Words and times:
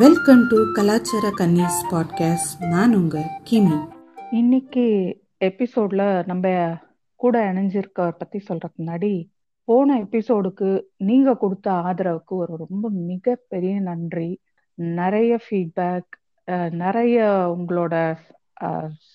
Welcome 0.00 0.40
to 0.48 0.56
கலாச்சார 0.72 1.26
கன்னிஸ் 1.38 1.76
podcast 1.90 2.54
நான் 2.68 2.94
உங்க 2.94 3.18
கிமி. 3.50 3.76
இன்னைக்கு 4.30 4.84
எபிசோட்ல 5.44 6.02
நம்ம 6.26 6.46
கூட 7.14 7.52
இணைஞ்சிருக்க 7.52 8.08
பத்தி 8.18 8.38
சொல்றதுக்கு 8.48 8.78
முன்னாடி 8.78 9.12
போன 9.64 9.96
எபிசோடுக்கு 10.02 10.70
நீங்க 10.96 11.34
கொடுத்த 11.34 11.70
ஆதரவுக்கு 11.70 12.34
ஒரு 12.40 12.56
ரொம்ப 12.68 12.88
மிகப்பெரிய 12.90 13.80
நன்றி. 13.80 14.40
நிறைய 14.74 15.38
ஃபீட்பேக் 15.44 16.10
நிறைய 16.82 17.22
உங்களோட 17.58 17.94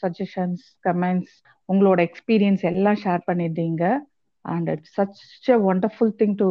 சஜஷன்ஸ் 0.02 0.66
கமெண்ட்ஸ் 0.84 1.36
உங்களோட 1.74 2.08
எக்ஸ்பீரியன்ஸ் 2.08 2.66
எல்லாம் 2.72 3.02
ஷேர் 3.04 3.28
பண்ணியிருந்தீங்க. 3.28 3.84
And 4.42 4.70
it's 4.70 5.00
such 5.02 5.50
a 5.50 5.60
wonderful 5.74 6.18
thing 6.24 6.36
to 6.36 6.50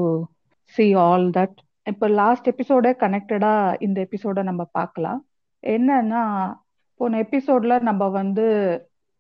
see 0.63 0.87
all 1.07 1.29
that 1.31 1.59
இப்போ 1.91 2.07
லாஸ்ட் 2.21 2.49
எபிசோட 2.53 2.87
கனெக்டடா 3.03 3.53
இந்த 3.87 3.99
எபிசோட 4.07 4.39
நம்ம 4.49 4.63
பார்க்கலாம். 4.79 5.21
என்னன்னா 5.63 6.23
போன 7.01 7.19
எபிசோட்ல 7.25 7.75
நம்ம 7.89 8.03
வந்து 8.21 8.47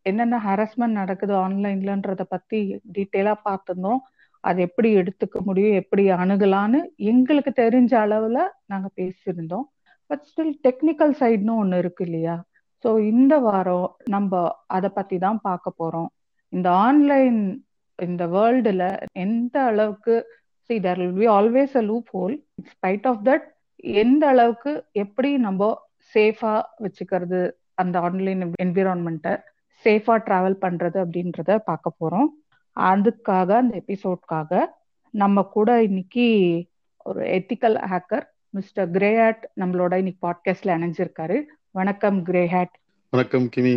என்னென்ன 0.07 0.37
ஹாரஸ்மெண்ட் 0.47 0.99
நடக்குது 1.01 1.35
ஆன்லைன்லன்றத 1.45 2.23
பத்தி 2.35 2.61
டீட்டெயிலா 2.97 3.35
பார்த்துருந்தோம். 3.49 4.01
அது 4.45 4.59
எப்படி 4.69 4.89
எடுத்துக்க 5.01 5.39
முடியும் 5.49 5.79
எப்படி 5.83 6.05
அணுகலான்னு 6.23 6.79
எங்களுக்கு 7.11 7.53
தெரிஞ்ச 7.63 7.93
அளவுல 8.05 8.39
நாங்க 8.73 8.89
பேசியிருந்தோம். 9.01 9.67
பட் 10.11 10.25
ஸ்டில் 10.29 10.55
டெக்னிக்கல் 10.67 11.15
சைட்னு 11.21 11.55
ஒன்று 11.63 11.81
இருக்கு 11.83 12.05
இல்லையா? 12.09 12.37
ஸோ 12.85 12.91
இந்த 13.13 13.35
வாரம் 13.47 13.89
நம்ம 14.15 14.43
அதை 14.77 14.91
பத்தி 14.99 15.17
தான் 15.27 15.41
பார்க்க 15.49 15.79
போறோம். 15.81 16.09
இந்த 16.53 16.69
ஆன்லைன் 16.87 17.41
இந்த 17.99 18.25
வேர்ல்டுல 18.35 18.85
எந்த 19.25 19.57
அளவுக்கு 19.71 20.15
see 20.71 20.81
there 20.81 20.99
will 20.99 21.13
be 21.13 21.27
always 21.27 21.77
a 21.77 21.83
loophole 22.13 22.35
spite 22.73 23.07
of 23.07 23.23
that 23.25 23.47
எந்த 23.77 24.29
அளவுக்கு 24.29 24.85
எப்படி 24.93 25.37
நம்ம 25.37 25.69
சேஃபா 26.15 26.53
வச்சுக்கிறது 26.83 27.51
அந்த 27.75 28.01
ஆன்லைன் 28.01 28.53
என்விரான்மெண்ட்டை 28.63 29.33
சேஃபா 29.85 30.15
டிராவல் 30.27 30.57
பண்றது 30.61 30.99
அப்படின்றத 31.05 31.57
பார்க்க 31.57 31.93
போறோம். 32.01 32.29
அதுக்காக 32.77 33.51
அந்த 33.53 33.83
எபிசோட்காக 33.87 34.61
நம்ம 35.15 35.43
கூட 35.43 35.83
இன்னைக்கு 35.83 36.27
ஒரு 37.03 37.21
ethical 37.39 37.77
hacker 37.93 38.27
mister 38.51 38.91
Grey 38.91 39.11
Hat 39.17 39.43
நம்மளோட 39.57 39.97
இன்னைக்கு 39.97 40.21
பாட்காஸ்ட்ல 40.27 40.77
இணைஞ்சிருக்காரு. 40.77 41.39
வணக்கம் 41.71 42.23
கிரே 42.23 42.47
ஹேட் 42.47 42.75
வணக்கம் 43.09 43.49
கிமி. 43.57 43.75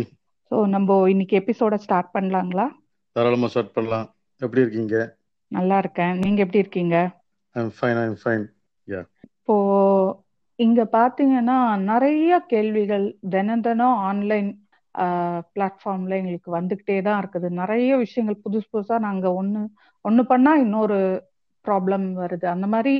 ஸோ 0.50 0.66
நம்ம 0.66 1.08
இன்னைக்கு 1.08 1.36
எபிசோட 1.38 1.74
ஸ்டார்ட் 1.74 2.14
பண்ணலாங்களா? 2.18 2.68
தாராளமா 3.12 3.46
ஸ்டார்ட் 3.46 3.72
பண்ணலாம். 3.72 4.14
எப்படி 4.40 4.60
இருக்கீங்க? 4.60 5.16
நல்லா 5.56 5.76
இருக்கேன். 5.82 6.14
நீங்க 6.24 6.38
எப்படி 6.44 6.62
இருக்கீங்க? 6.64 6.96
I'm 7.56 7.72
fine 7.78 7.98
I'm 8.04 8.18
fine 8.22 8.44
yeah 8.88 9.00
இப்போ 9.38 9.56
இங்க 10.58 10.80
பாத்தீங்கன்னா 10.98 11.56
நிறைய 11.90 12.32
கேள்விகள் 12.52 13.06
தினம் 13.34 13.64
தினம் 13.66 13.96
ஆன்லைன் 14.10 14.50
பிளாட்ஃபார்ம்ல 15.54 16.18
எங்களுக்கு 16.20 16.50
வந்துகிட்டே 16.58 16.96
தான் 17.06 17.20
இருக்குது. 17.22 17.48
நிறைய 17.60 17.90
விஷயங்கள் 18.04 18.42
புதுசு 18.44 18.66
புதுசா 18.74 18.96
நாங்க 19.06 19.26
ஒண்ணு 19.40 19.62
ஒண்ணு 20.04 20.22
பண்ணா 20.32 20.52
இன்னொரு 20.64 20.98
ப்ராப்ளம் 21.64 22.06
வருது. 22.22 22.46
அந்த 22.54 22.66
மாதிரி 22.74 22.94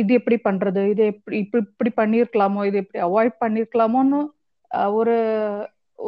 இது 0.00 0.12
எப்படி 0.20 0.36
பண்றது? 0.48 0.82
இது 0.92 1.02
எப்படி 1.12 1.36
இப்படி 1.44 1.62
இப்படி 1.70 1.90
பண்ணிருக்கலாமோ? 2.00 2.60
இது 2.68 2.76
எப்படி 2.82 3.00
அவாய்ட் 3.08 3.36
பண்ணிருக்கலாமோன்னு 3.44 4.20
ஒரு 4.98 5.16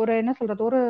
ஒரு 0.01 0.13
என்ன 0.21 0.33
சொல்றது? 0.39 0.63
ஒரு 0.71 0.81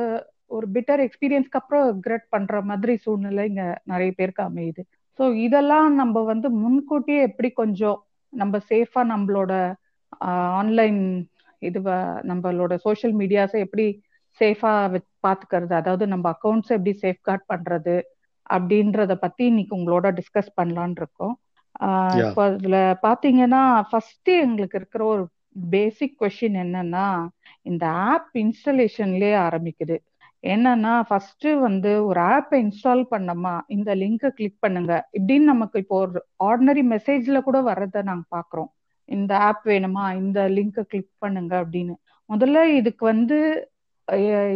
ஒரு 0.51 0.67
பிட்டர் 0.75 1.01
எக்ஸ்பீரியன்ஸ்க்கு 1.07 1.61
அப்புறம் 1.61 2.01
கிரெட் 2.07 2.27
பண்ற 2.35 2.61
மாதிரி 2.71 2.93
சூழ்நிலை 3.05 3.43
இங்க 3.51 3.65
நிறைய 3.85 4.11
பேருக்கு 4.19 4.43
அமையுது. 4.49 4.83
ஸோ 5.19 5.25
இதெல்லாம் 5.47 5.89
நம்ம 6.01 6.23
வந்து 6.33 6.49
முன்கூட்டியே 6.63 7.21
எப்படி 7.29 7.49
கொஞ்சம் 7.63 7.99
நம்ம 8.33 8.59
சேஃபா 8.71 9.03
நம்மளோட 9.13 9.53
ஆன்லைன் 10.61 11.01
இது 11.63 11.81
நம்மளோட 12.31 12.75
சோசியல் 12.87 13.15
மீடியாஸை 13.21 13.59
எப்படி 13.67 13.87
சேஃபா 14.41 14.73
பாத்துக்கிறது? 15.27 15.75
அதாவது 15.81 16.05
நம்ம 16.13 16.27
அக்கௌண்ட்ஸ் 16.35 16.75
எப்படி 16.77 16.93
சேஃப் 17.05 17.21
கார்ட் 17.29 17.47
பண்றது? 17.53 17.97
அப்படின்றத 18.47 19.13
பத்தி 19.25 19.43
இன்னைக்கு 19.51 19.75
உங்களோட 19.79 20.07
டிஸ்கஸ் 20.19 20.51
பண்ணலான் 20.61 20.95
இருக்கோம். 21.01 21.35
இப்போ 22.23 22.43
அதுல 22.51 22.77
பாத்தீங்கன்னா 23.07 23.63
ஃபர்ஸ்ட் 23.91 24.31
எங்களுக்கு 24.45 24.79
இருக்கிற 24.81 25.03
ஒரு 25.15 25.25
பேசிக் 25.73 26.17
கொஸ்டின் 26.23 26.59
என்னன்னா 26.65 27.07
இந்த 27.71 27.85
ஆப் 28.11 28.31
இன்ஸ்டலேஷன்லயே 28.45 29.35
ஆரம்பிக்குது. 29.47 29.97
என்னன்னா 30.45 30.93
ஃபர்ஸ்ட் 31.09 31.47
வந்து 31.67 31.93
ஒரு 32.09 32.21
ஆப்பை 32.35 32.59
இன்ஸ்டால் 32.65 33.03
பண்ணோமா 33.13 33.55
இந்த 33.77 33.91
லிங்கை 34.03 34.31
கிளிக் 34.39 34.61
பண்ணுங்க. 34.65 34.93
இப்படின்னு 35.19 35.47
நமக்கு 35.53 35.81
இப்போ 35.83 35.97
ஒரு 36.05 36.21
ஆர்டினரி 36.49 36.85
மெசேஜ்ல 36.95 37.39
கூட 37.49 37.59
வர்றத 37.71 38.03
நாங்க 38.11 38.27
பாக்குறோம். 38.37 38.71
இந்த 39.09 39.33
ஆப் 39.49 39.65
வேணுமா 39.73 40.05
இந்த 40.23 40.39
லிங்கை 40.57 40.85
கிளிக் 40.93 41.13
பண்ணுங்க 41.25 41.55
அப்படின்னு. 41.65 41.95
முதல்ல 42.31 42.63
இதுக்கு 42.81 43.05
வந்து 43.13 43.39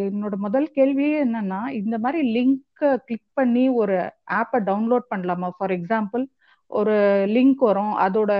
என்னோட 0.08 0.34
முதல் 0.44 0.68
கேள்வியே 0.76 1.16
என்னன்னா 1.24 1.60
இந்த 1.80 1.96
மாதிரி 1.98 2.20
லிங்க் 2.36 2.60
கிளிக் 3.06 3.30
பண்ணி 3.34 3.64
ஒரு 3.80 3.96
ஆப்பை 4.40 4.58
டவுன்லோட் 4.68 5.06
பண்ணலாமா? 5.12 5.48
ஃபார் 5.56 5.74
எக்ஸாம்பிள் 5.78 6.22
ஒரு 6.70 6.94
லிங்க் 7.36 7.62
வரும் 7.68 7.94
அதோட 8.06 8.32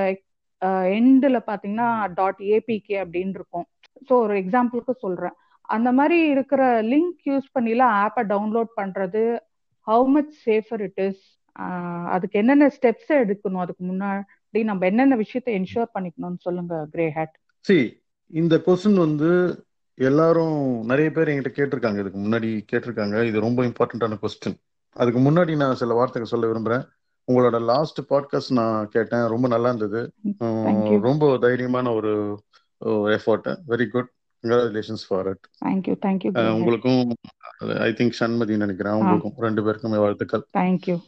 எண்டில் 0.99 1.39
பார்த்தீங்கன்னா 1.49 1.89
டாட் 2.19 2.41
ஏபிகே 2.55 2.97
அப்படின்னு 3.05 3.37
இருக்கும். 3.41 3.67
ஸோ 4.09 4.13
ஒரு 4.25 4.35
எக்ஸாம்பிளுக்கு 4.43 4.95
சொல்றேன். 5.05 5.37
அந்த 5.75 5.91
மாதிரி 5.99 6.19
இருக்கிற 6.35 6.63
லிங்க் 6.83 7.29
யூஸ் 7.31 7.49
பண்ணிலாம் 7.55 7.95
ஆப்பை 8.03 8.23
டவுன்லோட் 8.33 8.71
பண்றது 8.81 9.23
how 9.87 10.07
much 10.15 10.35
safer 10.47 10.83
it 10.89 11.01
is 11.09 11.25
அதுக்கு 12.15 12.39
என்னென்ன 12.39 12.67
ஸ்டெப்ஸ் 12.77 13.11
எடுக்கணும் 13.23 13.65
அதுக்கு 13.65 13.85
முன்னாடி 13.91 14.63
நம்ம 14.71 14.87
என்னென்ன 14.87 15.17
விஷயத்த 15.17 15.51
என்ஷூர் 15.59 15.95
பண்ணிக்கணும்னு 15.97 16.41
சொல்லுங்க 16.47 16.87
கிரே 16.91 17.07
ஹேட் 17.17 17.37
சி 17.69 17.77
இந்த 18.31 18.55
கொஸ்டின் 18.67 19.03
வந்து 19.07 19.31
எல்லாரும் 19.99 20.59
நிறைய 20.91 21.09
பேர் 21.11 21.31
என்கிட்ட 21.31 21.51
கேட்டிருக்காங்க. 21.57 21.99
இதுக்கு 22.03 22.21
முன்னாடி 22.21 22.51
கேட்டிருக்காங்க. 22.73 23.17
இது 23.29 23.39
ரொம்ப 23.47 23.61
இம்பார்ட்டன்டான 23.63 24.17
கொஸ்டின் 24.23 24.57
அதுக்கு 24.97 25.21
முன்னாடி 25.21 25.53
நான் 25.63 25.81
சில 25.81 25.95
வார்த்தைகள் 25.99 26.33
சொல்ல 26.33 26.47
விரும்புறேன். 26.51 26.85
உங்களோட 27.29 27.59
லாஸ்ட் 27.71 28.01
பாட்காஸ்ட் 28.11 28.57
நான் 28.61 28.89
கேட்டேன். 28.95 29.27
ரொம்ப 29.35 29.47
நல்லா 29.55 29.71
இருந்தது. 29.73 30.01
ரொம்ப 31.09 31.31
தைரியமான 31.45 31.93
ஒரு 31.99 32.13
effort 33.19 33.49
very 33.73 33.87
good 33.95 34.11
congratulations 34.43 35.05
for 35.09 35.27
it 35.27 35.47
thank you 35.65 35.95
thank you 36.07 36.53
உங்களுக்கும் 36.53 37.15
ஐ 37.59 37.91
திங்க் 37.91 38.21
சண்மதி 38.21 38.57
நினைக்கிறேன். 38.57 38.93
உங்களுக்கும் 38.93 39.33
ரெண்டு 39.37 39.63
பேருக்குமே 39.65 39.97
வாழ்த்துக்கள். 39.97 40.47
தேங்க்யூ 40.57 40.99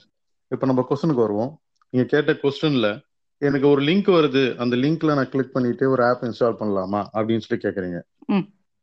இப்போ 0.49 0.67
நம்ம 0.67 0.87
கொஸ்டினுக்கு 0.91 1.15
வருவோம். 1.15 1.61
நீங்க 1.91 2.07
கேட்ட 2.07 2.33
கொஸ்டின்ல 2.33 3.01
எனக்கு 3.39 3.69
ஒரு 3.69 3.83
லிங்க் 3.83 4.11
வருது. 4.19 4.57
அந்த 4.57 4.77
லிங்க்ல 4.77 5.15
நான் 5.15 5.29
கிளிக் 5.29 5.53
பண்ணிட்டு 5.53 5.91
ஒரு 5.91 6.05
ஆப் 6.05 6.23
இன்ஸ்டால் 6.23 6.61
பண்ணலாமா? 6.61 7.07
அப்படின்னு 7.13 7.39
சொல்லி 7.39 7.63
கேக்குறீங்க. 7.65 8.01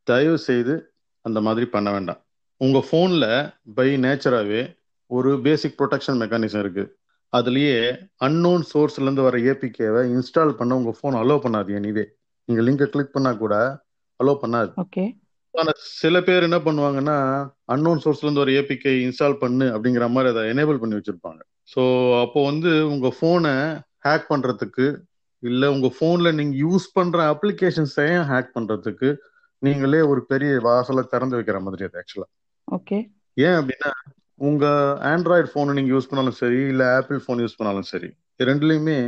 தயவு 0.02 0.38
செய்து 0.38 0.92
அந்த 1.20 1.40
மாதிரி 1.40 1.66
பண்ண 1.66 1.90
வேண்டாம். 1.90 2.24
உங்க 2.56 2.84
போன்ல 2.90 3.52
பை 3.74 3.96
நேச்சராகவே 3.96 4.74
ஒரு 5.06 5.40
பேசிக் 5.40 5.80
ப்ரொடெக்ஷன் 5.80 6.20
மெக்கானிசம் 6.22 6.58
இருக்கு. 6.58 6.96
அதுலயே 7.36 8.08
அன்னோன் 8.16 8.62
சோர்ஸ்ல 8.74 9.02
இருந்து 9.02 9.22
வர 9.22 9.38
ஏபிகேவை 9.38 10.18
இன்ஸ்டால் 10.18 10.52
பண்ண 10.52 10.76
உங்க 10.76 10.94
போன் 11.00 11.14
அலோவ் 11.14 11.42
பண்ணாது 11.44 11.70
எனிவே 11.80 12.04
நீங்க 12.44 12.62
லிங்கை 12.62 12.88
கிளிக் 12.88 13.12
பண்ணா 13.12 13.32
கூட 13.32 13.81
அலோவ் 14.22 14.42
பண்ணாது 14.42 14.70
ஆனா 15.54 15.72
சில 16.00 16.20
பேர் 16.20 16.42
என்ன 16.42 16.58
பண்ணுவாங்கன்னா 16.58 17.16
அன்னோன் 17.64 18.02
சோர்ஸ்ல 18.04 18.20
இருந்து 18.20 18.40
ஒரு 18.40 18.52
ஏபிகே 18.52 18.92
இன்ஸ்டால் 19.06 19.38
பண்ணு 19.38 19.66
அப்படிங்கிற 19.66 20.10
மாதிரி 20.10 20.30
அதை 20.32 20.42
எனேபிள் 20.52 20.78
பண்ணி 20.78 20.96
வச்சிருப்பாங்க. 20.96 21.40
ஸோ 21.68 21.82
அப்போ 22.20 22.44
வந்து 22.44 22.86
உங்க 22.86 23.08
போனை 23.20 23.52
ஹேக் 24.06 24.30
பண்றதுக்கு 24.30 24.86
இல்ல 25.42 25.70
உங்க 25.72 25.88
போன்ல 26.00 26.32
நீங்க 26.32 26.56
யூஸ் 26.56 26.86
பண்ற 26.92 27.34
அப்ளிகேஷன்ஸையும் 27.34 28.26
ஹேக் 28.28 28.54
பண்றதுக்கு 28.54 29.08
நீங்களே 29.62 30.00
ஒரு 30.02 30.26
பெரிய 30.26 30.60
வாசலை 30.60 31.02
திறந்து 31.04 31.36
வைக்கிற 31.36 31.60
மாதிரி 31.60 31.84
அது 31.84 31.98
ஆக்சுவலா 31.98 32.28
ஓகே 32.68 32.98
ஏன் 33.36 33.56
அப்படின்னா 33.58 33.90
உங்க 34.40 34.66
ஆண்ட்ராய்டு 35.02 35.48
போனை 35.52 35.74
நீங்க 35.74 35.92
யூஸ் 35.94 36.08
பண்ணாலும் 36.08 36.38
சரி 36.40 36.60
இல்ல 36.66 36.96
ஆப்பிள் 36.96 37.24
போன் 37.26 37.40
யூஸ் 37.40 37.58
பண்ணாலும் 37.58 37.82
சரி 37.82 38.10
ரெண்டுலயுமே 38.40 38.98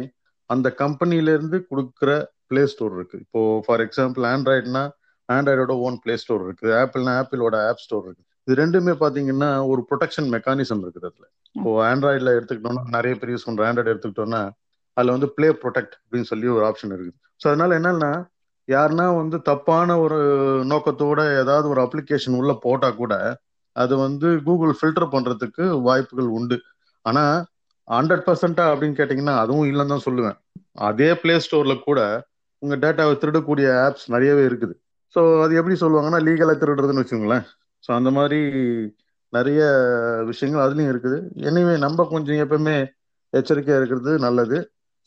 அந்த 0.50 0.70
கம்பெனில 0.74 1.32
இருந்து 1.32 1.66
கொடுக்குற 1.70 2.10
பிளே 2.46 2.66
ஸ்டோர் 2.66 2.94
இருக்கு. 2.96 3.18
இப்போ 3.18 3.62
ஃபார் 3.66 3.80
எக்ஸாம்பிள் 3.80 4.24
ஆண்ட்ராய்டுனா 4.26 4.82
ஆண்ட்ராய்டோட 5.28 5.74
ஓன் 5.86 5.96
பிளே 6.02 6.14
ஸ்டோர் 6.22 6.42
இருக்கு 6.46 6.68
ஆப்பிள்னா 6.80 7.12
ஆப்பிளோட 7.20 7.56
ஆப் 7.68 7.82
ஸ்டோர் 7.84 8.04
இருக்கு 8.06 8.24
இது 8.46 8.54
ரெண்டுமே 8.62 8.94
பாத்தீங்கன்னா 9.02 9.50
ஒரு 9.72 9.82
ப்ரொடெக்ஷன் 9.90 10.28
மெக்கானிசம் 10.34 10.82
இருக்குது 10.84 11.06
அதுல. 11.10 11.24
இப்போ 11.56 11.70
ஆண்ட்ராய்டுல 11.90 12.34
எடுத்துக்கிட்டோம்னா 12.36 12.82
நிறைய 12.96 13.14
பேர் 13.20 13.32
யூஸ் 13.34 13.46
பண்ற 13.48 13.66
ஆண்ட்ராய்டு 13.68 13.92
எடுத்துக்கிட்டோம்னா 13.92 14.42
அதுல 14.96 15.14
வந்து 15.16 15.28
பிளே 15.36 15.48
ப்ரொடெக்ட் 15.62 15.94
அப்படின்னு 16.02 16.28
சொல்லி 16.32 16.48
ஒரு 16.56 16.64
ஆப்ஷன் 16.70 16.94
இருக்குது. 16.96 17.18
ஸோ 17.40 17.46
அதனால 17.52 17.78
என்னன்னா 17.80 18.12
யாருன்னா 18.68 19.06
வந்து 19.20 19.36
தப்பான 19.48 19.96
ஒரு 20.04 20.18
நோக்கத்தோட 20.72 21.20
ஏதாவது 21.40 21.66
ஒரு 21.72 21.80
அப்ளிகேஷன் 21.86 22.38
உள்ள 22.40 22.52
போட்டா 22.66 22.90
கூட 23.00 23.14
அது 23.76 23.94
வந்து 24.04 24.28
கூகுள் 24.46 24.76
ஃபில்டர் 24.78 25.12
பண்றதுக்கு 25.14 25.64
வாய்ப்புகள் 25.88 26.30
உண்டு. 26.38 26.56
ஆனா 27.04 27.24
ஹண்ட்ரட் 27.88 28.24
பர்சன்டா 28.28 28.64
அப்படின்னு 28.72 28.98
கேட்டீங்கன்னா 29.00 29.34
அதுவும் 29.40 29.68
இல்லைன்னு 29.70 29.92
தான் 29.94 30.06
சொல்லுவேன். 30.06 30.36
அதே 30.88 31.08
பிளே 31.22 31.34
ஸ்டோர்ல 31.46 31.74
கூட 31.88 32.00
உங்க 32.62 32.74
டேட்டாவை 32.84 33.14
திருடக்கூடிய 33.22 33.66
ஆப்ஸ் 33.86 34.06
நிறையவே 34.14 34.44
இருக்குது. 34.50 34.74
ஸோ 35.14 35.20
அது 35.44 35.52
எப்படி 35.60 35.76
சொல்லுவாங்கன்னா 35.82 36.20
லீகலாக 36.26 36.56
திருடுறதுன்னு 36.60 37.02
வச்சுக்கோங்களேன். 37.02 37.44
ஸோ 37.84 37.90
அந்த 37.98 38.10
மாதிரி 38.18 38.40
நிறைய 39.32 39.60
விஷயங்கள் 40.30 40.64
அதுலேயும் 40.64 40.92
இருக்குது. 40.92 41.18
எனவே 41.48 41.74
நம்ம 41.86 42.04
கொஞ்சம் 42.12 42.42
எப்பவுமே 42.44 42.76
எச்சரிக்கையாக 43.32 43.80
இருக்கிறது 43.80 44.12
நல்லது. 44.26 44.58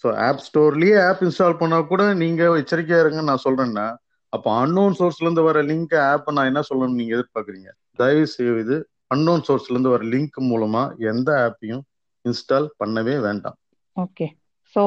ஸோ 0.03 0.07
ஆப் 0.27 0.43
ஸ்டோர்லேயே 0.47 0.97
ஆப் 1.07 1.23
இன்ஸ்டால் 1.27 1.59
பண்ணால் 1.61 1.89
கூட 1.91 2.01
நீங்கள் 2.23 2.57
எச்சரிக்கையாக 2.61 3.03
இருங்கன்னு 3.03 3.31
நான் 3.31 3.45
சொல்கிறேன்னா 3.47 3.87
அப்போ 4.33 4.49
அன்னோன் 4.61 4.97
சோர்ஸ்லேருந்து 4.99 5.43
வர 5.47 5.57
லிங்க் 5.69 5.95
ஆப்பை 6.11 6.31
நான் 6.37 6.49
என்ன 6.51 6.61
சொல்லணும்னு 6.69 6.99
நீங்கள் 7.01 7.17
எதிர்பார்க்குறீங்க? 7.17 7.69
தயவு 7.99 8.25
செய்து 8.33 8.75
அன்னோன் 9.07 9.45
சோர்ஸ்லேருந்து 9.47 9.93
வர 9.93 10.03
லிங்க் 10.13 10.39
மூலமாக 10.49 11.07
எந்த 11.11 11.29
ஆப்பையும் 11.45 11.83
இன்ஸ்டால் 12.25 12.67
பண்ணவே 12.81 13.15
வேண்டாம். 13.27 13.57
ஓகே 13.95 14.27
ஸோ 14.75 14.83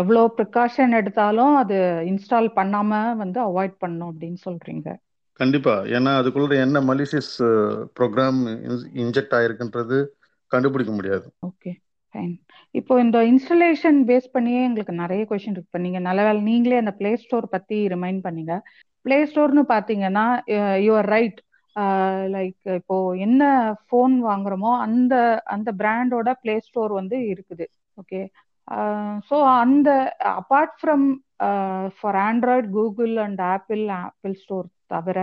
எவ்வளோ 0.00 0.20
ப்ரிகாஷன் 0.38 0.92
எடுத்தாலும் 0.98 1.54
அது 1.62 1.76
இன்ஸ்டால் 2.10 2.48
பண்ணாம 2.58 3.00
வந்து 3.22 3.38
அவாய்ட் 3.48 3.76
பண்ணும் 3.84 4.10
அப்படின்னு 4.10 4.38
சொல்றீங்க. 4.48 4.88
கண்டிப்பா. 5.40 5.74
ஏன்னா 5.96 6.10
அதுக்குள்ள 6.20 6.56
என்ன 6.66 6.80
மலிசியஸ் 6.90 7.34
ப்ரோக்ராம் 7.98 8.40
இன்ஜெக்ட் 9.04 9.34
ஆயிருக்குன்றது 9.38 9.98
கண்டுபிடிக்க 10.54 10.92
முடியாது. 10.98 11.26
ஓகே 11.48 11.70
ஃபைன் 12.14 12.34
இப்போ 12.78 12.94
இந்த 13.04 13.18
இன்ஸ்டலேஷன் 13.32 13.98
பேஸ் 14.08 14.28
பண்ணியே 14.36 14.60
எங்களுக்கு 14.68 14.94
நிறைய 15.02 15.22
கொஷின் 15.30 15.54
இருக்கு. 15.54 15.70
இப்போ 15.70 15.80
நீங்கள் 15.86 16.06
நல்ல 16.08 16.20
வேலை 16.26 16.40
நீங்களே 16.50 16.80
அந்த 16.82 16.92
ப்ளே 16.98 17.12
ஸ்டோர் 17.22 17.46
பற்றி 17.54 17.78
ரிமைண்ட் 17.94 18.20
பண்ணீங்க. 18.26 18.54
ப்ளே 19.06 19.18
ஸ்டோர்னு 19.30 19.64
பார்த்தீங்கன்னா 19.74 20.26
யூஆர் 20.86 21.10
ரைட் 21.14 21.40
லைக் 22.34 22.62
இப்போ 22.80 22.96
என்ன 23.26 23.42
ஃபோன் 23.86 24.14
வாங்குறோமோ 24.30 24.72
அந்த 24.86 25.14
அந்த 25.54 25.70
பிராண்டோட 25.80 26.30
ப்ளே 26.42 26.54
ஸ்டோர் 26.68 26.92
வந்து 27.00 27.18
இருக்குது. 27.32 27.66
ஓகே 28.00 28.20
ஸோ 29.28 29.36
அந்த 29.58 29.88
apart 30.34 30.74
from 30.80 31.06
for 31.96 32.18
Android 32.26 32.68
Google 32.76 33.14
and 33.24 33.40
Apple 33.54 33.82
Apple 34.00 34.34
store 34.42 34.68
தவிர 34.86 35.18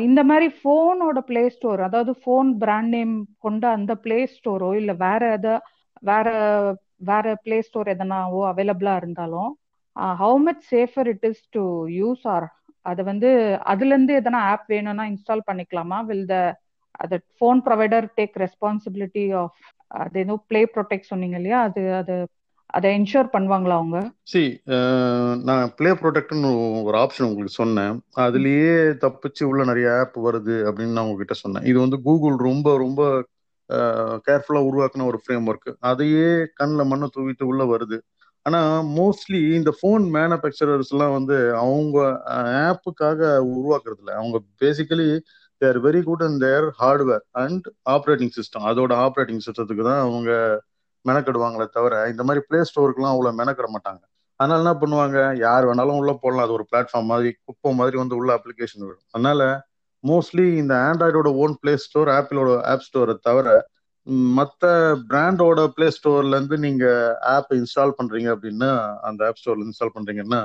இந்த 0.00 0.20
மாதிரி 0.24 0.46
ஃபோனோட 0.56 1.18
பிளே 1.26 1.42
ஸ்டோர் 1.48 1.80
அதாவது 1.80 2.12
ஃபோன் 2.22 2.48
பிராண்ட் 2.62 2.92
நேம் 2.96 3.14
கொண்ட 3.38 3.64
அந்த 3.76 3.92
பிளே 4.04 4.18
ஸ்டோரோ 4.34 4.70
இல்லை 4.80 4.94
வேற 5.04 5.22
எதை 5.36 5.54
வேற 6.02 6.28
வேற 7.08 7.34
பிளே 7.44 7.58
ஸ்டோர் 7.68 7.92
எதனாவோ 7.94 8.40
அவைலபிளா 8.50 8.94
இருந்தாலும் 9.02 9.50
how 10.18 10.38
much 10.46 10.64
safer 10.70 11.08
it 11.12 11.26
is 11.30 11.44
to 11.52 11.62
use 11.96 12.24
or 12.34 12.46
அது 12.86 13.00
வந்து 13.10 13.30
அதுல 13.72 13.92
இருந்து 13.94 14.12
எதனா 14.20 14.40
ஆப் 14.52 14.66
வேணும்னா 14.68 15.04
இன்ஸ்டால் 15.12 15.46
பண்ணிக்கலாமா? 15.48 15.98
வில் 16.08 16.26
த 16.28 16.36
அது 17.00 17.16
phone 17.38 17.60
provider 17.66 18.06
take 18.18 18.36
responsibility 18.44 19.24
of 19.40 19.58
அது 20.00 20.16
ஏதோ 20.24 20.34
பிளே 20.50 20.60
ப்ரொடெக்ட் 20.74 21.10
சொன்னீங்க 21.12 21.36
இல்லையா? 21.40 21.58
அது 21.68 21.82
அது 22.00 22.14
அதை 22.76 22.88
என்ஷூர் 22.96 23.28
பண்ணுவாங்களா 23.34 23.74
அவங்க? 23.80 23.98
சி 24.30 24.42
நான் 25.48 25.72
பிளே 25.78 25.90
ப்ரொடெக்ட்னு 26.00 26.50
ஒரு 26.88 26.96
ஆப்ஷன் 27.02 27.28
உங்களுக்கு 27.28 27.60
சொன்னேன். 27.62 27.94
அதுலயே 28.24 28.74
தப்பிச்சு 29.04 29.42
உள்ள 29.50 29.64
நிறைய 29.70 29.88
ஆப் 30.00 30.18
வருது 30.28 30.56
அப்படின்னு 30.68 30.96
நான் 30.96 31.08
உங்ககிட்ட 31.08 31.36
சொன்னேன். 31.42 31.66
இது 31.70 31.78
வந்து 31.84 31.98
கூகுள் 32.06 32.38
ரொம்ப 32.48 32.76
ரொம்ப 32.84 33.02
கேர்ஃபுல்லா 34.28 34.62
உருவாக்குன 34.68 35.04
ஒரு 35.10 35.18
ஃப்ரேம் 35.22 35.44
ஒர்க் 35.50 35.68
அதையே 35.90 36.30
கண்ணில் 36.60 36.88
மண்ணை 36.92 37.08
தூவிட்டு 37.16 37.44
உள்ள 37.50 37.64
வருது. 37.74 37.98
ஆனா 38.46 38.60
மோஸ்ட்லி 38.98 39.40
இந்த 39.58 39.70
ஃபோன் 39.78 40.04
மேனுஃபேக்சரர்ஸ் 40.16 40.90
எல்லாம் 40.94 41.14
வந்து 41.16 41.36
அவங்க 41.62 41.98
ஆப்புக்காக 42.70 43.20
உருவாக்குறது 43.52 44.00
இல்லை. 44.02 44.14
அவங்க 44.20 44.38
basically 44.62 45.08
they're 45.62 45.78
very 45.86 46.00
good 46.08 46.24
in 46.28 46.38
their 46.44 46.66
hardware 46.80 47.24
and 47.42 47.66
operating 47.94 48.34
system 48.38 48.66
அதோட 48.70 48.92
ஆப்ரேட்டிங் 49.06 49.42
சிஸ்டத்துக்கு 49.46 49.84
தான் 49.90 50.02
அவங்க 50.06 50.30
மெனக்கெடுவாங்களே 51.04 51.66
தவிர 51.70 51.94
இந்த 52.08 52.22
மாதிரி 52.22 52.44
பிளே 52.48 52.60
ஸ்டோருக்குலாம் 52.68 53.14
அவ்வளோ 53.14 53.32
மெனக்கிட 53.40 53.68
மாட்டாங்க. 53.74 54.02
அதனால 54.40 54.62
என்ன 54.62 54.74
பண்ணுவாங்க? 54.82 55.18
யார் 55.38 55.66
வேணாலும் 55.66 55.98
உள்ள 56.00 56.12
போடலாம். 56.22 56.44
அது 56.44 56.52
ஒரு 56.52 56.64
பிளாட்ஃபார்ம் 56.70 57.10
மாதிரி 57.12 57.30
குப்பை 57.44 57.72
மாதிரி 57.74 57.96
வந்து 57.96 58.16
உள்ள 58.16 58.30
அப்ளிகேஷன் 58.38 58.86
வரும். 58.86 59.04
அதனால 59.10 59.42
மோஸ்ட்லி 60.04 60.46
இந்த 60.56 60.74
ஆண்ட்ராய்டோட 60.88 61.28
ஓன் 61.42 61.54
பிளே 61.60 61.72
ஸ்டோர் 61.76 62.08
ஆப்பிளோட 62.08 62.50
ஆப் 62.64 62.86
ஸ்டோரை 62.86 63.14
தவிர 63.20 63.48
மற்ற 64.36 64.66
பிராண்டோட 65.10 65.60
பிளே 65.74 65.90
ஸ்டோர்ல 65.90 66.36
இருந்து 66.36 66.58
நீங்க 66.58 66.84
ஆப் 67.34 67.52
இன்ஸ்டால் 67.52 67.96
பண்றீங்க 67.98 68.28
அப்படின்னா 68.34 68.70
அந்த 69.00 69.26
ஆப் 69.26 69.40
ஸ்டோர்ல 69.40 69.66
இன்ஸ்டால் 69.68 69.94
பண்றீங்கன்னா 69.94 70.40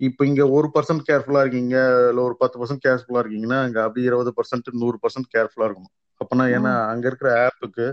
இப்போ 0.00 0.22
இங்க 0.24 0.42
ஒரு 0.48 0.68
பர்சன்ட் 0.74 1.02
கேர்ஃபுல்லா 1.08 1.40
இருக்கீங்க 1.40 1.76
இல்லை 2.10 2.22
ஒரு 2.22 2.36
பத்து 2.38 2.56
பர்சன்ட் 2.60 2.84
கேர்ஃபுல்லா 2.86 3.20
இருக்கீங்கன்னா 3.22 3.58
அங்க 3.62 3.78
அப்படி 3.82 4.02
இருபது 4.02 4.32
பர்சன்ட் 4.36 4.68
நூறு 4.82 4.98
பர்சன்ட் 5.02 5.30
கேர்ஃபுல்லா 5.36 5.66
இருக்கணும். 5.68 5.94
அப்பனா 6.20 6.44
ஏன்னா 6.56 6.72
அங்க 6.92 7.04
இருக்கிற 7.06 7.30
ஆப்புக்கு 7.46 7.86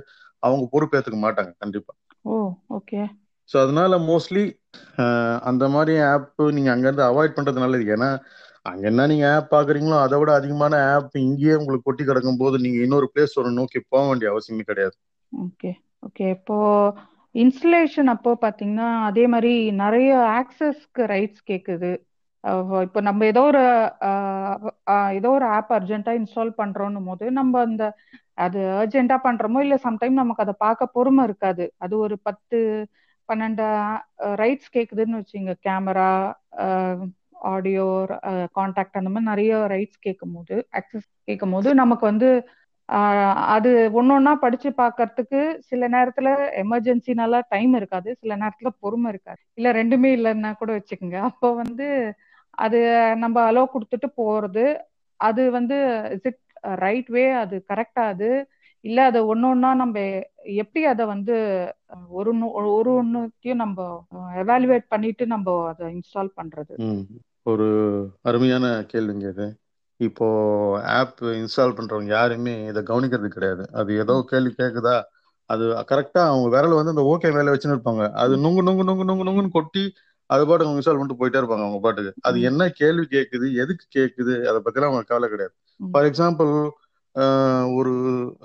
அவங்க 0.44 0.64
பொறுப்பேற்றுக்க 0.74 1.20
மாட்டாங்க 1.26 1.52
கண்டிப்பா. 1.58 1.94
ஓ 2.26 2.36
ஓகே 2.78 3.02
ஸோ 3.50 3.56
அதனால 3.64 3.98
மோஸ்ட்லி 4.08 4.44
அந்த 5.50 5.66
மாதிரி 5.74 5.94
ஆப் 6.08 6.28
நீங்க 6.56 6.70
அங்கேருந்து 6.74 7.08
அவாய்ட் 7.08 7.36
பண்றது 7.38 7.64
நல்லது. 7.64 7.86
ஏன்னா 7.96 8.10
அங்க 8.66 8.84
என்ன 8.92 9.06
நீங்க 9.12 9.26
ஆப் 9.34 9.52
பாக்குறீங்களோ 9.52 9.98
அதை 10.04 10.18
விட 10.20 10.32
அதிகமான 10.40 10.76
ஆப் 10.94 11.18
இங்கேயே 11.24 11.56
உங்களுக்கு 11.56 11.88
கொட்டி 11.88 12.04
கிடக்கும் 12.06 12.42
போது 12.44 12.58
நீங்க 12.64 12.80
இன்னொரு 12.86 13.08
பிளேஸ் 13.14 13.40
ஒரு 13.42 13.52
நோக்கி 13.60 13.80
போக 13.86 14.04
வேண்டிய 14.08 14.32
அவசியமே 14.34 14.64
கிடையாது. 14.72 14.96
ஓகே 15.32 15.72
ஓகே 16.08 16.26
இப்போ 16.36 16.58
இன்ஸ்டலேஷன் 17.36 18.10
அப்போ 18.14 18.32
பாத்தீங்கன்னா 18.42 18.90
அதே 19.08 19.24
மாதிரி 19.28 19.54
நிறைய 19.84 20.10
ஆக்சஸ்க்கு 20.40 21.04
ரைட்ஸ் 21.14 21.48
கேக்குது. 21.50 21.92
இப்போ 22.86 23.00
நம்ம 23.02 23.26
ஏதோ 23.26 23.42
ஒரு 23.52 23.62
ஏதோ 25.18 25.30
ஒரு 25.38 25.46
ஆப் 25.58 25.72
அர்ஜென்ட்டா 25.78 26.14
இன்ஸ்டால் 26.20 26.52
பண்றோம் 26.60 27.08
போது 27.10 27.26
நம்ம 27.32 27.62
அந்த 27.62 27.86
அது 28.38 28.60
அர்ஜென்ட்டா 28.80 29.18
பண்றோமோ 29.26 29.60
இல்ல 29.60 29.76
சம்டைம் 29.86 30.14
நமக்கு 30.14 30.44
அதை 30.44 30.56
பார்க்க 30.60 30.94
பொறுமை 30.96 31.24
இருக்காது. 31.24 31.66
அது 31.78 31.94
ஒரு 32.00 32.16
பத்து 32.24 32.58
பன்னெண்டு 33.30 33.66
ரைட்ஸ் 34.36 34.74
கேக்குதுன்னு 34.76 35.20
வச்சுங்க. 35.22 35.54
கேமரா 35.66 36.10
ஆடியோ 37.48 37.86
கான்டாக்ட் 38.58 39.00
அந்த 39.00 39.10
மாதிரி 39.10 39.30
நிறைய 39.32 39.56
ரைட்ஸ் 39.74 40.00
கேட்கும் 40.00 40.36
போது 40.36 40.56
ஆக்சஸ் 40.80 41.08
கேட்கும் 41.28 41.52
போது 41.52 41.70
நமக்கு 41.82 42.06
வந்து 42.06 42.30
அது 43.56 43.70
ஒன்னொன்னா 43.94 44.34
படிச்சு 44.42 44.70
பாக்குறதுக்கு 44.78 45.40
சில 45.70 45.88
நேரத்துல 45.88 46.30
எமர்ஜென்சினால 46.64 47.40
டைம் 47.50 47.74
இருக்காது. 47.76 48.10
சில 48.22 48.34
நேரத்துல 48.36 48.70
பொறுமை 48.84 49.10
இருக்காது. 49.14 49.42
இல்ல 49.58 49.72
ரெண்டுமே 49.74 50.10
இல்லைன்னா 50.18 50.52
கூட 50.56 50.72
வச்சுக்கோங்க. 50.78 51.20
அப்போ 51.30 51.50
வந்து 51.64 51.88
அது 52.58 52.80
நம்ம 53.24 53.38
அலோ 53.50 53.64
கொடுத்துட்டு 53.74 54.08
போறது 54.18 54.66
அது 55.20 55.42
வந்து 55.52 55.76
இஸ் 56.16 56.28
இட் 56.30 56.40
ரைட் 56.84 57.10
வே 57.10 57.24
அது 57.44 57.56
கரெக்டா 57.70 58.04
அது 58.14 58.30
இல்ல 58.84 59.00
அதை 59.06 59.20
ஒன்னு 59.32 59.48
ஒன்னா 59.48 59.70
நம்ம 59.76 60.00
எப்படி 60.56 60.82
அதை 60.86 61.04
வந்து 61.14 61.36
ஒரு 62.12 62.32
ஒரு 62.78 62.92
ஒன்னுத்தையும் 62.96 63.62
நம்ம 63.64 63.86
எவாலுவேட் 64.42 64.86
பண்ணிட்டு 64.88 65.26
நம்ம 65.28 65.56
அதை 65.72 65.86
இன்ஸ்டால் 65.96 66.36
பண்றது. 66.40 66.74
ஒரு 67.46 67.68
அருமையான 68.22 68.66
கேள்விங்க 68.92 69.28
இது. 69.34 69.48
இப்போ 70.00 70.28
ஆப் 70.94 71.22
இன்ஸ்டால் 71.42 71.76
பண்றவங்க 71.78 72.12
யாருமே 72.12 72.54
இதை 72.72 72.82
கவனிக்கிறது 72.90 73.30
கிடையாது. 73.30 73.64
அது 73.80 73.92
ஏதோ 74.04 74.16
கேள்வி 74.32 74.52
கேக்குதா? 74.56 74.96
அது 75.50 75.64
கரெக்டா 75.92 76.22
அவங்க 76.30 76.48
விரல 76.54 76.78
வந்து 76.78 76.94
அந்த 76.96 77.04
ஓகே 77.12 77.30
வேலை 77.38 77.50
வச்சுன்னு 77.54 77.76
இருப்பாங்க. 77.78 78.04
அது 78.22 78.34
நுங்கு 78.46 78.62
நுங்கு 78.68 78.86
நுங்கு 78.90 79.06
நுங்கு 79.10 79.28
நுங்குன்னு 79.28 79.56
கொட்டி 79.58 79.84
அது 80.30 80.44
பாட்டுக்கு 80.44 80.68
அவங்க 80.68 80.80
இன்ஸ்டால் 80.80 80.98
பண்ணிட்டு 80.98 81.20
போயிட்டே 81.22 81.40
இருப்பாங்க 81.42 81.66
அவங்க 81.66 81.80
பாட்டுக்கு. 81.82 82.12
அது 82.28 82.38
என்ன 82.50 82.62
கேள்வி 82.80 83.06
கேட்குது 83.12 83.48
எதுக்கு 83.64 83.86
கேட்குது 83.98 84.34
அதை 84.50 84.60
பத்திலாம் 84.66 84.90
அவங்க 84.90 85.10
கவலை 85.12 85.28
கிடையாது. 85.30 85.56
ஃபார் 85.80 86.08
எக்ஸாம்பிள் 86.10 86.52
ஒரு 87.78 87.92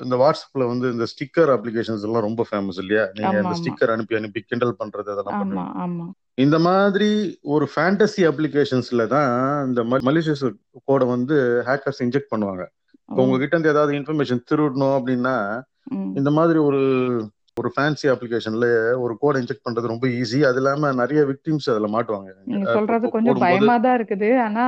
இந்த 0.05 0.17
வாட்ஸ்அப்ல 0.23 0.67
வந்து 0.73 0.87
இந்த 0.95 1.07
ஸ்டிக்கர் 1.13 1.51
அப்ளிகேஷன்ஸ் 1.55 2.05
எல்லாம் 2.07 2.27
ரொம்ப 2.27 2.43
ஃபேமஸ் 2.49 2.79
இல்லையா? 2.83 3.05
நீங்க 3.17 3.37
இந்த 3.45 3.55
ஸ்டிக்கர் 3.61 3.93
அனுப்பி 3.95 4.19
அனுப்பி 4.19 4.41
கிண்டல் 4.51 4.75
பண்றது 4.83 5.09
அதெல்லாம் 5.15 5.41
பண்ணுவீங்க. 5.41 6.07
இந்த 6.45 6.59
மாதிரி 6.67 7.09
ஒரு 7.55 7.65
ஃபேண்டசி 7.73 8.23
அப்ளிகேஷன்ஸ்ல 8.31 9.07
தான் 9.15 9.33
இந்த 9.69 9.83
மலிஷியஸ் 10.09 10.45
கோடை 10.89 11.09
வந்து 11.15 11.37
ஹேக்கர்ஸ் 11.69 12.03
இன்ஜெக்ட் 12.07 12.33
பண்ணுவாங்க. 12.35 12.65
இப்போ 13.09 13.21
உங்ககிட்ட 13.25 13.55
இருந்து 13.57 13.75
ஏதாவது 13.75 13.99
இன்ஃபர்மேஷன் 13.99 14.47
திருடணும் 14.51 14.97
அப்படின்னா 14.99 15.37
இந்த 16.21 16.31
மாதிரி 16.39 16.59
ஒரு 16.69 16.81
ஒரு 17.61 17.71
ஃபேன்சி 17.75 18.07
அப்ளிகேஷன்ல 18.13 18.67
ஒரு 19.05 19.15
கோட் 19.23 19.39
இன்ஜெக்ட் 19.41 19.67
பண்றது 19.67 19.93
ரொம்ப 19.93 20.07
ஈஸி 20.19 20.39
அது 20.49 20.59
இல்லாம 20.61 20.93
நிறைய 21.01 21.21
விக்டிம்ஸ் 21.31 21.67
அதுல 21.73 21.89
மாட்டுவாங்க. 21.95 22.31
நீங்க 22.51 22.67
சொல்றது 22.79 23.07
கொஞ்சம் 23.15 23.43
பயமா 23.45 23.75
தான் 23.87 23.97
இருக்குது. 23.99 24.29
ஆனா 24.47 24.65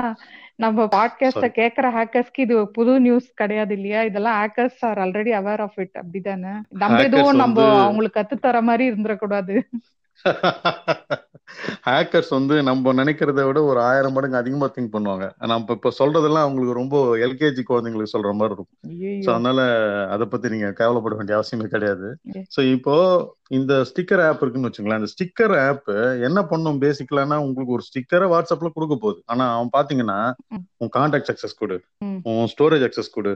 நம்ம 0.62 0.85
பாட்காஸ்ட 0.95 1.47
கேக்குற 1.59 1.87
ஹேக்கர்ஸ்க்கு 1.97 2.45
இது 2.47 2.57
புது 2.76 2.92
நியூஸ் 3.00 3.28
கிடையாது 3.35 3.73
இல்லையா? 3.78 4.00
இதெல்லாம் 4.02 4.38
hackers 4.40 4.83
are 4.88 5.00
already 5.04 5.33
aware 5.40 5.62
of 5.66 5.78
it 5.85 5.97
அப்படிதானே? 6.02 6.52
நம்ம 6.83 7.00
எதுவும் 7.02 7.42
நம்ம 7.45 7.59
அவங்களுக்கு 7.83 8.19
கத்து 8.19 8.38
தர 8.47 8.61
மாதிரி 8.69 8.87
இருந்துடக்கூடாது 8.92 9.57
ஹேக்கர்ஸ் 11.87 12.31
வந்து 12.37 12.54
நம்ம 12.69 12.92
நினைக்கிறத 12.92 13.40
விட 13.47 13.61
ஒரு 13.71 13.81
ஆயிரம் 13.81 14.14
மடங்கு 14.16 14.40
அதிகமா 14.40 14.66
திங்க் 14.75 14.92
பண்ணுவாங்க. 14.95 15.25
நம்ம 15.52 15.75
இப்ப 15.76 15.92
சொல்றதெல்லாம் 15.99 16.45
அவங்களுக்கு 16.45 16.78
ரொம்ப 16.81 16.97
எல்கேஜி 17.26 17.62
குழந்தைங்களுக்கு 17.71 18.14
சொல்ற 18.14 18.33
மாதிரி 18.33 18.54
இருக்கும். 18.54 18.71
ஸோ 19.25 19.28
அதனால 19.35 19.61
அதை 20.14 20.26
பத்தி 20.26 20.52
நீங்க 20.54 20.69
கவலைப்பட 20.81 21.16
வேண்டிய 21.19 21.38
அவசியமே 21.38 21.66
கிடையாது. 21.66 22.09
ஸோ 22.57 22.62
இப்போ 22.76 22.95
இந்த 23.52 23.75
ஸ்டிக்கர் 23.88 24.23
ஆப் 24.26 24.42
இருக்குன்னு 24.42 24.68
வச்சுங்களேன் 24.68 24.99
அந்த 24.99 25.11
ஸ்டிக்கர் 25.14 25.54
ஆப் 25.68 25.88
என்ன 26.23 26.42
பண்ணும் 26.42 26.80
பேசிக்கலானா 26.80 27.37
உங்களுக்கு 27.37 27.76
ஒரு 27.76 27.82
ஸ்டிக்கரை 27.88 28.28
வாட்ஸ்அப்ல 28.32 28.68
கொடுக்க 28.76 28.97
போகுது. 29.00 29.23
ஆனா 29.26 29.44
அவன் 29.54 29.73
பாத்தீங்கன்னா 29.76 30.18
உன் 30.76 30.92
கான்டாக்ட் 30.97 31.30
அக்சஸ் 31.32 31.59
கொடு. 31.59 31.76
உன் 31.99 32.49
ஸ்டோரேஜ் 32.52 32.87
அக்சஸ் 32.88 33.12
கொடு. 33.12 33.32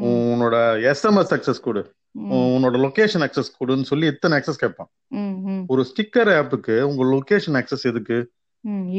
உன்னோட 0.00 0.56
எஸ்எம்எஸ் 0.90 1.32
அக்சஸ் 1.36 1.64
கொடு. 1.66 1.82
உன்னோட 2.18 2.76
லொகேஷன் 2.84 3.24
அக்சஸ் 3.26 3.52
கொடுன்னு 3.58 3.88
சொல்லி 3.90 4.06
எத்தனை 4.06 4.38
அக்சஸ் 4.38 4.62
கேட்பான்? 4.62 4.90
ஒரு 5.66 5.82
ஸ்டிக்கர் 5.90 6.32
ஆப்புக்கு 6.40 6.80
உங்க 6.80 7.04
லொகேஷன் 7.12 7.58
அக்சஸ் 7.60 7.88
எதுக்கு? 7.90 8.18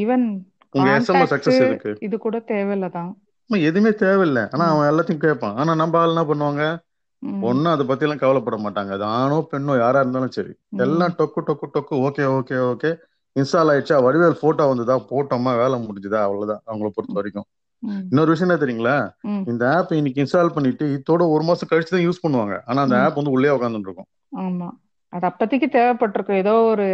ஈவன் 0.02 0.24
உங்க 0.70 0.90
எஸ்எம்எஸ் 0.98 1.34
அக்சஸ் 1.36 1.60
எதுக்கு? 1.66 1.92
இது 2.00 2.18
கூட 2.18 2.38
தேவையில்லதான் 2.52 3.10
எதுவுமே 3.46 3.92
தேவையில்லை. 3.94 4.42
ஆனா 4.50 4.64
அவன் 4.74 4.88
எல்லாத்தையும் 4.92 5.22
கேட்பான். 5.26 5.56
ஆனா 5.56 5.74
நம்ம 5.74 5.98
ஆள் 5.98 6.14
என்ன 6.14 6.24
பண்ணுவாங்க? 6.30 6.62
ஒன்னும் 7.42 7.72
அதை 7.72 7.86
பத்தி 7.86 8.04
எல்லாம் 8.04 8.18
கவலைப்பட 8.18 8.56
மாட்டாங்க. 8.58 8.90
அது 8.90 9.04
ஆணோ 9.14 9.48
பெண்ணோ 9.50 9.78
யாரா 9.78 10.00
இருந்தாலும் 10.00 10.30
சரி. 10.30 10.52
எல்லாம் 10.78 11.14
டொக்கு 11.18 11.40
டொக்கு 11.48 11.66
டொக்கு 11.74 11.94
ஓகே 12.06 12.24
ஓகே 12.36 12.56
ஓகே. 12.70 12.90
இன்ஸ்டால் 13.36 13.70
ஆயிடுச்சா? 13.72 13.96
வடிவேல் 14.04 14.40
போட்டோ 14.40 14.64
வந்ததா? 14.66 14.96
போட்டோமா 15.10 15.52
வேலை 15.56 15.76
முடிஞ்சுதா? 15.82 16.20
அவ்வளவுதான். 16.22 16.62
அவங்கள 16.66 16.88
பொறுத்த 16.88 17.12
வரைக்கும். 17.12 17.46
இன்னொரு 18.06 18.30
விஷயம் 18.30 18.48
என்ன 18.48 18.58
தெரியுங்களா? 18.62 18.96
இந்த 19.46 19.64
ஆப் 19.76 19.92
இன்னைக்கு 19.92 20.22
இன்ஸ்டால் 20.22 20.54
பண்ணிட்டு 20.54 20.84
இதோட 20.96 21.22
ஒரு 21.30 21.44
மாசம் 21.44 21.70
கழிச்சு 21.70 21.94
தான் 21.94 22.06
யூஸ் 22.06 22.24
பண்ணுவாங்க. 22.24 22.56
ஆனா 22.66 22.80
அந்த. 22.82 22.96
ஆப் 23.04 23.14
வந்து 23.14 23.30
உள்ளே 23.30 23.48
உட்காந்துட்டு 23.48 23.88
இருக்கும். 23.88 24.08
ஆமா. 24.42 24.68
அது 25.12 25.26
அப்போதைக்கு 25.26 25.68
தேவைப்பட்டிருக்கும். 25.72 26.40
ஏதோ 26.42 26.54
ஒரு 26.70 26.86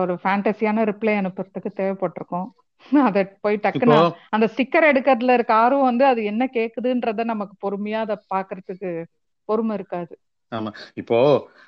ஒரு 0.00 0.14
ஃபேண்டசியான 0.22 0.84
ரிப்ளை 0.84 1.12
அனுப்புறதுக்கு 1.18 1.70
தேவைப்பட்டிருக்கும். 1.76 2.48
அதை 3.08 3.22
போய் 3.40 3.56
டக்குன்னு 3.62 3.96
அந்த 4.28 4.46
ஸ்டிக்கர் 4.52 4.86
எடுக்கிறதுல 4.90 5.32
இருக்க 5.32 5.52
ஆர்வம் 5.54 5.88
வந்து 5.88 6.04
அது 6.06 6.20
என்ன 6.24 6.42
கேக்குதுன்றத 6.54 7.24
நமக்கு 7.24 7.54
பொறுமையா 7.64 7.98
அதை 7.98 8.16
பாக்குறதுக்கு 8.34 8.90
பொறுமை 9.50 9.74
இருக்காது. 9.74 10.14
ஆமா. 10.54 10.70
இப்போ 10.94 11.18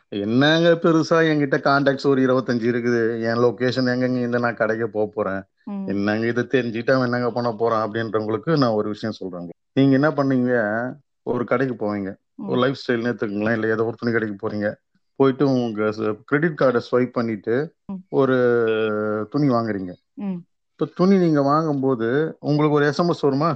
என்னங்க 0.08 0.70
பெருசா 0.82 1.18
என்கிட்ட 1.30 1.58
கான்டாக்ட்ஸ் 1.66 2.06
ஒரு 2.06 2.20
இருபத்தஞ்சு 2.26 2.68
இருக்குது. 2.70 3.00
என் 3.28 3.42
லொகேஷன் 3.44 3.88
எங்கெங்க 3.92 4.20
இந்த 4.26 4.38
நான் 4.38 4.60
கடைக்கு 4.60 4.88
போக 4.88 5.06
போறேன். 5.14 5.42
என்னங்க 5.86 6.26
இதை 6.26 6.44
தெரிஞ்சுட்டு 6.44 6.92
அவன் 6.92 7.04
என்னங்க 7.04 7.30
பண்ண 7.30 7.50
போறான் 7.52 7.84
அப்படின்றவங்களுக்கு 7.84 8.52
நான் 8.58 8.76
ஒரு 8.78 8.88
விஷயம் 8.88 9.14
சொல்றேன். 9.14 9.48
நீங்க 9.72 9.92
என்ன 9.92 10.10
பண்ணீங்க? 10.10 10.52
ஒரு 11.22 11.44
கடைக்கு 11.44 11.74
போவீங்க. 11.80 12.10
ஒரு 12.48 12.60
லைஃப் 12.60 12.80
ஸ்டைல்னு 12.82 13.10
எடுத்துக்கங்களேன். 13.12 13.52
இல்லை 13.52 13.70
ஏதோ 13.70 13.84
ஒரு 13.84 13.96
துணி 13.98 14.12
கடைக்கு 14.12 14.36
போறீங்க. 14.42 14.68
போயிட்டு 15.16 15.44
உங்க 15.52 15.90
கிரெடிட் 16.24 16.60
கார்டை 16.60 16.80
ஸ்வைப் 16.90 17.16
பண்ணிட்டு. 17.18 17.56
ஒரு 18.08 18.36
துணி 19.30 19.48
வாங்குறீங்க. 19.48 19.92
இப்போ 20.72 20.86
துணி 20.94 21.16
நீங்க 21.18 21.42
வாங்கும்போது 21.42 22.36
உங்களுக்கு 22.40 22.76
ஒரு 22.76 22.86
எஸ்எம்எஸ் 22.86 23.24
வருமா? 23.26 23.50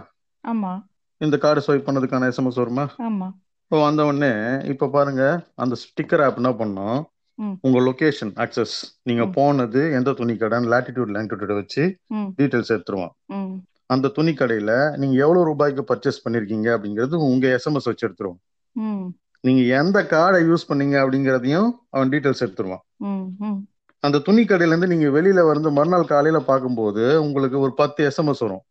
ஆமா. 0.49 0.73
இந்த 1.17 1.37
கார்டு 1.39 1.63
ஸ்வைப் 1.67 1.87
பண்ணதுக்கான 1.89 2.25
எஸ்எம்எஸ் 2.31 2.63
வருமா? 2.63 2.85
ஆமா. 2.99 3.29
இப்போ 3.67 3.79
வந்த 3.83 4.05
உடனே 4.05 4.33
இப்போ 4.65 4.87
பாருங்க 4.89 5.23
அந்த 5.55 5.77
ஸ்டிக்கர் 5.77 6.23
ஆப் 6.25 6.37
என்ன 6.37 6.51
பண்ணோம்? 6.51 6.99
ம், 7.39 7.55
உங்க 7.61 7.79
லொகேஷன் 7.81 8.31
அக்சஸ் 8.35 8.75
நீங்க 9.03 9.25
ம், 9.27 9.31
போனது 9.31 9.93
எந்த 9.93 10.13
துணி 10.13 10.33
கடைன்னு 10.33 10.71
லாட்டிடியூட் 10.73 11.11
லாங்கிடியூட் 11.17 11.55
வச்சு 11.55 11.83
ம், 12.09 12.29
டீட்டெயில்ஸ் 12.39 12.71
எடுத்துருவோம். 12.75 13.11
ம், 13.29 13.55
அந்த 13.87 14.09
துணி 14.09 14.33
கடையில 14.33 14.97
நீங்க 14.97 15.17
எவ்வளவு 15.17 15.45
ரூபாய்க்கு 15.45 15.85
பர்ச்சேஸ் 15.85 16.23
பண்ணிருக்கீங்க 16.25 16.69
அப்படிங்கிறது 16.77 17.17
உங்க 17.31 17.47
எஸ்எம்எஸ் 17.49 17.91
வச்சு 17.91 18.07
எடுத்துருவோம். 18.09 18.41
ம், 18.77 19.05
நீங்க 19.41 19.63
எந்த 19.81 19.99
கார்டை 20.03 20.41
யூஸ் 20.51 20.69
பண்ணீங்க 20.69 20.97
அப்படிங்கிறதையும் 21.03 21.69
அவன் 21.91 22.13
டீட்டெயில்ஸ் 22.13 22.45
எடுத்துருவான். 22.47 22.85
ம், 23.01 23.27
ம், 23.41 23.59
அந்த 24.05 24.19
துணி 24.19 24.45
கடையில 24.45 24.75
இருந்து 24.75 24.93
நீங்க 24.97 25.21
வெளியில 25.21 25.47
வந்து 25.47 25.71
மறுநாள் 25.71 26.11
காலையில 26.15 26.41
பார்க்கும்போது 26.41 27.23
உங்களுக்கு 27.23 27.59
ஒரு 27.59 27.75
பத்து 27.75 28.11
எஸ்எம்எஸ் 28.11 28.45
வரும். 28.47 28.65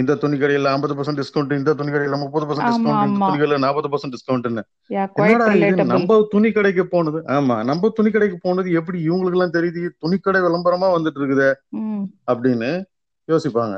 இந்த 0.00 0.14
துணி 0.14 0.36
கடையில 0.36 0.72
ஐம்பது 0.72 0.94
பர்சன்ட் 0.94 1.20
டிஸ்கவுண்ட் 1.20 1.52
இந்த 1.52 1.74
துணி 1.74 1.90
கடையில 1.90 2.16
முப்பது 2.16 2.46
பர்சன்ட் 2.48 2.68
டிஸ்கவுண்ட் 2.70 3.06
இந்த 3.06 3.20
துணி 3.20 3.38
கடையில 3.38 3.58
நாற்பது 3.58 3.88
பர்சன்ட் 3.88 4.14
டிஸ்கவுண்ட்னு 4.16 4.62
நம்ம 5.92 6.18
துணி 6.34 6.50
கடைக்கு 6.52 6.84
போனது 6.86 7.20
ஆமா 7.36 7.56
நம்ம 7.64 7.90
துணி 7.90 8.10
கடைக்கு 8.10 8.38
போனது 8.38 8.72
எப்படி 8.72 8.98
இவங்களுக்கு 9.08 9.38
எல்லாம் 9.38 9.56
தெரியுது 9.56 9.82
துணிக்கடை 10.04 10.40
விளம்பரமா 10.46 10.88
வந்துட்டு 10.96 11.20
இருக்குதே 11.20 11.50
அப்படின்னு 12.28 12.70
யோசிப்பாங்க. 13.28 13.76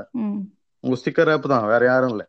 உங்க 0.84 0.96
ஸ்டிக்கர் 1.00 1.30
ஆப் 1.32 1.46
தான் 1.46 1.66
வேற 1.66 1.82
யாரும் 1.84 2.10
இல்ல. 2.10 2.24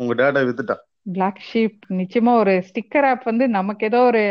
உங்க 0.00 0.12
டேட்டா 0.14 0.40
வித்துட்டா. 0.48 0.76
பிளாக் 1.12 1.40
ஷீப் 1.48 1.80
நிச்சயமா 1.98 2.32
ஒரு 2.42 2.54
ஸ்டிக்கர் 2.68 3.06
ஆப் 3.10 3.24
வந்து 3.24 3.48
நமக்கு 3.48 3.86
ஏதோ 3.86 4.00
ஒரு 4.02 4.22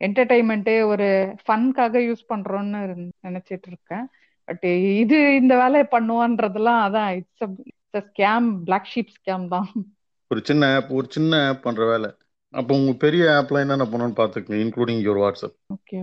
என்டர்டைன்மெண்ட் 0.00 0.72
ஒரு 0.86 1.08
ஃபன்காக 1.44 2.00
யூஸ் 2.08 2.24
பண்றோம்னு 2.32 2.80
நினைச்சிட்டு 3.26 3.68
இருக்கேன். 3.72 4.04
பட் 4.48 4.64
இது 5.02 5.16
இந்த 5.34 5.54
வேலையை 5.56 5.86
பண்ணுவான்றதெல்லாம் 5.90 6.80
அதான் 6.86 7.10
it's 7.16 7.46
scam 8.06 8.48
black 8.64 8.90
sheep 8.92 9.14
scam 9.16 9.46
தான். 9.48 9.68
ஒரு 10.30 10.40
சின்ன 10.44 10.70
ஆப் 10.76 10.90
ஒரு 10.90 11.06
சின்ன 11.10 11.40
ஆப் 11.48 11.62
பண்ற 11.62 11.84
வேலை. 11.86 12.08
அப்போ 12.54 12.72
உங்க 12.74 12.92
பெரிய 12.98 13.24
ஆப்ல 13.38 13.60
என்னென்ன 13.60 13.84
பண்ணணும்னு 13.84 14.18
பாத்துக்கங்க 14.20 14.58
including 14.64 15.02
your 15.02 15.20
WhatsApp 15.22 15.56
okay 15.76 15.98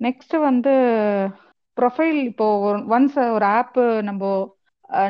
next 0.00 0.34
வந்து 0.40 0.72
ப்ரொஃபைல் 1.76 2.18
இப்போ 2.22 2.46
ஒன்ஸ் 2.94 3.18
ஒரு 3.36 3.46
ஆப் 3.58 3.78
நம்ம 4.02 4.22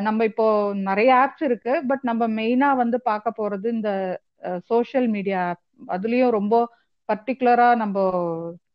நம்ம 0.01 0.25
இப்போ 0.25 0.45
நிறைய 0.81 1.09
ஆப்ஸ் 1.15 1.43
இருக்கு 1.43 1.73
பட் 1.87 2.03
நம்ம 2.03 2.27
மெயினா 2.37 2.69
வந்து 2.75 2.97
பார்க்க 3.01 3.39
போறது 3.39 3.67
இந்த 3.69 3.91
சோஷியல் 4.69 5.07
மீடியா 5.07 5.39
ஆப் 5.49 5.63
அதுலயும் 5.87 6.35
ரொம்ப 6.37 6.55
பர்டிகுலரா 7.09 7.69
நம்ம 7.75 7.97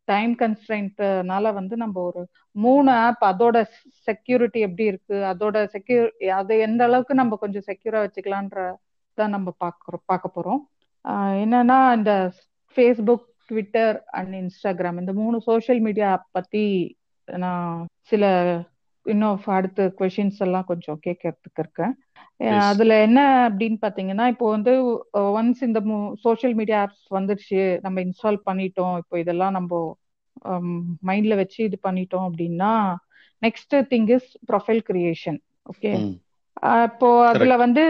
டைம் 0.08 0.32
கன்ஸ்ட்ரைன்ட்னால 0.38 1.52
வந்து 1.52 1.74
நம்ம 1.76 2.00
ஒரு 2.00 2.22
மூணு 2.56 2.90
ஆப் 2.98 3.22
அதோட 3.24 3.56
செக்யூரிட்டி 4.06 4.60
எப்படி 4.60 4.84
இருக்கு? 4.84 5.14
அதோட 5.32 5.56
செக்யூர் 5.74 6.08
அது 6.32 6.58
எந்த 6.58 6.84
அளவுக்கு 6.84 7.14
நம்ம 7.14 7.36
கொஞ்சம் 7.36 7.66
செக்யூரா 7.66 8.00
வச்சுக்கலான்ற 8.04 8.58
தான் 9.18 9.30
நம்ம 9.30 9.48
பார்க்குறோம் 9.64 10.04
பார்க்க 10.04 10.36
போறோம். 10.36 10.60
ஆஹ் 11.04 11.34
என்னன்னா 11.42 11.78
இந்த 11.96 12.12
ஃபேஸ்புக் 12.76 13.24
ட்விட்டர் 13.48 13.96
அண்ட் 14.10 14.34
இன்ஸ்டாகிராம் 14.34 15.00
இந்த 15.00 15.12
மூணு 15.12 15.36
சோஷியல் 15.40 15.80
மீடியா 15.80 16.08
ஆப் 16.10 16.26
பத்தி 16.30 16.64
நான் 17.28 17.70
சில 18.02 18.24
இன்னும் 19.08 19.46
அடுத்த 19.56 19.86
கொஷின்ஸ் 20.00 20.40
எல்லாம் 20.46 20.68
கொஞ்சம் 20.70 20.98
கேட்கறதுக்கு 21.06 21.62
இருக்கேன். 21.64 21.94
அதுல 22.68 22.92
என்ன 23.06 23.20
அப்படின்னு 23.48 23.78
பாத்தீங்கன்னா 23.84 24.26
இப்போ 24.32 24.46
வந்து 24.56 24.72
ஒன்ஸ் 25.32 25.62
இந்த 25.68 25.80
சோஷியல் 26.24 26.54
மீடியா 26.54 26.78
ஆப்ஸ் 26.84 27.06
வந்துடுச்சு 27.16 27.62
நம்ம 27.84 28.02
இன்ஸ்டால் 28.06 28.38
பண்ணிட்டோம் 28.46 28.96
இப்போ 29.02 29.16
இதெல்லாம் 29.18 29.56
நம்ம 29.58 29.80
மைண்ட்ல 31.08 31.36
வச்சு 31.36 31.60
இது 31.68 31.78
பண்ணிட்டோம் 31.88 32.26
அப்படின்னா 32.28 32.72
next 33.42 33.74
thing 33.92 34.08
is 34.16 34.30
profile 34.50 34.82
creation 34.88 35.38
okay 35.72 35.92
இப்போ 36.84 37.08
அதுல 37.30 37.56
வந்து 37.56 37.82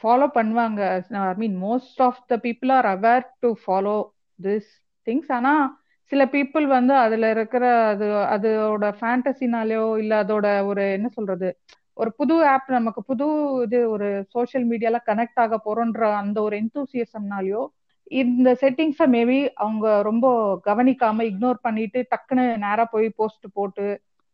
ஃபாலோ 0.00 0.26
பண்ணுவாங்க. 0.34 0.80
I 1.24 1.34
mean 1.38 1.56
most 1.62 2.00
of 2.02 2.20
the 2.28 2.36
people 2.44 2.72
are 2.72 2.88
aware 2.92 3.24
to 3.40 3.48
follow 3.64 3.96
this 4.38 4.68
things 5.06 5.30
ஆனா 5.32 5.54
சில 6.12 6.22
பீப்புள் 6.26 6.66
வந்து 6.68 6.94
அதுல 6.96 7.30
இருக்கிற 7.30 7.64
அது 7.92 8.06
அதோட 8.34 8.86
ஃபேண்டசினாலயோ 8.98 9.86
இல்ல 9.98 10.12
அதோட 10.22 10.46
ஒரு 10.66 10.82
என்ன 10.92 11.08
சொல்றது 11.08 11.48
ஒரு 11.96 12.10
புது 12.16 12.34
ஆப் 12.46 12.68
நமக்கு 12.68 13.00
புது 13.02 13.26
இது 13.64 13.78
ஒரு 13.90 14.08
சோசியல் 14.34 14.66
மீடியால 14.70 14.98
கனெக்ட் 15.06 15.40
ஆக 15.40 15.56
போறோன்ற 15.64 16.02
அந்த 16.20 16.38
ஒரு 16.42 16.54
எந்தூசியசம்னாலயோ 16.60 17.62
இந்த 18.12 18.50
செட்டிங்ஸை 18.62 19.06
மேபி 19.08 19.38
அவங்க 19.56 19.86
ரொம்ப 20.02 20.26
கவனிக்காம 20.66 21.24
இக்னோர் 21.30 21.58
பண்ணிட்டு 21.62 22.00
டக்குன்னு 22.10 22.44
நேரா 22.56 22.84
போய் 22.84 23.08
போஸ்ட் 23.16 23.46
போட்டு 23.52 23.86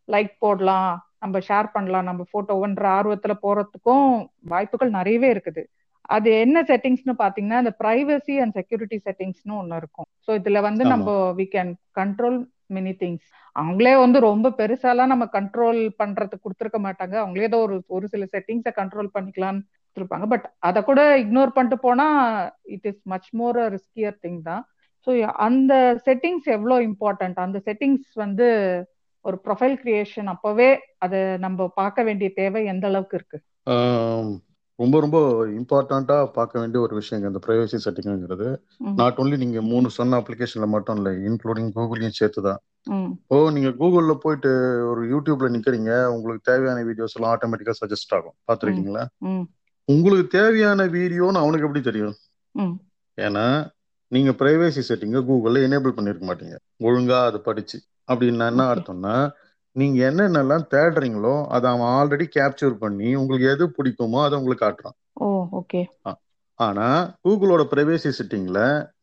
லைக் 0.07 0.33
போடலாம் 0.39 0.89
நம்ம 1.19 1.37
ஷேர் 1.39 1.73
பண்ணலாம் 1.73 2.03
நம்ம 2.03 2.23
போட்டோன்ற 2.33 2.85
ஆர்வத்துல 2.97 3.33
போறதுக்கும் 3.43 4.07
வாய்ப்புகள் 4.45 4.91
நிறையவே 4.91 5.29
இருக்குது. 5.29 5.63
அது 6.09 6.29
என்ன 6.43 6.57
செட்டிங்ஸ்னு 6.69 7.13
பாத்தீங்கன்னா 7.23 7.59
இந்த 7.63 7.73
பிரைவசி 7.81 8.35
அண்ட் 8.43 8.55
செக்யூரிட்டி 8.59 8.97
செட்டிங்ஸ்னு 9.07 9.55
ஒண்ணு 9.61 9.79
இருக்கும். 9.81 10.07
ஸோ 10.25 10.29
இதுல 10.39 10.59
வந்து. 10.67 10.83
நம்ம 10.93 11.09
we 11.39 11.45
can 11.55 11.71
control 11.99 12.37
many 12.75 12.93
things 13.01 13.27
அவங்களே 13.55 13.93
வந்து 14.03 14.19
ரொம்ப 14.29 14.47
பெருசாலாம் 14.59 15.11
நம்ம 15.13 15.25
கண்ட்ரோல் 15.37 15.79
பண்றதுக்கு 16.01 16.45
கொடுத்துருக்க 16.45 16.79
மாட்டாங்க. 16.87 17.15
அவங்களே 17.23 17.47
ஏதோ 17.49 17.59
ஒரு 17.67 17.77
ஒரு 17.97 18.05
சில 18.13 18.25
செட்டிங்ஸை 18.33 18.73
கண்ட்ரோல் 18.79 19.09
பண்ணிக்கலாம்னு 19.15 19.61
கொடுத்துருப்பாங்க 19.63 20.27
பட் 20.33 20.45
அதை 20.67 20.79
கூட 20.89 21.01
இக்னோர் 21.23 21.55
பண்ணிட்டு 21.55 21.79
போனா 21.87 22.07
it 22.75 22.87
is 22.91 23.01
much 23.13 23.29
more 23.39 23.59
riskier 23.75 24.17
thing 24.25 24.41
தான். 24.49 24.63
ஸோ 25.07 25.09
அந்த 25.47 25.73
செட்டிங்ஸ் 26.07 26.47
எவ்வளோ 26.57 26.77
இம்பார்ட்டன்ட் 26.89 27.37
அந்த 27.45 27.59
செட்டிங்ஸ் 27.67 28.09
வந்து 28.23 28.47
ஒரு 29.25 29.37
ப்ரொஃபைல் 29.45 29.77
கிரியேஷன் 29.83 30.29
அப்பவே 30.33 30.69
அதை 31.05 31.19
நம்ம 31.45 31.67
பார்க்க 31.81 32.03
வேண்டிய 32.03 32.29
தேவை 32.41 32.61
எந்த 32.73 32.85
அளவுக்கு 32.91 33.17
இருக்கு? 33.19 33.39
ரொம்ப 34.79 34.95
ரொம்ப 34.99 35.17
இம்பார்ட்டண்டா 35.55 36.17
பார்க்க 36.35 36.61
வேண்டிய 36.61 36.79
ஒரு 36.81 36.93
விஷயம் 36.95 37.25
இந்த 37.25 37.41
பிரைவசி 37.45 37.77
செட்டிங்கிறது 37.85 38.47
ம், 38.81 38.95
நாட் 38.99 39.17
ஓன்லி 39.17 39.37
நீங்க 39.37 39.61
மூணு 39.69 39.87
சொன்ன 39.95 40.19
அப்ளிகேஷன்ல 40.21 40.67
மட்டும் 40.69 40.97
இல்லை 40.97 41.13
இன்க்ளூடிங் 41.27 41.71
கூகுளையும் 41.75 42.17
சேர்த்து 42.19 42.41
தான் 42.41 42.61
ஓ 43.31 43.37
நீங்க 43.49 43.69
கூகுள்ல 43.79 44.13
போயிட்டு 44.21 44.51
ஒரு 44.89 45.01
யூடியூப்ல 45.11 45.49
நிக்கிறீங்க 45.55 45.91
உங்களுக்கு 46.13 46.43
தேவையான 46.49 46.83
வீடியோஸ் 46.87 47.15
எல்லாம் 47.17 47.33
ஆட்டோமேட்டிக்கா 47.33 47.75
சஜஸ்ட் 47.79 48.13
ஆகும். 48.13 48.35
பார்த்துருக்கீங்களா? 48.47 49.03
ம், 49.27 49.43
உங்களுக்கு 49.87 50.29
தேவையான 50.37 50.85
வீடியோன்னு 50.95 51.41
அவனுக்கு 51.41 51.67
எப்படி 51.67 51.83
தெரியும்? 51.83 52.15
ஏன்னா 53.17 53.45
நீங்க 54.11 54.31
பிரைவேசி 54.39 54.81
செட்டிங்க 54.87 55.19
கூகுள்ல 55.27 55.63
எனேபிள் 55.67 55.95
பண்ணிருக்க 55.97 56.25
மாட்டீங்க. 56.29 56.55
ஒழுங்கா 56.83 57.19
அதை 57.25 57.39
படிச்சு. 57.41 57.77
அப்படின்னா 58.09 58.47
என்ன. 58.47 58.63
அர்த்தம்னா 58.73 59.15
நீங்க 59.79 59.99
என்னென்னலாம் 60.09 60.69
தேடுறீங்களோ 60.73 61.35
அதை 61.55 61.67
அவன் 61.71 61.93
ஆல்ரெடி 61.97 62.25
கேப்சர் 62.35 62.75
பண்ணி 62.83 63.09
உங்களுக்கு 63.21 63.51
எது 63.53 63.65
பிடிக்குமோ 63.77 64.19
அதை 64.25 64.37
உங்களுக்கு 64.39 64.65
காட்டுறான். 64.65 64.97
ஓ 65.25 65.27
ஓகே 65.59 65.81
ஆனா 66.59 66.87
கூகுளோட 67.23 67.61
பிரைவேசி 67.71 68.09
செட்டிங்ல 68.17 68.61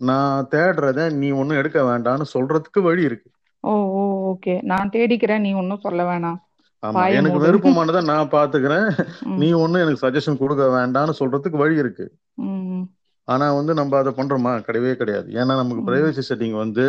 நான் 0.09 0.49
தேடுறத 0.50 1.06
நீ 1.21 1.28
ஒன்றும் 1.40 1.61
எடுக்க 1.61 1.78
வேண்டாம்னு 1.83 2.26
சொல்றதுக்கு 2.35 2.80
வழி 2.88 3.02
இருக்கு. 3.09 3.28
ஓ 3.64 3.75
ஓ 3.99 4.02
ஓகே 4.33 4.54
நான் 4.73 4.92
தேடிக்கிறேன் 4.95 5.45
நீ 5.47 5.52
ஒன்றும் 5.61 5.85
சொல்ல 5.85 6.02
வேணாம். 6.11 6.38
ஆமா 6.83 7.04
எனக்கு. 7.18 7.38
விருப்பமானதை 7.45 8.00
நான் 8.11 8.33
பாத்துக்கிறேன். 8.35 8.88
நீ 9.40 9.49
ஒன்றும் 9.62 9.83
எனக்கு 9.85 10.04
சஜஷன் 10.04 10.40
கொடுக்க 10.42 10.64
வேண்டாம்னு 10.76 11.14
சொல்றதுக்கு 11.21 11.62
வழி 11.62 11.76
இருக்கு. 11.85 12.06
ஆனா 13.28 13.47
வந்து 13.54 13.73
நம்ம 13.75 13.97
அதை 13.99 14.11
பண்றோமா? 14.16 14.52
கிடையவே 14.66 14.92
கிடையாது. 15.00 15.28
ஏன்னா 15.40 15.54
நமக்கு. 15.61 15.87
பிரைவேசி 15.88 16.23
செட்டிங் 16.28 16.56
வந்து 16.64 16.85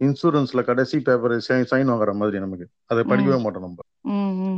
இன்சூரன்ஸ்ல 0.00 0.64
கடைசி 0.64 1.00
பேப்பர் 1.00 1.34
சைன் 1.40 1.90
வாங்குற 1.90 2.14
மாதிரி 2.14 2.38
நமக்கு. 2.38 2.66
அதை 2.86 3.04
படிக்கவே 3.04 3.42
மாட்டோம் 3.42 3.62
நம்ம. 3.62 3.82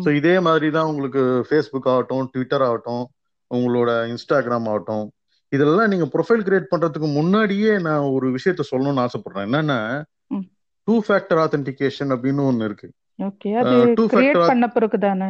ஸோ 0.04 0.14
இதே 0.14 0.40
மாதிரி 0.40 0.70
தான் 0.70 0.84
உங்களுக்கு 0.84 1.22
ஃபேஸ்புக் 1.49 1.88
ஆகட்டும் 1.88 2.30
ட்விட்டர் 2.32 2.62
ஆகட்டும் 2.62 3.04
உங்களோட 3.50 3.90
இன்ஸ்டாகிராம் 4.06 4.68
ஆகட்டும். 4.68 5.06
இதெல்லாம் 5.52 5.88
நீங்க 5.88 6.04
ப்ரொஃபைல் 6.04 6.44
கிரியேட் 6.46 6.70
பண்றதுக்கு 6.70 7.12
முன்னாடியே 7.12 7.78
நான் 7.78 8.00
ஒரு 8.11 8.34
விஷயத்த 8.34 8.61
சொல்லணும்னு 8.70 9.04
ஆசைப்படுறேன். 9.04 9.46
என்னன்னா. 9.49 9.78
டூ 10.88 11.02
ஃபேக்டர் 11.06 11.40
ஆத்தென்டிகேஷன் 11.40 12.12
அப்படின்னு 12.14 12.42
ஒண்ணு 12.50 12.64
இருக்கு. 12.64 12.88
தானே 14.99 15.28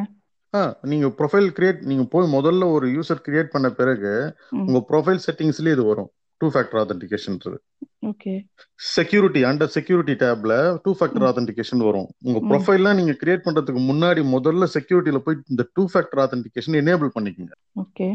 ஆ, 0.55 0.61
நீங்க 0.83 1.07
ப்ரொஃபைல் 1.07 1.49
கிரியேட் 1.57 1.81
நீங்க 1.83 2.05
போய் 2.05 2.35
முதல்ல 2.35 2.73
ஒரு 2.73 2.87
யூசர் 2.89 3.25
கிரியேட் 3.29 3.45
பண்ண 3.45 3.71
பிறகு. 3.71 4.13
உங்க 4.51 4.79
ப்ரொஃபைல் 4.91 5.21
செட்டிங்ஸ்லயே 5.27 5.73
இது 5.73 5.85
வரும். 5.85 6.11
டூ 6.41 6.47
ஃபேக்டர் 6.55 6.81
ஆத்தென்டிகேஷன்ன்றது 6.83 7.59
ஓகே 8.11 8.33
செக்யூரிட்டி 8.95 9.41
அண்டர் 9.43 9.73
செக்யூரிட்டி 9.75 10.15
டேப்ல 10.23 10.55
டூ 10.85 10.93
ஃபேக்டர். 10.99 11.27
ஆத்தென்டிகேஷன் 11.29 11.83
வரும். 11.89 12.09
உங்க. 12.27 12.39
ப்ரொஃபைல்லாம் 12.51 12.99
நீங்க 13.01 13.13
கிரியேட் 13.21 13.45
பண்றதுக்கு 13.45 13.83
முன்னாடி 13.91 14.23
முதல்ல 14.35 14.67
செக்யூரிட்டில 14.77 15.19
போய் 15.27 15.37
இந்த 15.47 15.65
டூ 15.75 15.85
ஃபேக்டர் 15.93 16.23
ஆத்தென்டிகேஷன் 16.25 16.79
எனேபிள் 16.83 17.11
பண்ணிக்கோங்க. 17.17 17.55
ஓகே 17.83 18.09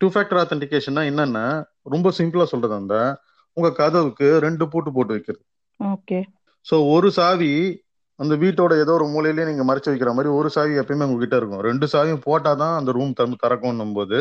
டூ 0.00 0.08
ஃபேக்டர் 0.14 0.40
ஆத்தென்டிகேஷன்னா 0.42 1.04
என்னன்னா 1.10 1.46
ரொம்ப 1.82 2.12
சிம்பிளா 2.18 2.46
சொல்றது 2.52 2.74
அந்த 2.74 2.96
உங்க 3.56 3.70
கதவுக்கு 3.72 4.26
ரெண்டு 4.38 4.68
பூட்டு 4.68 4.90
போட்டு 4.92 5.14
வைக்கிறது. 5.16 5.42
ஓகே 5.80 6.18
ஸோ 6.66 6.76
ஒரு 6.94 7.10
சாவி 7.10 7.52
அந்த 8.16 8.34
வீட்டோட 8.36 8.72
ஏதோ 8.80 8.92
ஒரு 8.98 9.06
மூலையிலேயே 9.12 9.48
நீங்க 9.50 9.64
மறைச்சு 9.68 9.90
வைக்கிற 9.90 10.10
மாதிரி 10.16 10.30
ஒரு 10.38 10.48
சாவி 10.50 10.74
எப்பயுமே 10.80 11.06
உங்ககிட்ட 11.08 11.36
இருக்கும். 11.36 11.62
ரெண்டு 11.68 11.86
சாவியும் 11.92 12.24
போட்டாதான் 12.26 12.74
அந்த 12.76 12.92
ரூம் 12.92 13.12
திறக்கும் 13.44 13.94
போது. 13.98 14.18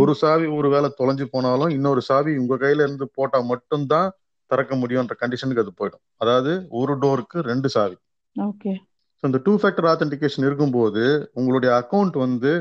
ஒரு 0.00 0.12
சாவி 0.14 0.46
ஒரு 0.58 0.68
வேளை 0.68 0.88
தொலைஞ்சு 1.00 1.24
போனாலும் 1.30 1.68
இன்னொரு 1.68 2.00
சாவி 2.00 2.32
உங்க 2.36 2.54
கையில 2.54 2.86
இருந்து 2.86 3.06
போட்டா 3.14 3.38
மட்டும்தான் 3.50 4.08
திறக்க 4.50 4.74
முடியும்ன்ற 4.76 5.14
கண்டிஷனுக்கு 5.22 5.62
அது 5.64 5.72
போயிடும். 5.80 6.02
அதாவது 6.16 6.52
ஒரு 6.70 6.92
டோருக்கு 7.02 7.38
ரெண்டு 7.50 7.68
சாவி. 7.68 7.96
ஓகே. 8.36 8.72
ஸோ 9.22 9.24
இந்த 9.30 9.38
டூ 9.44 9.52
ஃபேக்டர் 9.60 9.88
ஆத்தென்டிகேஷன் 9.92 10.46
இருக்கும்போது 10.48 11.04
உங்களுடைய 11.32 11.70
அக்கௌண்ட் 11.80 12.16
வந்து 12.18 12.52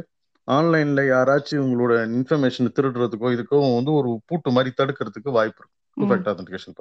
ஆன்லைன்ல 0.48 1.02
யாராச்சும் 1.14 1.64
உங்களோட 1.66 1.94
இன்ஃபர்மேஷன் 2.18 2.76
திருடுறதுக்கோ 2.78 3.30
இதுக்கோ 3.36 3.58
வந்து 3.78 3.92
ஒரு 4.00 4.10
பூட்டு 4.26 4.52
மாதிரி 4.52 4.72
தடுக்கிறதுக்கு 4.78 5.32
வாய்ப்பு 5.38 5.60
இருக்கு 5.62 5.76
டூ. 5.98 6.08
Factor 6.10 6.32
authentication. 6.34 6.76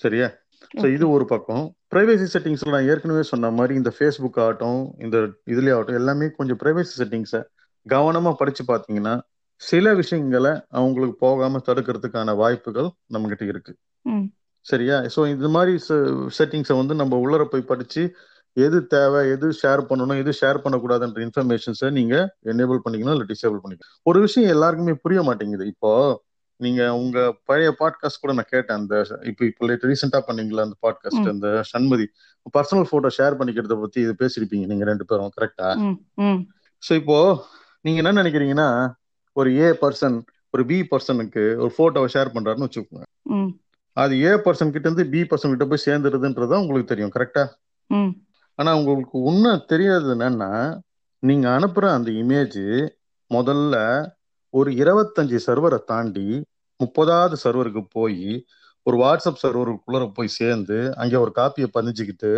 சரியா? 0.00 0.28
ஸோ 0.74 0.86
இது 0.94 1.04
ஒரு 1.10 1.24
பக்கம். 1.24 1.64
ப்ரைவேசி 1.92 2.26
செட்டிங்ஸ்ல 2.32 2.72
நான் 2.74 2.88
ஏற்கனவே 2.92 3.22
சொன்ன 3.22 3.50
மாதிரி 3.50 3.74
இந்த 3.74 3.90
ஃபேஸ்புக் 3.96 4.40
ஆகட்டும் 4.44 4.80
இந்த 4.98 5.16
இதுலயே 5.52 5.74
ஆகட்டும் 5.76 5.98
எல்லாமே 6.00 6.26
கொஞ்சம் 6.38 6.60
ப்ரைவேசி 6.62 6.92
செட்டிங்ஸை 7.00 7.40
கவனமா 7.88 8.32
படிச்சு 8.34 8.64
பார்த்தீங்கன்னா 8.68 9.14
சில 9.62 9.94
விஷயங்களை 9.94 10.52
அவங்களுக்கு 10.70 11.16
போகாம 11.18 11.60
தடுக்கிறதுக்கான 11.66 12.34
வாய்ப்புகள் 12.36 12.88
நம்ம 13.06 13.28
கிட்ட 13.28 13.44
இருக்கு. 13.44 13.72
சரியா 14.66 14.96
ஸோ 15.14 15.20
இந்த 15.26 15.48
மாதிரி 15.48 15.72
செட்டிங்ஸை 16.38 16.74
வந்து 16.76 16.94
நம்ம 16.94 17.16
உள்ளர 17.16 17.42
போய் 17.44 17.70
படிச்சு 17.72 18.02
எது 18.56 18.78
தேவை 18.86 19.20
எது 19.30 19.48
ஷேர் 19.62 19.80
பண்ணணும் 19.88 20.20
எது 20.22 20.32
ஷேர் 20.40 20.58
பண்ணக்கூடாதுன்ற 20.62 21.20
இன்ஃபர்மேஷன்ஸை 21.26 21.90
நீங்க 21.90 22.14
எனேபிள் 22.52 22.80
பண்ணிக்கணும் 22.84 23.14
இல்லை 23.16 23.26
டிசேபிள் 23.28 23.60
பண்ணிக்கணும் 23.62 23.92
ஒரு 24.02 24.20
விஷயம் 24.20 24.50
எல்லாருக்குமே 24.50 24.94
புரிய 24.94 25.22
மாட்டேங்குது 25.22 25.66
இப்போ 25.66 25.92
நீங்க 26.60 26.82
உங்க 26.94 27.18
பழைய 27.44 27.70
பாட்காஸ்ட் 27.80 28.20
கூட 28.20 28.32
நான் 28.32 28.50
கேட்டேன் 28.50 28.78
அந்த 28.80 28.94
இப்போ 29.30 29.44
இப்போ 29.46 29.88
ரீசெண்டா 29.90 30.20
பண்ணீங்களா 30.28 30.64
அந்த 30.66 30.76
பாட்காஸ்ட். 30.86 31.28
அந்த 31.34 31.48
சண்மதி 31.72 32.06
பர்சனல் 32.56 32.90
போட்டோ 32.90 33.10
ஷேர் 33.18 33.38
பண்ணிக்கிறத 33.38 33.76
பத்தி 33.80 34.00
இது 34.00 34.14
பேசியிருப்பீங்க 34.22 34.66
நீங்க 34.66 34.84
ரெண்டு 34.84 35.04
பேரும் 35.04 35.32
கரெக்டா. 35.38 35.68
ஸோ 36.82 36.92
இப்போ 36.92 37.18
நீங்க 37.88 38.00
என்ன 38.02 38.16
நினைக்கிறீங்கன்னா 38.22 38.68
ஒரு 39.36 39.50
ஏ 39.58 39.68
பர்சன் 39.82 40.16
ஒரு 40.54 40.62
பி 40.66 40.78
பர்சனுக்கு 40.90 41.42
ஒரு 41.62 41.70
போட்டோவை 41.78 42.08
ஷேர் 42.14 42.34
பண்றாருன்னு 42.34 42.66
வச்சுக்கோங்க. 42.66 43.04
அது 43.96 44.14
ஏ 44.22 44.32
பர்சன் 44.44 44.72
கிட்ட 44.74 44.86
இருந்து 44.88 45.04
பி 45.12 45.20
பர்சன் 45.22 45.52
கிட்ட 45.52 45.66
போய் 45.70 45.86
சேர்ந்துருதுன்றது 45.86 46.60
உங்களுக்கு 46.62 46.92
தெரியும் 46.92 47.14
கரெக்டா. 47.16 47.44
ஆனா 48.58 48.70
உங்களுக்கு 48.78 49.16
உண்மை 49.30 49.52
தெரியாது 49.66 50.06
என்னன்னா 50.14 50.50
நீங்க 51.22 51.46
அனுப்புற 51.48 51.84
அந்த 51.94 52.10
இமேஜ் 52.22 52.62
முதல்ல 53.30 53.76
ஒரு 54.54 54.70
இருபத்தஞ்சு 54.82 55.38
சர்வரை 55.46 55.78
தாண்டி 55.84 56.26
முப்பதாவது 56.80 57.36
சர்வருக்கு 57.44 57.82
போய் 57.90 58.22
ஒரு 58.86 58.96
வாட்ஸ்அப் 58.96 59.42
சர்வருக்குள்ள 59.42 60.06
போய் 60.14 60.36
சேர்ந்து 60.38 60.78
அங்க 60.94 61.20
ஒரு 61.20 61.32
காப்பியை 61.38 61.68
பதிஞ்சுக்கிட்டு 61.78 62.32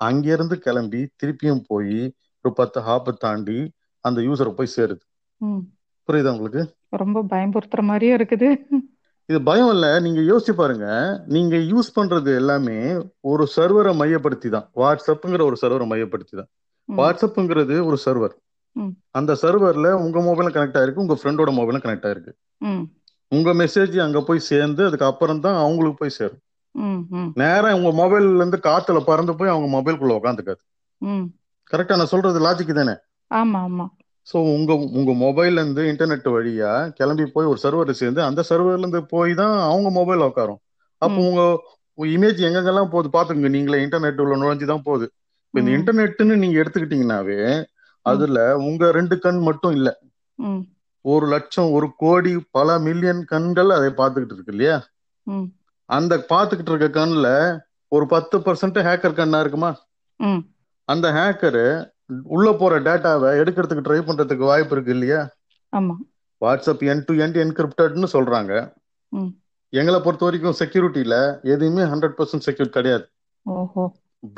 அங்கிருந்து 0.00 0.56
கிளம்பி 0.58 1.00
திருப்பியும் 1.20 1.64
போய் 1.66 1.98
ஒரு 2.44 2.52
பத்து 2.54 2.80
ஹாப்பை 2.80 3.12
தாண்டி 3.16 3.58
அந்த 4.04 4.20
யூசரை 4.20 4.52
போய் 4.52 4.74
சேருது. 4.76 5.02
புரியுதா 6.08 6.32
உங்களுக்கு 6.32 6.62
ரொம்ப 6.96 7.18
பயம்புறுத்துற 7.30 7.80
மாதிரியே 7.82 8.14
இருக்குது 8.16 8.48
இது 9.28 9.38
பயம் 9.42 9.70
இல்ல 9.70 9.86
நீங்க 10.00 10.20
யோசிச்சு 10.28 10.52
பாருங்க 10.52 10.86
நீங்க 11.26 11.56
யூஸ் 11.70 11.90
பண்றது 11.94 12.30
எல்லாமே 12.34 12.78
ஒரு 13.22 13.44
சர்வரை 13.56 13.92
மையப்படுத்தி 13.94 14.48
தான் 14.48 14.66
வாட்ஸ்அப்புங்கிற 14.76 15.42
ஒரு 15.44 15.56
சர்வரை 15.62 15.86
மையப்படுத்தி 15.86 16.34
தான். 16.36 16.48
வாட்ஸ்அப்புங்கிறது 16.88 17.74
ஒரு 17.84 17.98
சர்வர். 18.04 18.34
அந்த 19.12 19.32
சர்வர்ல 19.42 19.88
உங்க 20.00 20.18
மொபைலும் 20.20 20.54
கனெக்ட் 20.54 20.78
ஆயிருக்கு 20.78 21.04
உங்க 21.04 21.16
ஃப்ரெண்டோட 21.20 21.50
மொபைலும் 21.50 21.84
கனெக்ட் 21.84 22.06
ஆயிருக்கு. 22.08 22.32
உங்க 23.32 23.50
மெசேஜ் 23.54 23.96
அங்க 24.00 24.20
போய் 24.22 24.48
சேர்ந்து 24.48 24.82
அதுக்கு 24.84 25.04
அப்புறம் 25.04 25.40
தான் 25.40 25.56
அவங்களுக்கு 25.56 25.98
போய் 25.98 26.16
சேரும் 26.18 26.42
ம். 26.74 27.00
ம். 27.12 27.30
நேரா 27.34 27.70
உங்க 27.78 27.90
மொபைல்ல 28.00 28.36
இருந்து 28.36 28.58
காத்துல 28.62 29.00
பறந்து 29.04 29.34
போய் 29.36 29.48
அவங்க 29.48 29.68
மொபைல்குள்ள 29.76 30.18
உட்காந்துக்காது. 30.18 30.62
கரெக்டா 31.70 31.96
நான் 31.96 32.12
சொல்றது 32.14 32.38
லாஜிக் 32.40 32.72
தானே 32.72 32.94
ஆமா 33.30 33.58
ஆமா 33.66 33.86
ஸோ 34.26 34.38
உங்க 34.54 34.70
உங்க 34.98 35.12
மொபைல்ல 35.22 35.62
இருந்து 35.62 35.82
இன்டர்நெட் 35.90 36.28
வழியா 36.34 36.70
கிளம்பி 36.98 37.24
போய் 37.34 37.50
ஒரு 37.52 37.60
சர்வரை 37.62 37.94
சேர்ந்து 38.00 38.20
அந்த 38.24 38.40
சர்வர்ல 38.48 38.78
இருந்து 38.78 39.00
போய் 39.12 39.32
தான் 39.40 39.54
அவங்க 39.66 39.88
மொபைல் 39.98 40.26
உட்காரும் 40.26 40.60
அப்போ. 41.02 41.18
உங்க 41.28 41.42
இமேஜ் 41.98 42.40
எங்கெங்கெல்லாம் 42.46 42.92
போகுது 42.92 43.08
பாத்துக்கோங்க 43.14 43.50
நீங்களே 43.54 43.78
இன்டர்நெட் 43.84 44.20
உள்ள 44.24 44.34
நுழைஞ்சு 44.36 44.66
தான் 44.66 44.86
போகுது 44.86 45.06
இப்போ 45.46 45.60
இந்த. 45.60 45.70
இன்டர்நெட்னு 45.76 46.34
நீங்க 46.42 46.56
எடுத்துக்கிட்டீங்கன்னாவே 46.62 47.38
அதுல 48.06 48.38
உங்க 48.66 48.90
ரெண்டு 48.98 49.16
கண் 49.24 49.40
மட்டும் 49.48 49.74
இல்ல. 49.78 49.88
ஒரு 51.04 51.26
லட்சம் 51.32 51.68
ஒரு 51.76 51.86
கோடி 51.96 52.32
பல 52.56 52.78
மில்லியன் 52.86 53.22
கண்கள் 53.26 53.70
அதை 53.76 53.90
பார்த்துக்கிட்டு 53.98 54.36
இருக்கு 54.36 54.54
இல்லையா. 54.54 54.76
அந்த 55.90 56.14
பார்த்துக்கிட்டு 56.30 56.72
இருக்க 56.72 56.88
கண்ணுல 56.96 57.28
ஒரு 57.92 58.04
பத்து 58.08 58.36
பர்சன்ட் 58.44 58.78
ஹேக்கர் 58.86 59.18
கண்ணா 59.18 59.38
இருக்குமா. 59.44 59.70
அந்த 60.88 61.06
ஹேக்கரு 61.16 61.64
உள்ள 62.22 62.52
போற 62.52 62.80
டேட்டாவை 62.80 63.30
எடுக்கிறதுக்கு 63.42 63.84
ட்ரை 63.88 64.00
பண்றதுக்கு 64.08 64.48
வாய்ப்பு 64.50 64.74
இருக்கு 64.74 64.92
இல்லையா? 64.92 65.20
ஆமா. 65.76 65.96
வாட்ஸ்அப் 66.40 66.84
என் 66.90 67.02
டு 67.06 67.14
என் 67.16 67.32
என்கிரிப்டட்னு 67.32 68.08
சொல்றாங்க. 68.12 68.52
எங்களை 69.72 70.00
பொறுத்த 70.00 70.24
வரைக்கும் 70.24 70.58
செக்யூரிட்டியில 70.58 71.16
எதுவுமே 71.42 71.82
ஹண்ட்ரட் 71.82 72.16
பர்சன்ட் 72.18 72.46
செக்யூர் 72.46 72.76
கிடையாது. 72.76 73.04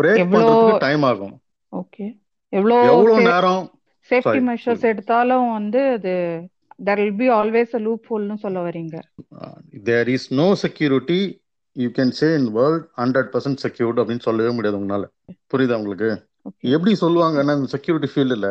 பிரேக் 0.02 0.26
பண்றதுக்கு 0.32 0.78
டைம் 0.78 1.02
ஆகும். 1.02 1.40
ஓகே. 1.72 2.06
எவ்வளோ 2.48 2.76
எவ்வளவு 2.84 3.22
நேரம்? 3.22 3.62
Safety 4.10 4.40
measures. 4.48 4.80
எடுத்தாலும் 4.80 5.52
வந்து 5.52 5.80
அது 5.90 6.14
there 6.84 7.00
will 7.02 7.16
be 7.16 7.28
always 7.30 7.74
a 7.74 7.78
loop 7.78 8.04
ஹோல்னு 8.10 8.34
சொல்ல 8.34 8.68
வரீங்க. 8.68 8.96
There 9.82 10.08
is 10.08 10.34
no 10.34 10.54
security 10.54 11.20
you 11.76 11.88
can 11.88 12.14
say 12.20 12.34
in 12.34 12.50
world 12.52 12.86
hundred 12.96 13.30
percent 13.34 13.62
secured 13.62 14.00
அப்படின்னு 14.00 14.26
சொல்லவே 14.28 14.50
முடியாது 14.54 14.78
உங்களால. 14.78 15.04
புரியுதா 15.52 15.74
உங்களுக்கு? 15.74 16.10
எப்படி 16.72 16.92
சொல்லுவாங்கன்னா 17.02 17.54
இந்த 17.58 17.68
செக்யூரிட்டி 17.74 18.08
ஃபீல்டில் 18.12 18.48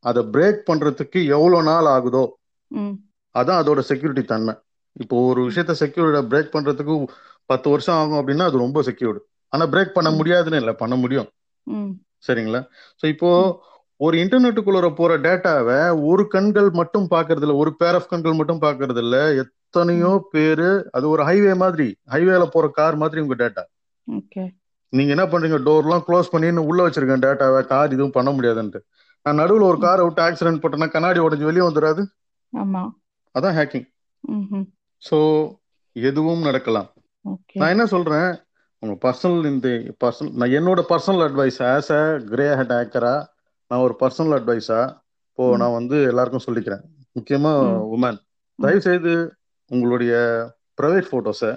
அதை 0.00 0.22
பிரேக் 0.34 0.60
பண்றதுக்கு 0.68 1.18
எவ்வளவு 1.36 1.62
நாள் 1.62 1.88
ஆகுதோ 1.94 2.24
அதான் 3.34 3.60
அதோட 3.60 3.80
செக்யூரிட்டி 3.90 4.22
தன்மை. 4.24 4.54
இப்போ 4.96 5.16
ஒரு 5.28 5.40
விஷயத்த 5.48 5.74
செக்யூரிட்ட 5.82 6.20
பிரேக் 6.30 6.54
பண்றதுக்கு 6.54 6.94
பத்து 7.50 7.66
வருஷம் 7.70 7.98
ஆகும் 8.00 8.18
அப்படின்னா 8.20 8.46
அது 8.50 8.64
ரொம்ப 8.64 8.80
செக்யூர்டு 8.82 9.20
ஆனா 9.52 9.64
பிரேக் 9.72 9.94
பண்ண. 9.94 10.10
முடியாதுன்னு 10.18 10.60
இல்லை 10.62 10.74
பண்ண 10.74 10.94
முடியும். 10.96 11.28
சரிங்களா? 12.26 12.60
ஸோ 13.00 13.04
இப்போ 13.06 13.30
ஒரு 14.00 14.16
இன்டர்நெட்டுக்குள்ள 14.22 14.88
போற 14.92 15.12
டேட்டாவை 15.26 15.78
ஒரு 16.10 16.22
கண்கள் 16.28 16.68
மட்டும் 16.72 17.06
பார்க்கறது 17.10 17.44
இல்ல 17.46 17.54
ஒரு 17.54 17.72
பேர் 17.76 17.96
ஆஃப் 17.98 18.08
கண்கள் 18.08 18.38
மட்டும் 18.40 18.62
பார்க்கறது 18.62 19.00
இல்ல 19.04 19.16
எத்தனையோ 19.42 20.12
பேரு 20.32 20.70
அது 20.90 21.04
ஒரு 21.08 21.22
ஹைவே 21.22 21.54
மாதிரி 21.56 21.86
ஹைவேல 22.10 22.46
போற 22.54 22.68
கார் 22.70 22.96
மாதிரி 22.96 23.22
உங்க 23.24 23.36
டேட்டா 23.42 23.64
நீங்க 24.92 25.10
என்ன 25.16 25.24
பண்றீங்க? 25.24 25.58
டோர்லாம் 25.68 26.04
க்ளோஸ் 26.06 26.32
பண்ணி 26.32 26.48
உள்ள 26.70 26.80
வச்சிருக்கேன் 26.86 27.24
டேட்டாவை 27.26 27.60
கார் 27.66 27.94
இதுவும் 27.96 28.16
பண்ண 28.16 28.30
முடியாதுன்ட்டு. 28.30 28.80
நான் 29.26 29.40
நடுவில் 29.40 29.68
ஒரு 29.70 29.78
காரை 29.78 30.02
விட்டு 30.04 30.22
ஆக்சிடென்ட் 30.22 30.60
போட்டேன்னா 30.62 30.88
கண்ணாடி 30.94 31.20
உடஞ்சி 31.26 31.46
வெளியே 31.48 31.64
வந்துடாது 31.68 32.02
ஆமா. 32.52 32.82
அதான் 33.34 33.56
ஹேக்கிங் 33.58 33.86
ஸோ 35.02 35.18
எதுவும் 35.96 36.42
நடக்கலாம். 36.48 36.88
நான் 37.60 37.72
என்ன 37.74 37.84
சொல்றேன்? 37.86 38.30
உங்க 38.82 38.94
பர்சனல் 39.04 39.44
இந்த 39.50 39.68
பர்சனல் 40.04 40.34
நான் 40.40 40.54
என்னோட 40.58 40.80
personal 40.88 41.22
advice 41.26 41.58
as 41.72 41.90
a 41.98 42.02
grey 42.30 42.46
hat 42.60 42.74
ஹேக்கரா 42.76 43.14
நான் 43.70 43.84
ஒரு 43.86 43.94
பர்சனல் 44.00 44.36
அட்வைஸா 44.38 44.80
இப்போ. 45.28 45.44
நான் 45.62 45.76
வந்து 45.78 45.96
எல்லாருக்கும் 46.10 46.46
சொல்லிக்கிறேன். 46.46 46.82
முக்கியமா. 47.16 47.52
உமன் 47.94 48.18
தயவு 48.58 48.80
செய்து 48.80 49.12
உங்களுடைய 49.70 50.12
ப்ரைவேட் 50.80 51.12
போட்டோஸை 51.12 51.52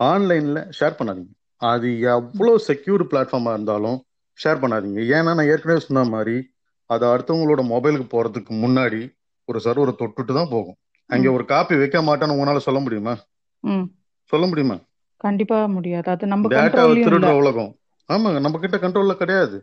ஆன்லைன்ல 0.00 0.58
ஷேர் 0.78 0.98
பண்ணாதீங்க. 0.98 1.32
அது 1.62 2.00
எவ்வளோ 2.00 2.52
செக்யூர் 2.66 3.02
பிளாட்ஃபார்மா 3.10 3.52
இருந்தாலும் 3.52 3.98
ஷேர் 4.38 4.60
பண்ணாதீங்க. 4.62 5.00
ஏன்னா 5.16 5.30
நான் 5.36 5.50
ஏற்கனவே 5.52 5.80
சொன்ன 5.80 6.04
மாதிரி 6.04 6.36
அது 6.90 7.04
அடுத்தவங்களோட 7.06 7.62
மொபைலுக்கு 7.72 8.06
போறதுக்கு 8.12 8.52
முன்னாடி 8.64 9.00
ஒரு 9.48 9.58
சர்வரை 9.64 9.92
தொட்டுட்டு 9.98 10.32
தான் 10.32 10.52
போகும். 10.54 10.76
அங்க. 11.10 11.26
ஒரு 11.32 11.44
காப்பி 11.44 11.74
வைக்க 11.76 11.98
மாட்டேன்னு 12.02 12.36
உங்களால 12.36 12.60
சொல்ல 12.66 12.80
முடியுமா? 12.80 13.14
சொல்ல 14.32 14.46
முடியுமா? 14.46 14.76
கண்டிப்பா 15.16 15.58
முடியாது. 15.66 16.08
அது 16.10 16.26
நம்ம 16.26 16.48
டேட்டாவை 16.48 16.94
திருடுற 16.98 17.30
உலகம். 17.34 17.70
ஆமாங்க 18.08 18.40
நம்ம 18.40 18.58
கிட்ட 18.58 18.76
கண்ட்ரோல்ல 18.76 19.14
கிடையாது. 19.16 19.56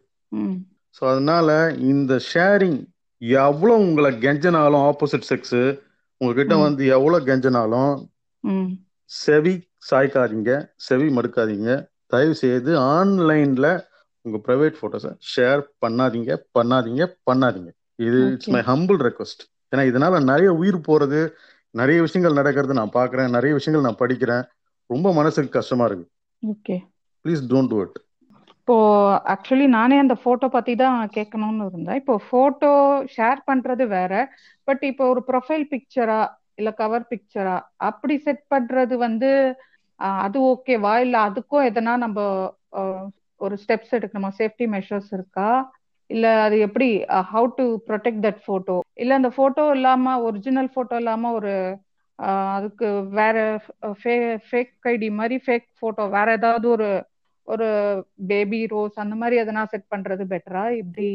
ஸோ 0.95 1.03
அதனால 1.07 1.49
இந்த 1.91 2.13
ஷேரிங் 2.33 2.79
எவ்வளோ 3.21 3.75
உங்களை 3.85 4.09
கெஞ்சனாலும் 4.25 4.83
ஆப்போசிட் 4.89 5.29
செக்ஸ் 5.29 5.59
உங்ககிட்ட. 6.21 6.55
வந்து 6.57 6.83
எவ்வளோ 6.97 7.17
கெஞ்சனாலும் 7.19 7.93
செவி 9.11 9.53
சாய்க்காதீங்க 9.89 10.51
செவி 10.87 11.07
மடுக்காதீங்க. 11.17 11.71
தயவு 12.13 12.35
செய்து 12.43 12.71
ஆன்லைன்ல 12.95 13.67
உங்க 14.25 14.37
பிரைவேட் 14.45 14.79
போட்டோஸை 14.81 15.11
ஷேர் 15.33 15.61
பண்ணாதீங்க 15.83 16.31
பண்ணாதீங்க 16.57 17.03
பண்ணாதீங்க. 17.29 17.69
இது 18.07 18.19
இட்ஸ். 18.33 18.49
மை 18.55 18.61
ஹம்பிள் 18.71 18.99
ரெக்வஸ்ட் 19.07 19.43
ஏன்னா 19.73 19.83
இதனால 19.91 20.23
நிறைய 20.31 20.49
உயிர் 20.61 20.79
போறது 20.87 21.19
நிறைய 21.75 21.99
விஷயங்கள் 22.05 22.39
நடக்கிறது 22.39 22.79
நான் 22.79 22.97
பார்க்கறேன் 22.97 23.35
நிறைய 23.37 23.53
விஷயங்கள் 23.57 23.87
நான் 23.87 24.01
படிக்கிறேன். 24.01 24.43
ரொம்ப 24.89 25.07
மனசுக்கு 25.19 25.51
கஷ்டமா 25.57 25.85
இருக்கு. 25.89 26.05
Okay 26.43 26.75
please 27.25 27.43
don't 27.51 27.71
do 27.73 27.79
it 27.83 27.99
இப்போ 28.57 28.77
ஆக்சுவலி 29.33 29.65
நானே 29.77 29.95
அந்த 30.03 30.15
போட்டோ 30.23 30.47
பத்தி 30.55 30.73
தான் 30.75 30.99
கேட்கணும்னு 31.17 31.65
இருந்தேன். 31.69 31.99
இப்போ 32.01 32.13
போட்டோ 32.31 32.71
ஷேர் 33.15 33.41
பண்றது 33.49 33.83
வேற 33.97 34.13
பட் 34.67 34.83
இப்போ 34.91 35.03
ஒரு 35.13 35.21
ப்ரொஃபைல் 35.29 35.65
பிக்சரா 35.73 36.21
இல்ல 36.59 36.69
கவர் 36.81 37.05
பிக்சரா 37.11 37.55
அப்படி 37.89 38.15
செட் 38.25 38.43
பண்றது 38.53 38.97
வந்து 39.05 39.29
அது 40.19 40.37
ஓகேவா 40.51 40.93
இல்ல 41.01 41.15
அதுக்கும் 41.27 41.67
எதனா 41.69 41.93
நம்ம 41.97 42.19
ஒரு 43.41 43.55
ஸ்டெப்ஸ் 43.61 43.95
எடுக்கணுமா? 43.97 44.29
சேஃப்டி 44.39 44.65
மெஷர்ஸ் 44.73 45.11
இருக்கா? 45.13 45.47
இல்ல 46.09 46.25
அது 46.43 46.55
எப்படி 46.65 46.87
how 47.31 47.47
to 47.55 47.65
protect 47.87 48.23
that 48.25 48.41
photo 48.45 48.73
இல்ல 48.95 49.11
அந்த 49.15 49.29
போட்டோ 49.37 49.63
இல்லாம 49.75 50.13
ஒரிஜினல் 50.27 50.69
போட்டோ 50.75 50.95
இல்லாம 51.01 51.31
ஒரு 51.31 51.53
அதுக்கு 52.55 52.87
வேற 53.17 53.37
ஃபேக் 54.49 54.73
ஐடி 54.91 55.09
மாதிரி 55.15 55.37
ஃபேக் 55.45 55.67
போட்டோ 55.81 56.03
வேற 56.15 56.27
ஏதாவது 56.39 56.67
ஒரு 56.75 56.89
ஒரு 57.47 57.65
பேபி 58.29 58.59
ரோஸ் 58.71 59.01
அந்த 59.03 59.15
மாதிரி 59.15 59.35
எதனா 59.41 59.63
செட் 59.73 59.91
பண்றது 59.91 60.23
பெட்டரா 60.31 60.63
இப்படி 60.79 61.09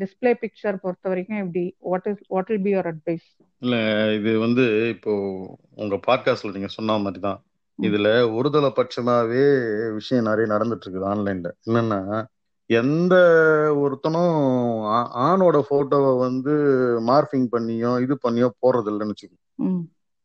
டிஸ்பிளே 0.00 0.32
பிக்சர் 0.42 0.82
பொறுத்த 0.84 1.08
வரைக்கும் 1.08 1.42
இப்படி 1.42 1.64
what 1.88 2.08
is 2.10 2.22
what 2.28 2.50
will 2.50 2.64
be 2.64 2.72
your 2.72 2.90
advice 2.92 3.26
இல்ல 3.62 3.76
இது 4.18 4.30
வந்து 4.44 4.64
இப்போ 4.94 5.12
உங்க 5.76 5.96
பாட்காஸ்ட்ல 6.06 6.54
நீங்க 6.54 6.70
சொன்ன 6.74 6.98
மாதிரி 7.04 7.20
தான். 7.22 7.40
இதுல 7.78 8.08
ஒருதலை 8.36 8.70
பட்சமாவே 8.76 9.44
விஷயம் 9.94 10.28
நிறைய 10.28 10.46
நடந்துட்டு 10.52 10.84
இருக்குது 10.84 11.08
ஆன்லைன்ல. 11.12 11.50
என்னன்னா 11.68 12.00
எந்த 12.70 13.14
ஒருத்தனும் 13.82 14.36
ஆணோட 15.26 15.56
போட்டோவை 15.70 16.12
வந்து 16.18 16.52
மார்பிங் 17.08 17.48
பண்ணியோ 17.54 17.90
இது 18.04 18.14
பண்ணியோ 18.24 18.48
போடுறது 18.62 18.90
இல்லைன்னு 18.92 19.14
வச்சுக்கோ 19.14 19.38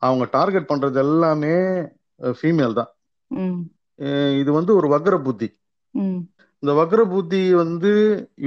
அவங்க 0.01 0.25
டார்கெட் 0.35 0.69
பண்றது 0.71 0.99
எல்லாமே 1.05 1.55
ஃபீமேல் 2.19 2.77
தான். 2.79 2.91
இது 4.41 4.49
வந்து 4.57 4.71
ஒரு 4.79 4.87
வக்ர 4.93 5.15
புத்தி. 5.23 5.47
இந்த 6.63 6.71
வக்ர 6.79 7.01
புத்தி 7.13 7.41
வந்து 7.61 7.91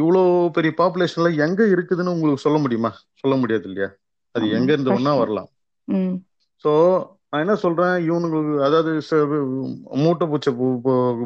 இவ்வளோ 0.01 0.23
பெரிய 0.57 0.73
பாப்புலேஷன்ல 0.81 1.31
எங்க 1.47 1.63
இருக்குதுன்னு 1.75 2.15
உங்களுக்கு 2.15 2.45
சொல்ல 2.47 2.59
முடியுமா? 2.65 2.91
சொல்ல 3.23 3.37
முடியாது 3.37 3.67
இல்லையா? 3.71 3.89
அது 4.35 4.45
எங்க 4.59 4.71
இருந்து 4.73 4.95
வேணா 4.97 5.15
வரலாம். 5.23 5.51
ஸோ 6.65 6.73
நான் 7.33 7.43
என்ன 7.45 7.55
சொல்றேன்? 7.57 7.95
இவனுங்களுக்கு 8.09 8.55
அதாவது 8.67 8.91
மூட்டை 10.03 10.25
பூச்சை 10.31 10.51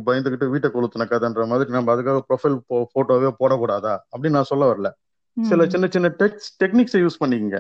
பயந்துகிட்டு 0.09 0.47
வீட்டை 0.53 0.69
கொளுத்துன 0.71 1.07
கதைன்ற 1.13 1.47
மாதிரி 1.53 1.75
நம்ம 1.77 1.95
அதுக்காக 1.95 2.21
ப்ரொஃபைல் 2.29 2.57
போட்டோவே 2.95 3.31
போடக்கூடாதா? 3.41 3.95
அப்படின்னு 4.13 4.39
நான் 4.39 4.51
சொல்ல 4.53 4.67
வரல. 4.73 4.91
சில 5.37 5.63
சின்ன 5.73 5.87
சின்ன 5.95 6.09
டெக்ஸ் 6.21 6.49
டெக்னிக்ஸை 6.63 7.01
யூஸ் 7.05 7.21
பண்ணிக்கங்க. 7.23 7.59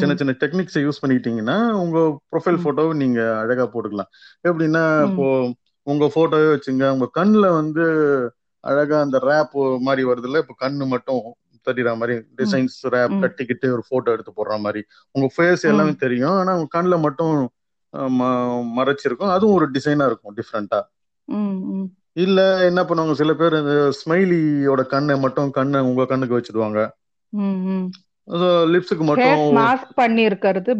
சின்ன 0.00 0.12
சின்ன 0.14 0.32
டெக்னிக்ஸை 0.42 0.80
யூஸ் 0.86 1.00
பண்ணிக்கிட்டீங்கன்னா 1.02 1.56
உங்க 1.82 1.98
ப்ரொஃபைல் 2.32 2.62
போட்டோவை 2.64 2.92
நீங்க 3.02 3.20
அழகா 3.42 3.64
போட்டுக்கலாம். 3.72 4.10
எப்படின்னா 4.48 4.82
இப்போ 5.08 5.26
உங்க 5.86 6.04
போட்டோவே 6.14 6.48
வச்சுங்க 6.54 6.84
உங்க 6.96 7.06
கண்ணுல 7.18 7.46
வந்து 7.60 7.84
அழகா 8.64 8.98
அந்த 9.00 9.18
ரேப் 9.30 9.56
மாதிரி 9.86 10.04
வருதுல்ல 10.10 10.42
இப்போ 10.44 10.54
கண்ணு 10.62 10.86
மட்டும் 10.86 11.24
தெரியுற 11.66 11.90
மாதிரி 11.96 12.14
டிசைன்ஸ் 12.36 12.76
ரேப் 12.94 13.14
கட்டிக்கிட்டு 13.20 13.66
ஒரு 13.72 13.82
போட்டோ 13.90 14.14
எடுத்து 14.14 14.32
போடுற 14.38 14.54
மாதிரி. 14.60 14.80
உங்க 15.14 15.26
ஃபேஸ் 15.36 15.62
எல்லாமே 15.72 15.94
தெரியும். 16.04 16.36
ஆனா 16.40 16.54
உங்க 16.58 16.70
கண்ணுல 16.76 16.96
மட்டும் 17.00 17.34
மறைச்சிருக்கும். 18.76 19.32
அதுவும் 19.34 19.56
ஒரு 19.56 19.66
டிசைனா 19.70 20.06
இருக்கும் 20.06 20.36
டிஃப்ரெண்டா 20.36 20.80
இல்ல 22.16 22.40
என்ன 22.64 22.80
பண்ணுவாங்க 22.82 23.12
சில 23.12 23.32
பேர் 23.34 23.54
இந்த 23.58 23.74
ஸ்மைலியோட 23.98 24.82
கண்ணை 24.86 25.14
மட்டும் 25.18 25.50
கண்ணை 25.50 25.80
உங்க 25.82 26.04
கண்ணுக்கு 26.04 26.36
வச்சிடுவாங்க. 26.36 26.80
ம் 27.32 27.86
லிப்ஸுக்கு 28.72 29.04
மட்டும் 29.04 29.42
மாஸ்க் 29.56 29.90
பண்ணி 29.94 30.22
இருக்கிறது 30.22 30.70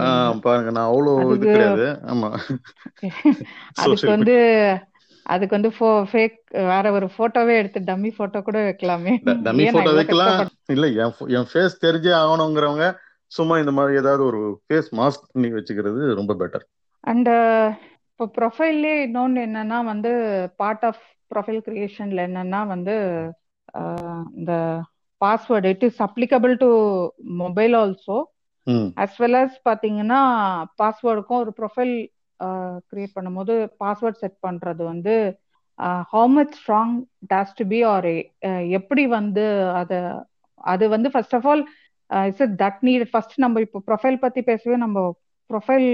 ஆஹ் 0.00 0.38
பாருங்க 0.40 0.70
நான் 0.70 0.90
அவ்வளோ 0.90 1.12
இது 1.28 1.46
கிடையாது. 1.46 1.84
ஆமா. 2.06 2.28
அதுக்கு 3.76 4.08
வந்து 4.10 4.34
அதுக்கு 5.26 5.56
வந்து 5.56 5.70
ஃபேக் 6.10 6.36
வேற 6.64 6.84
ஒரு 6.92 7.06
போட்டோவே 7.16 7.54
எடுத்து 7.56 7.80
டம்மி 7.80 8.10
போட்டோ 8.16 8.40
கூட 8.42 8.58
வைக்கலாமே. 8.64 9.14
டம்மி 9.44 9.66
போட்டோ 9.70 9.92
வைக்கலாம். 9.92 10.40
இல்ல 10.66 10.86
என் 11.30 11.48
ஃபேஸ் 11.50 11.82
தெரிஞ்சே 11.82 12.12
ஆகணுங்கிறவங்க 12.22 12.86
சும்மா 13.34 13.54
இந்த 13.60 13.72
மாதிரி 13.72 14.00
ஏதாவது 14.00 14.22
ஒரு 14.24 14.40
ஃபேஸ் 14.62 14.88
மாஸ்க் 14.98 15.28
பண்ணி 15.30 15.48
வச்சுக்கிறது 15.54 16.02
ரொம்ப 16.14 16.32
பெட்டர் 16.40 16.64
அண்ட் 17.04 17.30
இப்போ 18.10 18.26
ப்ரொஃபைல்லே 18.36 18.94
இன்னொன்று 19.04 19.40
என்னன்னா 19.46 19.78
வந்து 19.86 20.10
பார்ட் 20.58 20.84
ஆஃப் 20.84 21.00
ப்ரொஃபைல் 21.30 21.62
கிரியேஷன்ல 21.66 22.20
என்னன்னா 22.28 22.60
வந்து 22.68 22.94
அஹ், 23.74 24.24
இந்த 24.36 24.52
password 25.20 25.70
it 25.70 25.84
is 25.84 26.00
applicable 26.06 26.54
to 26.60 26.70
mobile 27.40 27.76
also 27.80 28.18
as 28.96 29.14
well 29.18 29.34
as 29.36 29.54
பார்த்தீங்கன்னா 29.64 30.18
பாஸ்வேர்டுக்கும் 30.78 31.40
ஒரு 31.40 31.52
ப்ரொஃபைல் 31.56 31.94
கிரியேட் 32.90 33.16
பண்ணும்போது 33.16 33.54
பாஸ்வேர்ட் 33.80 34.20
செட் 34.20 34.38
பண்றது 34.42 34.82
வந்து 34.86 35.14
how 36.10 36.28
much 36.34 36.54
strong 36.58 36.94
does 37.30 37.52
to 37.58 37.64
be 37.70 37.80
or 37.90 38.08
எப்படி 38.78 39.04
வந்து 39.14 39.44
அதை 39.80 39.98
அது 40.64 40.84
வந்து 40.90 41.08
first 41.12 41.34
of 41.34 41.46
all 41.46 41.64
it's 42.10 42.54
that 42.62 42.80
need 42.82 43.04
first 43.10 43.36
நம்ம 43.36 43.60
இப்போ 43.60 43.78
ப்ரொஃபைல் 43.88 44.18
பத்தி 44.18 44.40
பேசவே 44.42 44.76
நம்ம 44.76 44.98
ப்ரொஃபைல் 45.50 45.88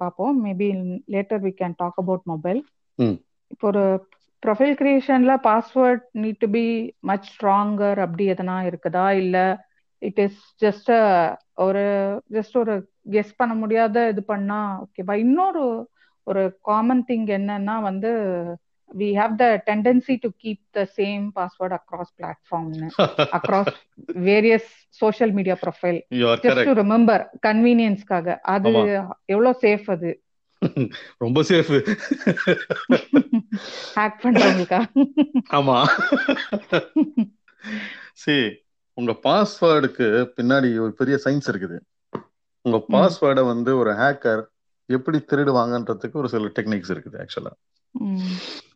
பார்ப்போம். 0.00 0.34
Maybe 0.44 0.68
later 1.14 1.42
we 1.44 1.52
can 1.60 1.76
talk 1.76 1.98
about 1.98 2.24
mobile 2.26 2.60
இப்போ 3.50 3.66
ஒரு 3.68 3.84
profile 4.42 4.74
கிரியேஷன்ல 4.80 5.32
password 5.44 6.04
need 6.22 6.40
to 6.40 6.48
be 6.50 6.64
much 7.10 7.28
stronger 7.32 7.98
அப்படி 8.06 8.24
எதனா 8.32 8.56
இருக்குதா? 8.70 9.04
இல்ல 9.22 9.36
இட் 10.02 10.20
இஸ் 10.24 10.40
ஜஸ்ட் 10.62 10.90
ஒரு 11.64 11.84
ஜஸ்ட் 12.32 12.56
ஒரு 12.56 12.74
கெஸ் 13.12 13.32
பண்ண 13.36 13.52
முடியாத 13.54 13.96
இது 14.08 14.22
பண்ணா 14.24 14.58
ஓகேவா 14.84 15.14
இன்னொரு 15.24 15.64
ஒரு 16.26 16.42
காமன் 16.62 17.04
திங் 17.08 17.28
என்னன்னா 17.38 17.76
வந்து 17.82 18.10
we 18.92 19.08
have 19.18 19.34
the 19.36 19.46
tendency 19.68 20.14
to 20.22 20.28
keep 20.42 20.62
the 20.70 20.82
same 20.96 21.24
password 21.36 21.74
across 21.78 22.12
பிளாட்ஃபார்ம்னு 22.18 22.88
across 23.38 23.72
various 24.26 24.70
social 25.00 25.32
media 25.32 25.56
profile 25.62 26.00
just 26.44 26.66
to 26.68 26.74
remember 26.80 27.24
கன்வீனியன்ஸ்க்காக 27.46 28.36
அது 28.54 28.72
எவ்வளவு 29.28 29.54
சேஃப் 29.62 29.88
அது? 29.90 30.12
ரொம்ப 31.20 31.38
சேஃப் 31.42 31.70
ஹேக் 33.96 34.18
பண்றவங்களுக்கா? 34.24 34.80
ஆமா. 35.58 35.76
சரி 38.22 38.44
உங்க 38.98 39.12
பாஸ்வேர்டுக்கு 39.24 40.06
பின்னாடி 40.36 40.70
ஒரு 40.78 40.92
பெரிய 40.92 41.16
சயின்ஸ் 41.24 41.50
இருக்குது. 41.52 41.78
உங்க 42.64 42.78
பாஸ்வேர்டை 42.92 43.44
வந்து 43.48 43.70
ஒரு 43.76 43.92
ஹேக்கர் 43.94 44.42
எப்படி 44.88 45.18
திருடுவாங்கன்றதுக்கு 45.30 46.20
ஒரு 46.22 46.28
சில 46.28 46.50
டெக்னிக்ஸ் 46.56 46.92
இருக்குது 46.94 47.18
ஆக்சுவலா 47.22 47.52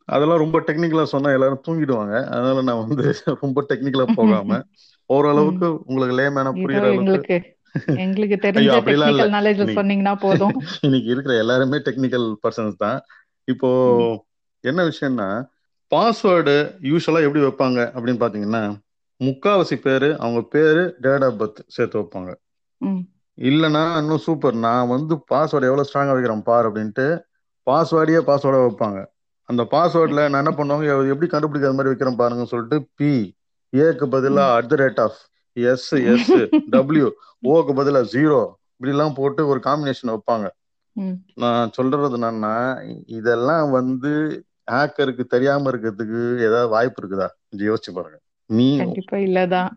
அதெல்லாம் 0.09 0.43
ரொம்ப 0.43 0.59
டெக்னிக்கலா 0.67 1.05
சொன்னா 1.07 1.31
எல்லாரும் 1.33 1.65
தூங்கிடுவாங்க. 1.67 2.15
அதனால 2.33 2.63
நான் 2.63 2.83
வந்து 2.85 3.05
ரொம்ப 3.43 3.65
டெக்னிக்கலா 3.71 4.07
போகாம 4.15 4.59
ஓரளவுக்கு 5.11 5.67
உங்களுக்கு 5.85 6.17
லேமேனா 6.21 6.53
புரியுற 6.61 6.87
அளவுக்கு 6.91 7.39
எங்களுக்கு 7.97 8.37
தெரிஞ்ச 8.47 8.77
டெக்னிக்கல் 8.81 9.35
நாலேஜ் 9.35 9.59
இன்னைக்கு 9.59 9.81
சொன்னீங்கன்னா 9.81 10.15
போதும். 10.17 10.55
இன்னைக்கு 10.87 11.09
இருக்கிற 11.15 11.35
எல்லாருமே 11.37 11.79
டெக்னிக்கல் 11.79 12.27
பர்சன்ஸ் 12.45 12.77
தான். 12.77 12.99
இப்போ 13.49 13.71
என்ன 14.65 14.81
விஷயம்னா 14.85 15.29
பாஸ்வேர்டு 15.93 16.55
யூஸ்வலா 16.83 17.21
எப்படி 17.27 17.43
வைப்பாங்க 17.45 17.81
அப்படின்னு 17.95 18.23
பாத்தீங்கன்னா 18.23 18.63
முக்காவாசி 19.21 19.77
பேரு 19.81 20.09
அவங்க 20.19 20.41
பேரு 20.55 20.83
டேட் 21.01 21.25
ஆஃப் 21.25 21.39
பர்த் 21.41 21.61
சேர்த்து 21.69 21.99
வைப்பாங்க. 21.99 22.31
இல்லைன்னா 23.39 23.83
இன்னும் 23.99 24.19
சூப்பர் 24.19 24.57
நான் 24.61 24.89
வந்து 24.89 25.15
பாஸ்வேர்டு 25.31 25.69
எவ்வளவு 25.71 25.89
ஸ்ட்ராங்கா 25.89 26.15
வைக்கிறேன் 26.15 26.43
பார் 26.43 26.69
அப்படின்ட்டு 26.69 27.07
பாஸ்வேர்டையே 27.67 28.21
பாஸ்வேர்டா 28.29 28.61
வைப்பாங்க. 28.65 28.99
அந்த 29.49 29.63
பாஸ்வேர்ட்ல 29.73 30.23
நான் 30.29 30.43
என்ன 30.45 30.53
பண்ணுவாங்க 30.59 31.11
எப்படி 31.15 31.29
கண்டுபிடிக்காத 31.33 31.77
மாதிரி 31.79 31.93
வைக்கிறேன் 31.93 32.21
பாருங்கன்னு 32.21 32.53
சொல்லிட்டு 32.53 32.79
பி 32.99 33.13
ஏக்கு 33.73 34.07
பதிலா 34.15 34.45
at 34.59 34.71
the 34.73 34.77
rate 34.83 35.01
of 35.07 35.19
S 35.57 35.89
S 36.13 36.31
W 36.75 37.09
ஓக்கு 37.55 37.73
பதிலா 37.81 38.03
ஜீரோ 38.15 38.41
இப்படி 38.75 38.93
எல்லாம் 38.95 39.17
போட்டு 39.19 39.43
ஒரு 39.53 39.61
காம்பினேஷன் 39.67 40.13
வைப்பாங்க. 40.13 40.47
நான் 41.43 41.73
சொல்றது 41.77 42.17
என்னன்னா 42.19 42.55
இதெல்லாம் 43.19 43.71
வந்து 43.79 44.13
ஹேக்கருக்கு 44.71 45.25
தெரியாம 45.35 45.71
இருக்கிறதுக்கு 45.71 46.21
ஏதாவது 46.47 46.69
வாய்ப்பு 46.69 47.01
இருக்குதா? 47.03 47.29
யோசிச்சு 47.69 47.93
பாருங்க. 47.97 48.19
நீ 48.51 48.67
இல்லதான் 49.27 49.71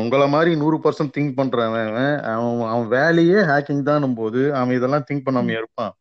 உங்களை 0.00 0.26
மாதிரி 0.28 0.52
நூறு 0.62 0.76
பர்சன்ட் 0.84 1.14
திங்க் 1.16 1.36
பண்றவன் 1.38 1.92
அவன் 2.32 2.60
அவன் 2.72 2.88
வேலையே 2.96 3.38
ஹேக்கிங் 3.50 3.82
தான் 3.90 4.16
போது 4.20 4.42
அவன் 4.58 4.76
இதெல்லாம் 4.78 5.06
திங்க் 5.10 5.26
பண்ணாம 5.26 5.54
இருப்பான். 5.60 5.92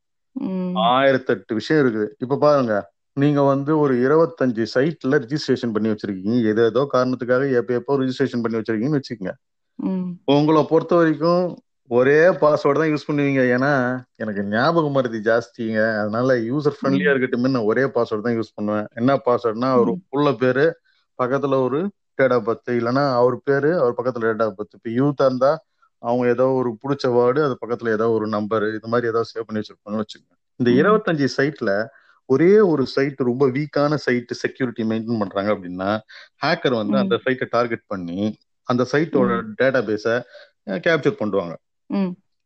ஆயிரத்தெட்டு 0.94 1.60
விஷயம் 1.60 1.82
இருக்குது. 1.84 2.08
இப்ப 2.24 2.38
பாருங்க 2.46 2.76
நீங்க 3.18 3.42
வந்து 3.50 3.72
ஒரு 3.80 3.94
இருபத்தஞ்சு 4.06 4.64
சைட்ல 4.74 5.18
ரிஜிஸ்ட்ரேஷன் 5.24 5.74
பண்ணி 5.76 5.90
வச்சிருக்கீங்க. 5.92 6.38
ஏதோ 6.46 6.62
ஏதோ 6.66 6.82
காரணத்துக்காக 6.94 7.44
எப்ப 7.60 7.74
எப்போ 7.74 7.94
ரிஜிஸ்ட்ரேஷன் 8.02 8.42
பண்ணி 8.44 8.60
வச்சிருக்கீங்கன்னு 8.60 9.00
வச்சுக்கோங்க. 9.00 9.34
உங்களை 10.28 10.62
பொறுத்த 10.64 10.96
வரைக்கும் 10.96 11.44
ஒரே 11.92 12.20
பாஸ்வேர்டு 12.42 12.82
தான் 12.82 12.92
யூஸ் 12.92 13.08
பண்ணுவீங்க. 13.08 13.42
ஏன்னா 13.56 13.72
எனக்கு 14.16 14.42
ஞாபக 14.52 14.90
மருதி 14.90 15.20
ஜாஸ்திங்க. 15.28 15.80
அதனால 16.02 16.36
யூசர் 16.50 16.78
ஃப்ரெண்ட்லியா 16.78 17.12
இருக்கட்டுமே 17.14 17.52
நான் 17.56 17.70
ஒரே 17.72 17.84
பாஸ்வேர்டு 17.96 18.28
தான் 18.28 18.38
யூஸ் 18.38 18.56
பண்ணுவேன். 18.56 18.88
என்ன 18.96 19.18
பாஸ்வேர்டுனா 19.26 19.70
ஒரு 19.82 19.92
ம். 19.92 20.02
புள்ள 20.12 20.30
பேரு 20.38 20.66
பக்கத்துல 21.20 21.60
ஒரு 21.66 21.80
டேட் 22.20 22.34
ஆஃப் 22.34 22.48
பர்த் 22.48 22.72
இல்லைன்னா 22.80 23.04
அவர் 23.14 23.36
பேரு 23.44 23.70
அவர் 23.80 23.98
பக்கத்துல 23.98 24.26
டேட் 24.30 24.46
ஆஃப் 24.46 24.58
பர்த் 24.60 24.76
இப்போ 24.78 24.90
யூத்தா 25.00 25.26
இருந்தா 25.26 25.52
அவங்க 26.02 26.26
ஏதோ 26.30 26.46
ஒரு 26.60 26.70
பிடிச்ச 26.82 27.06
வேர்டு 27.18 27.40
அது 27.42 27.56
பக்கத்துல 27.62 27.92
ஏதோ 27.94 28.08
ஒரு 28.16 28.26
நம்பர் 28.28 28.66
இது 28.70 28.88
மாதிரி 28.88 29.08
ஏதோ 29.08 29.22
சேவ் 29.30 29.46
பண்ணி 29.48 29.62
வச்சிருப்பாங்கன்னு 29.62 30.04
வச்சுக்கோங்க. 30.04 30.36
இந்த. 30.60 30.70
இருபத்தஞ்சு 30.82 31.28
சைட்ல 31.38 31.72
ஒரே 32.30 32.60
ஒரு 32.64 32.84
சைட் 32.88 33.20
ரொம்ப 33.22 33.46
வீக்கான 33.48 33.98
சைட் 34.06 34.34
செக்யூரிட்டி 34.44 34.84
மெயின்டைன் 34.84 35.22
பண்றாங்க 35.24 35.50
அப்படின்னா 35.56 35.90
ஹேக்கர் 36.44 36.76
வந்து. 36.80 36.98
அந்த 37.04 37.16
சைட்டை 37.26 37.48
டார்கெட் 37.50 37.86
பண்ணி 37.88 38.20
அந்த 38.68 38.84
சைட்டோட. 38.92 39.32
டேட்டா 39.60 39.82
பேஸை 39.90 40.16
கேப்சர் 40.86 41.20
பண்ணுவாங்க. 41.20 41.56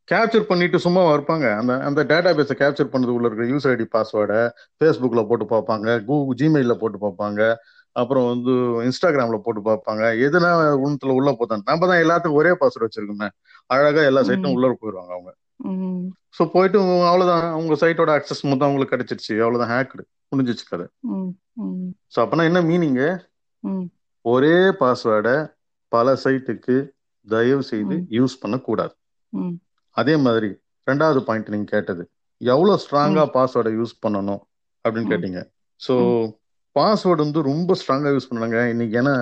கேப்சர் 0.08 0.48
பண்ணிட்டு 0.48 0.78
சும்மா 0.80 1.02
இருப்பாங்க 1.16 1.46
அந்த 1.58 1.74
அந்த 1.88 2.02
டேட்டா 2.04 2.32
பேஸை 2.38 2.56
கேப்சர் 2.62 2.94
பண்ணது 2.94 3.14
உள்ள 3.16 3.28
இருக்கிற 3.28 3.48
யூசர் 3.48 3.74
ஐடி 3.76 3.86
பாஸ்வேர்டை 3.96 4.40
ஃபேஸ்புக்ல 4.78 5.24
போட்டு 5.28 5.46
பார்ப்பாங்க 5.46 6.06
கூகுள் 6.06 6.38
ஜிமெயில 6.40 6.76
போட்டு 6.78 6.98
பார்ப்பாங்க 6.98 7.42
அப்புறம் 7.96 8.26
வந்து 8.28 8.54
இன்ஸ்டாகிராம்ல 8.88 9.38
போட்டு 9.38 9.62
பார்ப்பாங்க 9.62 10.04
எதுனா 10.26 10.50
உணத்துல 10.86 11.16
உள்ள 11.20 11.32
போதான் 11.32 11.64
நம்ம 11.68 11.88
தான் 11.88 12.02
எல்லாத்துக்கும் 12.04 12.40
ஒரே 12.42 12.52
பாஸ்வேர்டு 12.60 12.88
வச்சிருக்கோமே 12.88 13.30
அழகா 13.70 14.02
எல்லா 14.04 14.22
சைட்டும். 14.22 14.56
உள்ள 14.56 14.68
போயிடுவாங்க 14.82 15.14
அவங்க 15.16 15.32
ஸோ 16.38 16.44
போயிட்டு 16.52 16.78
அவ்வளவுதான் 17.08 17.54
உங்க 17.54 17.74
சைட்டோட 17.76 18.12
அக்சஸ் 18.18 18.44
மொத்தம் 18.44 18.68
அவங்களுக்கு 18.68 18.94
கிடைச்சிருச்சு 18.96 19.34
அவ்வளவுதான் 19.42 19.74
ஹேக்டு 19.76 20.04
முடிஞ்சிச்சு 20.32 20.66
கதை. 20.70 20.86
ஸோ 22.14 22.18
அப்பனா 22.24 22.44
என்ன 22.44 22.62
மீனிங்கு 22.62 23.08
ம். 23.64 23.86
ஒரே 24.26 24.56
பாஸ்வேர்டை 24.80 25.36
பல 25.92 26.14
சைட்டுக்கு 26.24 26.76
தயவு 27.28 27.64
செய்து. 27.64 27.96
யூஸ் 28.10 28.36
பண்ணக்கூடாது. 28.40 28.94
அதே 29.98 30.16
மாதிரி 30.18 30.50
ரெண்டாவது 30.88 31.20
பாயிண்ட் 31.20 31.50
நீங்க 31.50 31.70
கேட்டது 31.72 32.04
எவ்வளவு 32.42 32.82
ஸ்ட்ராங்கா. 32.84 33.24
பாஸ்வேர்டை 33.36 33.72
யூஸ் 33.80 33.94
பண்ணணும் 34.06 34.42
அப்படின்னு. 34.86 35.10
கேட்டீங்க 35.12 35.40
ஸோ. 35.82 35.96
பாஸ்வேர்டு 36.76 37.18
வந்து 37.18 37.42
ரொம்ப 37.42 37.74
ஸ்ட்ராங்கா 37.74 38.10
யூஸ் 38.16 38.30
பண்ணாங்க 38.30 38.70
இன்னைக்கு 38.70 39.00
ஏன்னா 39.02 39.16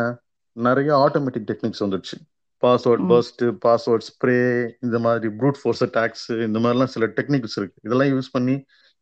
நிறைய 0.55 0.91
ஆட்டோமேட்டிக் 0.95 1.47
டெக்னிக்ஸ் 1.51 1.83
வந்துடுச்சு 1.85 2.15
பாஸ்வேர்ட். 2.63 3.03
பர்ஸ்ட் 3.11 3.43
பாஸ்வேர்ட் 3.65 4.05
ஸ்ப்ரே 4.09 4.37
இந்த 4.85 4.97
மாதிரி 5.05 5.27
ப்ரூட் 5.39 5.59
ஃபோர்ஸ் 5.61 5.83
அட்டாக்ஸ் 5.85 6.27
இந்த 6.47 6.57
மாதிரிலாம் 6.63 6.93
சில 6.95 7.05
டெக்னிக்ஸ் 7.17 7.57
இருக்கு 7.59 7.77
இதெல்லாம் 7.87 8.11
யூஸ் 8.13 8.29
பண்ணி 8.35 8.55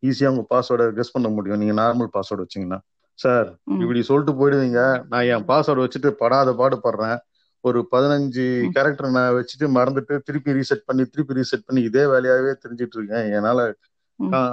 ஈஸியா 0.03 0.29
உங்க 0.33 0.43
பாஸ்வேர்டை 0.53 0.87
கெஸ் 0.97 1.13
பண்ண 1.15 1.27
முடியும் 1.35 1.61
நீங்க 1.61 1.75
நார்மல் 1.81 2.09
பாஸ்வேர்டு 2.15 2.45
வச்சீங்கன்னா 2.45 2.79
சார். 3.19 3.47
இப்படி 3.83 4.01
சொல்லிட்டு 4.09 4.33
போயிடுவீங்க 4.39 4.79
நான் 5.11 5.27
என் 5.33 5.45
பாஸ்வேர்டு 5.51 5.83
வச்சுட்டு 5.85 6.09
படாத 6.21 6.51
பாடுபடுறேன் 6.61 7.17
ஒரு 7.63 7.79
பதினஞ்சு. 7.93 8.45
கேரக்டர் 8.75 9.15
நான் 9.17 9.35
வச்சுட்டு 9.37 9.67
மறந்துட்டு 9.77 10.15
திருப்பி 10.27 10.57
ரீசெட் 10.57 10.83
பண்ணி 10.89 11.03
திருப்பி 11.13 11.37
ரீசெட் 11.39 11.65
பண்ணி 11.67 11.81
இதே 11.89 12.03
வேலையாவே 12.13 12.51
தெரிஞ்சிட்டு 12.63 12.97
இருக்கேன் 12.97 13.27
என்னால 13.37 13.59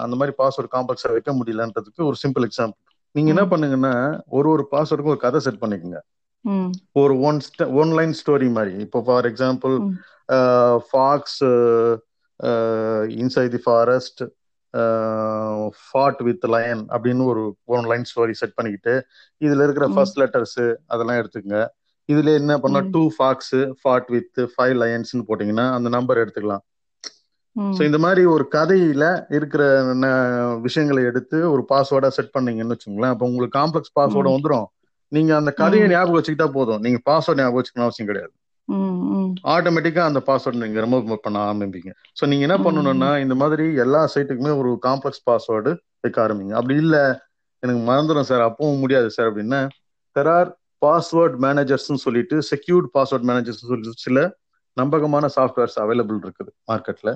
அந்த 0.04 0.14
மாதிரி 0.20 0.32
பாஸ்வேர்டு 0.38 0.70
காம்ப்ளெக்ஸா 0.76 1.10
வைக்க 1.16 1.32
முடியலன்றதுக்கு 1.40 2.02
ஒரு 2.10 2.16
சிம்பிள் 2.22 2.46
எக்ஸாம்பிள் 2.48 2.80
நீங்க 3.14 3.30
என்ன. 3.34 3.44
பண்ணுங்கன்னா 3.52 3.92
ஒரு 4.36 4.48
ஒரு 4.54 4.64
பாஸ்வேர்டுக்கும் 4.72 5.14
ஒரு 5.14 5.22
கதை 5.24 5.40
செட் 5.46 5.60
பண்ணிக்கோங்க. 5.62 5.98
ஒரு 6.96 7.14
ஒன் 7.20 7.38
ஒன் 7.82 7.92
லைன் 7.98 8.14
ஸ்டோரி 8.20 8.48
மாதிரி 8.50 8.74
இப்போ 8.80 9.00
for 9.06 9.26
example. 9.30 9.74
Fox 10.88 11.40
inside 13.22 13.52
the 13.56 13.62
forest 13.64 14.22
fought 15.80 16.20
with 16.22 16.46
lion 16.46 16.82
அப்படின்னு 16.94 17.24
ஒரு 17.24 17.42
ஒன் 17.76 17.88
லைன் 17.88 18.06
ஸ்டோரி 18.10 18.34
செட் 18.40 18.54
பண்ணிக்கிட்டு 18.54 18.94
இதுல 19.40 19.64
இருக்கிற. 19.64 19.86
ஃபர்ஸ்ட் 19.94 20.20
லெட்டர்ஸ் 20.22 20.60
அதெல்லாம் 20.86 21.20
எடுத்துக்கங்க 21.22 21.60
இதுல 22.08 22.34
என்ன 22.34 22.52
பண்ணா 22.58 22.80
ம். 22.80 22.90
Two 22.90 23.02
fox 23.16 23.56
fought 23.80 24.08
with 24.10 24.40
five 24.52 24.74
லயன்ஸ்னு 24.74 25.26
போட்டீங்கன்னா 25.28 25.66
அந்த 25.72 25.88
நம்பர் 25.88 26.20
எடுத்துக்கலாம். 26.22 26.64
ஸோ 27.56 27.80
இந்த 27.82 27.98
மாதிரி 27.98 28.22
ஒரு 28.26 28.44
கதையில 28.52 29.04
இருக்கிற 29.30 29.62
விஷயங்களை 30.60 31.02
எடுத்து 31.04 31.38
ஒரு 31.50 31.62
பாஸ்வேர்டா 31.68 32.10
செட் 32.16 32.34
பண்ணீங்கன்னு 32.36 32.76
வச்சுங்களேன் 32.76 33.12
அப்போ 33.14 33.26
உங்களுக்கு 33.26 33.58
காம்ப்ளெக்ஸ் 33.58 33.94
பாஸ்வேர்டு. 33.98 34.34
வந்துடும் 34.36 34.66
நீங்க 35.12 35.32
அந்த 35.36 35.50
கதையை. 35.56 35.86
ஞாபகம் 35.90 36.16
வச்சுக்கிட்டா 36.16 36.48
போதும் 36.54 36.82
நீங்க 36.84 36.98
பாஸ்வேர்டு 37.08 37.40
ஞாபகம் 37.40 37.58
வச்சுக்கணும் 37.58 37.88
அவசியம் 37.88 38.10
கிடையாது. 38.10 38.32
ஆட்டோமேட்டிக்கா 39.52 40.02
அந்த 40.08 40.20
பாஸ்வேர்டு 40.26 40.62
நீங்க 40.62 40.80
ரிமூவ் 40.84 41.06
பண்ண 41.24 41.38
ஆரம்பிப்பீங்க 41.44 41.90
ஸோ 42.18 42.26
நீங்க 42.30 42.44
என்ன. 42.46 42.56
பண்ணணும்னா 42.66 43.10
இந்த 43.24 43.34
மாதிரி 43.42 43.64
எல்லா 43.84 44.00
சைட்டுக்குமே 44.12 44.52
ஒரு 44.60 44.70
காம்ப்ளெக்ஸ் 44.86 45.22
பாஸ்வேர்டு 45.28 45.70
வைக்க 46.04 46.18
ஆரம்பிங்க 46.24 46.54
அப்படி 46.58 46.76
இல்ல 46.84 46.96
எனக்கு 47.62 47.82
மறந்துடும் 47.88 48.28
சார் 48.30 48.44
அப்பவும் 48.46 48.80
முடியாது 48.82 49.08
சார் 49.16 49.28
அப்படின்னா 49.30 49.60
தெர் 50.16 50.30
ஆர் 50.30 50.48
பாஸ்வேர்ட் 50.82 51.36
மேனேஜர்ஸ்னு 51.44 52.02
சொல்லிட்டு 52.04 52.36
செக்யூர்ட் 52.50 52.88
பாஸ்வேர்ட் 52.94 53.26
மேனேஜர்ஸ் 53.28 53.60
சொல்லிட்டு 53.64 54.04
சில 54.06 54.20
நம்பகமான 54.76 55.26
சாஃப்ட்வேர்ஸ் 55.36 55.78
அவைலபிள் 55.82 56.18
இருக்குது 56.22 56.50
மார்க்கெட்ல 56.70 57.10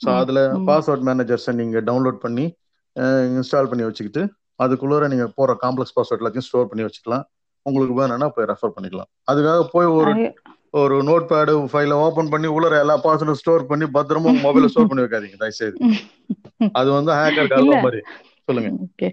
ஸோ. 0.00 0.08
அதுல. 0.20 0.40
பாஸ்வேர்ட் 0.68 1.04
மேனேஜர்ஸை 1.08 1.52
நீங்க 1.58 1.78
டவுன்லோட் 1.88 2.18
பண்ணி 2.20 2.46
இன்ஸ்டால் 3.36 3.70
பண்ணி 3.70 3.84
வச்சுக்கிட்டு 3.86 4.22
அதுக்குள்ளார 4.60 5.04
நீங்க 5.08 5.26
போற 5.36 5.52
காம்ப்ளெக்ஸ் 5.62 5.94
பாஸ்வேர்ட் 5.96 6.22
எல்லாத்தையும் 6.22 6.48
ஸ்டோர் 6.48 6.70
பண்ணி 6.70 6.84
வச்சுக்கலாம் 6.86 7.24
உங்களுக்கு 7.62 7.94
வேணும்னா 7.94 8.28
போய் 8.28 8.46
ரெஃபர் 8.46 8.74
பண்ணிக்கலாம். 8.76 9.10
அதுக்காக 9.32 9.66
போய் 9.72 9.86
ஒரு 9.86 10.12
ஒரு 10.70 11.02
நோட் 11.02 11.26
பேடு 11.26 11.52
ஃபைல 11.72 11.92
ஓபன் 12.02 12.28
பண்ணி 12.28 12.46
உள்ள 12.46 12.78
எல்லா 12.78 13.00
பாஸ்வேர்டும் 13.02 13.40
ஸ்டோர் 13.40 13.66
பண்ணி 13.66 13.84
பத்திரமா 13.94 14.30
மொபைல 14.44 14.66
ஸ்டோர் 14.66 14.86
பண்ணி 14.86 15.04
வைக்காதீங்க 15.04 15.36
தயவுசெய்து. 15.36 15.78
அது 16.72 16.90
வந்து 16.90 17.12
ஹேக்கர் 17.12 17.82
மாதிரி. 17.82 18.00
சொல்லுங்க. 18.44 19.10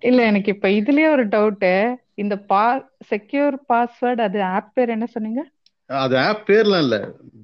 இல்ல 0.00 0.26
எனக்கு 0.26 0.50
இப்ப 0.52 0.68
இதுலயே 0.68 1.10
ஒரு 1.10 1.26
டவுட் 1.26 1.66
இந்த 2.14 2.38
பா 2.38 2.64
செக்யூர் 3.10 3.54
பாஸ்வேர்ட் 3.68 4.20
அது 4.20 4.42
ஆப் 4.42 4.74
பேர் 4.74 4.88
என்ன 4.88 5.06
சொன்னீங்க? 5.06 5.42
அது 5.86 6.18
ஆப் 6.18 6.48
பேர்லாம் 6.48 6.78
இல்ல. 6.78 6.96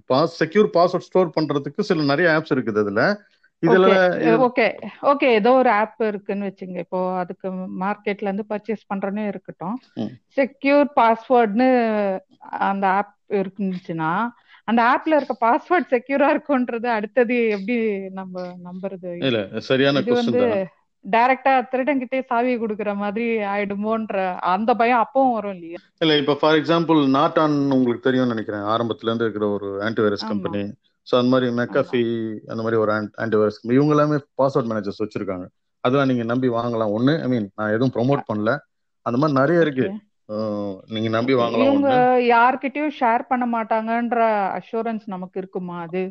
பாஸ் 0.07 0.45
செக்யூர் 0.45 0.69
பாஸ்வேர்ட் 0.75 1.09
ஸ்டோர் 1.09 1.35
பண்றதுக்கு 1.41 1.81
சில 1.81 2.03
நிறைய 2.03 2.31
ஆப்ஸ் 2.31 2.55
இருக்குது 2.55 2.79
அதுல. 2.79 3.03
ஓகே. 4.43 4.67
ஓகே. 5.03 5.29
ஏதோ 5.31 5.53
ஒரு 5.53 5.71
ஆப் 5.71 6.03
இருக்குன்னு 6.03 6.49
வச்சுங்க. 6.49 6.79
இப்போ 6.79 7.19
அதுக்கு 7.19 7.49
மார்க்கெட்ல 7.81 8.23
இருந்து 8.23 8.47
பர்ச்சேஸ் 8.49 8.89
பண்றேன்னு 8.93 9.27
இருக்கட்டும். 9.27 9.77
செக்யூர் 10.37 10.89
பாஸ்வேர்ட்னு 10.97 11.69
அந்த 12.69 12.87
ஆப் 12.89 13.15
இருந்துச்சுன்னா 13.31 14.11
அந்த 14.65 14.81
ஆப்ல 14.83 15.17
இருக்க 15.17 15.35
பாஸ்வேர்ட் 15.41 15.93
செக்யூரா 15.93 16.29
இருக்கும்ன்றது 16.31 16.89
அடுத்தது 16.89 17.49
எப்படி 17.49 17.77
நம்ம 18.11 18.35
நம்புறது? 18.65 19.11
இல்ல 19.21 19.39
சரியான 19.61 19.99
இது 19.99 20.13
வந்து 20.15 20.43
டைரக்டா 21.05 21.53
திருடங்கிட்டே 21.73 22.21
சாவி 22.27 22.55
கொடுக்குற 22.55 22.97
மாதிரி 22.97 23.27
ஆயிடுமோன்ற 23.47 24.17
அந்த 24.49 24.75
பயம் 24.75 25.03
அப்பவும் 25.05 25.33
வரும் 25.33 25.55
இல்லையா? 25.55 25.81
இல்ல 25.99 26.17
இப்ப 26.17 26.35
ஃபார் 26.35 26.57
எக்ஸாம்பிள் 26.57 27.09
நாட் 27.09 27.39
ஆன் 27.39 27.57
உங்களுக்கு 27.71 28.07
தெரியும்னு 28.07 28.35
நினைக்கிறேன். 28.35 28.65
ஆரம்பத்துல 28.65 29.09
இருந்து 29.09 29.25
இருக்கிற 29.25 29.49
ஒரு 29.49 29.69
ஆன்டிவைரஸ் 29.85 30.29
கம்பெனி 30.29 30.63
ஸோ 31.09 31.15
அந்த 31.19 31.31
மாதிரி 31.33 31.49
மெக்காஃபி 31.61 32.03
அந்த 32.53 32.61
மாதிரி 32.65 32.81
ஒரு 32.85 32.93
ஆன்டிவைரஸ் 33.25 33.59
இவங்க 33.77 33.95
எல்லாமே 33.97 34.19
பாஸ்வேர்ட் 34.41 34.71
மேனேஜர்ஸ் 34.71 35.03
வச்சிருக்காங்க. 35.05 35.47
அதெல்லாம் 35.85 36.11
நீங்க 36.11 36.25
நம்பி 36.31 36.49
வாங்கலாம். 36.59 36.93
ஒண்ணு 36.97 37.13
ஐ 37.25 37.29
மீன் 37.33 37.49
நான் 37.59 37.75
எதுவும் 37.77 37.95
ப்ரோமோட் 37.97 38.23
பண்ணல. 38.31 38.53
அந்த 39.07 39.19
மாதிரி 39.21 39.39
நிறைய 39.41 39.65
இருக்கு. 39.65 39.87
நீங்க 40.95 41.09
நம்பி 41.17 41.35
வாங்கலாம் 41.41 41.69
இவங்க 41.69 41.93
யார்கிட்டயும் 42.33 42.97
ஷேர் 42.99 43.23
பண்ண 43.29 43.45
மாட்டாங்கன்ற 43.55 44.19
அஷூரன்ஸ் 44.59 45.07
நமக்கு 45.15 45.37
இருக்குமா 45.43 45.77
அது? 45.87 46.03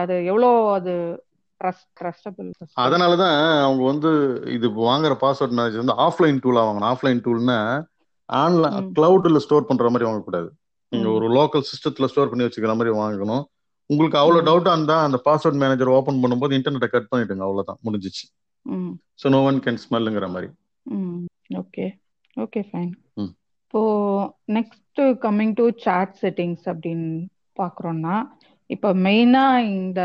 அது 0.00 0.16
எவ்வளோ 0.32 0.50
அது 0.78 0.94
அதனாலதான் 2.84 3.36
அவங்க 3.66 3.82
வந்து 3.90 4.10
இது 4.54 4.66
வாங்குற 4.88 5.12
பாஸ்வேர்ட் 5.22 5.54
மேனேஜர் 5.58 5.82
வந்து 5.82 5.96
ஆஃப்லைன் 6.06 6.40
டூலா 6.44 6.62
வாங்கணும். 6.66 6.90
ஆஃப்லைன் 6.92 7.22
டூல்னா 7.26 7.58
ஆன்லைன் 8.28 8.90
கிளவுட்ல 8.98 9.40
ஸ்டோர் 9.44 9.68
பண்ற 9.68 9.90
மாதிரி 9.94 10.08
வாங்கக்கூடாது. 10.08 10.48
நீங்க 10.92 11.08
ஒரு 11.18 11.26
லோக்கல் 11.36 11.64
சிஸ்டத்துல 11.70 12.08
ஸ்டோர் 12.10 12.30
பண்ணி 12.32 12.46
வச்சுக்கிற 12.46 12.74
மாதிரி 12.80 12.92
வாங்கணும். 13.02 13.42
உங்களுக்கு 13.90 14.18
அவ்வளவு 14.20 14.46
டவுட்டா 14.48 14.72
இருந்தா 14.76 14.96
அந்த 15.06 15.18
பாஸ்வேர்ட் 15.26 15.60
மேனேஜர் 15.62 15.94
ஓபன் 15.96 16.20
பண்ணும்போது 16.22 16.56
இன்டர்நெட்டை 16.58 16.90
கட் 16.90 17.10
பண்ணிட்டுங்க 17.10 17.46
அவ்வளவுதான் 17.46 17.80
முடிஞ்சிச்சு. 17.86 18.24
ம். 18.66 18.92
ஸோ 19.22 19.30
நோ 19.30 19.40
ஒன் 19.48 19.62
கேன் 19.64 19.82
ஸ்மெல்லுங்கிற 19.84 20.28
மாதிரி. 20.30 20.48
ம். 20.86 21.26
ஓகே 21.62 21.86
ஓகே 22.36 22.62
ஃபைன் 22.68 22.92
இப்போ 23.64 23.80
next 24.56 25.00
coming 25.22 25.54
to 25.54 25.64
chat 25.84 26.12
settings 26.20 26.66
அப்படின்னு 26.72 27.08
பார்க்குறோம்னா 27.60 28.16
இப்போ 28.70 28.88
மெயினாக 29.06 29.64
இந்த 29.72 30.02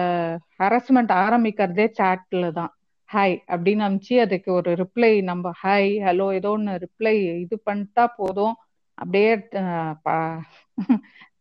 ஹராஸ்மெண்ட் 0.57 1.11
ஆரம்பிக்கிறதே 1.23 1.85
சாட்ல 1.99 2.49
தான். 2.57 2.71
ஹாய் 3.09 3.35
அப்படின்னு 3.53 3.85
அனுப்பிச்சு 3.85 4.15
அதுக்கு 4.23 4.49
ஒரு 4.53 4.71
ரிப்ளை 4.81 5.11
நம்ம 5.29 5.51
ஹாய் 5.61 5.91
ஹலோ 6.07 6.27
ஏதோ 6.39 6.49
ஒன்று 6.55 6.73
ரிப்ளை 6.83 7.13
இது 7.43 7.55
பண்ணிட்டா 7.67 8.05
போதும். 8.19 8.55
அப்படியே 8.97 9.31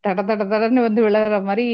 தட 0.05 0.21
தட 0.29 0.43
தடன்னு 0.45 0.81
வந்து 0.81 1.01
விழுற 1.07 1.45
மாதிரி 1.45 1.67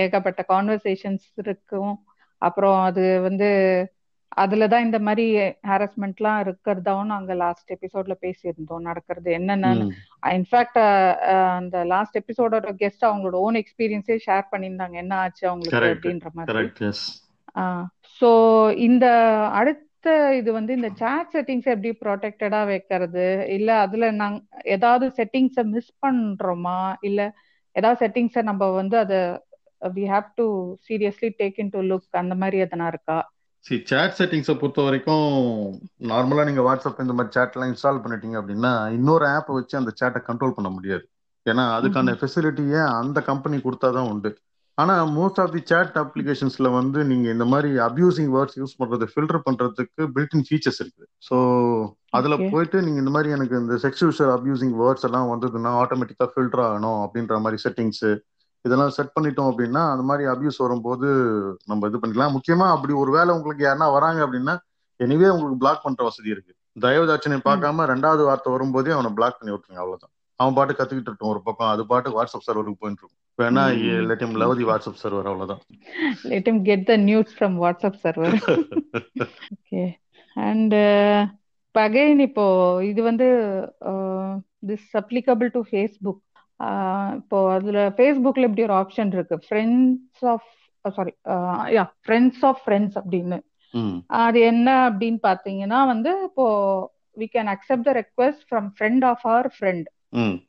ஏகப்பட்ட 0.00 0.40
கான்வர்சேஷன்ஸ் 0.48 1.26
இருக்கும். 1.42 1.94
அப்புறம் 2.42 2.78
அது 2.88 3.04
வந்து 3.20 3.48
அதுல 4.42 4.66
தான் 4.72 4.84
இந்த 4.86 4.98
மாதிரி 5.06 5.24
ஹாரஸ்மெண்ட்லாம் 5.70 6.40
இருக்கிறதாவும் 6.42 7.10
நாங்க 7.12 7.32
லாஸ்ட் 7.34 7.70
எபிசோட்ல 7.76 8.14
பேசியிருந்தோம். 8.24 8.86
நடக்கிறது 8.88 9.30
என்னென்னு 9.38 9.70
இன்ஃபேக்ட் 10.36 10.78
அந்த 11.58 11.78
லாஸ்ட் 11.84 12.18
எபிசோடோட 12.22 12.72
கெஸ்ட் 12.82 13.08
அவங்களோட 13.08 13.38
ஓன் 13.46 13.58
எக்ஸ்பீரியன்ஸே 13.62 14.18
ஷேர் 14.26 14.50
பண்ணியிருந்தாங்க. 14.52 14.96
என்ன 15.04 15.14
ஆச்சு 15.24 15.44
அவங்களுக்கு 15.50 15.88
அப்படின்ற 15.92 16.30
மாதிரி. 16.32 16.66
ஸோ 18.20 18.30
இந்த 18.88 19.06
அடுத்த 19.60 19.86
இது 20.36 20.50
வந்து 20.52 20.72
இந்த 20.72 20.88
சாட் 20.94 21.32
செட்டிங்ஸ் 21.34 21.70
எப்படி 21.74 21.90
ப்ரொடெக்டடா 22.04 22.60
வைக்கிறது? 22.66 23.26
இல்ல 23.56 23.70
அதுல 23.78 24.10
நாங் 24.20 24.38
ஏதாவது 24.76 25.06
செட்டிங்ஸை 25.18 25.64
மிஸ் 25.74 25.92
பண்றோமா? 26.06 26.78
இல்ல 27.00 27.20
ஏதாவது 27.76 27.98
செட்டிங்ஸை 28.04 28.42
நம்ம 28.42 28.64
வந்து 28.72 28.96
அதை 28.98 29.18
we 29.82 30.04
have 30.14 30.26
to 30.40 30.46
seriously 30.88 31.30
take 31.40 31.60
into 31.76 31.82
look 31.90 32.20
அந்த 32.22 32.34
மாதிரி 32.34 32.58
எதனா 32.66 32.88
இருக்கா? 32.94 33.18
சி 33.64 33.76
சேட் 33.90 34.16
செட்டிங்ஸை 34.18 34.54
பொறுத்த 34.60 34.82
வரைக்கும் 34.86 35.24
நார்மலாக 36.10 36.48
நீங்கள் 36.48 36.66
வாட்ஸ்அப் 36.66 37.02
இந்த 37.04 37.14
மாதிரி 37.16 37.34
சேட்லாம் 37.36 37.70
இன்ஸ்டால் 37.72 38.02
பண்ணிட்டீங்க 38.04 38.36
அப்படின்னா 38.40 38.72
இன்னொரு 38.98 39.26
ஆப்பை 39.36 39.54
வச்சு 39.56 39.80
அந்த 39.80 39.92
சேட்டை 40.00 40.20
கண்ட்ரோல் 40.28 40.56
பண்ண 40.58 40.70
முடியாது. 40.76 41.04
ஏன்னா 41.46 41.64
அதுக்கான 41.78 42.14
ஃபெசிலிட்டியை 42.20 42.80
அந்த 43.00 43.18
கம்பெனி 43.28 43.58
கொடுத்தா 43.66 43.90
தான் 43.96 44.08
உண்டு 44.12 44.30
ஆனால் 44.78 45.10
மோஸ்ட் 45.16 45.40
ஆஃப் 45.42 45.54
தி 45.54 45.62
சேட் 45.70 45.96
அப்ளிகேஷன்ஸில் 46.02 46.68
வந்து 46.76 46.98
நீங்கள் 47.10 47.32
இந்த 47.36 47.46
மாதிரி 47.52 47.70
அப்யூசிங் 47.86 48.30
வேர்ட்ஸ் 48.36 48.58
யூஸ் 48.60 48.76
பண்ணுறது 48.80 49.06
ஃபில்டர் 49.12 49.42
பண்ணுறதுக்கு 49.46 50.02
பில்டின் 50.16 50.44
ஃபீச்சர்ஸ் 50.48 50.80
இருக்குது. 50.82 51.08
ஸோ 51.28 51.36
அதில். 52.18 52.36
போயிட்டு 52.52 52.78
நீங்கள் 52.86 53.02
இந்த 53.04 53.12
மாதிரி 53.16 53.34
எனக்கு 53.36 53.54
இந்த 53.62 53.76
செக்ஷுவல் 53.84 54.32
அப்யூசிங் 54.36 54.74
வேர்ட்ஸ் 54.82 55.06
எல்லாம் 55.08 55.30
வந்ததுன்னா 55.32 55.72
ஆட்டோமேட்டிக்காக 55.82 56.30
ஃபில்டர் 56.34 56.64
ஆகணும் 56.68 57.00
அப்படின்ற 57.04 57.40
மாதிரி 57.46 57.62
செட்டிங்ஸு 57.64 58.12
இதெல்லாம் 58.62 58.90
செட் 58.90 59.10
பண்ணிட்டோம் 59.20 59.50
அப்படின்னா 59.50 59.90
அந்த 59.90 60.02
மாதிரி 60.02 60.30
அபியூஸ் 60.30 60.58
வரும்போது 60.58 61.06
நம்ம 61.64 61.86
இது 61.86 61.98
பண்ணிக்கலாம். 61.98 62.36
முக்கியமா 62.36 62.70
அப்படி 62.70 62.92
ஒரு 62.92 63.10
வேளை 63.10 63.34
உங்களுக்கு 63.34 63.66
யாருன்னா 63.66 63.92
வராங்க 63.92 64.26
அப்படின்னா 64.26 64.58
எனிவே 65.04 65.28
உங்களுக்கு 65.28 65.56
பிளாக் 65.56 65.82
பண்ற 65.82 66.04
வசதி 66.04 66.28
இருக்கு. 66.28 66.54
தயவுதாட்சனை 66.80 67.40
பார்க்காம 67.44 67.86
ரெண்டாவது 67.92 68.24
வார்த்தை 68.24 68.52
வரும்போதே 68.52 68.90
அவனை 68.90 69.10
பிளாக் 69.10 69.36
பண்ணி 69.40 69.54
விட்டுருங்க 69.54 69.74
அவ்வளவுதான். 69.74 70.10
அவன் 70.36 70.54
பாட்டு 70.54 70.72
கத்துக்கிட்டு 70.72 71.00
இருக்கும் 71.00 71.28
ஒரு 71.28 71.42
பக்கம். 71.42 71.68
அது 71.68 71.86
பாட்டு 71.86 72.10
வாட்ஸ்அப் 72.10 72.48
சர்வருக்கு 72.50 72.74
போயிட்டு 72.78 73.04
இருக்கும். 73.04 73.16
வேணா. 73.42 74.06
Let 74.06 74.20
him 74.20 74.34
love 74.34 74.56
the 74.56 74.64
WhatsApp 74.64 75.00
server 75.02 75.16
அவ்வளவுதான். 75.16 75.58
Let 76.24 76.48
him 76.48 76.58
get 76.62 76.88
the 76.88 76.96
news 76.96 77.42
from 77.42 77.52
WhatsApp 77.64 77.94
server. 78.04 78.62
okay. 79.56 79.94
And 80.34 80.74
uh, 80.74 82.18
இப்ப 82.18 82.84
இது 82.84 83.02
வந்து 83.02 83.26
திஸ் 84.66 84.86
applicable 84.92 85.48
டு 85.52 85.60
ஃபேஸ்புக் 85.70 86.29
இப்போ 87.18 87.38
அதுல 87.52 87.78
ஃபேஸ்புக்ல 87.96 88.48
இப்படி 88.48 88.62
ஒரு 88.62 88.76
ஆப்ஷன் 88.80 89.12
இருக்கு. 89.12 89.36
Friends 89.46 90.24
of 90.32 90.48
sorry 90.84 91.12
yeah 91.74 91.84
friends 92.04 92.42
of 92.44 92.60
friends 92.64 92.98
அப்படின்னு. 93.00 93.38
அது 94.20 94.38
என்ன 94.42 94.68
அப்படின்னு 94.88 95.20
பாத்தீங்கன்னா 95.22 95.80
வந்து 95.86 96.12
இப்போ 96.28 96.46
we 97.16 97.26
can 97.34 97.50
accept 97.54 97.88
the 97.88 97.92
request 98.00 98.44
from 98.48 98.68
friend 98.76 99.04
of 99.04 99.24
our 99.26 99.48
friend 99.56 99.88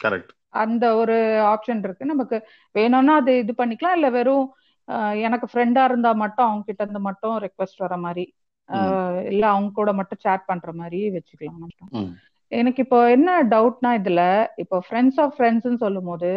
correct 0.03 0.31
அந்த 0.53 0.85
ஒரு 0.95 1.15
ஆப்ஷன் 1.51 1.83
இருக்கு. 1.83 2.05
நமக்கு 2.05 2.37
வேணும்னா 2.75 3.13
அது 3.15 3.33
இது 3.37 3.53
பண்ணிக்கலாம் 3.57 3.97
இல்ல 3.99 4.07
வெறும் 4.09 4.47
எனக்கு 5.25 5.47
ஃப்ரெண்டா 5.51 5.83
இருந்தா 5.83 6.11
மட்டும் 6.15 6.47
அவங்க 6.47 6.63
கிட்ட 6.65 6.81
இருந்து 6.83 7.01
மட்டும் 7.09 7.35
ரெக்வெஸ்ட் 7.45 7.83
வர 7.85 7.95
மாதிரி 7.97 8.23
இல்ல 9.29 9.43
அவங்க 9.53 9.69
கூட 9.73 9.91
மட்டும் 9.93 10.21
சேட் 10.21 10.43
பண்ற 10.45 10.69
மாதிரி 10.73 10.99
வச்சுக்கலாம். 11.15 11.59
நம்ம. 11.59 11.87
ம். 11.99 12.11
எனக்கு 12.51 12.79
இப்போ 12.85 12.99
என்ன 13.15 13.29
டவுட்னா 13.51 13.91
இதுல 13.99 14.21
இப்போ 14.63 14.77
ஃப்ரெண்ட்ஸ் 14.87 15.19
ஆஃப் 15.23 15.35
ஃப்ரெண்ட்ஸ்னு 15.37 15.81
சொல்லும் 15.83 16.09
போது 16.11 16.31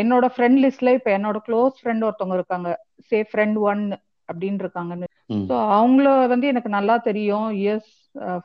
என்னோட 0.00 0.26
ஃப்ரெண்ட் 0.34 0.58
லிஸ்ட்ல 0.64 0.90
இப்போ 0.98 1.10
என்னோட 1.16 1.38
க்ளோஸ் 1.46 1.74
ஃப்ரெண்ட் 1.80 2.04
ஒருத்தவங்க 2.08 2.36
இருக்காங்க. 2.38 2.68
சே 3.08 3.18
ஃப்ரெண்ட் 3.30 3.58
ஒன் 3.70 3.82
அப்படின்னு 4.28 4.62
இருக்காங்கன்னு. 4.64 5.08
ஸோ 5.48 5.54
அவங்கள 5.76 6.08
வந்து 6.32 6.46
எனக்கு 6.52 6.70
நல்லா 6.76 6.96
தெரியும். 7.08 7.48
Years 7.60 7.90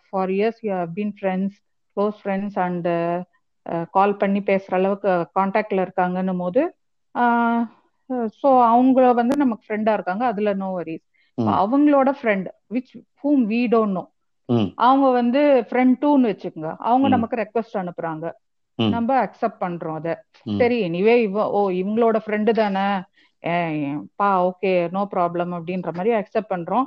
for 0.05 0.31
years 0.37 0.59
you 0.65 0.71
have 0.77 0.93
been 0.97 1.13
friends 1.19 1.57
close 1.97 2.17
friends 2.21 2.57
and 2.65 2.87
call 3.95 4.13
பண்ணி 4.17 4.41
பேசுற 4.49 4.73
அளவுக்கு 4.73 5.11
காண்டாக்ட்ல 5.37 5.85
இருக்காங்கன்னும் 5.85 6.43
போது 6.43 6.63
ஸோ 8.39 8.47
அவங்க 8.69 9.13
வந்து 9.21 9.35
நமக்கு 9.43 9.65
ஃப்ரெண்டா 9.67 9.93
இருக்காங்க. 9.97 10.23
அதுல 10.31 10.49
நோ 10.55 10.69
வரிஸ். 10.75 11.05
அவங்களோட 11.57 12.09
friend 12.19 12.47
which 12.73 12.91
whom 13.23 13.43
we 13.51 13.61
don't 13.73 13.95
know 13.97 14.03
அவங்க 14.77 15.09
வந்து 15.11 15.41
ஃப்ரெண்ட் 15.69 15.93
டூன்னு 16.01 16.29
வச்சுக்கோங்க. 16.31 16.75
அவங்க. 16.79 17.07
நமக்கு 17.07 17.35
ரெக்வஸ்ட் 17.43 17.77
அனுப்புறாங்க. 17.81 18.25
நம்ம 18.89 19.09
அக்செப்ட் 19.25 19.61
பண்றோம் 19.61 19.93
அத. 19.93 20.09
சரி 20.57 20.77
எனிவே 20.89 21.15
இவ 21.21 21.49
ஓ 21.49 21.69
இவங்களோட 21.71 22.17
ஃப்ரெண்டு 22.25 22.51
தானே. 22.51 22.87
பா 24.15 24.29
ஓகே 24.47 24.71
நோ 24.91 25.07
ப்ராப்ளம் 25.15 25.53
அப்படின்ற 25.57 25.91
மாதிரி 25.93 26.11
அக்செப்ட் 26.15 26.51
பண்றோம். 26.53 26.85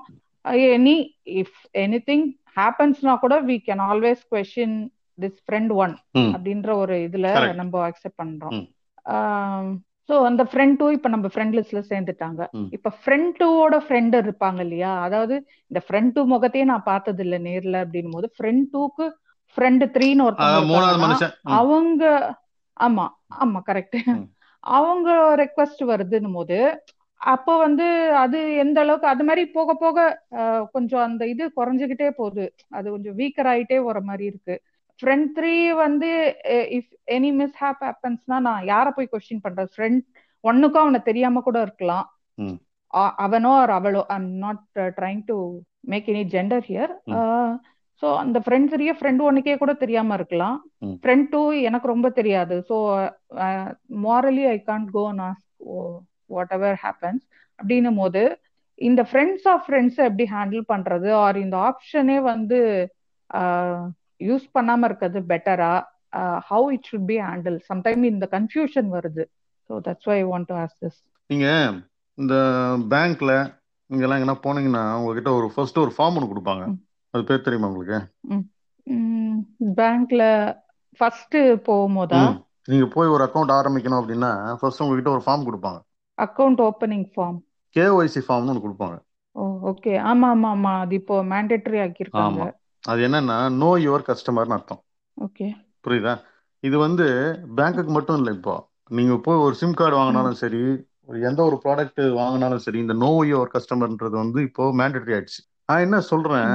எனி 0.74 0.94
இஃப் 1.40 1.58
எனி 1.78 1.98
திங் 2.08 2.26
ஹேப்பன்ஸ்னா 2.56 3.18
கூட 3.18 3.42
we 3.42 3.56
can 3.66 3.82
always 3.86 4.22
question 4.30 4.76
this 5.20 5.38
friend 5.46 5.72
one 5.74 5.94
அப்படின்ற 6.34 6.74
ஒரு 6.74 6.96
இதுல. 7.08 7.26
நம்ம 7.54 7.88
அக்செப்ட் 7.88 8.20
பண்றோம். 8.22 8.56
ஸோ 10.08 10.14
அந்த 10.28 10.42
ஃப்ரெண்ட் 10.50 10.78
டூ 10.78 10.86
இப்ப 10.96 11.08
நம்ம 11.08 11.26
ஃப்ரெண்ட் 11.32 11.56
லிஸ்ட்ல 11.56 11.80
சேர்ந்துட்டாங்க. 11.90 12.42
இப்ப 12.76 12.92
ஃப்ரெண்ட் 12.98 13.32
டூவோட 13.40 13.76
ஃப்ரெண்ட் 13.84 14.14
இருப்பாங்க 14.20 14.60
இல்லையா? 14.60 14.92
அதாவது 15.06 15.34
இந்த 15.70 15.80
ஃப்ரெண்ட் 15.86 16.12
டூ 16.14 16.22
முகத்தையே 16.26 16.64
நான் 16.64 16.88
பார்த்தது 16.88 17.22
இல்ல 17.24 17.38
நேர்ல 17.46 17.76
அப்படின்னும் 17.84 18.16
போது 18.16 18.28
ஃப்ரெண்ட் 18.36 18.66
டூக்கு 18.72 19.06
ஃப்ரெண்ட் 19.56 19.84
த்ரீன்னு 19.94 20.26
ஒருத்தவங்க. 20.26 20.60
அவங்க 21.58 22.02
ஆமா 22.76 23.06
ஆமா 23.36 23.60
கரெக்ட். 23.66 23.98
அவங்க 24.64 25.08
ரெக்வஸ்ட் 25.42 25.82
வருதுன்னும் 25.90 26.36
போது 26.36 26.58
அப்போ 27.20 27.52
வந்து 27.58 27.84
அது 28.22 28.38
எந்த 28.62 28.78
அளவுக்கு 28.80 29.06
அது 29.06 29.24
மாதிரி 29.24 29.42
போக 29.54 29.70
போக 29.76 29.98
கொஞ்சம் 30.74 31.04
அந்த 31.06 31.22
இது 31.28 31.44
குறைஞ்சுகிட்டே 31.56 32.08
போகுது. 32.18 32.44
அது 32.70 32.86
கொஞ்சம் 32.90 33.16
வீக்கர் 33.20 33.50
ஆயிட்டே 33.52 33.78
வர 33.84 34.00
மாதிரி 34.02 34.24
இருக்கு. 34.26 34.56
ஃப்ரெண்ட் 35.00 35.28
த்ரீ 35.38 35.54
வந்து 35.84 36.11
இஃப் 36.78 36.92
எனி 37.16 37.30
மிஸ் 37.40 37.56
ஹேப் 37.62 37.82
ஹேப்பன்ஸ்னா 37.87 38.38
நான் 38.48 38.68
யாரை 38.72 38.90
போய் 38.96 39.12
கொஸ்டின் 39.12 39.44
பண்றது? 39.46 39.70
ஃப்ரெண்ட் 39.76 40.02
ஒன்னுக்கும் 40.44 40.84
அவனை 40.84 41.00
தெரியாம 41.11 41.40
கூட 41.48 41.58
இருக்கலாம். 41.66 42.06
அவனோ 43.24 43.50
or 43.62 43.70
அவளோ 43.78 44.02
I 44.12 44.16
am 44.20 44.28
not 44.44 44.62
trying 44.98 45.22
to 45.30 45.37
make 45.92 46.06
any 46.12 46.22
gender 46.34 46.64
here 46.68 46.92
so 48.02 48.08
அந்த 48.22 48.38
ஃப்ரெண்ட் 48.44 48.70
த்ரீயே 48.72 48.92
ஃப்ரெண்ட் 48.98 49.22
ஒன்னுக்கே 49.28 49.54
கூட 49.62 49.72
தெரியாம 49.82 50.14
இருக்கலாம். 50.18 50.56
ஃப்ரெண்ட் 51.02 51.26
டூ 51.32 51.40
எனக்கு 51.68 51.87
ரொம்ப 51.92 52.08
தெரியாது. 52.18 52.56
So 52.68 52.76
morally 54.06 54.44
I 54.54 54.56
can't 54.70 54.90
go 54.96 55.04
ask 55.28 55.48
whatever 56.58 56.78
happens 56.84 57.24
அப்படின்னும் 57.58 58.00
போது 58.02 58.22
இந்த 58.78 59.02
ஃப்ரெண்ட்ஸ் 59.11 59.46
ஆஃப் 59.52 59.64
ஃப்ரெண்ட்ஸ் 59.66 59.98
எப்படி 60.08 60.26
ஹேண்டில் 60.37 60.64
பண்றது? 60.72 61.08
ஆர் 61.24 61.38
இந்த 61.44 61.56
ஆப்ஷனே 61.70 62.18
வந்து 62.32 62.61
யூஸ் 64.20 64.46
பண்ணாம 64.57 64.88
இருக்கிறது 64.88 65.20
பெட்டரா 65.33 65.72
how 66.50 66.66
it 66.74 66.88
should 66.90 67.09
be 67.12 67.16
handle 67.28 67.59
sometime 67.70 68.02
இந்த 68.12 68.28
கன்ஃபியூஷன் 68.37 68.88
வருது. 68.96 69.24
So 69.70 69.81
that's 69.87 70.09
why 70.11 70.18
want 70.33 70.48
to 70.50 70.57
ask 70.62 70.83
this 70.85 71.00
நீங்க 71.31 71.48
இந்த 72.18 72.35
பேங்க்ல 72.92 73.33
நீங்க 73.90 74.04
எல்லாம் 74.04 74.18
எங்கன்னா 74.18 74.38
போனீங்கன்னா 74.46 74.85
உங்ககிட்ட 74.98 75.31
ஒரு 75.38 75.48
ஃபர்ஸ்ட் 75.54 75.83
ஒரு 75.85 75.92
ஃபார்ம் 75.96 76.16
ஒன்று 76.18 76.33
கொடுப்பாங்க. 76.33 76.64
அது 77.14 77.22
பேர் 77.28 77.44
தெரியுமா 77.46 77.68
உங்களுக்கு? 77.70 77.98
பேங்க்ல 79.81 80.24
ஃபர்ஸ்ட் 81.00 81.37
போகும்போதா. 81.68 82.22
நீங்க 82.70 82.87
போய் 82.94 83.12
ஒரு 83.14 83.22
அக்கௌண்ட் 83.26 83.52
ஆரம்பிக்கணும் 83.59 84.00
அப்படின்னா 84.00 84.31
ஃபர்ஸ்ட் 84.61 84.83
உங்ககிட்ட 84.85 85.11
ஒரு 85.16 85.22
ஃபார்ம் 85.26 85.46
கொடுப்பாங்க. 85.48 85.78
அக்கவுண்ட் 86.18 86.61
ஓப்பனிங் 86.68 87.07
ஃபார்ம் 87.12 87.38
கேஒய்சி 87.76 88.20
ஃபார்ம்னு 88.26 88.52
ஒன்று 88.52 88.64
கொடுப்பாங்க. 88.66 88.96
ஓ 89.37 89.44
ஓகே 89.70 89.92
ஆமா 90.11 90.28
ஆமா 90.35 90.48
ஆமா. 90.57 90.72
அது 90.85 90.94
இப்போ 91.00 91.16
மேண்டேட்டரி 91.33 91.78
ஆக்கியிருக்காங்க. 91.85 92.42
அது 92.84 93.08
என்னன்னா 93.08 93.48
நோ 93.52 93.70
யுவர் 93.76 94.06
கஸ்டமர்னு 94.08 94.56
அர்த்தம். 94.56 94.84
ஓகே. 95.16 95.46
புரியுதா? 95.86 96.20
இது 96.60 96.78
வந்து 96.78 97.06
பேங்க்குக்கு 97.56 97.88
மட்டும் 97.88 98.16
இல்லை 98.16 98.34
இப்போ. 98.34 98.68
நீங்க 98.88 99.16
போய் 99.16 99.36
ஒரு 99.36 99.54
சிம் 99.54 99.74
கார்டு 99.74 99.96
வாங்கினாலும் 99.96 100.38
சரி 100.42 100.62
ஒரு 101.04 101.20
எந்த 101.20 101.42
ஒரு 101.42 101.60
ப்ராடக்ட் 101.64 102.00
வாங்கினாலும் 102.00 102.56
சரி 102.56 102.78
இந்த 102.78 102.92
நோ 102.92 103.24
யுவர் 103.24 103.52
கஸ்டமர்ன்றது 103.54 104.16
வந்து 104.16 104.42
இப்போ 104.42 104.64
மேண்டேட்டரி 104.72 105.14
ஆயிடுச்சு. 105.14 105.40
நான் 105.64 105.80
என்ன 105.80 106.00
சொல்றேன். 106.00 106.52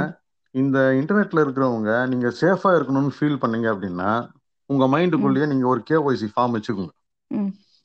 இந்த 0.51 0.91
இன்டர்நெட்ல 0.93 1.43
இருக்கிறவங்க 1.43 2.07
நீங்க 2.07 2.27
சேஃபா 2.41 2.71
இருக்கணும்னு 2.77 3.11
ஃபீல் 3.19 3.39
பண்ணீங்க 3.41 3.67
அப்படின்னா 3.73 4.09
உங்க 4.65 4.87
மைண்டுக்குள்ளேயே 4.87 5.45
நீங்க 5.45 5.67
ஒரு 5.67 5.83
கேஒய்சி 5.89 6.27
ஃபார்ம் 6.35 6.55
வச்சுக்கோங்க. 6.57 6.93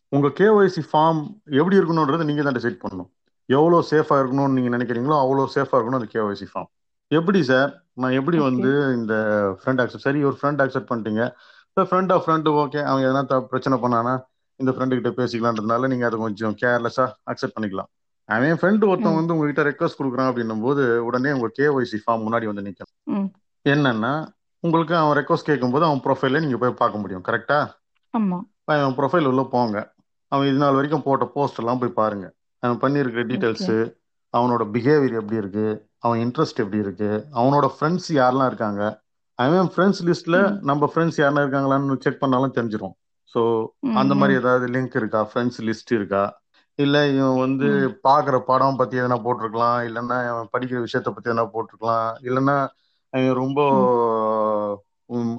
உங்க 0.08 0.28
கேஒய்சி 0.28 0.82
ஃபார்ம் 0.92 1.20
எப்படி 1.50 1.78
இருக்கணும்ன்றது 1.78 2.24
நீங்க 2.24 2.42
தான் 2.42 2.54
டிசைட் 2.54 2.82
பண்ணணும். 2.82 3.10
எவ்வளோ 3.46 3.78
சேஃபா 3.90 4.16
இருக்கணும்னு 4.20 4.56
நீங்க 4.56 4.76
நினைக்கிறீங்களோ 4.76 5.16
அவ்வளோ 5.24 5.46
சேஃபா 5.54 5.76
இருக்கணும் 5.78 6.00
அந்த 6.00 6.10
கேஒய்சி 6.14 6.46
ஃபார்ம் 6.52 6.70
எப்படி 7.10 7.42
சார் 7.42 7.70
நான் 7.98 8.16
எப்படி. 8.18 8.38
வந்து 8.42 8.70
இந்த 8.94 9.14
ஃப்ரெண்ட் 9.58 9.80
அக்செப்ட் 9.82 10.06
சரி 10.06 10.20
ஒரு 10.24 10.36
ஃப்ரெண்ட் 10.38 10.62
அக்செப்ட் 10.64 10.90
பண்ணிட்டீங்க. 10.90 11.22
இப்போ 11.68 11.82
ஃப்ரெண்ட் 11.90 12.12
ஆஃப் 12.12 12.24
ஃப்ரெண்டு 12.24 12.50
ஓகே 12.60 12.80
அவன் 12.84 13.04
எதனா 13.04 13.22
பிரச்சனை 13.50 13.76
பண்ணானா 13.78 14.14
இந்த 14.60 14.70
ஃப்ரெண்டு 14.74 14.96
கிட்ட 14.96 15.10
பேசிக்கலான்றதுனால 15.18 15.88
நீங்க 15.88 16.04
அதை 16.06 16.18
கொஞ்சம் 16.18 16.54
கேர்லெஸ்ஸா 16.62 17.06
அக்செப்ட் 17.32 17.56
பண்ணிக்கலாம். 17.56 17.90
அவன் 18.28 18.58
ஃப்ரெண்டு 18.60 18.84
ஒருத்தன். 18.88 19.18
வந்து 19.18 19.34
உங்ககிட்ட 19.34 19.62
ரெக்வஸ்ட் 19.62 19.98
கொடுக்குறான் 19.98 20.28
அப்படின்னும் 20.30 20.64
போது 20.64 20.82
உடனே 21.04 21.30
உங்க 21.32 21.48
கேஒய்சி 21.58 21.98
ஃபார்ம் 22.02 22.24
முன்னாடி 22.24 22.46
வந்து 22.46 22.64
நிற்கும் 22.66 22.90
ம். 23.12 23.28
என்னன்னா 23.66 24.12
உங்களுக்கு 24.64 24.94
அவன் 24.96 25.16
ரெக்வஸ்ட் 25.18 25.48
கேட்கும்போது 25.50 25.84
அவன் 25.84 26.02
ப்ரொஃபைல 26.04 26.40
நீங்க 26.40 26.58
போய் 26.58 26.80
பார்க்க 26.80 27.02
முடியும் 27.02 27.24
கரெக்டா 27.28 27.58
அவன் 28.74 28.96
ப்ரொஃபைல் 28.98 29.28
உள்ள 29.30 29.42
போங்க. 29.52 29.76
அவன் 30.32 30.48
இது 30.48 30.58
நாள் 30.58 30.74
வரைக்கும் 30.74 31.04
போட்ட 31.04 31.26
போஸ்ட் 31.34 31.60
எல்லாம் 31.60 31.80
போய் 31.80 31.98
பாருங்க. 31.98 32.26
அவன் 32.62 32.80
பண்ணியிருக்கிற 32.82 33.22
டீட்டெயில்ஸ் 33.30 33.70
அவனோட 34.34 34.62
பிஹேவியர் 34.74 35.18
எப்படி 35.20 35.36
இருக்கு? 35.36 35.66
அவன் 35.98 36.18
இன்ட்ரெஸ்ட் 36.24 36.62
எப்படி 36.64 36.78
இருக்கு? 36.78 37.10
அவனோட 37.34 37.66
ஃப்ரெண்ட்ஸ் 37.74 38.08
யாரெல்லாம் 38.20 38.50
இருக்காங்க? 38.52 38.82
அவன் 39.38 39.70
ஃப்ரெண்ட்ஸ் 39.74 40.02
லிஸ்ட்ல. 40.08 40.36
நம்ம 40.60 40.90
ஃப்ரெண்ட்ஸ் 40.92 41.20
யாரெல்லாம் 41.22 41.46
இருக்காங்களான்னு 41.46 42.02
செக் 42.06 42.22
பண்ணாலும் 42.22 42.56
தெரிஞ்சிடும் 42.56 42.94
ஸோ 43.34 43.40
அந்த 44.00 44.12
மாதிரி. 44.14 44.34
ஏதாவது 44.38 44.66
லிங்க் 44.66 44.96
இருக்கா? 44.96 45.20
ஃப்ரெண்ட்ஸ் 45.30 45.60
லிஸ்ட் 45.68 45.92
இருக்கா? 45.92 46.22
இல்ல 46.78 46.96
இவன் 47.08 47.38
வந்து. 47.38 47.68
பாக்குற 48.08 48.36
படம் 48.40 48.76
பத்தி 48.76 48.98
எதனா 49.00 49.16
போட்டிருக்கலாம். 49.24 49.78
இல்லைன்னா 49.88 50.18
அவன் 50.32 50.52
படிக்கிற 50.52 50.78
விஷயத்த 50.86 51.10
பத்தி 51.14 51.30
எதனா 51.30 51.46
போட்டிருக்கலாம். 51.54 52.10
இல்லைன்னா 52.28 52.56
அவன் 53.12 53.34
ரொம்ப 53.34 53.60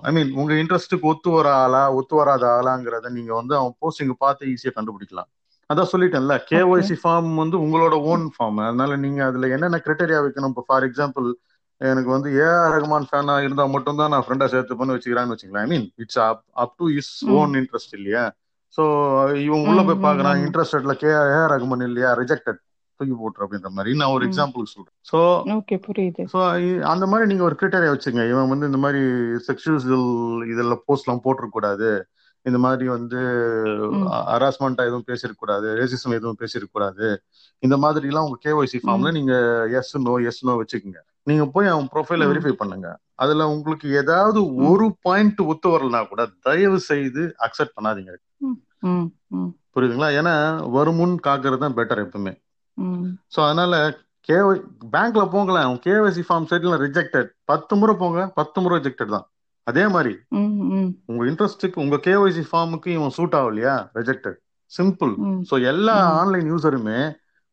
ஐ 0.01 0.11
மீன் 0.13 0.31
உங்க 0.31 0.53
இன்ட்ரெஸ்ட்டுக்கு 0.53 1.09
ஒத்து 1.11 1.29
வர 1.29 1.47
ஆளா 1.55 1.81
ஒத்து 1.93 2.15
வராத 2.15 2.45
ஆளாங்கிறத 2.53 3.09
நீங்க 3.09 3.31
வந்து 3.33 3.53
அவன் 3.55 3.75
போஸ்டிங் 3.81 4.13
பார்த்து 4.17 4.47
ஈஸியா 4.47 4.71
கண்டுபிடிக்கலாம். 4.75 5.29
அதான் 5.69 5.91
சொல்லிட்டேன்ல 5.91 6.35
கேஒய்சி 6.49 6.95
ஃபார்ம் 7.01 7.29
வந்து 7.41 7.55
உங்களோட 7.65 7.95
ஓன் 8.11 8.25
ஃபார்ம் 8.35 8.59
அதனால 8.67 8.95
நீங்க 9.05 9.19
அதுல 9.29 9.49
என்னென்ன 9.55 9.79
கிரைட்டரியா 9.85 10.19
வைக்கணும்? 10.25 10.53
இப்போ 10.53 10.63
ஃபார் 10.69 10.85
எக்ஸாம்பிள் 10.87 11.27
எனக்கு 11.81 12.09
வந்து 12.13 12.29
ஏஆர் 12.45 12.73
ரஹ்மான் 12.75 13.05
ஃபேனா 13.09 13.35
இருந்தா 13.45 13.65
மட்டும் 13.75 13.99
தான் 13.99 14.11
நான் 14.13 14.23
ஃப்ரெண்டா 14.25 14.47
சேர்த்து 14.53 14.77
பண்ணி 14.79 14.95
வச்சுக்கிறான்னு 14.95 15.33
வச்சுக்கலாம் 15.33 15.67
I 15.67 15.69
mean 15.73 15.85
it's 16.03 16.19
up 16.29 16.41
up 16.63 16.73
to 16.81 16.87
is 17.01 17.11
own 17.39 17.53
interest 17.61 17.93
இல்லையா? 17.99 18.23
சோ 18.77 18.83
இவன் 19.45 19.67
உள்ள 19.69 19.83
போய் 19.89 20.03
பாக்குறான் 20.07 20.41
இன்ட்ரெஸ்டட்ல 20.45 20.95
கே 21.03 21.11
ஏஆர் 21.35 21.53
ரஹ்மான் 21.53 21.85
இல்லையா? 21.89 22.09
ரிஜெக்டட் 22.21 22.59
தூக்கி 22.99 23.15
போட்டுரு 23.19 23.45
அப்படின்ற 23.45 23.69
மாதிரி. 23.75 23.91
நான் 23.99 24.13
ஒரு 24.15 24.23
எக்ஸாம்பிள் 24.27 24.71
சொல்றேன். 24.73 24.95
சோ 25.11 25.19
ஓகே 25.57 25.75
புரியுது. 25.87 26.23
சோ 26.33 26.39
அந்த 26.93 27.05
மாதிரி 27.11 27.27
நீங்க 27.31 27.43
ஒரு 27.49 27.57
கிரிட்டரியா 27.61 27.93
வச்சுங்க. 27.95 28.23
இவன் 28.31 28.51
வந்து 28.53 28.69
இந்த 28.71 28.81
மாதிரி 28.85 29.01
செக்ஷுவல் 29.49 30.03
இதெல்லாம் 30.53 30.83
போஸ்ட் 30.87 31.07
எல்லாம் 31.07 31.23
போட்டிருக்க 31.27 31.57
கூடாது. 31.57 31.91
இந்த 32.45 32.57
மாதிரி 32.65 32.85
வந்து 32.95 33.19
ஹராஸ்மெண்டா 34.31 34.83
எதுவும் 34.89 35.07
பேசிருக்க 35.09 35.39
கூடாது 35.41 35.67
ரேசிசம் 35.79 36.17
எதுவும் 36.17 36.39
பேசிருக்க 36.41 36.71
கூடாது 36.77 37.07
இந்த 37.63 37.75
மாதிரி 37.83 38.09
எல்லாம் 38.11 38.27
உங்க 38.27 38.39
கேஒய்சி 38.45 38.79
ஃபார்ம்ல 38.83 39.09
நீங்க 39.17 39.33
எஸ் 39.79 39.95
நோ 40.07 40.13
எஸ் 40.29 40.43
நோ 40.47 40.53
வச்சுக்கோங்க. 40.61 40.99
நீங்க 41.29 41.45
போய் 41.55 41.71
அவன் 41.73 41.89
ப்ரொஃபைல 41.93 42.27
வெரிஃபை 42.31 42.53
பண்ணுங்க. 42.61 42.89
அதுல 43.23 43.47
உங்களுக்கு 43.55 43.87
ஏதாவது 44.01 44.39
ஒரு 44.69 44.85
பாயிண்ட் 45.07 45.41
ஒத்து 45.51 45.69
வரலனா 45.73 46.01
கூட 46.11 46.23
தயவு 46.47 46.77
செய்து 46.89 47.23
அக்செப்ட் 47.47 47.75
பண்ணாதீங்க 47.77 48.13
புரியுதுங்களா? 49.73 50.11
ஏன்னா 50.19 50.35
வருமுன் 50.75 51.15
காக்குறது 51.25 51.63
தான் 51.63 51.75
பெட்டர் 51.79 52.03
எப்பவுமே. 52.05 52.33
சோ 53.33 53.39
அதனால 53.47 53.73
கேஒய் 54.29 54.59
பேங்க்ல 54.93 55.23
போங்களேன். 55.33 55.75
கேஒய்சி 55.85 56.23
ஃபார்ம் 56.27 56.47
சைட்ல 56.49 56.77
ரிஜெக்டட் 56.85 57.29
பத்து 57.51 57.73
முறை 57.81 57.93
போங்க. 58.01 58.21
பத்து 58.39 58.57
முறை 58.61 58.77
ரிஜெக்டட் 58.79 59.13
தான். 59.15 59.27
அதே 59.69 59.85
மாதிரி 59.95 60.13
உங்க 61.11 61.21
இன்ட்ரெஸ்ட்டுக்கு 61.29 61.77
உங்க 61.83 61.97
கேஒய்சி 62.07 62.43
ஃபார்முக்கு 62.49 62.89
இவன் 62.97 63.15
சூட் 63.17 63.35
ஆகலையா? 63.39 63.75
ரிஜெக்டட் 63.99 64.37
சிம்பிள் 64.71 65.13
சோ 65.49 65.55
எல்லா 65.71 65.95
ஆன்லைன் 66.21 66.47
யூசருமே 66.53 66.99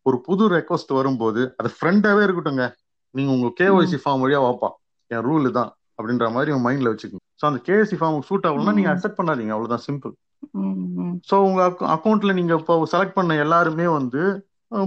ஒரு 0.07 0.17
புது 0.27 0.45
ரெக்வஸ்ட் 0.57 0.93
வரும்போது 0.99 1.43
அது 1.61 1.69
ஃப்ரெண்டாவே 1.77 2.23
இருக்கட்டும்ங்க. 2.27 2.67
நீங்க 3.15 3.31
உங்க 3.37 3.49
கேஒய்சி 3.61 3.99
ஃபார்ம் 4.03 4.23
வழியா 4.25 4.41
வாப்பா. 4.47 4.69
என் 5.11 5.25
ரூல் 5.29 5.49
தான் 5.59 5.71
அப்படின்ற 5.99 6.27
மாதிரி 6.35 6.53
உங்க 6.55 6.65
மைண்ட்ல 6.69 6.91
வச்சுக்கோங்க 6.93 7.25
ஸோ 7.41 7.45
அந்த 7.51 7.61
கேஎஸ்சி 7.69 7.97
ஃபார்ம் 8.01 8.27
சூட் 8.29 8.47
ஆகலன்னா 8.49 8.75
நீங்க 8.79 8.91
அக்செப்ட் 8.93 9.19
பண்ணாதீங்க. 9.21 9.53
அவ்வளவுதான். 9.55 9.85
சிம்பிள் 9.89 10.13
ஸோ 11.31 11.37
உங்க 11.49 11.63
அக்கௌண்ட்ல 11.95 12.33
நீங்க 12.39 12.53
இப்போ 12.61 12.75
செலக்ட் 12.95 13.17
பண்ண 13.19 13.37
எல்லாருமே 13.45 13.87
வந்து 13.99 14.23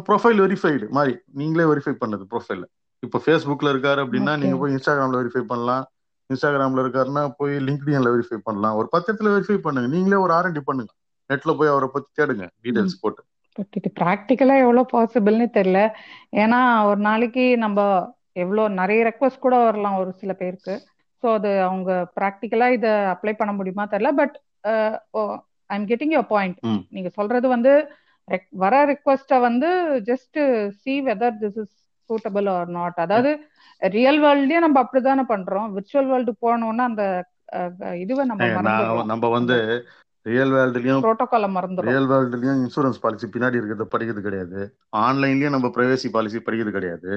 ப்ரொஃபைல் 0.07 0.39
வெரிஃபைடு 0.45 0.85
மாதிரி. 0.97 1.13
நீங்களே 1.39 1.65
வெரிஃபை 1.71 1.93
பண்ணது 2.03 2.23
ப்ரொஃபைல் 2.33 2.63
இப்போ 3.03 3.17
ஃபேஸ்புக்ல 3.25 3.71
இருக்காரு 3.73 3.99
அப்படின்னா 4.05 4.33
நீங்க 4.41 4.55
போய் 4.61 4.73
இன்ஸ்டாகிராம்ல 4.75 5.19
வெரிஃபை 5.21 5.43
பண்ணலாம். 5.51 5.83
இன்ஸ்டாகிராம்ல 6.29 6.81
இருக்காருன்னா 6.83 7.23
போய் 7.39 7.55
லிங்க்டின்ல 7.67 8.09
வெரிஃபை 8.15 8.39
பண்ணலாம். 8.47 8.75
ஒரு 8.79 8.87
பத்து 8.93 9.09
இடத்துல 9.11 9.33
வெரிஃபை 9.35 9.57
பண்ணுங்க. 9.65 9.89
நீங்களே 9.95 10.19
ஒரு 10.25 10.33
ஆர்என்டி 10.37 10.61
பண்ணுங்க. 10.69 10.91
நெட்ல 11.29 11.51
போய் 11.57 11.71
அவரை 11.73 11.87
பத்தி 11.93 12.09
தேடுங்க. 12.19 12.45
டீடைல்ஸ் 12.63 13.01
போட்டு. 13.01 13.21
பட் 13.57 13.75
இது 13.79 13.89
ப்ராக்டிக்கலா 14.01 14.55
எவ்வளவு 14.63 14.91
பாசிபிள்னு 14.93 15.47
தெரியல. 15.57 15.79
ஏன்னா 16.43 16.59
ஒரு 16.89 17.01
நாளைக்கு 17.09 17.45
நம்ம 17.57 17.79
எவ்வளவு 18.43 18.77
நிறைய 18.81 18.99
ரெக்வஸ்ட் 19.09 19.45
கூட 19.45 19.55
வரலாம் 19.63 19.97
ஒரு 20.01 20.11
சில 20.21 20.33
பேருக்கு. 20.33 20.75
ஸோ 21.23 21.27
அது 21.37 21.49
அவங்க 21.61 21.91
ப்ராக்டிக்கலா 22.19 22.67
இதை 22.77 22.91
அப்ளை 23.13 23.33
பண்ண 23.39 23.53
முடியுமா 23.53 23.85
தெரியல. 23.93 24.11
But 24.21 24.35
I 25.69 25.75
am 25.79 25.89
getting 25.91 26.13
your 26.17 26.29
point 26.35 26.59
நீங்க 26.95 27.09
சொல்றது 27.19 27.47
வந்து 27.55 27.73
வர 28.63 28.75
ரெக்வஸ்ட 28.85 29.35
வந்து 29.47 29.69
just 30.09 30.39
see 30.81 30.93
whether 31.09 31.37
this 31.43 31.59
is 31.63 31.75
suitable 32.09 32.49
or 32.55 32.69
not 32.77 32.99
அதாவது 33.05 33.31
ரியல் 33.81 34.19
வேர்ல்ட்லயே 34.23 34.59
நம்ம 34.65 34.77
அப்படிதானே 34.85 35.23
பண்றோம். 35.33 35.67
விர்ச்சுவல் 35.75 36.11
வேர்ல்டு 36.11 36.33
போனோம்னா 36.45 36.85
அந்த 36.91 37.03
இதுவை 38.03 38.23
நம்ம 38.31 38.47
நம்ம 39.11 39.25
வந்து 39.37 39.57
ரியல் 40.25 40.53
வேர்ல்டுலயும் 40.55 41.03
புரோட்டோகால 41.05 41.47
மறந்துடும் 41.55 41.89
ரியல் 41.89 42.09
வேர்ல்டுலயும் 42.11 42.59
இன்சூரன்ஸ் 42.63 43.01
பாலிசி 43.03 43.27
பின்னாடி 43.27 43.59
இருக்கிறத 43.59 43.85
படிக்கிறது 43.93 44.21
கிடையாது. 44.27 44.59
ஆன்லைன்லயும் 45.05 45.55
நம்ம 45.55 45.67
பிரைவசி 45.75 46.07
பாலிசி 46.15 46.39
படிக்கிறது 46.47 46.73
கிடையாது. 46.77 47.11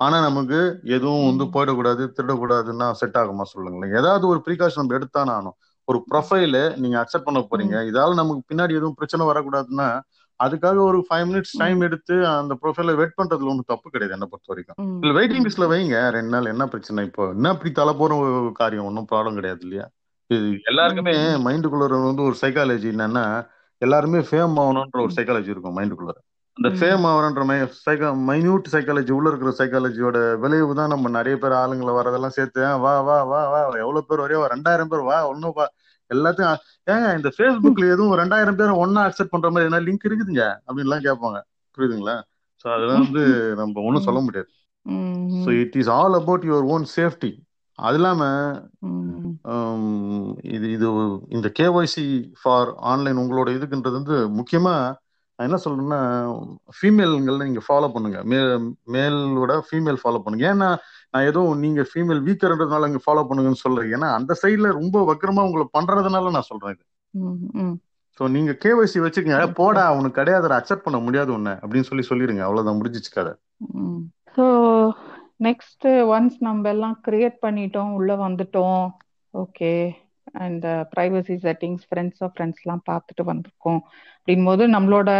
ஆனா 0.00 0.16
நமக்கு 0.20 0.58
எதுவும் 0.96 1.26
வந்து 1.28 1.44
போயிடக்கூடாது 1.54 2.02
திருடக்கூடாதுன்னா 2.16 2.86
செட் 3.00 3.18
ஆகுமா 3.20 3.44
சொல்லுங்களேன். 3.52 3.94
ஏதாவது 4.00 4.24
ஒரு 4.32 4.40
ப்ரீகாஷன் 4.46 4.82
நம்ம 4.82 4.96
எடுத்தானே 4.98 5.32
ஆகணும் 5.36 5.56
ஒரு 5.88 5.98
ப்ரொஃபைல 6.10 6.58
நீங்க 6.82 6.96
அக்செப்ட் 7.02 7.28
பண்ண 7.28 7.40
போறீங்க. 7.50 7.76
இதால 7.90 8.16
நமக்கு 8.20 8.42
பின்னாடி 8.50 8.72
எதுவும் 8.78 8.98
பிரச்சனை 8.98 9.22
வரக்கூடாதுன்னா 9.30 9.88
அதுக்காக 10.42 10.78
ஒரு 10.84 10.98
ஃபைவ் 11.06 11.26
மினிட்ஸ் 11.28 11.54
டைம் 11.60 11.80
எடுத்து 11.86 12.14
அந்த 12.32 12.54
ப்ரொஃபைல 12.62 12.94
வெயிட் 12.98 13.18
பண்றதுல 13.18 13.52
ஒன்றும் 13.52 13.70
தப்பு 13.72 13.86
கிடையாது 13.88 14.16
என்ன 14.16 14.26
பொறுத்த 14.26 14.52
வரைக்கும். 14.52 14.78
இல்ல 15.02 15.12
வெயிட்டிங் 15.18 15.46
லிஸ்ட்ல 15.46 15.68
வைங்க. 15.72 15.96
ரெண்டு 16.16 16.32
நாள் 16.34 16.52
என்ன 16.52 16.66
பிரச்சனை 16.72 17.04
இப்போ? 17.08 17.26
என்ன 17.36 17.52
அப்படி 17.54 17.72
தலை 17.78 17.94
போற 18.00 18.12
காரியம்? 18.60 18.88
ஒன்றும் 18.90 19.08
ப்ராப்ளம் 19.10 19.38
கிடையாது 19.38 19.62
இல்லையா? 19.66 19.86
இது 20.30 20.48
எல்லாருக்குமே 20.70 21.14
மைண்டுக்குள்ள 21.46 21.86
வந்து 22.04 22.26
ஒரு 22.28 22.36
சைக்காலஜி 22.42 22.88
என்னன்னா 22.94 23.24
எல்லாருமே 23.82 24.20
ஃபேம் 24.26 24.58
ஆகணும்ன்ற 24.62 25.00
ஒரு 25.04 25.14
சைக்காலஜி 25.16 25.50
இருக்கும் 25.52 25.76
மைண்டுக்குள்ள 25.78 26.12
அந்த 26.56 26.68
ஃபேம் 26.78 27.04
ஆகிறன்ற 27.08 27.42
சைக்கா 27.78 28.08
மைன்யூட் 28.26 28.66
சைக்காலஜி 28.72 29.12
உள்ள 29.16 29.28
இருக்கிற 29.30 29.52
சைக்காலஜியோட 29.60 30.18
விளைவு 30.42 30.74
தான் 30.80 30.92
நம்ம 30.92 31.12
நிறைய 31.14 31.36
பேர் 31.42 31.54
ஆளுங்களை 31.60 31.92
வரதெல்லாம் 31.98 32.34
சேர்த்து 32.36 32.60
வா 32.84 32.92
வா 33.06 33.16
வா 33.30 33.40
வா 33.52 33.60
எவ்வளவு 33.84 34.02
பேர் 34.08 34.22
வரையோ 34.24 34.40
ரெண்டாயிரம் 34.52 34.90
பேர் 34.92 35.04
வா 35.08 35.18
ஒன்னும் 35.30 35.54
வா. 35.58 35.66
எல்லாத்தையும் 36.10 36.56
ஏங்க 36.86 37.08
இந்த 37.18 37.30
ஃபேஸ்புக்ல 37.36 37.84
எதுவும் 37.94 38.16
ரெண்டாயிரம் 38.22 38.58
பேர் 38.60 38.80
ஒன்னா 38.82 39.02
அக்செப்ட் 39.08 39.34
பண்ற 39.34 39.50
மாதிரி 39.50 39.68
என்ன 39.70 39.82
லிங்க் 39.88 40.08
இருக்குதுங்க? 40.08 40.46
அப்படின்லாம் 40.66 41.06
கேட்பாங்க. 41.08 41.38
புரியுதுங்களா? 41.76 42.16
ஸோ 42.64 42.68
அதெல்லாம் 42.74 43.04
வந்து 43.06 43.22
நம்ம 43.60 43.82
ஒன்றும் 43.86 44.06
சொல்ல 44.08 44.20
முடியாது. 44.26 44.50
So 45.42 45.48
it 45.62 45.76
is 45.80 45.90
all 45.98 46.16
about 46.20 46.44
your 46.50 46.68
own 46.74 46.86
safety 46.96 47.32
அது 47.78 47.96
இல்லாம 47.98 48.22
இது 50.54 50.66
இது 50.76 50.86
இந்த 51.36 51.48
கேஒய்சி 51.58 52.04
ஃபார் 52.40 52.70
ஆன்லைன் 52.92 53.20
உங்களோட 53.22 53.48
இதுக்குன்றது 53.56 53.98
வந்து 54.00 54.16
முக்கியமா 54.38 54.74
நான் 55.38 55.46
என்ன 55.48 55.58
சொல்றேன்னா 55.64 56.00
ஃபீமேல்கள் 56.78 57.42
நீங்க 57.42 57.62
ஃபாலோ 57.68 57.88
பண்ணுங்க. 57.92 58.18
மேலோட 58.94 59.52
ஃபீமேல் 59.68 60.00
ஃபாலோ 60.02 60.20
பண்ணுங்க. 60.24 60.44
ஏன்னா 60.54 60.68
நான் 61.14 61.28
ஏதோ 61.30 61.40
நீங்க 61.62 61.80
ஃபீமேல் 61.90 62.20
வீக்கர்ன்றதுனால 62.26 62.88
இங்க 62.90 63.00
ஃபாலோ 63.04 63.22
பண்ணுங்கன்னு 63.28 63.64
சொல்றேன் 63.64 63.92
ஏன்னா 63.96 64.08
அந்த 64.18 64.32
சைட்ல 64.42 64.68
ரொம்ப 64.80 64.98
வக்கரமா 65.10 65.46
உங்களை 65.48 65.66
பண்றதுனால 65.78 66.32
நான் 66.36 66.50
சொல்றேன் 66.50 66.74
இது. 66.76 66.84
ஸோ 68.20 68.22
நீங்க 68.36 68.52
கேஒய்சி 68.62 68.98
வச்சுக்கங்க. 69.02 69.38
போடா 69.60 69.82
அவனுக்கு 69.92 70.18
கிடையாது 70.20 70.54
அக்செப்ட் 70.58 70.86
பண்ண 70.86 70.98
முடியாது 71.06 71.30
ஒண்ணு 71.36 71.52
அப்படின்னு 71.62 71.88
சொல்லி 71.90 72.04
சொல்லிருங்க. 72.10 72.42
அவ்வளவுதான் 72.46 72.78
முடிஞ்சிச்சு 72.80 73.12
கதை. 73.16 73.32
ஸோ 74.36 74.44
நெக்ஸ்ட் 75.46 75.86
ஒன்ஸ் 76.14 76.36
நம்ம 76.46 76.68
எல்லாம் 76.74 76.96
கிரியேட் 77.06 77.38
பண்ணிட்டோம் 77.46 77.92
உள்ள 77.98 78.12
வந்துட்டோம். 78.26 78.84
Okay 79.34 79.72
and 80.44 80.66
privacy 80.92 81.36
settings 81.46 81.86
friends 81.88 82.20
of 82.24 82.34
ஃப்ரெண்ட்ஸ்லாம் 82.34 82.84
பார்த்துட்டு 82.90 83.24
வந்திருக்கோம். 83.30 83.80
அப்படின் 84.16 84.46
போது 84.48 84.66
நம்மளோட 84.76 85.10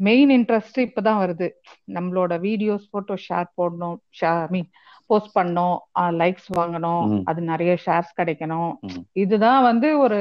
மெயின் 0.00 0.32
இன்ட்ரெஸ்ட் 0.38 0.78
இப்பதான் 0.86 1.20
வருது. 1.24 1.48
நம்மளோட 1.96 2.32
வீடியோஸ் 2.46 2.90
போட்டோ 2.94 3.14
ஷேர் 3.26 3.48
போடணும். 3.60 3.96
ஐ 4.22 4.48
மீன் 4.56 4.68
போஸ்ட் 5.10 5.36
பண்ணணும் 5.38 5.76
லைக்ஸ் 6.20 6.48
வாங்கணும் 6.56 7.02
அது 7.24 7.40
நிறைய 7.42 7.72
ஷேர்ஸ் 7.86 8.16
கிடைக்கணும். 8.20 8.72
இதுதான் 9.14 9.62
வந்து 9.62 9.90
ஒரு 9.98 10.18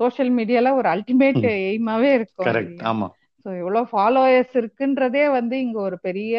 சோசியல் 0.00 0.32
மீடியால 0.38 0.70
ஒரு 0.74 0.88
அல்டிமேட் 0.88 1.42
எய்மாவே 1.66 2.10
இருக்கும். 2.12 2.46
ஆமா. 2.84 3.08
ஸோ 3.46 3.50
எவ்வளவு 3.58 3.90
ஃபாலோயர்ஸ் 3.92 4.54
இருக்குன்றதே 4.60 5.24
வந்து 5.30 5.56
இங்க 5.60 5.78
ஒரு 5.80 5.96
பெரிய 5.98 6.34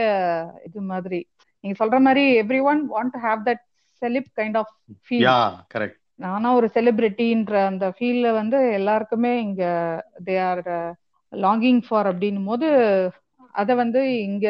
இது 0.65 0.81
மாதிரி. 0.91 1.19
நீங்க 1.63 1.75
சொல்ற 1.83 1.97
மாதிரி 1.99 2.23
everyone 2.63 2.81
want 2.93 3.13
to 3.13 3.19
have 3.19 3.41
that 3.45 3.61
celeb 4.01 4.31
kind 4.39 4.57
of 4.57 4.71
feel 5.05 5.27
correct 5.73 5.99
நானா 6.19 6.49
ஒரு 6.53 6.67
செலிபிரிட்டின்ற 6.73 7.53
அந்த 7.65 7.85
ஃபீல்ல 7.97 8.27
வந்து 8.33 8.57
எல்லாருக்குமே 8.71 9.31
இங்க 9.39 9.63
தே 10.23 10.35
ஆர் 10.41 10.63
லாங்கிங் 11.33 11.81
ஃபார் 11.87 12.09
அப்படின்னும் 12.11 12.49
போது 12.51 12.67
அதை 13.55 13.73
வந்து 13.75 14.01
இங்க 14.21 14.47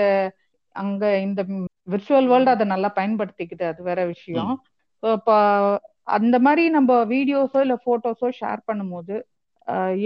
அங்க 0.76 1.04
இந்த 1.20 1.42
விர்ச்சுவல் 1.88 2.30
வேர்ல்டு 2.32 2.54
அதை 2.56 2.66
நல்லா 2.74 2.90
பயன்படுத்திக்கிட்டு 3.00 3.66
அது 3.72 3.82
வேற 3.90 4.02
விஷயம். 4.14 4.52
இப்போ 5.04 5.36
அந்த 6.18 6.36
மாதிரி 6.46 6.64
நம்ம 6.78 6.92
வீடியோஸோ 7.14 7.60
இல்ல 7.66 7.76
போட்டோஸோ 7.88 8.30
ஷேர் 8.42 8.62
பண்ணும்போது 8.70 9.16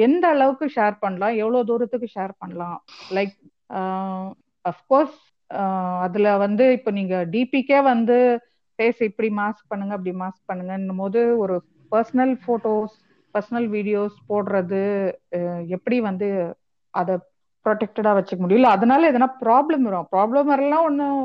எந்த 0.08 0.24
அளவுக்கு 0.34 0.66
ஷேர் 0.76 0.96
பண்ணலாம்? 1.04 1.36
எவ்வளவு 1.42 1.68
தூரத்துக்கு 1.70 2.08
ஷேர் 2.16 2.34
பண்ணலாம்? 2.42 2.78
லைக் 3.18 3.36
அஃப்கோர்ஸ் 4.66 5.18
அதுல 6.06 6.28
வந்து 6.46 6.66
இப்போ 6.78 6.92
நீங்க 7.00 7.16
டிபிக்கே 7.34 7.80
வந்து 7.92 8.18
ஃபேஸ் 8.80 9.02
இப்படி 9.10 9.30
மாஸ்க் 9.42 9.70
பண்ணுங்க 9.72 9.94
அப்படி 9.98 10.14
மாஸ்க் 10.24 10.50
பண்ணுங்கன்னும் 10.50 11.02
போது 11.04 11.22
ஒரு 11.44 11.56
பர்சனல் 11.92 12.34
போட்டோஸ் 12.46 12.96
பர்சனல் 13.36 13.68
வீடியோஸ் 13.76 14.18
போடுறது 14.30 14.84
எப்படி 15.78 15.98
வந்து 16.10 16.28
அதை 16.94 17.16
ப்ரொடெக்டடா 17.68 18.14
வச்சுக்க 18.18 18.40
முடியல 18.44 18.76
அதனால 18.76 19.10
எதனா 19.12 19.30
ப்ராப்ளம் 19.44 19.86
வரும். 19.90 20.08
ப்ராப்ளம் 20.16 20.52
வரலாம் 20.54 20.88
ஒன்றும் 20.90 21.20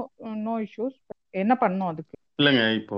நோ 0.47 0.57
இஷ்யூஸ் 0.67 0.99
என்ன 1.43 1.53
பண்ணும் 1.63 1.91
அதுக்கு? 1.93 2.17
இல்லைங்க 2.41 2.63
இப்போ 2.79 2.97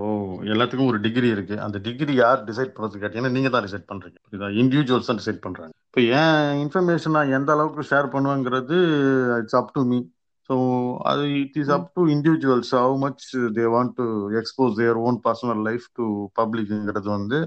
எல்லாத்துக்கும் 0.53 0.91
ஒரு 0.91 0.99
டிகிரி 1.07 1.29
இருக்கு. 1.35 1.55
அந்த 1.65 1.79
டிகிரி 1.87 2.13
யார் 2.21 2.45
டிசைட் 2.51 2.75
பண்றது 2.75 3.01
கேட்டீங்கன்னா 3.03 3.35
நீங்க 3.37 3.51
தான் 3.55 3.65
டிசைட் 3.67 3.91
பண்றீங்க. 3.91 4.19
புரியுதா? 4.27 4.49
இண்டிவிஜுவல்ஸ் 4.63 5.11
தான் 5.11 5.21
டிசைட் 5.21 5.45
பண்றாங்க. 5.47 5.73
இப்போ 5.89 6.03
ஏன் 6.21 6.61
இன்ஃபர்மேஷன் 6.65 7.17
நான் 7.17 7.35
எந்த 7.39 7.51
அளவுக்கு 7.55 7.83
share 7.91 8.13
பண்ணுவேங்கிறது 8.15 8.77
it's 9.41 9.59
up 9.61 9.75
to 9.77 9.83
me 9.91 9.99
so 10.51 10.57
அது 11.11 11.25
it 11.43 11.59
is 11.61 11.73
up 11.77 11.87
to 11.97 12.03
individuals 12.15 12.73
how 12.79 12.97
much 13.05 13.25
they 13.59 13.65
want 13.75 13.95
to 14.01 14.07
expose 14.41 14.75
their 14.81 14.99
own 15.07 15.19
personal 15.27 15.63
life 15.69 15.87
to 15.99 16.07
பப்ளிக்ங்கிறது 16.41 17.09
வந்து 17.09 17.39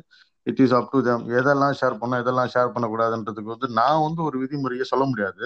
it 0.47 0.61
is 0.65 0.75
up 0.79 0.91
to 0.93 0.99
them 1.07 1.23
எதெல்லாம் 1.39 1.75
ஷேர் 1.81 1.99
பண்ண 2.01 2.21
எதெல்லாம் 2.23 2.51
ஷேர் 2.53 2.73
பண்ணக்கூடாதுன்றதுக்கு 2.75 3.53
வந்து 3.55 3.69
நான் 3.79 4.03
வந்து 4.07 4.21
ஒரு 4.23 4.37
விதிமுறையை 4.43 4.87
சொல்ல 4.91 5.05
முடியாது. 5.05 5.45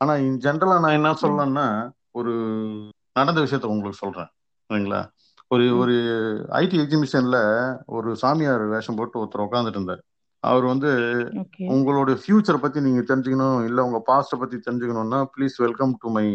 ஆனா 0.00 0.14
இன் 0.26 0.40
ஜென்ரலா 0.40 0.76
நான் 0.80 0.96
என்ன 0.98 1.12
சொல்லலாம்னா 1.22 1.66
ஒரு 2.10 2.32
நடந்த 3.12 3.40
விஷயத்த 3.40 3.72
உங்களுக்கு 3.74 4.02
சொல்றேன். 4.04 4.30
சரிங்களா 4.70 5.00
ஒரு. 5.50 5.64
ஒரு 5.78 5.94
ஐடி 6.60 6.76
எக்ஸிபிஷன்ல 6.82 7.38
ஒரு 7.86 8.10
சாமியார் 8.16 8.64
வேஷம் 8.66 8.94
போட்டு 8.94 9.20
ஒருத்தர் 9.22 9.46
உட்காந்துட்டு 9.46 9.78
இருந்தார். 9.78 10.02
அவர் 10.44 10.64
வந்து 10.64 10.90
உங்களோட 11.74 12.10
ஃபியூச்சரை 12.22 12.56
பத்தி 12.56 12.78
நீங்க 12.80 13.00
தெரிஞ்சுக்கணும் 13.00 13.64
இல்ல 13.64 13.78
உங்க 13.84 13.98
பாஸ்ட 14.10 14.38
பத்தி 14.38 14.56
தெரிஞ்சுக்கணும்னா 14.56 15.20
ப்ளீஸ் 15.34 15.56
வெல்கம் 15.58 15.94
டு 16.00 16.10
மை 16.10 16.26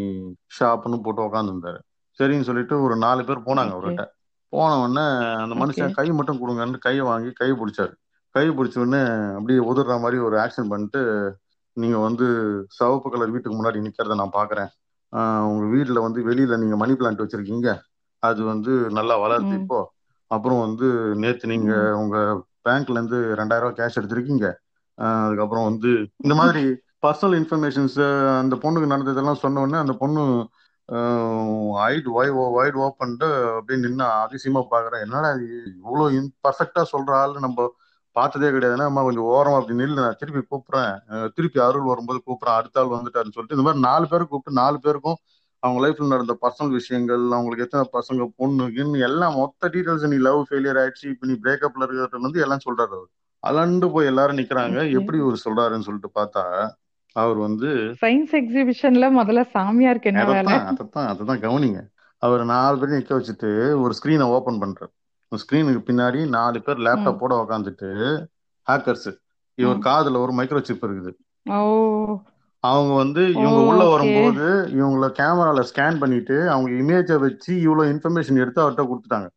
ஷாப்னு 0.58 1.00
போட்டு 1.02 1.28
உட்காந்துருந்தாரு 1.28 1.80
சரின்னு 2.20 2.48
சொல்லிட்டு 2.50 2.76
ஒரு 2.82 2.96
நாலு 2.96 3.22
பேர் 3.26 3.46
போனாங்க 3.46 3.74
அவர்கிட்ட. 3.76 4.06
போன 4.54 4.72
உடனே 4.82 5.06
அந்த 5.44 5.56
மனுஷன் 5.56 5.94
கை 5.94 6.08
மட்டும் 6.12 6.42
கொடுங்கன்னு 6.42 6.78
கையை 6.78 7.04
வாங்கி 7.06 7.32
கை 7.32 7.50
பிடிச்சாரு. 7.52 7.94
கை 8.36 8.44
பிடிச்ச 8.50 8.76
உடனே 8.80 9.02
அப்படியே 9.38 9.60
உதற 9.72 10.00
மாதிரி 10.00 10.18
ஒரு 10.28 10.38
ஆக்ஷன் 10.38 10.72
பண்ணிட்டு 10.74 11.02
நீங்க 11.78 11.98
வந்து 12.00 12.26
சிவப்பு 12.70 13.10
கலர் 13.10 13.34
வீட்டுக்கு 13.34 13.58
முன்னாடி 13.58 13.86
நிக்கிறத 13.86 14.16
நான் 14.16 14.38
பாக்குறேன். 14.40 14.72
உங்க 15.50 15.66
வீட்டுல 15.76 16.02
வந்து 16.06 16.20
வெளியில 16.30 16.58
நீங்க 16.58 16.76
மணி 16.76 16.94
பிளான்ட் 16.94 17.24
வச்சிருக்கீங்க. 17.24 17.70
அது 18.24 18.42
வந்து 18.44 18.72
நல்லா 18.98 19.16
வளருது 19.24 19.56
இப்போ. 19.62 19.80
அப்புறம் 20.32 20.62
வந்து 20.66 20.88
நேத்து 21.22 21.46
நீங்க 21.48 21.72
உங்க 22.02 22.18
பேங்க்ல 22.68 22.98
இருந்து 22.98 23.20
ரெண்டாயிரம் 23.40 23.66
ரூபாய் 23.66 23.80
கேஷ் 23.80 24.00
எடுத்திருக்கீங்க. 24.00 24.46
அதுக்கப்புறம் 24.98 25.68
வந்து 25.70 25.92
இந்த 26.24 26.34
மாதிரி 26.40 26.64
பர்சனல் 27.06 27.36
இன்ஃபர்மேஷன்ஸ் 27.40 27.98
அந்த 28.42 28.56
பொண்ணுக்கு 28.64 28.92
நடந்ததெல்லாம் 28.94 29.44
சொன்ன 29.44 29.62
உடனே 29.62 29.80
அந்த 29.84 29.94
பொண்ணு 30.02 30.24
ஐட் 31.86 32.08
ஒய் 32.16 32.32
வைட் 32.58 32.78
ஓப்பன்ட்டு 32.86 33.28
அப்படியே 33.52 33.80
நின்று 33.84 34.06
அதிசயமா 34.24 34.62
பாக்குறேன். 34.74 35.04
என்னடா 35.06 35.30
இது 35.38 35.48
இவ்வளோ 35.80 36.06
பர்ஃபெக்டா 36.48 36.84
சொல்ற 36.94 37.12
ஆளு 37.22 37.46
நம்ம 37.46 37.68
பார்த்ததே 38.18 38.48
கிடையாதுன்னா 38.48 38.88
அம்மா 38.90 39.02
கொஞ்சம் 39.04 39.28
ஓரமா 39.34 39.58
அப்படி 39.60 39.78
நில்லு 39.82 40.02
நான் 40.04 40.18
திருப்பி 40.20 40.42
கூப்பிடுறேன். 40.44 40.96
திருப்பி 41.36 41.60
அருள் 41.68 41.90
வரும்போது 41.92 42.20
கூப்பிடுறேன். 42.26 42.58
அடுத்த 42.62 42.82
ஆள் 42.82 42.94
வந்துட்டாருன்னு 42.96 43.36
சொல்லிட்டு 43.36 43.58
இந்த 43.58 43.66
மாதிரி 43.68 43.84
நாலு 43.90 44.08
பேரும் 44.08 44.32
கூப்பிட்டு 44.32 44.62
நாலு 44.62 44.80
பேருக்கும் 44.86 45.20
அவங்க 45.64 45.80
லைஃப்ல 45.84 46.12
நடந்த 46.14 46.34
பர்சனல் 46.44 46.76
விஷயங்கள் 46.80 47.24
அவங்களுக்கு 47.38 47.66
எத்தனை 47.68 47.84
பசங்க 47.98 48.28
பொண்ணு 48.42 48.66
கிண்ணு 48.78 49.00
எல்லாம் 49.08 49.36
மொத்த 49.42 49.70
டீடைல்ஸ் 49.74 50.12
நீ 50.14 50.18
லவ் 50.28 50.40
ஃபெயிலியர் 50.50 50.80
ஆயிடுச்சு. 50.84 51.08
இப்ப 51.14 51.28
நீ 51.32 51.36
பிரேக்கப்ல 51.44 51.86
இருக்கிறது 51.86 52.26
வந்து 52.28 52.44
எல்லாம் 52.46 52.64
சொல்றாரு 52.68 52.94
அவர். 53.00 53.10
அலண்டு 53.44 53.88
போய் 53.94 54.10
எல்லாரும் 54.12 54.40
நிக்கிறாங்க. 54.40 54.80
எப்படி 55.00 55.18
இவர் 55.24 55.46
சொல்றாருன்னு 55.46 55.88
சொல்லிட்டு 55.88 56.12
பார்த்தா 56.20 56.44
அவர் 57.16 57.40
வந்து 57.46 57.70
சயின்ஸ் 58.04 58.34
எக்ஸிபிஷன்ல 58.40 59.06
முதல்ல 59.20 59.42
சாமியாருக்கு 59.56 60.10
என்ன 60.12 60.26
அதைத்தான் 60.26 61.10
அதைத்தான் 61.12 61.44
கவனிங்க. 61.46 61.80
அவர் 62.24 62.44
நாலு 62.52 62.76
பேரும் 62.80 62.98
நிக்க 62.98 63.12
வச்சுட்டு 63.20 63.50
ஒரு 63.84 63.94
ஸ்கிரீனை 64.00 64.28
ஓபன் 64.36 64.60
பண்றாரு. 64.64 64.94
ஸ்கிரீனுக்கு 65.32 65.82
பின்னாடி 65.88 66.22
நாலு 66.38 66.60
பேர் 66.62 66.84
லேப்டாப்போட 66.88 67.34
உக்காந்துட்டு 67.44 67.90
ஹேக்கர்ஸ் 68.68 69.12
இவர் 69.58 69.86
காதுல 69.88 70.20
ஒரு 70.26 70.34
மைக்ரோ 70.38 70.62
சிப் 70.70 70.86
இருக்குது 70.88 71.14
அவங்க 72.64 72.92
வந்து 72.94 73.22
இவங்க 73.34 73.60
உள்ள 73.70 73.84
வரும்போது 73.92 74.48
இவங்கள 74.80 75.06
கேமரால 75.20 75.62
ஸ்கேன் 75.70 76.02
பண்ணிட்டு 76.02 76.36
அவங்க 76.50 76.70
இமேஜை 76.82 77.16
வச்சு 77.24 77.52
இவ்வளவு 77.62 77.92
இன்ஃபர்மேஷன் 77.94 78.42
எடுத்து 78.44 78.62
அவர்கிட்ட 78.64 78.84
கொடுத்துட்டாங்க. 78.90 79.30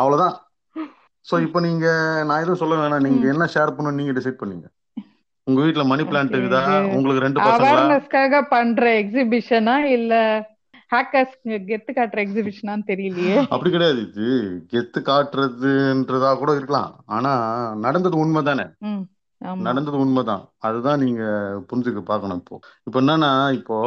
அவ்வளவுதான். 0.00 0.34
சோ 1.26 1.34
இப்போ 1.44 1.60
நீங்க 1.60 1.86
நான் 2.26 2.42
எதுவும் 2.42 2.60
சொல்ல 2.62 2.74
வேணாம். 2.80 3.04
நீங்க 3.06 3.26
என்ன 3.34 3.44
ஷேர் 3.54 3.74
பண்ணணும் 3.76 4.00
நீங்க 4.00 4.12
டிசைட் 4.18 4.40
பண்ணீங்க. 4.40 4.66
உங்க 5.46 5.60
வீட்ல 5.62 5.84
மணி 5.92 6.02
பிளான்ட் 6.02 6.34
இருக்குதா? 6.34 6.62
உங்களுக்கு 6.96 7.24
ரெண்டு 7.24 7.40
பசங்களா? 7.40 7.70
அவேர்னஸ்க்காக 7.70 8.42
பண்ற 8.54 8.82
எக்ஸிபிஷனா 9.02 9.76
இல்ல? 9.96 10.14
ஹேக்கர்ஸ் 10.92 11.36
கெத்து 11.70 11.92
காட்டுற 11.94 12.20
எக்ஸிபிஷனான்னு 12.26 12.84
தெரியலையே. 12.92 13.36
அப்படி 13.54 13.70
கிடையாது 13.70 14.00
இது 14.08 14.26
கெத்து 14.72 15.00
காட்டுறதுன்றதா 15.08 16.30
கூட 16.42 16.50
இருக்கலாம். 16.58 16.90
ஆனா 17.16 17.32
நடந்தது 17.84 18.16
உண்மைதானே? 18.24 18.66
நடந்தது 19.66 19.96
உண்மைதான். 20.04 20.44
அதுதான் 20.66 21.02
நீங்க 21.04 21.22
புரிஞ்சுக்க 21.68 22.02
பார்க்கணும் 22.10 22.38
இப்போ. 22.42 22.56
இப்போ 22.86 22.98
என்னன்னா 23.00 23.32
இப்போ 23.58 23.78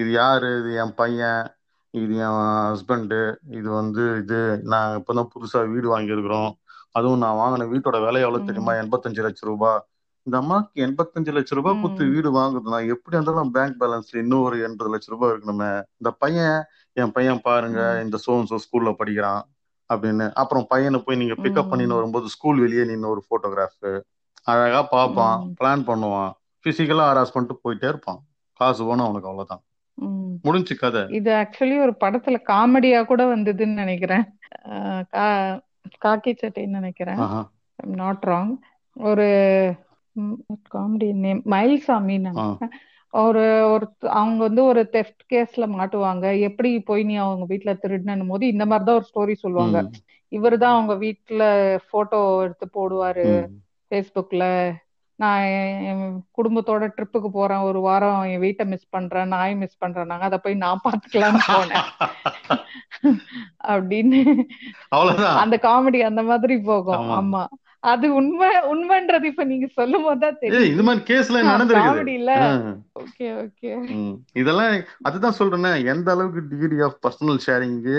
இது 0.00 0.10
யாரு? 0.12 0.50
இது 0.60 0.72
என் 0.82 0.94
பையன். 1.00 1.44
இது 2.00 2.12
என் 2.24 2.36
ஹஸ்பண்டு 2.72 3.20
இது 3.58 3.68
வந்து 3.80 4.04
இது 4.22 4.38
நான் 4.72 4.98
இப்பதான் 4.98 5.30
புதுசா 5.32 5.62
வீடு 5.72 5.86
வாங்கியிருக்கிறோம். 5.94 6.50
அதுவும் 6.98 7.22
நான் 7.24 7.40
வாங்கின 7.40 7.66
வீட்டோட 7.72 7.98
விலை 8.04 8.20
எவ்வளவு 8.26 8.46
தெரியுமா? 8.48 8.72
எண்பத்தஞ்சு 8.82 9.26
லட்சம் 9.26 9.50
ரூபாய். 9.50 9.80
இந்த 10.26 10.36
அம்மாக்கு 10.40 10.80
எண்பத்தஞ்சு 10.84 11.32
லட்சம் 11.36 11.58
ரூபாய் 11.58 11.80
கொடுத்து 11.82 12.04
வீடு 12.14 12.28
வாங்குது 12.36 12.72
நான் 12.74 12.90
எப்படி 12.94 13.16
இருந்தாலும் 13.16 13.52
பேங்க் 13.56 13.80
பேலன்ஸ்ல 13.80 14.20
இன்னும் 14.24 14.44
ஒரு 14.48 14.56
எண்பது 14.66 14.90
லட்சம் 14.90 15.14
ரூபாய் 15.14 15.32
இருக்கணுமே. 15.32 15.70
இந்த 15.96 16.10
பையன் 16.22 16.58
என் 17.00 17.14
பையன் 17.16 17.44
பாருங்க 17.48 17.80
இந்த 18.04 18.18
சோன்சோ 18.26 18.58
ஸ்கூல்ல 18.64 18.92
படிக்கிறான் 19.00 19.42
அப்படின்னு. 19.92 20.26
அப்புறம் 20.42 20.66
பையனை 20.68 20.98
போய் 21.06 21.20
நீங்க 21.22 21.36
பிக்கப் 21.42 21.70
பண்ணின்னு 21.72 21.98
வரும்போது 21.98 22.28
ஸ்கூல் 22.34 22.62
வெளியே 22.64 22.84
நின்று 22.90 23.12
ஒரு 23.14 23.22
போட்டோகிராஃப் 23.30 24.00
அழகா 24.52 24.82
பார்ப்பான் 24.94 25.42
பிளான் 25.58 25.86
பண்ணுவான். 25.90 26.32
பிசிக்கலா 26.64 27.04
ஹராஸ் 27.10 27.34
பண்ணிட்டு 27.34 27.62
போயிட்டே 27.64 27.88
இருப்பான். 27.92 28.20
காசு 28.60 28.82
போனா 28.86 29.04
அவனுக்கு 29.08 29.30
அவ்வளவுதான். 29.30 29.62
முடிஞ்சு 30.42 30.74
கதை. 30.76 31.02
இது 31.18 31.30
ஆக்சுவலி 31.32 31.76
ஒரு 31.84 31.94
படத்துல 32.02 32.36
காமெடியா 32.50 33.00
கூட 33.10 33.22
வந்ததுன்னு 33.36 33.80
நினைக்கிறேன். 33.82 34.24
காக்கி 36.04 36.32
சட்டைன்னு 36.40 36.78
நினைக்கிறேன். 36.78 37.20
நாட் 38.00 38.24
ராங் 38.26 38.52
ஒரு 39.08 39.26
காமெடி 40.72 41.12
நேம் 41.18 41.42
மயில்சாமின்னு 41.46 42.32
ஆ. 42.38 42.46
ஒரு 43.14 43.42
ஒரு 43.70 43.86
அவங்க 44.10 44.42
வந்து 44.42 44.64
ஒரு 44.64 44.88
தெஃப்ட் 44.92 45.22
கேஸ்ல 45.30 45.64
மாட்டுவாங்க. 45.72 46.38
எப்படி 46.40 46.80
போய் 46.80 47.02
நீ 47.02 47.14
அவங்க 47.16 47.54
வீட்டுல 47.54 47.78
திருடினும் 47.82 48.26
போது 48.26 48.46
இந்த 48.46 48.66
மாதிரி 48.66 48.84
தான் 48.84 48.94
ஒரு 48.94 49.08
ஸ்டோரி 49.10 49.32
சொல்லுவாங்க. 49.34 49.78
ம். 49.82 49.90
இவர் 50.32 50.58
தான் 50.58 50.72
அவங்க 50.72 50.94
வீட்டுல 51.04 51.42
போட்டோ 51.90 52.42
எடுத்து 52.42 52.66
போடுவாரு 52.74 53.26
ம். 53.32 53.50
ஃபேஸ்புக்ல 53.90 54.44
நான் 55.18 55.42
என் 55.56 55.82
என் 55.84 56.04
குடும்பத்தோட 56.38 56.84
ட்ரிப்புக்கு 56.94 57.28
போறேன். 57.30 57.58
ஒரு 57.60 57.80
வாரம் 57.80 58.22
என் 58.24 58.40
வீட்டை 58.40 58.66
மிஸ் 58.66 58.88
பண்றேன். 58.88 59.28
நாய் 59.28 59.54
மிஸ் 59.54 59.78
பண்றேன். 59.78 60.06
நாங்க 60.06 60.24
அதை 60.24 60.38
போய் 60.42 60.54
நான் 60.54 60.80
பாத்துக்கலாம்னு 60.84 61.42
போனேன். 61.48 61.86
அப்படின்னு. 63.68 64.20
அவ்வளவுதான். 64.88 65.36
அந்த 65.36 65.56
காமெடி 65.62 66.00
அந்த 66.00 66.22
மாதிரி 66.22 66.60
போகும். 66.62 66.96
ஆமா. 67.00 67.18
ஆமா. 67.18 67.42
அது 67.84 68.06
உண்மை 68.14 68.48
உண்மைன்றது 68.70 69.26
இப்ப 69.30 69.44
நீங்க 69.44 69.66
சொல்லும் 69.72 70.04
போதுதான் 70.04 70.36
ஏய் 70.58 70.70
இது 70.72 70.82
மாதிரி 70.86 71.02
கேஸ்ல 71.08 71.38
ஆ, 72.38 72.48
ஓகே. 73.44 73.70
இதெல்லாம் 74.40 74.74
அதுதான் 75.02 75.38
சொல்றேனே 75.38 75.72
எந்த 75.92 76.08
அளவுக்கு 76.14 76.42
டிகிரி 76.52 76.78
ஆஃப் 76.86 76.98
பர்சனல் 77.04 77.40
ஷேரிங்கு 77.46 77.96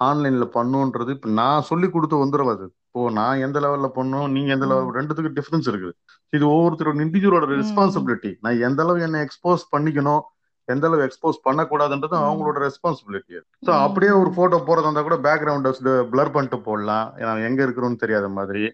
ஆன்லைன்ல 0.00 0.46
பண்ணுன்றது 0.52 1.10
இப்ப 1.16 1.30
நான் 1.38 1.66
சொல்லி 1.68 1.88
கொடுத்து 1.88 2.22
வந்துடும் 2.22 2.52
அது. 2.52 2.66
இப்போ 2.86 3.02
நான் 3.16 3.42
எந்த 3.46 3.58
லெவல்ல 3.64 3.88
பண்ணும் 3.96 4.28
நீங்க 4.34 4.50
எந்த 4.54 4.66
லெவல் 4.70 4.96
ரெண்டுத்துக்கு 4.96 5.36
டிஃபரன்ஸ் 5.36 5.68
இருக்குது. 5.70 5.92
இது 6.32 6.44
ஒவ்வொருத்தரோட 6.48 6.96
இண்டிவிஜுவலோட 6.98 7.46
ரெஸ்பான்சிபிலிட்டி 7.54 8.30
நான் 8.44 8.62
எந்த 8.66 8.80
அளவு 8.84 9.06
என்ன 9.06 9.22
எக்ஸ்போஸ் 9.26 9.64
பண்ணிக்கணும் 9.72 10.22
எந்த 10.68 10.86
அளவு 10.88 11.04
எக்ஸ்போஸ் 11.06 11.38
பண்ணக்கூடாதுன்றது 11.46 12.16
அவங்களோட 12.20 12.58
ரெஸ்பான்சிபிலிட்டி 12.64 13.34
ஸோ 13.66 13.70
அப்படியே 13.84 14.12
ஒரு 14.18 14.30
போட்டோ 14.36 14.58
போறதா 14.66 14.86
இருந்தா 14.86 15.02
கூட 15.06 15.16
பேக்ரவுண்ட் 15.24 15.68
பிளர் 16.12 16.34
பண்ணிட்டு 16.34 16.58
போடலாம். 16.66 17.06
நான் 17.22 17.46
எங்க 17.48 17.60
இருக்கிறோம்னு 17.66 18.02
தெரியாத 18.02 18.28
மாதிரி. 18.36 18.64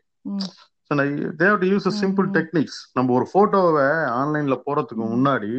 They've 1.40 1.56
to 1.58 1.66
use 1.70 1.88
simple 2.02 2.28
techniques 2.36 2.78
நம்ம 2.92 3.14
ஒரு 3.18 3.26
போட்டோவை 3.34 3.88
ஆன்லைன்ல 4.20 4.56
போறதுக்கு 4.66 5.04
முன்னாடி 5.14 5.52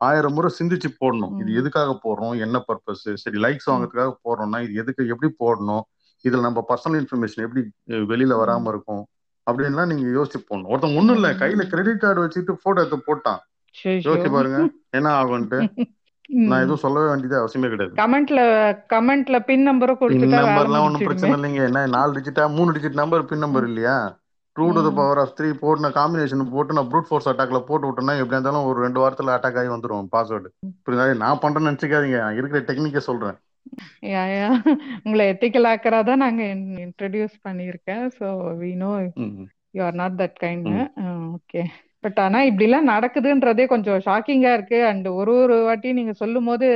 ஆயிரம் 0.00 0.32
முறை 0.32 0.50
சிந்திச்சு 0.58 0.88
போடணும். 1.00 1.34
இது 1.40 1.50
எதுக்காக 1.54 1.92
போடுறோம்? 2.04 2.38
என்ன 2.38 2.56
பர்பஸ் 2.68 3.04
சரி 3.14 3.38
லைக்ஸ் 3.38 3.70
வாங்குறதுக்காக 3.70 4.12
போடுறோம்னா 4.24 4.58
இது 4.62 4.74
எதுக்கு? 4.74 5.02
எப்படி 5.06 5.30
போடணும்? 5.44 5.84
இதுல 6.24 6.40
நம்ம 6.40 6.64
பர்சனல் 6.68 6.98
இன்ஃபர்மேஷன் 7.00 7.44
எப்படி 7.46 7.62
வெளியில 8.12 8.34
வராம 8.42 8.68
இருக்கும்? 8.68 9.02
அப்படின்லாம் 9.46 9.90
நீங்க 9.92 10.06
யோசிச்சு 10.18 10.38
போடணும். 10.48 10.68
ஒருத்தன் 10.68 10.96
ஒண்ணும் 10.96 11.14
இல்ல. 11.14 11.28
கையில 11.32 11.64
கிரெடிட் 11.66 11.98
கார்டு 11.98 12.24
வச்சுட்டு 12.26 12.54
போட்டோ 12.62 12.82
எடுத்து 12.84 12.98
போட்டான். 13.08 13.40
யோசிச்சு 13.84 14.30
பாருங்க. 14.32 14.60
என்ன 14.90 15.08
ஆகும்ட்டு 15.22 15.60
நான் 16.50 16.62
எதுவும் 16.64 16.82
சொல்லவே 16.84 17.08
வேண்டியது 17.10 17.36
அவசியமே 17.40 17.68
கிடையாது. 17.72 17.92
கமெண்ட்ல 18.02 18.40
கமெண்ட்ல 18.92 19.38
பின் 19.48 19.66
நம்பரும் 19.68 19.98
பின் 19.98 20.04
கொடுத்துட்டா 20.04 20.40
நம்பர்லாம் 20.46 20.86
ஒன்றும் 20.86 21.08
பிரச்சனை 21.08 21.34
இல்லைங்க. 21.38 21.62
என்ன 21.70 21.86
நாலு 21.96 22.14
டிஜிட்டா 22.16 22.44
மூணு 22.58 22.74
டிஜிட் 22.76 23.00
நம்பர் 23.02 23.28
பின் 23.32 23.44
நம்பர் 23.44 23.66
இல்லையா? 23.70 23.96
Two 24.56 24.66
to 24.76 24.90
power 24.98 25.20
of 25.22 25.34
three 25.38 25.48
போட்டு 25.62 25.84
நான் 25.84 25.96
காம்பினேஷன் 25.98 26.44
போட்டு 26.52 26.76
நான் 26.76 26.90
ப்ரூட் 26.92 27.08
ஃபோர்ஸ் 27.08 27.28
அட்டாக்ல 27.32 27.58
போட்டு 27.70 27.88
விட்டேன்னா 27.88 28.14
எப்படி 28.20 28.36
இருந்தாலும் 28.36 28.68
ஒரு 28.68 28.78
ரெண்டு 28.84 29.00
வாரத்துல 29.02 29.34
அட்டாக் 29.36 29.58
ஆகி 29.60 29.70
வந்துடும் 29.72 30.08
பாஸ்வேர்டு 30.14 30.48
புரியுதா? 30.84 31.06
நான் 31.24 31.42
பண்றேன்னு 31.42 31.70
நினைச்சுக்காதீங்க. 31.70 32.20
நான் 32.24 32.38
இருக்கிற 32.40 32.62
டெக்னிக்கே 32.68 33.02
சொல்றேன். 33.08 33.36
உங்களை 35.04 35.24
எத்திக்கல் 35.32 35.68
ஆக்கரா 35.72 36.00
தான் 36.08 36.22
நாங்க 36.24 36.42
இன்ட்ரடியூஸ் 36.86 37.36
பண்ணியிருக்கேன். 37.46 38.04
So 38.18 38.26
we 38.62 38.70
know 38.84 38.92
you 39.76 39.82
are 39.88 39.98
not 40.02 40.18
that 40.22 40.38
kind. 40.44 40.70
Okay 41.38 41.62
but 42.06 42.18
ஆனா 42.20 42.40
இப்படிலாம் 42.42 42.90
நடக்குதுன்றதே 42.90 43.66
கொஞ்சம் 43.66 44.02
ஷாக்கிங்கா 44.06 44.50
இருக்கு. 44.52 44.84
அண்ட் 44.86 45.06
ஒரு 45.08 45.32
ஒரு 45.36 45.64
வாட்டி 45.64 45.92
நீங்க 45.92 46.12
சொல்லும் 46.12 46.44
போது 46.44 46.68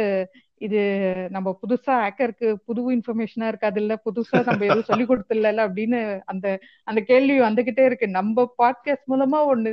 இது 0.58 0.80
நம்ம 1.30 1.48
புதுசா 1.62 1.92
ஹேக்கருக்கு 2.04 2.48
புது 2.64 2.80
இன்ஃபர்மேஷனா 2.92 3.46
இருக்காது 3.46 3.80
இல்ல 3.80 3.94
புதுசா 4.06 4.38
நம்ம 4.48 4.64
எதுவும் 4.64 4.88
சொல்லி 4.88 5.04
கொடுத்துல 5.04 5.52
அப்படின்னு 5.66 6.20
அந்த 6.24 6.58
அந்த 6.84 7.00
கேள்வி 7.00 7.40
வந்துகிட்டே 7.40 7.84
இருக்கு. 7.84 8.08
நம்ம 8.08 8.46
பாட்காஸ்ட் 8.62 9.10
மூலமா 9.12 9.40
ஒண்ணு 9.52 9.72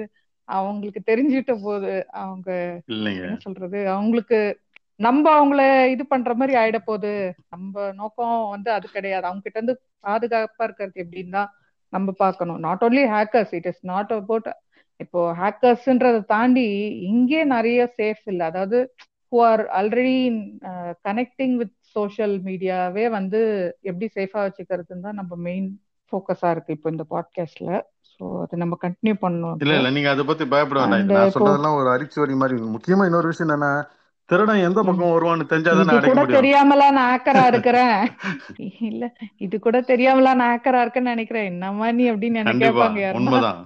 அவங்களுக்கு 0.50 1.02
தெரிஞ்சுட்ட 1.12 1.54
போது 1.64 2.06
அவங்க 2.12 2.50
என்ன 2.90 3.38
சொல்றது? 3.40 3.90
அவங்களுக்கு 3.90 4.40
நம்ம 4.96 5.26
அவங்கள 5.40 5.62
இது 5.88 6.06
பண்ற 6.06 6.34
மாதிரி 6.34 6.58
ஆயிட 6.58 6.78
போகுது. 6.86 7.34
நம்ம 7.50 7.92
நோக்கம் 7.94 8.50
வந்து 8.50 8.72
அது 8.72 8.88
கிடையாது. 8.94 9.26
அவங்க 9.26 9.44
கிட்ட 9.44 9.60
இருந்து 9.60 9.78
பாதுகாப்பா 10.08 10.64
இருக்கிறது 10.64 11.04
எப்படின்னு 11.04 11.30
தான் 11.30 11.52
நம்ம 11.90 12.12
பார்க்கணும். 12.12 12.60
Not 12.60 12.82
only 12.82 13.04
hackers 13.16 13.54
it 13.56 13.66
is 13.66 13.84
not 13.86 14.14
about 14.14 14.50
இப்போ 15.00 15.20
ஹேக்கர்ஸ்ன்றதை 15.40 16.22
தாண்டி 16.26 16.68
இங்கே 17.12 17.42
நிறைய 17.56 17.80
சேஃப் 17.98 18.24
இல்லை. 18.26 18.46
அதாவது 18.46 18.78
who 19.32 19.38
are 19.50 19.64
already 19.80 20.18
connecting 21.08 21.56
with 21.62 21.76
social 21.96 22.36
மீடியாவே 22.48 23.06
வந்து 23.10 23.40
எப்படி 23.82 24.08
சேஃபா 24.16 24.40
வச்சுக்கிறதுன்னு 24.46 25.06
தான் 25.08 25.20
நம்ம 25.22 25.36
மெயின் 25.48 25.68
ஃபோக்கஸா 26.12 26.50
இருக்கு 26.52 26.76
இப்போ 26.78 26.90
இந்த 26.90 27.06
பாட்காஸ்ட்ல 27.14 27.70
ஸோ 28.12 28.26
அதை 28.44 28.56
நம்ம 28.60 28.76
கண்டினியூ 28.84 29.16
பண்ணணும். 29.24 29.58
இல்ல 29.64 29.74
இல்ல 29.80 29.90
நீங்க 29.90 30.10
அதை 30.10 30.24
பத்தி 30.26 30.46
பயப்பட 30.54 30.80
வேண்டாம். 30.84 31.18
நான் 31.18 31.34
சொல்றதெல்லாம் 31.36 31.80
ஒரு 31.82 31.90
அரிச்சுவரி 31.96 32.36
மாதிரி. 32.42 32.58
முக்கியமா 32.76 33.06
இன்னொரு 33.10 33.32
விஷயம் 33.32 33.48
என்னன்னா 33.48 33.72
திருடன் 34.32 34.66
எந்த 34.68 34.80
பக்கம் 34.88 35.12
வருவான்னு 35.14 35.46
தெரிஞ்சாதான் 35.52 36.08
கூட 36.08 36.24
தெரியாமலா 36.38 36.88
நான் 36.98 37.12
ஆக்கரா 37.14 37.44
இருக்கிறேன்? 37.52 38.00
இல்ல 38.90 39.06
இது 39.46 39.56
கூட 39.66 39.78
தெரியாமலா 39.92 40.32
நான் 40.40 40.52
ஆக்கரா 40.56 40.82
இருக்கேன்னு 40.86 41.14
நினைக்கிறேன். 41.14 41.48
என்னமா 41.52 41.88
நீ 42.00 42.06
அப்படின்னு 42.12 42.42
நினைப்பாங்க 42.50 43.12
உண்மைதான். 43.20 43.62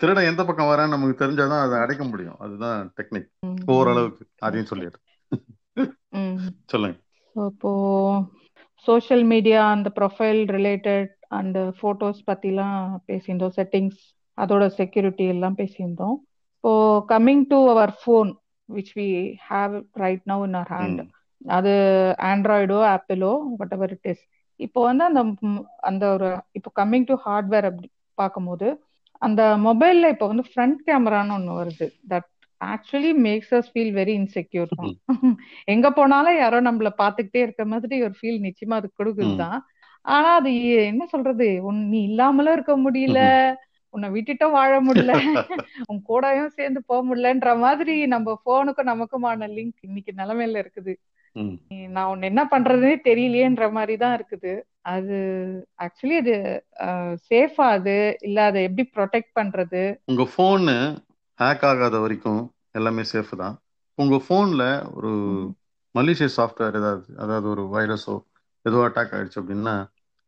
திருடன் 0.00 0.28
எந்த 0.30 0.42
பக்கம் 0.44 0.70
வரான்னு 0.70 0.94
நமக்கு 0.94 1.20
தெரிஞ்சாதான் 1.22 1.64
அதை 1.64 1.76
அடைக்க 1.84 2.04
முடியும். 2.10 2.38
அதுதான் 2.44 2.78
டெக்னிக் 3.00 3.28
ஓரளவுக்கு 3.76 4.24
அதையும் 4.46 4.70
சொல்லிடு. 4.70 4.98
சொல்லுங்க. 6.72 6.96
இப்போ 7.50 7.72
சோஷியல் 8.86 9.26
மீடியா 9.34 9.60
அந்த 9.74 9.88
ப்ரொஃபைல் 9.98 10.42
ரிலேட்டட் 10.56 11.12
அந்த 11.40 11.58
போட்டோஸ் 11.82 12.20
பத்திலாம் 12.30 12.80
பேசியிருந்தோம். 13.08 13.56
செட்டிங்ஸ் 13.58 14.02
அதோட 14.38 14.64
செக்யூரிட்டி 14.80 15.24
எல்லாம் 15.34 15.56
பேசியிருந்தோம். 15.60 16.16
இப்போ 16.56 16.72
coming 17.08 17.46
to 17.52 17.58
our 17.72 17.92
phone 18.00 18.30
which 18.68 18.94
we 18.96 19.08
have 19.48 19.74
right 20.02 20.24
now 20.26 20.44
in 20.46 20.56
our 20.56 20.72
hand 20.74 21.02
அது 21.54 21.72
ஆண்ட்ராய்டோ 22.30 22.78
ஆப்பிளோ 22.94 23.30
வாட் 23.58 23.74
எவர் 23.76 23.94
இட் 23.96 24.08
இஸ் 24.12 24.24
இப்போ 24.60 24.80
வந்து 24.88 25.04
அந்த 25.08 25.20
அந்த 25.90 26.04
ஒரு 26.14 26.28
இப்போ 26.58 26.70
கம்மிங் 26.80 27.08
டு 27.08 27.16
ஹார்ட்வேர் 27.24 27.68
அப்படி 27.70 27.88
பார்க்கும்போது 28.18 28.68
அந்த 29.22 29.42
மொபைல்ல 29.66 30.08
இப்போ 30.14 30.26
வந்து 30.30 30.44
ஃப்ரண்ட் 30.48 30.80
கேமரான்னு 30.86 31.36
ஒன்று 31.36 31.52
வருது. 31.58 31.86
That 32.12 32.28
actually 32.60 33.12
makes 33.26 33.52
us 33.58 33.70
feel 33.72 33.92
very 33.96 34.14
insecure 34.20 34.70
தான். 34.74 34.92
எங்க 35.74 35.86
போனாலும் 35.98 36.38
யாரோ 36.38 36.58
நம்மள 36.68 36.90
பாத்துக்கிட்டே 37.02 37.40
இருக்க 37.44 37.64
மாதிரி 37.72 37.96
ஒரு 38.06 38.14
ஃபீல் 38.18 38.38
நிச்சயமா 38.46 38.76
அது 38.80 38.88
கொடுக்குது 38.98 39.32
தான் 39.42 39.58
ஆனா 40.04 40.30
அது 40.40 40.50
என்ன 40.90 41.02
சொல்றது? 41.14 41.48
உன் 41.68 41.80
நீ 41.92 42.00
இல்லாமலும் 42.10 42.54
இருக்க 42.56 42.74
முடியல. 42.84 43.20
உன்னை 43.96 44.08
விட்டுட்டும் 44.14 44.56
வாழ 44.58 44.72
முடியல. 44.86 45.12
உன் 45.90 46.00
கூடயும் 46.10 46.54
சேர்ந்து 46.58 46.80
போக 46.90 47.00
முடியலன்ற 47.08 47.50
மாதிரி 47.64 47.94
நம்ம 48.14 48.36
போனுக்கும் 48.48 48.90
நமக்குமான 48.92 49.48
லிங்க் 49.56 49.86
இன்னைக்கு 49.88 50.12
நிலைமையில 50.20 50.62
இருக்குது. 50.64 50.94
நான் 51.94 52.10
உன்னை 52.12 52.26
என்ன 52.32 52.42
பண்றதுனே 52.52 52.96
தெரியலையேன்ற 53.08 53.66
மாதிரி 53.76 53.94
தான் 54.02 54.16
இருக்குது. 54.18 54.52
அது 54.92 55.16
ஆக்சுவலி 55.84 56.16
அது 56.22 56.34
சேஃபா 57.28 57.66
அது? 57.78 57.96
இல்ல 58.26 58.38
அதை 58.50 58.60
எப்படி 58.68 58.84
ப்ரொடெக்ட் 58.96 59.32
பண்றது? 59.38 59.82
உங்க 60.10 60.24
போனு 60.36 60.76
ஹேக் 61.38 61.64
ஆகாத 61.70 61.96
வரைக்கும் 62.04 62.42
எல்லாமே 62.78 63.04
சேஃப் 63.12 63.32
தான். 63.42 63.56
உங்க 63.98 64.16
போன்ல 64.28 64.62
ஒரு 64.96 65.10
மலிஷியஸ் 65.94 66.38
சாஃப்ட்வேர் 66.38 66.78
ஏதாவது 66.80 67.06
அதாவது 67.22 67.46
ஒரு 67.54 67.62
வைரஸோ 67.74 68.14
ஏதோ 68.64 68.78
அட்டாக் 68.86 69.14
ஆயிடுச்சு 69.16 69.40
அப்படின்னா 69.42 69.74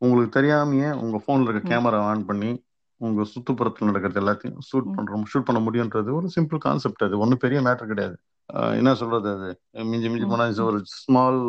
உங்களுக்கு 0.02 0.36
தெரியாமையே 0.36 0.90
உங்க 1.04 1.16
போன்ல 1.26 1.52
இருக்க 1.52 1.70
கேமரா 1.72 2.00
ஆன் 2.10 2.22
பண்ணி 2.28 2.50
உங்க 3.00 3.24
சுற்றுப்புறத்தில் 3.32 3.88
நடக்கிறது 3.90 4.20
எல்லாத்தையும் 4.22 4.58
ஷூட் 4.68 4.88
பண்றோம் 4.94 5.24
ஷூட் 5.30 5.46
பண்ண 5.46 5.60
முடியுன்றது 5.66 6.10
ஒரு 6.14 6.28
சிம்பிள் 6.36 6.60
கான்செப்ட் 6.64 7.04
அது. 7.06 7.14
ஒன்றும் 7.18 7.42
பெரிய 7.44 7.58
மேட்டர் 7.66 7.90
கிடையாது. 7.90 8.16
என்ன 8.78 8.90
சொல்றது 9.00 9.28
அது? 9.36 9.48
மிஞ்சி 9.90 10.08
மிஞ்சி 10.08 10.26
போனா 10.28 10.44
ஒரு 10.66 10.78
small 10.96 11.40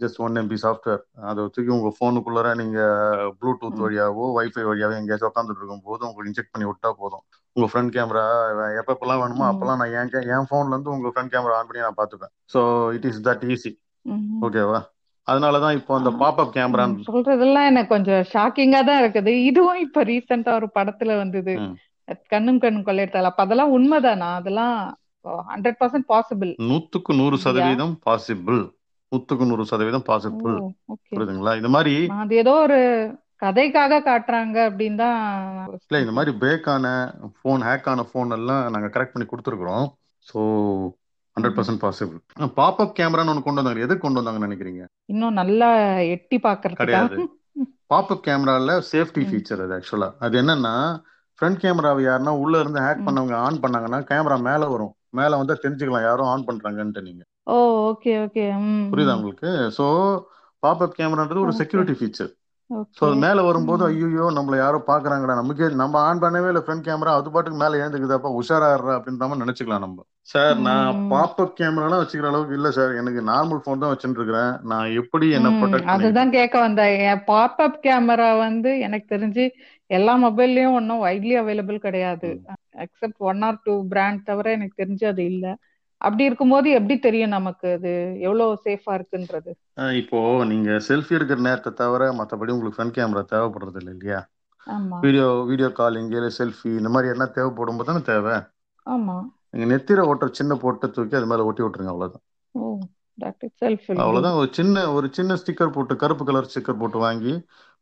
just 0.00 0.20
one 0.24 0.38
MB 0.40 0.56
software 0.62 1.00
அதை 1.28 1.44
தூக்கி 1.46 1.70
உங்க 1.76 1.90
போனுக்குள்ளார 1.98 2.48
நீங்க 2.60 2.80
ப்ளூடூத் 3.38 3.80
வழியாவோ 3.82 4.26
வைஃபை 4.36 4.64
வழியாவோ 4.68 4.94
எங்கேயாச்சும் 4.98 5.30
உட்காந்துட்டு 5.30 5.62
இருக்கும் 5.62 5.84
போது 5.84 6.06
உங்களுக்கு 6.08 6.30
இன்ஜெக்ட் 6.30 6.52
பண்ணி 6.52 6.68
விட்டா 6.68 6.90
போதும். 7.00 7.24
உங்க 7.56 7.66
ஃப்ரண்ட் 7.70 7.94
கேமரா 7.94 8.24
எப்பப்பெல்லாம் 8.80 9.20
வேணுமோ 9.22 9.44
அப்பெல்லாம் 9.48 9.80
நான் 9.80 9.94
என் 9.98 10.12
என் 10.34 10.50
போன்ல 10.50 10.74
இருந்து 10.74 10.94
உங்க 10.94 11.10
ஃப்ரண்ட் 11.10 11.32
கேமரா 11.34 11.56
ஆன் 11.58 11.68
பண்ணி 11.68 11.86
நான் 11.86 12.00
பாத்துப்பேன் 12.00 12.32
so 12.54 12.60
it 12.96 13.08
is 13.10 13.20
that 13.24 13.44
easy 13.52 13.72
ஓகேவா 14.42 14.78
அதனாலதான் 15.28 15.76
இப்போ 15.78 15.92
அந்த 15.98 16.10
பாப்அப் 16.22 16.54
கேமரா 16.56 16.84
சொல்றதெல்லாம் 17.08 17.68
எனக்கு 17.72 17.92
கொஞ்சம் 17.94 18.24
ஷாக்கிங்கா 18.32 18.80
தான் 18.88 19.00
இருக்குது. 19.02 19.32
இதுவும் 19.50 19.82
இப்ப 19.86 20.04
ரீசெண்டா 20.10 20.52
ஒரு 20.60 20.68
படத்துல 20.78 21.16
வந்தது. 21.22 21.54
கண்ணும் 22.32 22.60
கண்ணும் 22.62 22.86
கொள்ளையத்தால 22.86 23.30
அப்ப 23.30 23.42
அதெல்லாம் 23.46 23.74
உண்மைதானா? 23.76 24.28
அதெல்லாம் 24.40 24.74
ஹண்ட்ரட் 25.52 25.78
பர்சன்ட் 25.80 26.08
பாசிபிள் 26.12 26.52
நூத்துக்கு 26.70 27.12
நூறு 27.20 27.38
சதவீதம் 27.44 27.94
பாசிபிள் 28.06 28.60
நூத்துக்கு 29.12 29.44
நூறு 29.50 29.64
சதவீதம் 29.70 30.06
பாசிபிள் 30.10 30.56
புரியுதுங்களா? 31.10 31.54
இந்த 31.60 31.70
மாதிரி 31.76 31.94
அது 32.22 32.34
ஏதோ 32.42 32.54
ஒரு 32.66 32.78
கதைக்காக 33.42 34.00
காட்டுறாங்க 34.06 34.56
அப்படின்னு 34.68 34.98
தான் 35.02 35.18
இல்ல 35.88 36.00
இந்த 36.04 36.14
மாதிரி 36.16 36.32
பிரேக் 36.40 36.66
ஆன 36.74 36.86
போன் 37.42 37.64
ஹேக் 37.68 37.88
ஆன 37.92 38.04
போன் 38.12 38.36
எல்லாம் 38.38 38.62
நாங்க 38.74 38.88
கரெக்ட் 38.94 39.14
பண்ணி 39.14 39.26
கொடுத்துருக்குறோம். 39.28 39.86
So 40.26 40.40
hundred 41.38 41.58
percent 41.58 41.82
possible 41.84 42.18
pop up 42.60 42.94
கேமரான்னு 42.98 43.32
ஒன்று 43.32 43.46
கொண்டு 43.46 43.60
வந்தாங்க. 43.60 43.84
எது 43.86 43.94
கொண்டு 43.98 44.20
வந்தாங்கன்னு 44.20 44.48
நினைக்கிறீங்க? 44.48 44.84
இன்னும் 45.12 45.38
நல்லா 45.40 45.68
எட்டி 46.14 46.38
பாக்குறது 46.46 46.80
கிடையாது. 46.82 47.18
பாப்அப் 47.92 48.24
கேமரால 48.26 48.72
சேஃப்டி 48.90 49.22
ஃபீச்சர் 49.28 49.62
அது 49.64 49.74
ஆக்சுவலா 49.76 50.08
அது 50.24 50.34
என்னன்னா 50.42 50.74
ஃப்ரண்ட் 51.38 51.60
கேமராவை 51.62 52.02
யாருன்னா 52.04 52.32
உள்ள 52.42 52.54
இருந்து 52.60 52.80
ஹேக் 52.80 53.04
பண்ணவங்க 53.06 53.34
ஆன் 53.46 53.60
பண்ணாங்கன்னா 53.62 54.00
கேமரா 54.10 54.36
மேல 54.48 54.62
வரும். 54.72 54.92
மேல 55.18 55.36
வந்து 55.40 55.54
தெரிஞ்சுக்கலாம் 55.62 56.06
யாரும் 56.06 56.30
ஆன் 56.32 56.46
பண்றாங்கன்ட்டு 56.48 57.04
நீங்க. 57.08 57.22
ஓ 57.46 57.56
ஓகே 57.90 58.12
ஓகே 58.24 58.44
புரியுதா 58.92 59.14
உங்களுக்கு? 59.18 59.50
சோ 59.78 59.86
பாப்அப் 60.62 60.96
கேமரான்றது 60.98 61.44
ஒரு 61.46 61.52
செக்யூரிட்டி 61.52 61.94
ஃபீச்சர் 62.00 62.32
ஸோ 62.96 63.06
அது 63.06 63.16
மேல 63.22 63.38
வரும்போது 63.46 63.82
ஐயோ 63.86 64.06
நம்மள 64.36 64.54
யாரோ 64.58 64.78
பாக்குறாங்கடா 64.88 65.34
நமக்கே 65.38 65.66
நம்ம 65.80 66.00
ஆன் 66.06 66.22
பண்ணவே 66.22 66.48
இல்லை 66.52 66.62
ஃப்ரண்ட் 66.64 66.86
கேமரா 66.86 67.12
அது 67.16 67.32
பாட்டுக்கு 67.34 67.60
மேல 67.60 67.80
ஏந்துக்குதாப்பா 67.82 68.30
உஷாராடுறா 68.38 68.94
அப்படின்ற 68.98 69.28
மாதிரி 69.28 69.44
நினைச்சுக்கலாம் 69.44 69.84
நம்ம. 69.86 69.98
சார் 70.28 70.56
நான் 70.64 70.96
பாப்அப் 71.10 71.54
கேமராலாம் 71.58 72.02
வச்சுக்கிற 72.02 72.30
அளவுக்கு 72.30 72.56
இல்ல 72.58 72.70
சார். 72.72 72.92
எனக்கு 73.00 73.20
நார்மல் 73.30 73.64
போன் 73.64 73.82
தான் 73.82 73.92
வச்சுட்டு 73.92 74.18
இருக்கிறேன் 74.20 74.52
நான் 74.70 74.88
எப்படி 75.02 75.28
என்ன 75.34 75.50
ப்ரொடெக்ட் 75.58 75.88
அதுதான் 75.94 76.30
கேட்க 76.36 76.56
வந்தேன். 76.60 76.96
பாப்அப் 77.28 77.78
கேமரா 77.84 78.28
வந்து 78.40 78.70
எனக்கு 78.86 79.06
தெரிஞ்சு 79.08 79.44
எல்லா 79.90 80.14
மொபைல்லயும் 80.24 80.76
ஒன்றும் 80.78 81.04
வைட்லி 81.06 81.34
அவைலபிள் 81.36 81.78
கிடையாது. 81.80 82.30
Except 82.84 83.20
one 83.30 83.42
or 83.44 83.62
two 83.62 83.74
brand 83.92 84.26
தவிர 84.26 84.46
எனக்கு 84.56 84.80
தெரிஞ்சு 84.82 85.04
அது 85.12 85.22
இல்லை. 85.32 85.52
அப்படி 86.00 86.24
இருக்கும்போது 86.24 86.68
எப்படி 86.70 86.96
தெரியும் 86.98 87.34
நமக்கு 87.36 87.68
அது 87.72 87.92
எவ்வளவு 88.20 88.60
சேஃபா 88.64 88.92
இருக்குன்றது? 88.98 89.50
இப்போ 90.00 90.18
நீங்க 90.44 90.70
செல்ஃபி 90.88 91.16
எடுக்கிற 91.16 91.40
நேரத்தை 91.40 91.72
தவிர 91.72 92.12
மற்றபடி 92.12 92.54
உங்களுக்கு 92.54 92.78
ஃப்ரண்ட் 92.78 92.96
கேமரா 92.98 93.22
தேவைப்படுறது 93.32 93.80
இல்லை 93.82 93.92
இல்லையா? 93.92 94.20
வீடியோ 95.04 95.26
வீடியோ 95.50 95.68
காலிங் 95.72 96.10
இல்ல 96.10 96.30
செல்ஃபி 96.38 96.70
இந்த 96.80 96.88
மாதிரி 96.88 97.12
என்ன 97.12 97.26
தேவைப்படும் 97.36 97.76
போது 97.76 97.90
தானே 97.90 98.02
தேவை? 98.02 98.36
ஆமா. 98.86 99.16
நீங்க 99.50 99.66
நெத்திர 99.74 100.04
ஓட்டுற 100.10 100.28
சின்ன 100.30 100.54
போட்டு 100.54 100.90
தூக்கி 100.90 101.16
அது 101.16 101.26
மேல 101.26 101.44
ஒட்டி 101.44 101.62
விட்டுருங்க 101.62 101.92
அவ்வளவுதான். 101.94 102.24
அவ்வளவுதான். 104.02 104.36
ஒரு 104.40 104.48
சின்ன 104.52 104.92
ஒரு 104.92 105.06
சின்ன 105.12 105.34
ஸ்டிக்கர் 105.34 105.72
போட்டு 105.72 105.94
கருப்பு 105.96 106.24
கலர் 106.24 106.50
ஸ்டிக்கர் 106.50 106.80
போட்டு 106.80 106.98
வாங்கி 106.98 107.32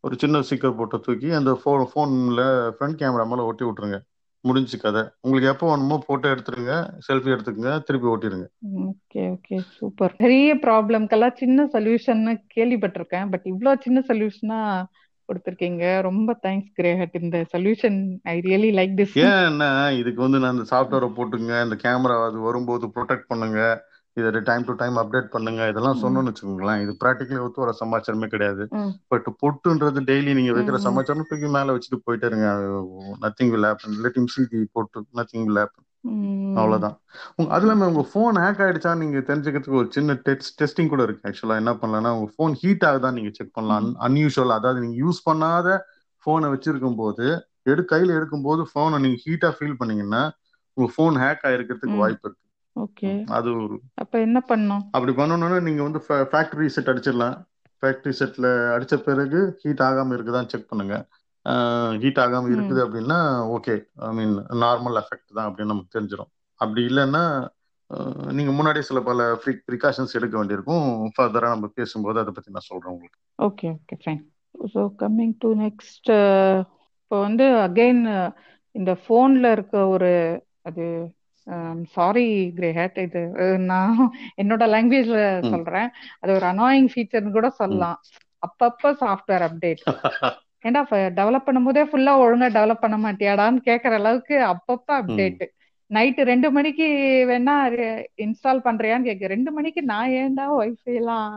ஒரு 0.05 0.15
சின்ன 0.19 0.41
ஸ்டிக்கர் 0.41 0.77
போட்டு 0.77 1.01
தூக்கி 1.01 1.31
அந்த 1.31 1.53
ஃபோன் 1.63 1.85
ஃபோன்ல 1.93 2.43
ஃப்ரண்ட் 2.77 2.99
கேமரா 3.01 3.25
மேல 3.33 3.45
ஒட்டி 3.45 3.65
விட்டுருங்க. 3.65 3.99
முடிஞ்சு 4.49 4.77
கதை. 4.85 5.03
உங்களுக்கு 5.25 5.53
எப்போ 5.53 5.67
வேணுமோ 5.71 5.97
போட்டோ 6.09 6.27
எடுத்துருங்க 6.35 6.75
செல்ஃபி 7.07 7.33
எடுத்துக்கங்க 7.35 7.73
திருப்பி 7.89 8.11
ஓட்டிடுங்க. 8.13 8.47
ஓகே 8.91 9.23
ஓகே 9.35 9.57
சூப்பர் 9.79 10.15
பெரிய 10.23 10.55
ப்ராப்ளம்க்கெல்லாம் 10.67 11.39
சின்ன 11.43 11.69
சொல்யூஷன் 11.75 12.23
கேள்விப்பட்டிருக்கேன். 12.57 13.29
பட் 13.35 13.49
இவ்வளோ 13.53 13.75
சின்ன 13.87 14.03
சொல்யூஷனா 14.11 14.61
கொடுத்துருக்கீங்க. 15.29 15.85
ரொம்ப 16.09 16.31
தேங்க்ஸ் 16.47 16.73
கிரேஹட் 16.79 17.17
இந்த 17.21 17.39
solution 17.55 17.99
I 18.33 18.35
really 18.49 18.71
like 18.79 18.93
this 19.01 19.17
ஏன்னா 19.31 19.71
இதுக்கு 20.01 20.21
வந்து 20.27 20.41
நான் 20.43 20.57
இந்த 20.57 20.67
சாஃப்ட்வேரை 20.73 21.09
போட்டுங்க 21.17 21.55
இந்த 21.67 21.79
கேமரா 21.85 22.17
அது 22.29 22.41
வரும்போது 22.49 22.87
ப்ரொடெக்ட் 22.97 23.31
பண்ணுங்க. 23.33 23.61
இதை 24.17 24.41
டைம் 24.49 24.67
டு 24.69 24.75
டைம் 24.83 24.97
அப்டேட் 25.01 25.33
பண்ணுங்க. 25.33 25.63
இதெல்லாம் 25.71 25.99
சொன்னோம்னு 26.03 26.31
வச்சுக்கோங்களேன். 26.31 26.83
இது 26.85 26.93
ப்ராக்டிக்கலி 27.03 27.41
ஒத்து 27.47 27.63
வர 27.63 27.73
சமாச்சாரமே 27.81 28.29
கிடையாது. 28.35 28.65
பட் 29.13 29.27
பொட்டுன்றது 29.43 30.03
டெய்லி 30.11 30.33
நீங்க 30.39 30.53
வைக்கிற 30.59 30.79
சமாச்சாரம் 30.87 31.29
தூக்கி 31.31 31.49
மேல 31.57 31.75
வச்சுட்டு 31.77 31.99
போயிட்டே 32.07 32.29
இருங்க. 32.31 32.47
Nothing 33.25 33.51
will 33.55 33.69
happen 33.71 33.99
let 34.05 34.19
him 34.21 34.31
see 34.35 34.45
the 34.53 34.61
போட்டு 34.77 35.05
நத்திங் 35.21 35.45
வில் 35.49 35.61
ஹேப்பன் 35.63 35.85
அவ்வளவுதான். 36.61 36.97
அது 37.55 37.65
இல்லாம 37.65 37.87
உங்க 37.93 38.03
போன் 38.15 38.37
ஹேக் 38.45 38.63
ஆயிடுச்சா 38.67 38.91
நீங்க 39.03 39.19
தெரிஞ்சுக்கிறதுக்கு 39.31 39.81
ஒரு 39.83 39.91
சின்ன 39.97 40.17
டெஸ்ட் 40.29 40.57
டெஸ்டிங் 40.61 40.91
கூட 40.93 41.03
இருக்கு. 41.07 41.27
ஆக்சுவலா 41.31 41.59
என்ன 41.63 41.73
பண்ணலாம்னா 41.83 42.13
உங்க 42.19 42.29
போன் 42.37 42.55
ஹீட் 42.63 42.87
ஆகுதா 42.91 43.11
நீங்க 43.17 43.31
செக் 43.39 43.55
பண்ணலாம். 43.59 43.89
அன்யூஷுவல் 44.07 44.57
அதாவது 44.59 44.83
நீங்க 44.85 44.97
யூஸ் 45.05 45.21
பண்ணாத 45.29 45.69
போனை 46.27 46.49
வச்சிருக்கும் 46.55 46.99
போது 47.03 47.27
எடு 47.73 47.83
கையில 47.93 48.17
எடுக்கும் 48.19 48.47
போது 48.49 48.63
போனை 48.75 48.97
நீங்க 49.05 49.19
ஹீட்டா 49.27 49.51
ஃபீல் 49.57 49.79
பண்ணீங்கன்னா 49.81 50.23
உங்க 50.77 50.89
போன் 50.97 51.17
ஹேக் 51.25 51.45
ஆயிருக்கிறதுக்கு 51.49 52.03
வாய்ப்பு 52.03 52.27
இருக்கு. 52.29 52.46
ஓகே. 52.77 53.11
அது 53.37 53.49
ஒரு 53.63 53.77
அப்ப 54.03 54.15
என்ன 54.27 54.39
பண்ணோம்? 54.51 54.83
அப்படி 54.97 55.13
பண்ணணும்னா 55.21 55.59
நீங்க 55.69 55.83
வந்து 55.89 56.01
ஃபேக்டரி 56.33 56.69
செட் 56.75 56.91
அடிச்சிடலாம். 56.93 57.37
ஃபேக்டரி 57.83 58.13
செட்ல 58.21 58.47
அடிச்ச 58.75 58.95
பிறகு 59.09 59.41
ஹீட் 59.63 59.83
ஆகாம 59.89 60.15
இருக்குதான்னு 60.17 60.53
செக் 60.53 60.71
பண்ணுங்க. 60.71 60.97
ஹீட் 62.03 62.21
ஆகாம 62.25 62.49
இருக்குது 62.55 62.81
அப்படின்னா 62.85 63.19
okay 63.57 63.75
I 64.07 64.11
mean 64.19 64.35
normal 64.65 64.99
effect 65.03 65.37
தான் 65.39 65.49
அப்படின்னு 65.49 65.73
நமக்கு 65.75 65.95
தெரிஞ்சிடும் 65.97 66.31
அப்படி 66.61 66.83
இல்லைன்னா 66.91 67.25
நீங்க 68.37 68.53
முன்னாடியே 68.59 68.85
சில 68.89 69.01
பல 69.09 69.25
ப்ரிகாஷன்ஸ் 69.69 70.17
எடுக்க 70.19 70.35
வேண்டியிருக்கும். 70.39 70.87
ஃபர்தரா 71.17 71.49
நம்ம 71.53 71.67
பேசும்போது 71.79 72.19
அதை 72.23 72.33
பத்தி 72.37 72.55
நான் 72.57 72.71
சொல்றேன் 72.71 72.95
உங்களுக்கு. 72.95 73.19
Okay 73.39 73.67
okay 73.77 73.97
fine 74.05 74.23
so 74.75 74.83
coming 75.03 75.37
to 75.45 75.49
next 75.65 76.11
இப்போ 77.01 77.17
வந்து 77.27 77.47
அகைன் 77.67 78.03
இந்த 78.75 78.93
போன்ல 79.07 79.53
இருக்க 79.57 79.77
ஒரு 79.95 80.11
அது 80.69 80.85
சாரி 81.95 82.25
கிரே 82.55 82.69
ஹேட் 82.73 82.99
இது 83.03 83.23
நான் 83.67 83.99
என்னோட 84.37 84.65
லாங்குவேஜ்ல. 84.73 85.19
சொல்றேன். 85.53 85.89
அது 86.21 86.31
ஒரு 86.35 86.47
அனாயிங் 86.53 86.89
ஃபீச்சர்னு 86.93 87.33
கூட 87.33 87.49
சொல்லலாம். 87.57 87.99
அப்பப்ப 88.43 88.93
சாஃப்ட்வேர் 89.03 89.45
அப்டேட் 89.47 89.85
ஏன்டா 90.65 90.83
டெவலப் 91.17 91.47
பண்ணும்போதே 91.47 91.83
ஃபுல்லா 91.89 92.13
ஒழுங்கா 92.23 92.49
டெவலப் 92.57 92.81
பண்ண 92.81 92.97
மாட்டியாடான்னு 93.03 93.61
கேக்குற 93.69 93.95
அளவுக்கு 93.95 94.37
அப்பப்ப 94.53 94.89
அப்டேட் 94.99 95.45
நைட்டு 95.91 96.23
ரெண்டு 96.31 96.49
மணிக்கு 96.51 96.87
வேணா 97.29 97.55
இன்ஸ்டால் 98.25 98.65
பண்றியான்னு 98.65 99.07
கேக்கு 99.09 99.33
ரெண்டு 99.35 99.51
மணிக்கு 99.53 99.81
நான் 99.91 100.15
ஏன்டா 100.19 100.47
ஒய்ஃபை 100.57 100.95
எல்லாம் 100.95 101.29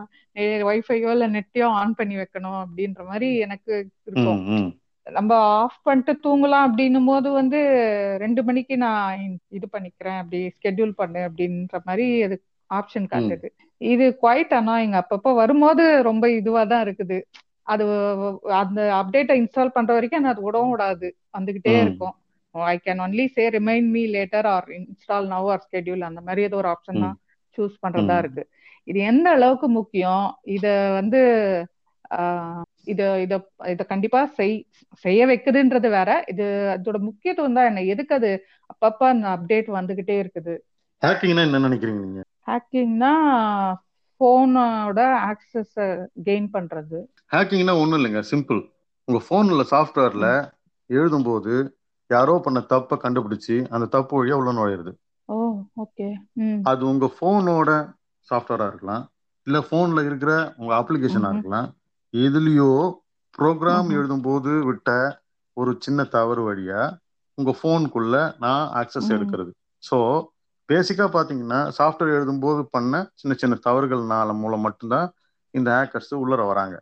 ஒய்ஃபையோ 0.70 1.10
இல்ல 1.12 1.26
நெட்டையோ 1.36 1.68
ஆன் 1.80 1.94
பண்ணி 1.94 2.16
வைக்கணும் 2.20 2.58
அப்படின்ற 2.62 3.02
மாதிரி 3.06 3.28
எனக்கு 3.46 3.72
இருக்கும். 4.06 4.40
நம்ம 5.10 5.32
ஆஃப் 5.56 5.78
பண்ணிட்டு 5.82 6.12
தூங்கலாம் 6.24 6.66
அப்படின்னும் 6.68 7.08
போது 7.10 7.28
வந்து 7.32 7.58
ரெண்டு 8.22 8.40
மணிக்கு 8.48 8.74
நான் 8.78 9.22
இது 9.50 9.66
பண்ணிக்கிறேன் 9.74 10.18
அப்படி 10.22 10.40
ஸ்கெட்யூல் 10.56 10.94
பண்ணு 10.94 11.20
அப்படின்ற 11.28 11.78
மாதிரி 11.88 12.06
அது 12.26 12.36
ஆப்ஷன் 12.70 13.06
காட்டுது. 13.12 13.48
இது 13.80 14.04
குவைட் 14.22 14.52
அனாயிங் 14.58 14.96
அப்பப்போ 15.00 15.30
வரும்போது 15.34 15.84
ரொம்ப 16.08 16.24
இதுவா 16.38 16.62
தான் 16.72 16.84
இருக்குது. 16.86 17.18
அது 17.66 17.84
அந்த 18.60 18.80
அப்டேட்டை 19.00 19.34
இன்ஸ்டால் 19.40 19.76
பண்ற 19.76 19.90
வரைக்கும் 19.96 20.30
அது 20.32 20.40
விடவும் 20.46 20.72
விடாது. 20.74 21.08
வந்துகிட்டே. 21.36 21.74
இருக்கும். 21.84 22.14
I 22.54 22.76
can 22.86 23.02
only 23.04 23.24
say 23.36 23.44
remind 23.56 23.90
me 23.90 24.02
later 24.14 24.46
or 24.54 24.66
install 24.78 25.28
now 25.34 25.48
or 25.54 25.64
schedule 25.66 26.08
அந்த 26.08 26.20
மாதிரி 26.20 26.42
ஏதோ 26.48 26.56
ஒரு 26.56 26.70
ஆப்ஷன் 26.74 27.02
தான் 27.04 27.16
சூஸ் 27.58 27.76
பண்றதா. 27.84 28.16
இருக்கு. 28.22 28.42
இது 28.86 28.98
எந்த 29.10 29.26
அளவுக்கு 29.36 29.68
முக்கியம்? 29.78 30.24
இத 30.56 30.66
வந்து 30.98 31.20
இத 32.86 33.00
இத 33.20 33.34
இத 33.68 33.82
கண்டிப்பா 33.84 34.20
செய் 34.34 34.54
செய்ய 35.04 35.26
வைக்குதுன்றது 35.26 35.88
வேற. 35.90 36.10
இது 36.28 36.44
அதோட 36.74 36.98
முக்கியத்துவம் 37.00 37.54
தான் 37.54 37.66
என்ன? 37.66 37.84
எதுக்கு 37.86 38.14
அது 38.14 38.30
அப்பப்ப 38.70 39.08
அந்த 39.08 39.28
அப்டேட் 39.28 39.68
வந்துகிட்டே 39.78 40.16
இருக்குது? 40.22 40.54
ஹேக்கிங்னா 41.02 41.42
என்ன 41.42 41.62
நினைக்கிறீங்க 41.66 42.00
நீங்க? 42.04 42.20
ஹேக்கிங்னா 42.46 43.12
போனோட 44.20 44.98
ஆக்சஸ் 45.28 45.76
கெயின் 46.24 46.48
பண்றது. 46.52 46.98
ஹேக்கிங்னா 47.30 47.74
ஒண்ணும் 47.80 47.98
இல்லைங்க. 47.98 48.20
சிம்பிள் 48.30 48.60
உங்க 49.08 49.20
போன்ல 49.28 49.64
சாஃப்ட்வேர்ல 49.70 50.26
எழுதும்போது 50.90 51.54
யாரோ 52.10 52.34
பண்ண 52.38 52.60
தப்பை 52.70 52.96
கண்டுபிடிச்சு 52.98 53.56
அந்த 53.70 53.86
தப்பு 53.86 54.14
வழியா 54.16 54.32
உள்ள 54.32 54.52
நுழையிறது. 54.52 54.92
Oh 55.28 55.36
okay. 55.76 56.08
அது 56.70 56.82
உங்க 56.86 57.06
போனோட 57.20 57.70
சாஃப்ட்வேரா 58.28 58.66
இருக்கலாம். 58.66 59.04
இல்ல 59.46 59.58
போன்ல 59.70 60.04
இருக்கிற 60.04 60.32
உங்க 60.56 60.72
அப்ளிகேஷனா. 60.76 61.30
இருக்கலாம். 61.30 61.68
எதுலயோ 62.14 62.70
ப்ரோக்ராம் 63.38 63.82
ம்ஹும். 63.82 63.96
எழுதும்போது 63.96 64.52
விட்ட 64.64 64.90
ஒரு 65.56 65.72
சின்ன 65.78 66.04
தவறு 66.14 66.42
வழியா 66.46 66.80
உங்க 67.38 67.50
போனுக்குள்ள 67.62 68.14
நான் 68.38 68.64
ஆக்சஸ். 68.80 69.10
எடுக்கிறது 69.16 69.50
ஸோ 69.82 69.96
பேசிக்கா 70.68 71.06
பாத்தீங்கன்னா 71.14 71.60
சாஃப்ட்வேர் 71.76 72.16
எழுதும்போது 72.16 72.60
பண்ண 72.70 72.92
சின்ன 73.14 73.34
சின்ன 73.34 73.54
தவறுகள்னால 73.64 74.34
மூலம் 74.38 74.64
மட்டும்தான் 74.66 75.08
இந்த 75.54 75.68
ஹேக்கர்ஸ் 75.76 76.12
உள்ளர 76.20 76.42
வராங்க 76.50 76.76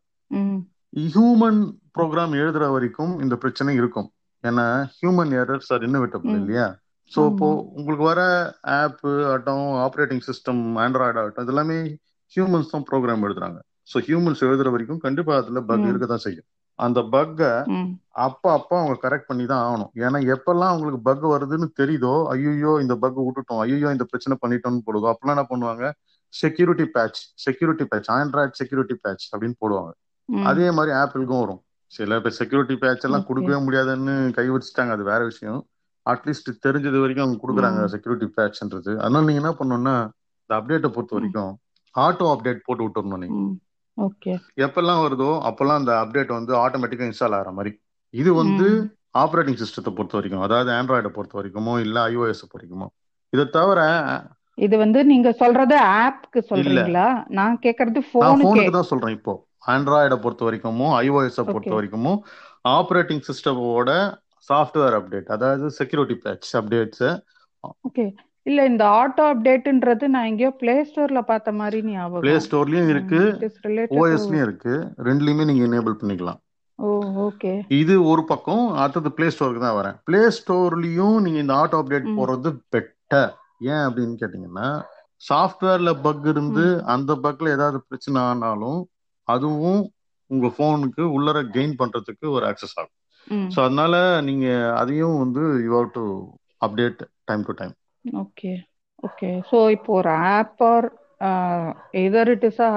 ஹியூமன் 1.07 1.61
ப்ரோக்ராம் 1.95 2.35
எழுதுற 2.41 2.65
வரைக்கும் 2.73 3.13
இந்த 3.21 3.35
பிரச்சனை 3.37 3.73
இருக்கும் 3.75 4.09
ஏன்னா 4.45 4.67
ஹியூமன் 4.97 5.33
எரர்ஸ் 5.41 5.71
ஆர் 5.73 5.85
இன்னோவேட்டபிள். 5.87 6.35
இல்லையா 6.41 6.67
ஸோ. 7.13 7.21
இப்போ 7.31 7.47
உங்களுக்கு 7.77 8.05
வர 8.05 8.21
ஆப் 8.75 9.01
ஆகட்டும் 9.25 9.67
ஆப்ரேட்டிங் 9.85 10.25
சிஸ்டம் 10.27 10.63
ஆண்ட்ராய்டு 10.85 11.21
ஆகட்டும் 11.21 11.45
இது 11.45 11.55
எல்லாமே 11.55 11.79
ஹியூமன்ஸ் 12.33 12.73
தான் 12.73 12.87
ப்ரோக்ராம் 12.89 13.25
எழுதுறாங்க 13.27 13.59
ஸோ 13.89 13.99
ஹியூமன்ஸ் 14.07 14.45
எழுதுற 14.47 14.69
வரைக்கும் 14.75 15.03
கண்டிப்பா 15.05 15.33
அதுல 15.41 15.61
பக். 15.69 15.87
இருக்க 15.91 16.07
தான் 16.07 16.25
செய்யும். 16.27 16.47
அந்த 16.79 17.01
பக்கை 17.15 17.51
அப்ப 18.27 18.45
அப்ப 18.57 18.71
அவங்க 18.79 18.95
கரெக்ட் 19.05 19.29
பண்ணி 19.31 19.45
தான் 19.51 19.63
ஆகணும். 19.65 19.91
ஏன்னா 20.05 20.19
எப்பெல்லாம் 20.35 20.71
அவங்களுக்கு 20.73 21.01
பக் 21.09 21.25
வருதுன்னு 21.33 21.69
தெரியுதோ 21.81 22.13
ஐயோ 22.33 22.73
இந்த 22.85 22.95
பக் 23.05 23.19
விட்டுட்டோம் 23.27 23.61
ஐயோ 23.65 23.91
இந்த 23.97 24.05
பிரச்சனை 24.11 24.37
பண்ணிட்டோம்னு 24.43 24.85
போடுதோ 24.87 25.09
அப்பெல்லாம் 25.13 25.37
என்ன 25.37 25.47
பண்ணுவாங்க? 25.53 25.85
Security 26.35 26.87
patch 26.95 27.21
security 27.45 27.85
patch 27.91 28.09
Android 28.17 28.59
security 28.61 28.97
patch 29.05 29.27
அப்படின்னு 29.33 29.57
போடுவாங்க. 29.63 29.93
அதே 30.51 30.67
மாதிரி 30.77 30.93
ஆப்பிளுக்கும் 31.01 31.43
வரும். 31.43 31.61
சில 31.93 32.19
பேர் 32.21 32.39
செக்யூரிட்டி 32.41 32.77
பேட்ச் 32.83 33.07
எல்லாம். 33.07 33.27
கொடுக்கவே 33.29 33.59
முடியாதுன்னு 33.67 34.15
கை 34.39 34.47
வச்சுட்டாங்க. 34.49 34.93
அது 34.97 35.05
வேற 35.05 35.21
விஷயம். 35.25 35.61
அட்லீஸ்ட் 36.07 36.51
தெரிஞ்சது 36.67 36.99
வரைக்கும் 37.03 37.25
அவங்க 37.25 37.39
கொடுக்குறாங்க. 37.43 37.81
செக்யூரிட்டி 37.95 38.29
பேட்ச்ன்றது 38.37 38.93
அதனால 39.03 39.25
நீங்க 39.29 39.43
என்ன 39.43 39.55
பண்ணணும்னா 39.61 39.97
இந்த 40.43 40.55
அப்டேட்டை 40.59 40.91
பொறுத்த. 40.97 41.15
வரைக்கும் 41.19 41.53
ஆட்டோ 41.95 42.27
அப்டேட் 42.35 42.67
போட்டு 42.67 42.85
விட்டுறணும் 42.87 43.23
நீங்க. 43.25 43.39
எப்பெல்லாம் 44.57 45.03
வருதோ 45.05 45.31
அப்பெல்லாம் 45.49 45.81
அந்த 45.83 45.93
அப்டேட் 46.03 46.39
வந்து 46.39 46.53
ஆட்டோமேட்டிக்கா 46.65 47.09
இன்ஸ்டால் 47.11 47.37
ஆகிற 47.39 47.51
மாதிரி. 47.51 47.73
இது 48.15 48.31
வந்து. 48.35 48.69
ஆப்ரேட்டிங் 49.19 49.61
சிஸ்டத்தை 49.61 49.91
பொறுத்த 49.95 50.15
வரைக்கும் 50.17 50.45
அதாவது 50.47 50.71
ஆண்ட்ராய்டை 50.71 51.11
பொறுத்த 51.15 51.35
வரைக்குமோ 51.39 51.73
இல்ல 51.81 51.97
ஐஓஎஸ் 52.11 52.43
பொறுத்த 52.43 52.59
வரைக்குமோ 52.59 52.87
இதை 53.33 53.45
தவிர 53.57 53.81
இது 54.59 54.77
வந்து 54.79 55.01
நீங்க 55.05 55.29
சொல்றது 55.33 55.77
ஆப்க்கு 56.03 56.41
சொல்றீங்களா? 56.51 57.07
நான் 57.29 57.59
கேக்குறது 57.65 58.01
போனுக்கே 58.13 58.65
தான் 58.77 58.89
சொல்றேன் 58.91 59.17
இப்போ. 59.19 59.35
ஆண்ட்ராய்டை 59.67 60.17
பொறுத்த 60.25 60.43
வரைக்குமோ 60.49 60.89
ஐஓஎஸ் 61.05 61.39
பொறுத்த. 61.49 61.73
வரைக்குமோ 61.79 62.13
ஆப்ரேட்டிங் 62.69 63.23
சிஸ்டமோட 63.29 63.91
சாஃப்ட்வேர் 64.49 64.97
அப்டேட் 64.99 65.29
அதாவது 65.37 65.67
செக்யூரிட்டி 65.71 66.17
பேட்ச் 66.25 66.51
அப்டேட்ஸ் 66.57 67.07
ஓகே. 67.87 68.05
இல்ல 68.47 68.61
இந்த 68.65 68.85
ஆட்டோ 68.99 69.25
அப்டேட்ன்றது 69.33 70.05
நான் 70.07 70.27
எங்கேயோ 70.27 70.51
பிளே 70.61 70.75
ஸ்டோர்ல 70.89 71.21
பார்த்த 71.23 71.53
மாதிரி 71.53 71.79
ஞாபகம். 71.89 72.23
பிளே 72.25 72.35
ஸ்டோர்லயும் 72.45 72.91
இருக்கு. 72.93 73.21
ஓஎஸ்லயும் 73.99 74.45
இருக்கு. 74.47 74.75
ரெண்டுலயுமே 75.09 75.45
நீங்க 75.45 75.65
எனேபிள் 75.69 75.99
பண்ணிக்கலாம். 76.01 76.39
ஓ 76.79 76.89
ஓகே 77.25 77.53
இது 77.79 77.95
ஒரு 78.11 78.23
பக்கம் 78.25 78.65
அடுத்தது 78.77 79.11
பிளே 79.17 79.29
ஸ்டோருக்கு 79.31 79.65
தான் 79.65 79.79
வரேன். 79.79 79.97
பிளே 80.05 80.23
ஸ்டோர்லயும் 80.37 81.17
நீங்க 81.21 81.39
இந்த 81.39 81.55
ஆட்டோ 81.55 81.81
அப்டேட் 81.83 82.09
ம். 82.09 82.17
போடுறது 82.19 82.51
பெட்டர் 82.75 83.31
ஏன் 83.69 83.85
அப்படின்னு 83.87 84.15
கேட்டீங்கன்னா 84.21 84.69
சாஃப்ட்வேர்ல 85.23 85.93
பக் 86.03 86.27
இருந்து 86.27 86.65
அந்த 86.87 87.13
பக்ல 87.23 87.53
ஏதாவது 87.53 87.79
பிரச்சனை 87.89 88.19
ஆனாலும் 88.23 88.81
அதுவும் 89.29 89.81
உங்க 90.31 90.47
போனுக்கு 90.59 91.03
உள்ளர 91.17 91.39
கெயின் 91.55 91.75
பண்றதுக்கு 91.77 92.27
ஒரு 92.31 92.45
ஆக்சஸ் 92.47 92.77
ஆகும். 92.77 92.95
ஸோ 93.51 93.59
அதனால 93.65 93.95
நீங்க 94.21 94.47
அதையும் 94.75 95.17
வந்து 95.19 95.43
you 95.65 95.73
have 95.77 95.91
to 95.93 96.05
update 96.61 97.01
time 97.25 97.43
to 97.43 97.53
time 97.53 97.75
okay 98.23 98.53
okay 99.03 99.31
so 99.51 99.59
இப்போ 99.77 99.91
ஒரு 99.99 100.13
app 100.33 100.63
or 100.69 100.89
either 102.03 102.31
it 102.35 102.47
is 102.49 102.63
a 102.67 102.73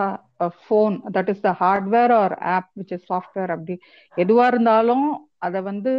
phone 0.61 0.95
that 1.15 1.29
is 1.33 1.43
the 1.43 1.51
hardware 1.59 2.13
or 2.17 2.35
app 2.53 2.69
which 2.79 2.93
is 2.97 3.07
software 3.07 3.53
அப்படி 3.55 3.75
எதுவா 4.17 4.45
இருந்தாலும் 4.53 5.07
அதை 5.39 5.61
வந்து 5.69 5.93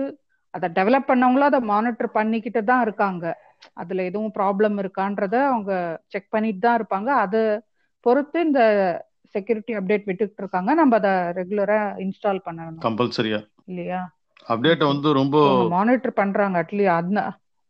அதை 0.54 0.68
டெவலப் 0.78 1.10
பண்ணவங்களும் 1.10 1.50
அதை 1.50 1.60
மானிட்டர் 1.70 2.16
பண்ணிக்கிட்டு 2.16 2.60
தான் 2.64 2.82
இருக்காங்க. 2.86 3.24
அதுல 3.80 4.02
எதுவும் 4.10 4.34
ப்ராப்ளம் 4.38 4.76
இருக்கான்றத 4.82 5.36
அவங்க 5.50 5.72
செக் 6.12 6.28
பண்ணிட்டு 6.30 6.60
தான் 6.60 6.78
இருப்பாங்க. 6.80 7.10
அதை 7.24 7.42
பொறுத்து 8.06 8.38
இந்த 8.40 8.60
செக்யூரிட்டி 9.34 9.72
அப்டேட் 9.78 10.08
விட்டுட்டு 10.08 10.42
இருக்காங்க. 10.42 10.70
நம்ம 10.74 10.96
அதை 11.00 11.12
ரெகுலரா 11.38 11.80
இன்ஸ்டால் 12.06 12.44
பண்ணணும். 12.46 12.86
கம்பல்சரியா 12.86 13.40
இல்லையா? 13.68 14.00
அப்டேட்டை 14.46 14.86
வந்து 14.92 15.08
ரொம்ப 15.20 15.36
மானிட்டர் 15.74 16.18
பண்றாங்க 16.20 16.56
அட்லீஸ்ட் 16.62 17.18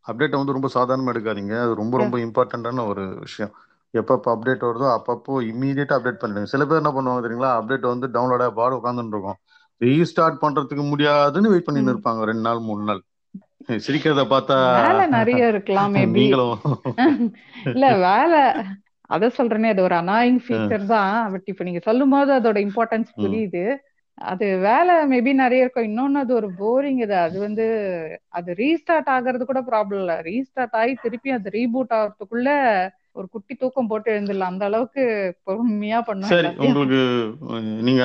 அப்டேட்டை 0.07 0.36
வந்து 0.36 0.53
ரொம்ப 0.53 0.68
சாதாரணமா 0.74 1.12
எடுக்காதீங்க. 1.12 1.55
அது 1.61 1.74
ரொம்ப 1.74 1.96
ரொம்ப 1.98 2.16
இம்பார்ட்டன்டான 2.18 2.86
ஒரு 2.86 3.05
விஷயம். 3.18 3.53
எப்பப்போ 3.94 4.28
அப்டேட் 4.34 4.66
வருதோ 4.66 4.86
அப்பப்போ 4.92 5.32
இம்மீடியட்டா 5.48 5.96
அப்டேட் 5.98 6.20
பண்ணிடுங்க. 6.20 6.42
சில 6.44 6.66
பேர் 6.66 6.80
என்ன 6.82 6.92
பண்ணுவாங்க 6.92 7.22
தெரியுங்களா? 7.24 7.50
அப்டேட் 7.59 7.92
வந்து 7.92 8.07
டவுன்லோட 8.09 8.44
பாடு 8.53 8.76
உட்காந்துட்டு 8.76 9.14
இருக்கும். 9.16 9.38
ரீஸ்டார்ட் 9.80 10.38
பண்றதுக்கு 10.40 10.84
முடியாதுன்னு 10.88 11.50
வெயிட் 11.50 11.64
பண்ணிட்டு 11.64 11.90
ம். 11.90 11.94
இருப்பாங்க. 11.94 12.24
ரெண்டு 12.24 12.40
நாள் 12.40 12.61
மூணு 12.61 12.82
நாள். 12.82 13.03
சிரிக்கிறத 13.78 14.22
பார்த்தா 14.28 14.57
நிறைய 15.09 15.46
இருக்கலாம் 15.46 15.94
நீங்களும். 16.12 16.57
இல்ல 17.74 17.86
வேலை. 18.00 18.42
அத 19.07 19.30
சொல்றேனே 19.36 19.68
அது 19.68 19.82
ஒரு 19.82 19.94
அனாயிங் 19.94 20.40
ஃபீச்சர் 20.44 20.86
தான். 20.86 21.32
பட் 21.32 21.42
இப்ப 21.44 21.64
நீங்க 21.64 21.80
சொல்லும் 21.84 22.11
போது 22.11 22.32
அதோட 22.32 22.59
இம்பார்ட்டன்ஸ். 22.59 23.11
புரியுது. 23.16 23.64
அது 24.18 24.46
வேலை 24.58 24.94
மேபி 25.10 25.32
நிறைய 25.34 25.64
இருக்கும். 25.64 25.88
இன்னொன்னு 25.88 26.20
அது 26.22 26.32
ஒரு 26.34 26.48
போரிங் 26.58 27.00
இது. 27.02 27.16
அது 27.18 27.36
வந்து 27.38 27.64
அது 28.30 28.50
ரீஸ்டார்ட் 28.54 29.08
ஆகிறது 29.08 29.44
கூட 29.44 29.60
ப்ராப்ளம் 29.70 30.00
இல்ல. 30.00 30.14
ரீஸ்டார்ட் 30.22 30.76
ஆகி 30.80 30.94
திருப்பி 30.96 31.30
அது 31.30 31.50
ரீபூட் 31.50 31.94
ஆகிறதுக்குள்ள 31.98 32.50
ஒரு 33.12 33.26
குட்டி 33.28 33.54
தூக்கம் 33.54 33.86
போட்டு 33.86 34.10
எழுந்துடலாம். 34.12 34.52
அந்த 34.54 34.64
அளவுக்கு 34.64 35.02
பொறுமையா 35.46 35.98
பண்ணும் 36.00 36.30
சரி 36.30 36.50
உங்களுக்கு 36.60 37.00
நீங்க 37.82 38.04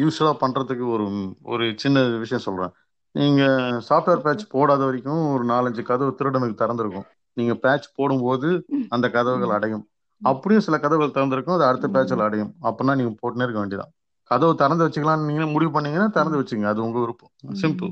யூஸ்வலா 0.00 0.32
பண்றதுக்கு 0.40 0.84
ஒரு 0.94 1.06
ஒரு 1.52 1.64
சின்ன 1.76 1.98
விஷயம் 2.22 2.46
சொல்றேன். 2.46 2.72
நீங்க 3.14 3.42
சாஃப்ட்வேர் 3.88 4.24
பேட்ச் 4.24 4.44
போடாத 4.48 4.82
வரைக்கும் 4.84 5.22
ஒரு 5.34 5.44
நாலஞ்சு 5.44 5.82
கதவு 5.82 6.10
திருடனுக்கு 6.18 6.60
திறந்திருக்கும். 6.62 7.06
நீங்க 7.36 7.54
பேட்ச் 7.64 7.94
போடும்போது 7.94 8.48
அந்த 8.88 9.06
கதவுகள் 9.10 9.54
அடையும். 9.56 9.84
அப்படியும் 10.22 10.66
சில 10.66 10.76
கதவுகள் 10.78 11.16
திறந்திருக்கும். 11.16 11.56
அது 11.56 11.64
அடுத்த 11.64 11.88
பேட்சில் 11.88 12.26
அடையும். 12.28 12.52
அப்படின்னா 12.68 12.94
நீங்க 13.00 13.12
போட்டுனே 13.20 13.46
இருக்க 13.46 13.60
வேண்டியதான் 13.62 13.92
கதவு 14.30 14.52
திறந்து 14.54 14.84
வச்சுக்கலாம் 14.84 15.26
நீங்க 15.28 15.46
முடிவு 15.46 15.72
பண்ணீங்கன்னா 15.72 16.10
திறந்து 16.10 16.40
வச்சுங்க. 16.40 16.66
அது 16.66 16.80
உங்க 16.82 16.98
விருப்பம். 17.00 17.32
சிம்பிள் 17.62 17.90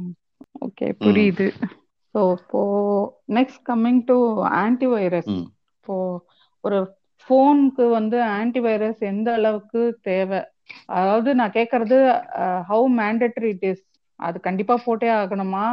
ஓகே 0.66 0.86
புரியுது. 1.00 1.46
ஸோ 2.14 2.20
இப்போ 2.36 2.60
நெக்ஸ்ட் 3.34 3.62
கம்மிங் 3.68 4.02
டு 4.04 4.16
ஆன்டிவைரஸ் 4.58 5.32
ம். 5.32 5.46
இப்போ 5.76 5.96
ஒரு 6.64 6.78
ஃபோனுக்கு 7.20 7.84
வந்து 7.90 8.18
ஆன்டிவைரஸ் 8.38 9.00
எந்த 9.04 9.28
அளவுக்கு 9.32 9.80
தேவை? 10.02 10.40
அதாவது 10.90 11.30
நான் 11.34 11.56
கேட்கறது 11.58 11.96
ஹவு 12.68 12.86
மேண்டட்டரி 13.00 13.50
இட் 13.54 13.66
இஸ் 13.70 13.82
அது 14.20 14.36
கண்டிப்பா 14.40 14.74
போட்டே 14.84 15.10
ஆகணுமா? 15.14 15.66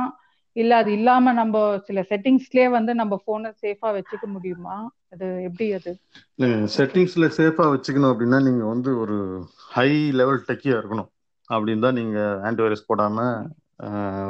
இல்ல 0.56 0.72
அது 0.76 0.92
இல்லாம 0.94 1.34
நம்ம 1.34 1.56
சில 1.88 2.00
செட்டிங்ஸ்லயே 2.10 2.68
வந்து 2.72 2.94
நம்ம 2.96 3.22
போனை 3.26 3.52
சேஃபா 3.62 3.90
வச்சுக்க 3.98 4.28
முடியுமா? 4.34 4.78
அது 5.12 5.28
எப்படி 5.44 5.68
அது? 5.74 5.94
செட்டிங்ஸ்ல 6.74 7.26
சேஃபா 7.36 7.66
வச்சுக்கணும் 7.72 8.12
அப்படின்னா 8.12 8.40
நீங்க 8.44 8.64
வந்து 8.66 8.92
ஒரு 9.00 9.18
ஹை 9.72 9.90
லெவல் 10.20 10.46
டெக்கியா 10.48 10.76
இருக்கணும். 10.80 11.10
அப்படின்னு 11.50 11.86
தான் 11.86 12.00
நீங்க 12.00 12.18
ஆன்டிவைரஸ் 12.50 12.88
போடாம 12.88 13.18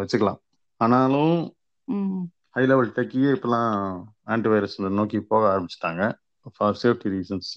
வச்சுக்கலாம். 0.01 0.39
ஆனாலும் 0.81 1.35
ஹை 2.55 2.63
லெவல் 2.65 2.93
டெக்கியே 2.95 3.29
இப்பெல்லாம் 3.35 3.71
ஆன்டிவைரஸ் 4.27 4.77
நோக்கி 4.99 5.19
போக 5.25 5.43
ஆரம்பிச்சிட்டாங்க 5.53 6.01
ஃபார் 6.55 6.79
சேஃப்டி 6.81 7.09
ரீசன்ஸ் 7.15 7.51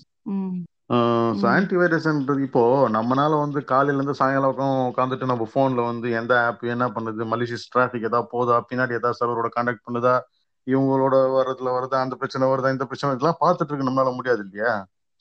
ஸோ. 0.91 1.45
ஆன்டிவைரஸ்ன்றது 1.53 2.43
இப்போ 2.47 2.63
நம்மனால 2.89 3.39
வந்து 3.41 3.61
காலையில 3.65 3.99
இருந்து 3.99 4.15
சாயங்காலம் 4.15 4.51
வரைக்கும் 4.51 4.89
உட்காந்துட்டு 4.91 5.27
நம்ம 5.27 5.47
போன்ல 5.55 5.81
வந்து 5.87 6.09
எந்த 6.13 6.33
ஆப் 6.43 6.63
என்ன 6.75 6.87
பண்ணுது 6.89 7.25
மலிஷியஸ் 7.33 7.71
டிராஃபிக் 7.73 8.09
ஏதாவது 8.09 8.29
போதா 8.35 8.57
பின்னாடி 8.71 8.95
ஏதாவது 8.95 9.19
சர்வரோட 9.21 9.49
கான்டாக்ட் 9.57 9.87
பண்ணுதா 9.87 10.15
இவங்களோட 10.67 11.17
வரதுல 11.35 11.73
வருதா 11.75 11.99
அந்த 12.05 12.15
பிரச்சனை 12.21 12.45
வருதா 12.53 12.71
இந்த 12.71 12.85
பிரச்சனை 12.85 13.15
இதெல்லாம் 13.15 13.43
பார்த்துட்டு 13.43 13.73
இருக்க 13.73 13.89
நம்மளால 13.89 14.13
முடியாது 14.15 14.43
இல்லையா? 14.47 14.73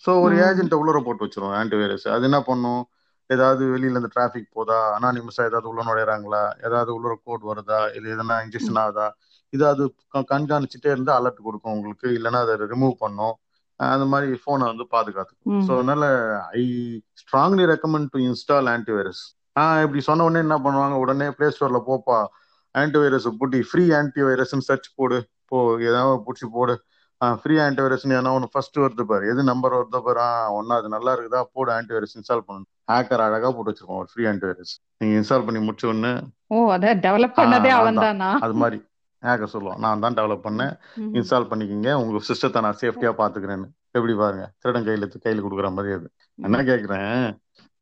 ஸோ 0.04 0.12
ஒரு. 0.22 0.36
ஏஜென்ட்டை 0.46 0.78
உள்ளர 0.82 1.00
போட்டு 1.04 1.26
வச்சிரும் 1.26 1.56
ஆன்டிவைரஸ் 1.60 2.08
அது 2.16 2.26
என்ன 2.30 2.40
பண்ணும்? 2.42 2.82
ஏதாவது 3.30 3.64
வெளியில 3.74 3.96
இருந்து 3.96 4.14
டிராஃபிக் 4.16 4.50
போதா 4.54 4.78
அனானிமஸா 4.96 5.44
ஏதாவது 5.50 5.70
உள்ள 5.70 5.82
நுழையறாங்களா? 5.84 6.44
ஏதாவது 6.68 6.92
உள்ளர 6.98 7.14
கோட் 7.24 7.46
வருதா? 7.52 7.80
இல்லை 7.96 8.10
எதனா 8.16 8.36
இன்ஜெக்ஷன் 8.46 8.82
ஆகுதா? 8.84 9.08
இது 9.54 9.64
அது 9.68 9.84
கண்காணிச்சுட்டே 10.32 10.90
இருந்து 10.92 11.12
அலர்ட் 11.12 11.42
கொடுக்கும் 11.44 11.74
உங்களுக்கு. 11.74 12.08
இல்லைன்னா 12.18 12.42
அதை 12.46 12.56
ரிமூவ் 12.74 12.96
பண்ணும். 13.00 13.36
அந்த 13.80 14.06
மாதிரி 14.06 14.40
போனை 14.44 14.66
வந்து 14.66 14.86
பாதுகாத்துக்கும். 14.92 15.62
ஸோ 15.66 15.72
அதனால 15.76 16.04
I 16.56 16.64
strongly 17.22 17.66
recommend 17.66 18.12
to 18.12 18.20
install 18.28 18.70
antivirus 18.70 19.24
ah 19.56 19.82
இப்படி 19.82 20.02
சொன்ன 20.02 20.24
உடனே 20.24 20.40
என்ன 20.40 20.58
பண்ணுவாங்க? 20.58 20.96
உடனே 20.96 21.30
பிளே 21.30 21.48
ஸ்டோர்ல 21.50 21.80
போப்பா 21.88 22.18
ஆன்டிவைரஸ் 22.76 23.28
போட்டு 23.40 23.64
ஃப்ரீ 23.70 23.86
ஆன்டிவைரஸ்னு 23.92 24.68
சர்ச் 24.70 24.90
போடு. 24.96 25.18
போ 25.46 25.58
ஏதாவது 25.82 26.24
பிடிச்சி 26.26 26.48
போடு. 26.52 26.76
ஃப்ரீ 27.22 27.56
ஆன்டிவைரஸ் 27.58 28.06
ஏன்னா 28.10 28.32
ஒன்று 28.34 28.50
ஃபர்ஸ்ட் 28.52 28.78
வருது 28.78 29.04
பாரு. 29.06 29.26
எது 29.28 29.44
நம்பர் 29.44 29.76
வருதோ 29.78 30.00
பாரு. 30.08 30.24
ஒன்னா 30.58 30.76
அது 30.76 30.90
நல்லா 30.90 31.12
இருக்குதா? 31.16 31.42
போடு 31.54 31.72
ஆன்டிவைரஸ் 31.72 32.16
இன்ஸ்டால் 32.18 32.44
பண்ணணும். 32.48 32.70
ஹேக்கர் 32.92 33.26
அழகா 33.28 33.50
போட்டு 33.50 33.72
வச்சிருக்கோம் 33.72 34.02
ஒரு 34.02 34.10
ஃப்ரீ 34.12 34.26
ஆன்டிவைரஸ் 34.26 34.74
நீங்க 34.98 35.14
இன்ஸ்டால் 35.20 35.46
பண்ணி 35.46 35.62
முடிச்ச 35.68 35.86
உடனே 35.86 36.12
ஓ 36.48 36.66
அத 36.72 36.94
டெவலப் 37.06 37.38
பண்ணதே 37.38 37.72
அவன். 37.78 38.00
தானா? 38.00 38.30
அது 38.40 38.54
மாதிரி. 38.54 38.80
ஹேக்கர் 39.26 39.54
சொல்லுவான். 39.54 39.78
நான் 39.78 40.00
தான் 40.00 40.18
டெவலப் 40.20 40.46
பண்ணேன். 40.48 40.74
இன்ஸ்டால் 41.18 41.50
பண்ணிக்கிங்க. 41.52 41.94
உங்க 41.94 42.22
சிஸ்டத்தை 42.30 42.62
நான் 42.62 42.80
சேஃப்டியா 42.82 43.12
பாத்துக்கிறேன்னு. 43.22 43.68
எப்படி 43.92 44.14
பாருங்க? 44.14 44.46
திருடன் 44.60 44.88
கையில 44.88 45.08
கையில 45.26 45.44
கொடுக்குற 45.46 45.74
மாதிரி 45.74 45.94
அது. 45.94 46.08
என்ன 46.40 46.62
கேக்குறேன்? 46.70 47.26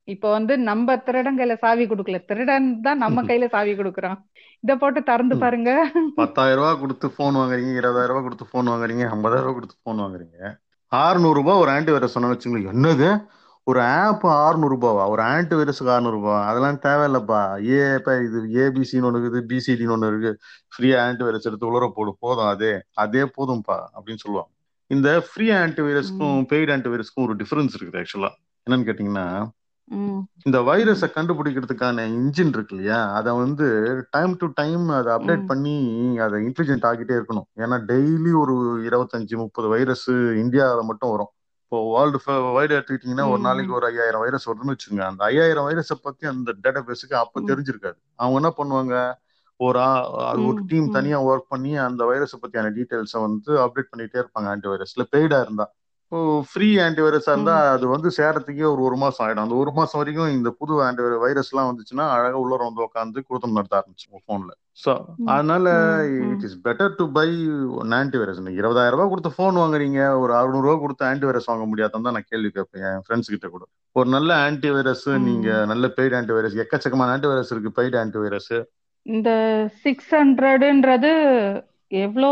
இப்ப 0.07 0.29
வந்து 0.31 0.57
நம்ம 0.69 0.95
திருடன் 0.97 1.37
கையில 1.39 1.55
சாவி 1.57 1.83
கொடுக்கல. 1.87 2.25
திருடன் 2.25 2.81
தான் 2.81 2.97
நம்ம 2.97 3.21
கையில 3.29 3.45
சாவி 3.49 3.73
கொடுக்கறான். 3.73 4.19
இத 4.63 4.75
போட்டு 4.75 5.03
திறந்து. 5.03 5.35
பாருங்க. 5.37 5.71
பத்தாயிரம் 6.15 6.59
ரூபாய் 6.59 6.79
கொடுத்து 6.79 7.07
போன் 7.11 7.35
வாங்குறீங்க 7.35 7.71
இருபதாயிரம் 7.73 8.11
ரூபாய் 8.11 8.23
கொடுத்து 8.23 8.45
போன் 8.51 8.67
வாங்குறீங்க 8.67 9.05
ஐம்பதாயிரம் 9.15 9.45
ரூபாய் 9.45 9.57
கொடுத்து 9.59 9.77
போன் 9.83 10.01
வாங்குறீங்க. 10.03 10.39
அறுநூறு 10.91 11.37
ரூபாய் 11.39 11.59
ஒரு 11.59 11.71
ஆன்டி 11.71 11.91
வைரஸ் 11.91 12.15
சொன்ன 12.15 12.31
வச்சுங்களேன் 12.33 12.73
என்னது? 12.73 13.07
ஒரு 13.67 13.81
ஆப் 13.81 14.25
அறுநூறு 14.27 14.73
ரூபாவா 14.75 15.03
ஒரு 15.13 15.21
ஆன்டி 15.21 15.55
வைரஸுக்கு 15.55 15.91
அறுநூறு 15.93 16.17
ரூபாய் 16.17 16.47
அதெல்லாம் 16.49 16.79
தேவையில்லப்பா. 16.85 17.41
ஏ 17.73 17.77
இப்ப 17.99 18.15
இது 18.23 18.39
ஏபிசின்னு 18.63 19.07
ஒன்று 19.09 19.21
இருக்குது 19.21 19.41
பிசிடின்னு 19.51 19.95
ஒன்று 19.95 20.09
இருக்கு 20.11 20.31
ஃப்ரீயா 20.73 20.97
ஆன்டி 21.05 21.23
வைரஸ் 21.23 21.47
எடுத்து 21.49 21.69
உலர 21.71 21.87
போடு 21.95 22.15
போதும் 22.19 22.51
அதே. 22.53 22.73
அதே 23.03 23.23
போதும்பா 23.37 23.77
அப்படின்னு 23.95 24.23
சொல்லுவாங்க. 24.25 24.51
இந்த 24.87 25.09
ஃப்ரீ 25.27 25.45
ஆன்டி 25.61 25.81
வைரஸ்க்கும் 25.81 26.39
பெய்டு 26.51 26.71
ஆன்டி 26.71 26.89
வைரஸ்க்கும் 26.89 27.25
ஒரு 27.25 27.35
டிஃபரன்ஸ் 27.35 27.75
இருக்குது 27.77 27.99
ஆக்சுவலா 28.01 28.31
என்னன்னு 28.67 28.87
கேட்டீங்கன்னா. 28.89 29.27
இந்த 30.47 30.57
வைரஸை 30.67 31.07
கண்டுபிடிக்கிறதுக்கான 31.15 32.03
இன்ஜின் 32.17 32.51
இருக்கு 32.55 32.75
இல்லையா? 32.75 32.99
அதை 33.19 33.31
வந்து 33.33 33.65
டைம் 34.09 34.33
டு 34.37 34.47
டைம் 34.53 34.83
அதை 34.89 35.09
அப்டேட். 35.15 35.45
பண்ணி 35.51 35.75
அதை 36.25 36.37
இன்டெலிஜென்ட் 36.47 36.87
ஆகிட்டே 36.89 37.15
இருக்கணும். 37.19 37.47
ஏன்னா 37.63 37.77
டெய்லி 37.91 38.31
ஒரு 38.41 38.55
இருபத்தஞ்சு 38.89 39.37
முப்பது 39.43 39.67
வைரஸ் 39.67 40.09
இந்தியாவில் 40.43 40.89
மட்டும் 40.91 41.13
வரும். 41.13 41.31
இப்போ 41.63 41.77
வேர்ல்டு 41.93 42.17
வைடு 42.57 42.73
எடுத்துக்கிட்டீங்கன்னா 42.77 43.29
ஒரு. 43.29 43.41
நாளைக்கு 43.41 43.73
ஒரு 43.73 43.85
ஐயாயிரம் 43.85 44.21
வைரஸ் 44.21 44.47
வருதுன்னு 44.49 44.73
வச்சுங்க 44.73 45.01
அந்த 45.01 45.23
ஐயாயிரம் 45.23 45.67
வைரஸை 45.69 45.97
பத்தி 46.01 46.27
அந்த 46.27 46.53
டேட்டா 46.63 46.81
பேஸுக்கு 46.83 47.15
அப்ப. 47.15 47.41
தெரிஞ்சிருக்காது 47.41 47.97
அவங்க 48.15 48.37
என்ன 48.41 48.51
பண்ணுவாங்க 48.57 48.95
ஒரு 49.59 49.79
ஒரு. 50.45 50.61
டீம். 50.65 50.89
தனியா 50.91 51.21
ஒர்க் 51.21 51.49
பண்ணி 51.49 51.77
அந்த 51.77 52.03
வைரஸை 52.03 52.37
பத்தியான 52.41 52.71
டீடைல்ஸை 52.77 53.21
வந்து 53.21 53.51
அப்டேட் 53.59 53.91
பண்ணிட்டே 53.91 54.19
இருப்பாங்க 54.21 54.47
ஆன்டி 54.47 54.67
வைரஸ்ல 54.67 55.05
பெய்டா 55.11 55.39
இருந்தா 55.41 55.67
ஃப்ரீ 56.47 56.67
ஆன்டிவைரஸா 56.83 57.31
இருந்தா 57.33 57.55
ம். 57.57 57.69
அது 57.73 57.85
வந்து 57.91 58.09
சேரத்துக்கே 58.15 58.65
ஒரு 58.69 58.81
ஒரு 58.87 58.97
மாசம் 59.01 59.23
ஆயிடும் 59.25 59.43
அந்த 59.43 59.55
ஒரு 59.59 59.71
மாசம் 59.77 59.99
வரைக்கும் 60.01 60.33
இந்த 60.35 60.49
புது 60.59 60.73
ஆன்டி 60.85 61.03
வைரஸ் 61.23 61.51
எல்லாம் 61.51 61.69
வந்துச்சுன்னா 61.69 62.05
அழகா 62.13 62.39
உள்ளர 62.41 62.61
வந்து 62.67 62.85
உட்காந்து 62.85 63.23
குருத்தம் 63.27 63.57
நடத்த 63.57 63.79
ஆரம்பிச்சு 63.79 64.07
போன்ல 64.27 64.51
சோ 64.79 64.91
ம். 65.15 65.27
அதனால. 65.31 65.65
It 66.25 66.45
is 66.47 66.57
better 66.63 66.95
to 66.95 67.05
buy 67.15 67.27
antivirus 67.97 68.39
இருபதாயிரம் 68.55 68.95
ரூபாய் 68.95 69.11
கொடுத்து 69.11 69.31
போன் 69.35 69.59
வாங்குறீங்க 69.59 69.99
ஒரு 70.21 70.33
அறுநூறு 70.37 70.65
ரூபாய் 70.65 70.83
கொடுத்து 70.83 71.05
ஆன்டிவைரஸ் 71.09 71.49
வாங்க 71.49 71.65
முடியாதுன்னு 71.71 72.07
தான் 72.07 72.17
நான் 72.17 72.29
கேள்வி 72.29 72.51
கேட்பேன் 72.51 72.85
என் 72.89 73.03
ஃப்ரெண்ட்ஸ் 73.05 73.33
கிட்ட 73.33 73.49
கூட 73.49 73.63
ஒரு 73.95 74.09
நல்ல 74.09 74.31
ஆன்டிவைரஸ் 74.45 75.07
நீங்க 75.25 75.49
ம். 75.57 75.67
நல்ல 75.71 75.87
பெய்டு 75.97 76.15
ஆன்டிவைரஸ் 76.19 76.61
எக்கச்சக்கமான 76.63 77.15
ஆன்டிவைரஸ் 77.15 77.53
இருக்கு 77.53 77.77
பெய்டு 77.77 77.97
ஆன்டிவைரஸ் 78.01 78.53
இந்த 79.05 79.29
சிக்ஸ் 79.83 80.11
ஹண்ட்ரட்ன்றது 80.15 81.13
எவ்வளோ 82.01 82.29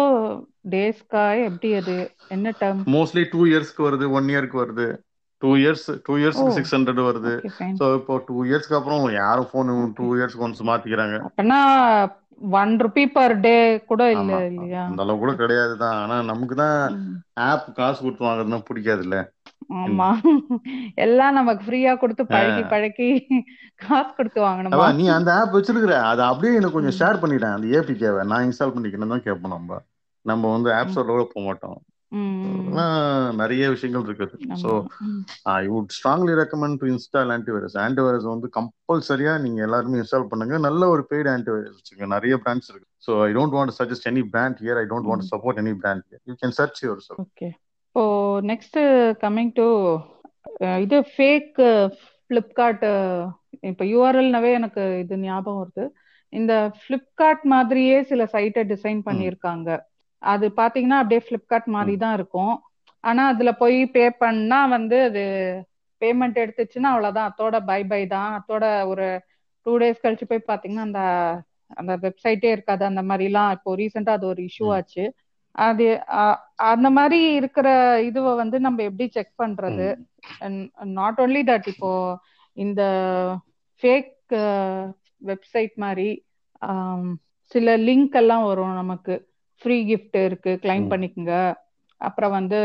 டேஸ்க்கா? 0.66 1.24
எப்படி 1.48 1.70
அது? 1.80 1.96
என்ன 2.36 2.54
டேர்ம் 2.62 2.82
மோஸ்ட்லி 2.96 3.24
டூ 3.34 3.42
இயர்ஸ்க்கு 3.52 3.88
வருது 3.88 4.08
ஒன் 4.18 4.30
இயர்க்கு 4.34 4.58
வருது. 4.64 4.88
டூ 5.42 5.52
இயர்ஸ் 5.62 5.86
டூ 6.08 6.16
இயர்ஸ்க்கு 6.22 6.56
சிக்ஸ் 6.58 6.74
ஹண்ட்ரட் 6.76 7.04
வருது. 7.10 7.34
ஸோ 7.80 7.86
இப்போ 8.00 8.16
டூ 8.28 8.36
இயர்ஸ்க்கு 8.50 8.78
அப்புறம் 8.80 9.06
யாரும் 9.22 9.50
ஃபோன் 9.52 9.72
டூ 10.00 10.08
இயர்ஸ்க்கு 10.18 10.46
ஒன்ஸ் 10.48 10.68
மாத்திக்கிறாங்க. 10.72 11.16
அப்பனா 11.30 11.60
ஒன் 12.60 12.72
ருபி 12.84 13.04
பர் 13.16 13.34
டே 13.46 13.56
கூட 13.90 14.04
இல்ல 14.18 14.32
இல்லையா? 14.52 14.84
அந்த 14.90 15.04
அளவு 15.06 15.22
கூட 15.24 15.34
கிடையாது 15.42 15.74
தான். 15.84 15.98
ஆனா 16.04 16.16
நமக்கு 16.30 16.56
தான். 16.62 16.80
ஆப் 17.50 17.68
காசு 17.80 18.00
கொடுத்து 18.04 18.28
வாங்குறதுனா 18.28 18.60
பிடிக்காது 18.70 19.04
இல்ல 19.08 19.18
ஆமா. 19.82 20.08
எல்லாம் 21.04 21.38
நமக்கு 21.40 21.62
ஃப்ரீயா 21.66 21.92
கொடுத்து 22.02 22.24
பழகி 22.32 22.64
பழகி 22.72 23.10
காசு 23.84 24.10
கொடுத்து 24.18 24.40
வாங்கணுமா? 24.48 24.88
நீ 25.00 25.06
அந்த 25.18 25.30
ஆப் 25.42 25.56
வச்சிருக்கிற. 25.58 25.96
அதை 26.12 26.24
அப்படியே 26.32 26.58
எனக்கு 26.60 26.78
கொஞ்சம். 26.78 26.98
ஷேர் 27.00 27.22
பண்ணிட்டேன் 27.22 27.56
அந்த 27.58 27.68
ஏபிகேவை 27.80 28.24
நான் 28.32 28.46
இன்ஸ்டால் 28.48 28.76
பண்ணிக்கணும் 28.76 29.14
தான் 29.16 29.26
கேட்போம் 29.28 29.56
நம்ம. 29.56 29.80
நம்ம 30.30 30.52
வந்து 30.56 30.70
ஆப். 30.80 30.92
ஸ்டோர்ல 30.94 31.24
போக 31.32 31.44
மாட்டோம். 31.48 31.80
நிறைய 33.42 33.64
விஷயங்கள் 33.74 34.06
இருக்குது 34.08 34.56
so. 34.64 34.72
I 35.58 35.62
would 35.74 35.94
strongly 35.98 36.34
recommend 36.42 36.80
to 36.82 36.88
install 36.94 37.32
antivirus 37.36 37.76
antivirus 37.86 38.28
வந்து 38.32 38.48
கம்பல்சரியா 38.58 39.34
நீங்க 39.46 39.60
எல்லாருமே 39.68 40.00
இன்ஸ்டால் 40.02 40.30
பண்ணுங்க. 40.32 40.58
நல்ல 40.68 40.90
ஒரு 40.96 41.04
பெய்டு 41.12 41.30
ஆன்டிவைரஸ் 41.36 41.78
வச்சுங்க 41.78 42.08
நிறைய 42.16 42.36
பிராண்ட்ஸ் 42.46 42.70
இருக்கு. 42.72 42.90
So 43.06 43.14
I 43.28 43.30
don't 43.38 43.56
want 43.58 43.76
suggest 43.80 44.08
any 44.12 44.24
brand 44.34 44.60
here 44.64 44.80
I 44.82 44.86
don't 44.94 45.10
want. 45.12 45.28
Support 45.34 45.62
any 45.64 45.74
brand 45.84 46.06
here 46.08 46.24
you 46.32 46.36
can 46.42 46.56
search 46.60 46.82
yourself 47.08 47.22
okay 47.26 47.50
இப்போ 47.88 48.04
நெக்ஸ்ட் 48.52 48.80
கம்மிங் 49.24 49.54
டு 49.62 49.68
இது 50.86 50.98
ஃபேக் 51.14 51.62
ஃப்ளிப்கார்ட் 52.30 52.86
இப்போ 53.70 53.86
யூஆர்எல்னாவே 53.94 54.52
எனக்கு 54.60 54.84
இது 55.04 55.16
ஞாபகம் 55.24 55.62
வருது. 55.62 55.86
இந்த 56.34 56.54
ஃப்ளிப்கார்ட் 56.82 57.44
மாதிரியே 57.54 57.98
சில 58.12 58.28
சைட்டை 58.36 58.64
டிசைன் 58.74 59.02
பண்ணியிருக்காங்க. 59.08 59.70
அது 60.24 60.46
பாத்தீங்கன்னா 60.62 61.00
அப்படியே 61.02 61.22
ஃப்ளிப்கார்ட் 61.26 61.68
மாதிரி 61.76 61.96
தான் 62.04 62.16
இருக்கும். 62.20 62.56
ஆனா 63.04 63.22
அதுல 63.34 63.52
போய் 63.62 63.78
பே 63.96 64.04
பண்ணா 64.24 64.60
வந்து 64.76 64.98
அது 65.10 65.24
பேமெண்ட் 66.02 66.38
எடுத்துச்சுன்னா 66.44 66.90
அவ்வளவுதான். 66.94 67.30
அத்தோட 67.30 67.56
பை 67.70 67.82
பை 67.92 68.02
தான். 68.16 68.32
அத்தோட 68.40 68.66
ஒரு 68.92 69.08
டூ 69.66 69.74
டேஸ் 69.82 70.04
கழிச்சு 70.04 70.26
போய் 70.32 70.50
பாத்தீங்கன்னா 70.52 70.86
அந்த 70.90 71.02
அந்த 71.82 71.94
வெப்சைட்டே 72.06 72.50
இருக்காது. 72.56 72.84
அந்த 72.92 73.02
மாதிரிலாம் 73.10 73.52
இப்போ 73.58 73.76
ரீசெண்டா 73.82 74.14
அது 74.18 74.26
ஒரு 74.34 74.42
இஷ்யூ 74.50 74.68
ஆச்சு. 74.78 75.04
அது 75.56 75.86
அந்த 76.74 76.88
மாதிரி 76.98 77.20
இருக்கிற 77.40 77.68
இதுவை 78.10 78.34
வந்து 78.42 78.58
நம்ம 78.66 78.84
எப்படி 78.90 79.06
செக் 79.16 79.34
பண்றது? 79.44 79.88
நாட் 81.00 81.20
only 81.26 81.42
தட் 81.50 81.68
இப்போ 81.74 81.92
இந்த 82.58 82.82
ஃபேக் 83.84 84.12
வெப்சைட் 85.30 85.74
மாதிரி 85.86 86.10
சில 87.52 87.76
லிங்க் 87.88 88.16
எல்லாம் 88.22 88.46
வரும் 88.50 88.80
நமக்கு. 88.82 89.16
ஃப்ரீ 89.62 89.78
gift 89.88 90.16
இருக்கு. 90.28 90.52
கிளைம் 90.64 90.88
பண்ணிக்கோங்க. 90.92 91.34
அப்புறம் 92.02 92.36
வந்து 92.38 92.60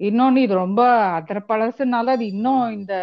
இன்னொன்னு 0.00 0.38
இது 0.38 0.54
ரொம்ப 0.56 0.80
அதர 1.18 1.38
பழசுனால 1.48 2.12
அது 2.16 2.24
இன்னும் 2.26 2.64
இந்த 2.72 2.94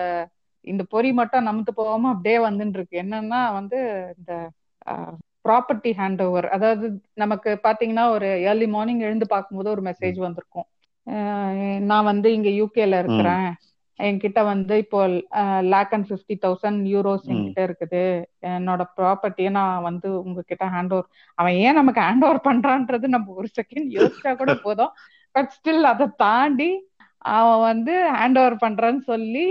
இந்த 0.67 0.83
பொறி 0.89 1.09
மட்டும் 1.13 1.47
நமுத்து 1.47 1.71
போகாம 1.73 2.09
அப்படியே 2.13 2.37
வந்துட்டு 2.45 2.77
இருக்கு 2.79 3.01
என்னன்னா 3.01 3.39
வந்து 3.53 3.79
இந்த 4.17 4.33
ப்ராப்பர்ட்டி 5.45 5.91
ஹேண்ட் 5.97 6.21
ஓவர் 6.21 6.47
அதாவது 6.47 6.85
நமக்கு 7.13 7.49
பாத்தீங்கன்னா 7.63 8.05
ஒரு 8.09 8.27
ஏர்லி 8.45 8.67
மார்னிங் 8.75 9.01
எழுந்து 9.01 9.27
பார்க்கும்போது 9.27 9.69
ஒரு 9.69 9.81
மெசேஜ் 9.89 10.17
வந்திருக்கும். 10.25 10.67
நான் 11.89 12.09
வந்து 12.11 12.27
இங்க 12.33 12.49
யூகேல 12.59 12.99
இருக்கிறேன். 13.03 13.47
என்கிட்ட 14.07 14.39
வந்து 14.51 14.73
இப்போ 14.83 14.99
lakh 15.73 15.93
and 15.95 16.07
fifty 16.09 16.35
thousand 16.45 16.81
euros 16.93 17.27
என்கிட்ட 17.31 17.61
இருக்குது. 17.67 18.03
என்னோட 18.57 18.83
ப்ராப்பர்ட்டியை 18.97 19.51
நான் 19.57 19.85
வந்து 19.89 20.07
உங்ககிட்ட 20.23 20.65
ஹேண்ட் 20.75 20.93
ஓவர் 20.97 21.09
அவன் 21.37 21.57
ஏன் 21.65 21.77
நமக்கு 21.79 22.01
ஹேண்ட் 22.07 22.25
ஓவர் 22.27 22.41
பண்றான்றது 22.49 23.07
நம்ம 23.15 23.35
ஒரு 23.41 23.49
செகண்ட் 23.59 23.89
யோசிச்சா 23.97 24.33
கூட 24.41 24.53
போதும். 24.67 24.93
பட் 25.35 25.51
ஸ்டில் 25.57 25.91
அதை 25.93 26.07
தாண்டி 26.23 26.71
அவன் 27.37 27.61
வந்து 27.71 27.93
ஹேண்ட் 28.19 28.39
ஓவர் 28.43 28.57
பண்றான்னு 28.65 29.03
சொல்லி 29.11 29.47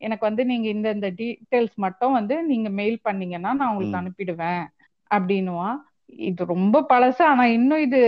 எனக்கு 0.00 0.24
வந்து 0.28 0.42
நீங்க 0.50 0.66
இந்த 0.74 0.88
இந்த 0.96 1.08
டீட்டெயில்ஸ் 1.20 1.76
மட்டும் 1.84 2.16
வந்து 2.18 2.34
நீங்க 2.50 2.68
மெயில் 2.80 2.98
பண்ணீங்கன்னா 3.08 3.50
நான் 3.58 3.70
உங்களுக்கு 3.72 4.00
அனுப்பிடுவேன் 4.00 4.62
அப்படின்னுவான். 5.10 5.78
இது 6.28 6.44
ரொம்ப 6.52 6.76
பழசு. 6.92 7.22
ஆனா 7.32 7.44
இன்னும் 7.56 7.82
இது 7.86 8.00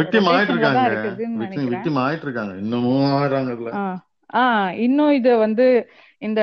விக்டிம் 0.00 0.28
ஆயிட்டு 0.30 0.54
இருக்காங்க. 0.54 0.84
விக்டிம் 1.74 1.98
ஆயிட்டு 2.04 2.26
இருக்காங்க. 2.28 2.54
இன்னமும் 2.64 3.14
ஆயிடுறாங்க 3.18 3.52
இதுல 4.30 4.40
ஆ 4.40 4.40
ஆ 4.40 4.42
இன்னும் 4.86 5.12
இது 5.12 5.30
வந்து 5.38 5.66
இந்த 6.22 6.40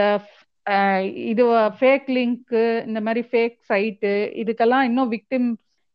இது 1.32 1.44
ஃபேக் 1.80 2.08
லிங்க் 2.18 2.56
இந்த 2.88 3.00
மாதிரி 3.02 3.22
ஃபேக் 3.32 3.58
சைட்டு 3.70 4.12
இதுக்கெல்லாம் 4.42 4.88
இன்னும் 4.90 5.12
விக்டிம் 5.16 5.48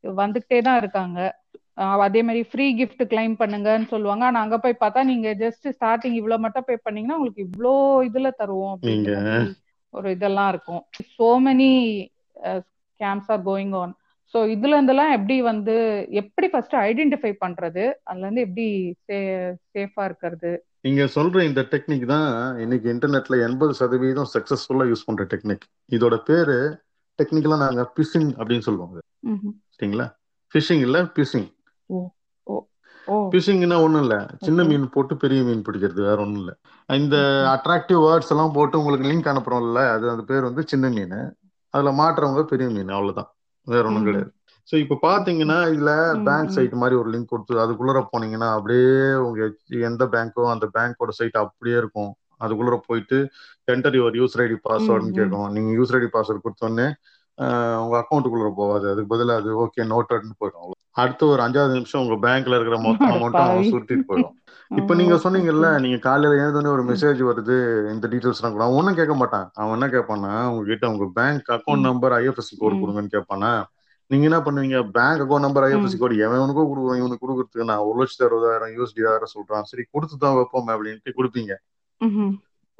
வந்துகிட்டே 0.04 0.58
தான் 0.62 0.80
இருக்காங்க. 0.82 1.18
அதே 2.06 2.20
மாதிரி 2.22 2.42
ஃப்ரீ 2.50 2.66
gift 2.80 3.00
கிளைம் 3.12 3.34
பண்ணுங்கன்னு 3.40 3.86
சொல்லுவாங்க. 3.92 4.24
ஆனா 4.24 4.38
அங்க 4.44 4.56
போய் 4.58 4.82
பார்த்தா 4.82 5.00
நீங்க 5.04 5.28
ஜஸ்ட் 5.42 5.66
ஸ்டார்டிங் 5.76 6.16
இவ்வளவு 6.20 6.44
மட்டும் 6.44 6.66
பே 6.68 6.76
பண்ணீங்கன்னா 6.86 7.16
உங்களுக்கு 7.18 7.46
இவ்வளோ 7.48 7.72
இதுல 8.08 8.30
தருவோம் 8.40 8.76
மாதிரி 8.76 9.12
ஒரு 9.94 10.08
இதெல்லாம் 10.16 10.50
இருக்கும். 10.54 10.82
So 11.16 11.28
many 11.46 11.70
scams 12.92 13.30
are 13.34 13.42
going 13.50 13.74
on 13.82 13.92
so 14.34 14.38
இதுல 14.54 14.76
இருந்தெல்லாம் 14.78 15.14
எப்படி 15.18 15.36
வந்து 15.50 15.74
எப்படி 16.22 16.46
ஃபர்ஸ்ட் 16.52 16.76
ஐடென்டிஃபை 16.88 17.32
பண்றது? 17.44 17.84
அதுல 18.04 18.24
இருந்து 18.26 18.44
எப்படி 18.46 18.66
சேஃபா 19.74 20.04
இருக்கிறது? 20.08 20.52
நீங்க 20.86 21.04
சொல்ற 21.14 21.42
இந்த 21.42 21.60
டெக்னிக் 21.70 22.04
தான் 22.06 22.28
இன்னைக்கு 22.58 22.86
இன்டர்நெட்ல 22.92 23.36
எண்பது 23.46 23.72
சதவீதம் 23.74 24.28
சக்சஸ்ஃபுல்லா 24.34 24.84
யூஸ் 24.90 25.06
பண்ற 25.06 25.24
டெக்னிக் 25.24 25.64
இதோட 25.90 26.16
பேரு 26.28 26.56
டெக்னிக்கலா 27.18 27.56
நாங்க 27.56 27.82
பிஷிங் 27.96 28.30
அப்படின்னு 28.40 28.66
சொல்லுவாங்க. 28.68 28.98
சரிங்களா? 29.76 30.06
ஃபிஷிங் 30.52 30.82
இல்ல 30.86 30.98
பிஷிங் 31.16 31.48
பிஷிங்னா 33.32 33.76
ஒண்ணும் 33.82 34.00
இல்ல. 34.00 34.16
சின்ன 34.40 34.64
மீன் 34.64 34.84
போட்டு 34.90 35.16
பெரிய 35.16 35.40
மீன் 35.42 35.62
பிடிக்கிறது 35.62 36.00
வேற 36.08 36.16
ஒண்ணும் 36.16 36.40
இல்ல. 36.42 36.52
இந்த 36.88 37.16
அட்ராக்டிவ் 37.54 38.00
வேர்ட்ஸ் 38.06 38.32
எல்லாம் 38.34 38.52
போட்டு 38.52 38.78
உங்களுக்கு 38.78 39.08
லிங்க் 39.10 39.32
அனுப்புறோம்ல 39.32 39.82
அது 39.96 40.06
அந்த 40.10 40.22
பேர் 40.22 40.48
வந்து 40.48 40.64
சின்ன 40.66 40.88
மீன். 40.88 41.18
அதுல 41.74 41.92
மாட்டுறவங்க 42.02 42.44
பெரிய 42.52 42.68
மீன் 42.68 42.88
அவ்வளவுதான். 42.88 43.30
வேற 43.66 43.84
ஒண்ணும். 43.86 44.04
கிடையாது. 44.04 44.32
ஸோ 44.68 44.74
இப்போ 44.82 44.96
பாத்தீங்கன்னா 45.04 45.58
இதுல 45.72 45.90
பேங்க். 46.28 46.54
சைட் 46.54 46.80
மாதிரி 46.82 46.96
ஒரு 47.00 47.08
லிங்க் 47.14 47.32
கொடுத்து 47.32 47.60
அதுக்குள்ளர 47.64 48.00
போனீங்கன்னா 48.12 48.48
அப்படியே 48.56 48.86
உங்க 49.26 49.40
எந்த 49.90 50.04
பேங்க்கோ 50.14 50.46
அந்த 50.54 50.66
பேங்க்கோட 50.76 51.12
சைட் 51.18 51.36
அப்படியே 51.44 51.76
இருக்கும். 51.82 52.12
அதுக்குள்ளர 52.44 52.76
போயிட்டு 52.88 53.18
என்டர் 53.68 53.98
யுவர் 53.98 54.16
யூசர் 54.20 54.42
ஐடி 54.44 54.56
பாஸ்வேர்டுன்னு. 54.66 55.16
கேட்கும் 55.18 55.52
நீங்க 55.56 55.70
யூசர் 55.78 55.98
ஐடி 55.98 56.10
பாஸ்வேர்டு 56.16 56.44
கொடுத்தோடனே 56.46 56.88
உங்க 57.84 57.94
அக்கௌண்ட்டுக்குள்ளர 58.00 58.50
போகாது. 58.60 58.86
அதுக்கு 58.92 59.12
பதிலா 59.14 59.36
அது 59.40 59.50
ஓகே 59.64 59.84
நோட்டட்னு 59.92 60.34
போயிடும். 60.42 60.72
அடுத்த 60.96 61.22
ஒரு 61.32 61.40
அஞ்சாவது 61.46 61.76
நிமிஷம் 61.78 62.02
உங்க 62.04 62.16
பேங்க்ல 62.26 62.58
இருக்கிற 62.58 62.76
மொத்த 62.84 63.08
அமௌண்ட்டும் 63.14 63.48
பாவி. 63.48 63.70
சுருட்டிட்டு 63.72 64.08
போயிடும். 64.10 64.34
இப்ப 64.80 64.94
நீங்க 65.00 65.16
சொன்னீங்கல்ல 65.24 65.66
நீங்க 65.82 65.98
காலையில 66.06 66.38
எழுந்தோடனே 66.42 66.70
ஒரு 66.76 66.84
மெசேஜ் 66.88 67.20
வருது 67.28 67.56
இந்த 67.92 68.06
டீடைல்ஸ் 68.12 68.40
கூட. 68.44 68.62
அவன் 68.64 68.78
ஒன்னும் 68.78 68.98
கேட்க 69.00 69.14
மாட்டான். 69.20 69.46
அவன் 69.60 69.76
என்ன 69.76 69.88
கேட்பானா 69.94 70.32
உங்ககிட்ட 70.50 70.86
உங்க 70.92 71.06
bank 71.18 71.50
account 71.56 71.86
number 71.88 72.14
IFSC 72.18 72.54
code 72.62 72.80
கொடுங்கன்னு 72.82 73.14
கேட்பானா 73.16 73.50
நீங்க 74.10 74.24
என்ன 74.28 74.38
பண்ணுவீங்க? 74.46 74.78
Bank 74.96 75.22
account 75.22 75.46
number 75.46 75.64
IFSC 75.68 75.98
code 76.00 76.16
எவனுக்கோ 76.26 76.64
கொடுக்குறோம் 76.70 77.00
இவனுக்கு 77.00 77.24
கொடுக்குறதுக்கு 77.24 77.68
நான் 77.70 77.84
ஒரு 77.88 77.96
லட்சத்தி 78.00 78.26
அறுபதாயிரம் 78.26 78.72
யூஎஸ்டி 78.76 79.02
வேற 79.06 79.26
சொல்றான். 79.34 79.66
சரி 79.70 79.84
கொடுத்து 79.94 80.16
தான் 80.24 80.36
வைப்போம் 80.38 80.70
அப்படின்ட்டு 80.74 81.16
கொடுப்பீங்க. 81.18 81.54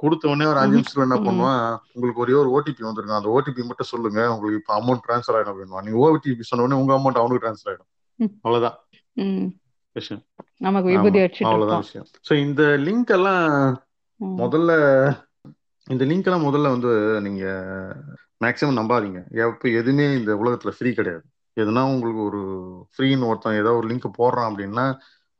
கொடுத்த 0.03 0.29
உடனே 0.31 0.47
ஒரு 0.51 0.59
அஞ்சு. 0.61 0.75
நிமிஷத்துல 0.75 1.05
என்ன 1.07 1.17
பண்ணுவான்? 1.27 1.63
உங்களுக்கு 1.93 2.23
ஒரே 2.23 2.33
ஒரு 2.41 2.49
ஓடிபி 2.57 2.81
வந்திருக்கும் 2.87 3.19
அந்த 3.19 3.29
ஓடிபி 3.35 3.61
மட்டும் 3.69 3.91
சொல்லுங்க. 3.91 4.19
உங்களுக்கு 4.33 4.59
இப்போ 4.61 4.73
அமௌண்ட் 4.79 5.03
ட்ரான்ஸ்ஃபர் 5.05 5.37
ஆயிடும் 5.37 5.53
அப்படின்னுவான். 5.53 5.85
நீங்க 5.87 5.99
ஓடிபி 6.05 6.47
சொன்ன 6.49 6.65
உடனே 6.65 6.79
உங்க 6.81 6.93
அமௌண்ட் 6.97 7.21
அவனுக்கு 7.21 7.43
ட்ரான்ஸ்ஃபர் 7.45 7.71
ஆயிடும். 7.71 7.89
அவ்வளவுதான். 8.45 8.77
விஷயம். 9.95 10.23
அவ்வளவுதான் 11.49 11.83
விஷயம். 11.85 12.07
ஸோ 12.27 12.33
இந்த 12.45 12.63
லிங்க் 12.87 13.13
எல்லாம் 13.17 13.45
முதல்ல 14.43 14.71
இந்த 15.87 16.05
லிங்க் 16.09 16.27
எல்லாம் 16.29 16.47
முதல்ல 16.47 16.71
வந்து 16.75 16.91
நீங்க 17.25 17.43
மேக்சிமம் 18.41 18.79
நம்பாதீங்க. 18.79 19.19
எப்போ 19.43 19.67
எதுவுமே 19.79 20.05
இந்த 20.19 20.31
உலகத்துல 20.35 20.71
ஃப்ரீ 20.77 20.89
கிடையாது. 20.93 21.23
எதுனா 21.57 21.81
உங்களுக்கு 21.93 22.21
ஒரு 22.29 22.41
ஃப்ரீன்னு 22.91 23.29
ஒருத்தன் 23.29 23.59
ஏதோ 23.61 23.71
ஒரு 23.79 23.87
லிங்க் 23.91 24.17
போடுறான் 24.19 24.49
அப்படின்னா 24.49 24.85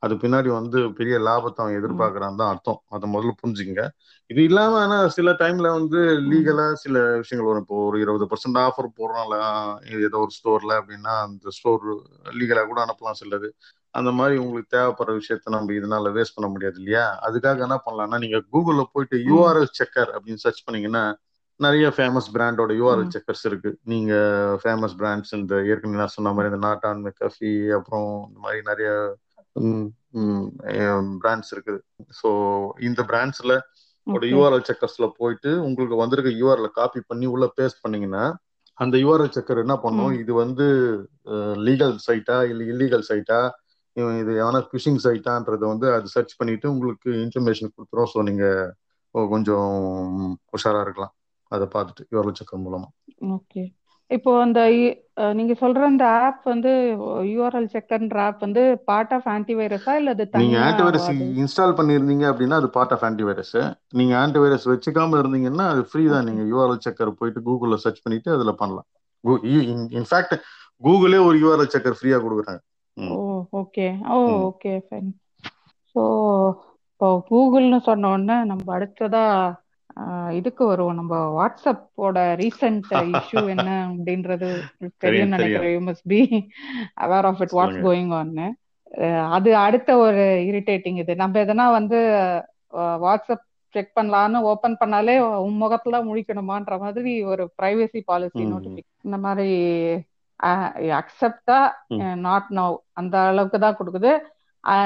அது 0.02 0.14
பின்னாடி 0.14 0.48
வந்து 0.50 0.78
பெரிய 0.98 1.14
லாபத்தை 1.18 1.60
அவன் 1.62 1.76
எதிர்பார்க்கறான் 1.78 2.36
தான் 2.40 2.50
அர்த்தம். 2.52 2.80
அதை 2.94 3.06
முதல்ல 3.14 3.32
புரிஞ்சுங்க 3.40 3.84
இது 4.30 4.40
இல்லாம 4.42 4.74
ஆனா 4.82 4.96
சில 5.08 5.30
டைம்ல 5.40 5.68
வந்து 5.78 6.00
லீகலா 6.28 6.66
சில 6.82 6.94
விஷயங்கள் 7.22 7.48
வரும். 7.50 7.64
இப்போ 7.66 7.78
ஒரு 7.88 7.96
இருபது 8.00 8.26
பர்சன்ட் 8.30 8.60
ஆஃபர் 8.64 8.88
போடுறான்ல 8.98 9.36
ஏதோ 10.08 10.18
ஒரு 10.18 10.34
ஸ்டோர்ல 10.38 10.72
அப்படின்னா 10.80 11.14
அந்த 11.26 11.54
ஸ்டோர் 11.58 11.86
லீகலா 12.40 12.64
கூட 12.66 12.80
அனுப்பலாம் 12.86 13.20
சிலது. 13.22 13.50
அந்த 13.94 14.10
மாதிரி 14.12 14.36
உங்களுக்கு 14.38 14.74
தேவைப்படுற 14.76 15.12
விஷயத்த 15.20 15.54
நம்ம 15.54 15.74
இதனால 15.78 16.12
வேஸ்ட் 16.16 16.36
பண்ண 16.36 16.48
முடியாது 16.48 16.76
இல்லையா? 16.80 17.04
அதுக்காக 17.26 17.64
என்ன 17.66 17.78
பண்ணலாம்னா 17.86 18.18
நீங்க 18.18 18.40
கூகுள்ல 18.52 18.84
போயிட்டு 18.92 19.18
யூஆர்எல் 19.28 19.70
செக்கர் 19.80 20.10
அப்படின்னு 20.16 20.44
சர்ச் 20.44 20.64
பண்ணீங்கன்னா 20.66 21.04
நிறைய 21.64 21.86
ஃபேமஸ் 21.94 22.28
பிராண்டோட 22.34 22.72
யூஆர்எல் 22.80 23.12
செக்கர்ஸ் 23.14 23.44
இருக்கு. 23.48 23.70
நீங்க 23.92 24.12
ஃபேமஸ் 24.62 24.94
பிராண்ட்ஸ் 25.00 25.32
இந்த 25.38 25.54
ஏற்கனவே 25.70 26.00
நான் 26.00 26.14
சொன்ன 26.16 26.32
மாதிரி 26.34 26.50
இந்த 26.52 26.60
நாட்டான் 26.66 27.00
மெக்கஃபி 27.06 27.52
அப்புறம் 27.78 28.10
இந்த 28.28 28.38
மாதிரி 28.44 28.60
நிறைய 28.70 28.90
பிராண்ட்ஸ் 31.22 31.50
இருக்குது 31.54 31.80
ஸோ 32.20 32.30
இந்த 32.88 33.00
பிராண்ட்ஸ்ல 33.10 33.54
ஒரு 34.06 34.26
யூஆர்எல் 34.34 34.66
செக்கர்ஸ்ல 34.68 35.06
போயிட்டு 35.18 35.50
உங்களுக்கு 35.68 35.96
வந்திருக்க 36.02 36.30
யூஆர்எல் 36.42 36.76
காப்பி 36.78 37.00
பண்ணி 37.10 37.26
உள்ள 37.34 37.46
பேஸ்ட் 37.58 37.82
பண்ணீங்கன்னா 37.84 38.24
அந்த 38.78 38.96
யூஆர்எல் 39.04 39.34
செக்கர் 39.36 39.64
என்ன 39.64 39.74
பண்ணும்? 39.84 40.12
இது 40.22 40.32
வந்து 40.42 40.66
லீகல் 41.66 41.96
சைட்டா 42.06 42.36
இல்லை 42.50 42.64
இல்லீகல் 42.72 43.06
சைட்டா 43.10 43.40
இது 44.22 44.32
எவனா 44.42 44.60
ஃபிஷிங் 44.70 45.00
சைட்டான்றத 45.04 45.62
வந்து 45.72 45.86
அது 45.94 46.06
சர்ச் 46.16 46.34
பண்ணிட்டு 46.40 46.66
உங்களுக்கு 46.74 47.08
இன்ஃபர்மேஷன் 47.24 47.72
கொடுத்துரும். 47.74 48.10
ஸோ 48.12 48.18
நீங்க 48.28 48.44
கொஞ்சம் 49.32 49.72
உஷாரா 50.56 50.80
இருக்கலாம். 50.86 51.12
அதை 51.52 51.66
பார்த்துட்டு 51.74 52.08
யூஆர்எல் 52.12 52.38
செக்கர் 52.38 52.64
மூலமா. 52.64 52.88
ஓகே 53.36 53.62
இப்போ 54.10 54.30
அந்த 54.42 54.60
நீங்க 55.38 55.54
சொல்ற 55.60 55.80
அந்த 55.86 56.04
ஆப் 56.20 56.42
வந்து 56.50 56.70
யூஆர்எல் 57.30 57.66
செக்கர்ன்ற 57.72 58.18
ஆப் 58.26 58.44
வந்து 58.44 58.62
பார்ட் 58.88 59.12
ஆஃப் 59.16 59.26
ஆன்டிவைரஸா 59.34 59.94
இல்ல 60.00 60.12
அது 60.14 60.26
நீங்க 60.42 60.56
ஆன்டிவைரஸ் 60.66 61.08
இன்ஸ்டால் 61.42 61.76
பண்ணியிருந்தீங்க 61.78 62.24
அப்படின்னா 62.30 62.58
அது 62.60 62.68
பார்ட் 62.76 62.94
ஆஃப் 62.96 63.04
ஆன்டிவைரஸ் 63.08 63.56
நீங்க 63.98 64.14
ஆன்டிவைரஸ் 64.22 64.66
வச்சுக்காம 64.72 65.18
இருந்தீங்கன்னா 65.22 65.66
அது 65.72 65.82
ஃப்ரீ 65.88 66.04
தான். 66.14 66.26
நீங்க 66.28 66.44
யூஆர்எல் 66.52 66.84
செக்கர் 66.86 67.18
போயிட்டு 67.20 67.42
கூகுள்ல 67.48 67.78
சர்ச் 67.84 68.04
பண்ணிட்டு 68.04 68.30
அதுல 68.36 68.54
பண்ணலாம். 68.62 68.88
இன்ஃபேக்ட் 69.98 70.34
கூகுளே 70.82 71.20
ஒரு 71.28 71.36
யூஆர்எல் 71.42 71.72
செக்கர் 71.74 71.98
ஃப்ரீயா 71.98 72.18
கொடுக்குறாங்க. 72.24 72.60
Oh 72.96 73.18
okay 73.60 73.86
oh. 74.10 74.18
Okay 74.48 74.72
fine 74.86 75.10
so 75.94 76.02
இப்போ 76.90 77.08
கூகுள்னு 77.28 77.78
சொன்ன 77.86 78.08
உடனே 78.14 78.36
நம்ம 78.50 78.64
அடுத்ததா 78.76 79.24
இதுக்கு 80.38 80.62
வருவோம். 80.66 80.98
நம்ம 80.98 81.14
வாட்ஸ்அப்போட 81.36 82.18
ரீசெண்ட் 82.40 82.88
இஷ்யூ 83.12 83.40
என்ன 83.54 83.68
அப்படின்றது 83.88 84.48
தெரியும் 85.04 85.32
நினைக்கிறேன். 85.34 85.72
You 85.74 85.82
must 85.88 86.06
be 86.06 86.20
aware 87.04 87.28
of 87.30 87.42
it 87.44 87.54
what's 87.58 87.80
going 87.86 88.12
ஆன்னு 88.18 88.46
அது 89.36 89.50
அடுத்த 89.64 89.90
ஒரு 90.04 90.22
இரிட்டேட்டிங் 90.50 90.98
இது. 91.02 91.12
நம்ம 91.22 91.34
எதனா 91.44 91.66
வந்து 91.78 91.98
வாட்ஸ்அப் 93.04 93.44
செக் 93.74 93.90
பண்ணலான்னு 93.94 94.38
ஓபன் 94.50 94.78
பண்ணாலே 94.80 95.14
உன் 95.42 95.58
முகத்துல 95.62 95.96
முழிக்கணுமான்ற 96.06 96.74
மாதிரி 96.84 97.12
ஒரு 97.30 97.44
பிரைவசி 97.58 98.00
பாலிசி 98.06 98.42
நோட்டிபிகேஷன் 98.52 99.06
இந்த 99.06 99.18
மாதிரி 99.24 99.48
அக்செப்டா 100.98 101.58
நாட் 102.26 102.50
நவ் 102.58 102.74
அந்த 103.00 103.14
அளவுக்கு 103.30 103.58
தான் 103.58 103.78
கொடுக்குது. 103.78 104.12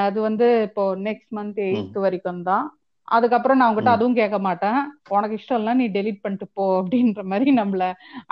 அது 0.05 0.19
வந்து 0.27 0.47
இப்போ 0.67 0.83
நெக்ஸ்ட் 1.05 1.31
மந்த் 1.37 1.59
ம், 1.59 1.65
எயித் 1.67 1.97
வரைக்கும் 2.03 2.43
தான். 2.49 2.65
அதுக்கப்புறம் 3.07 3.59
நான் 3.59 3.69
உங்ககிட்ட. 3.69 3.95
அதுவும் 3.95 4.19
கேட்க 4.19 4.37
மாட்டேன் 4.41 4.79
உனக்கு 5.15 5.37
இஷ்டம் 5.39 5.59
இல்ல 5.59 5.71
நீ 5.79 5.85
டெலீட் 5.95 6.23
பண்ணிட்டு 6.23 6.47
போ 6.51 6.65
அப்படின்ற 6.79 7.23
மாதிரி 7.31 7.51
நம்மள 7.59 7.85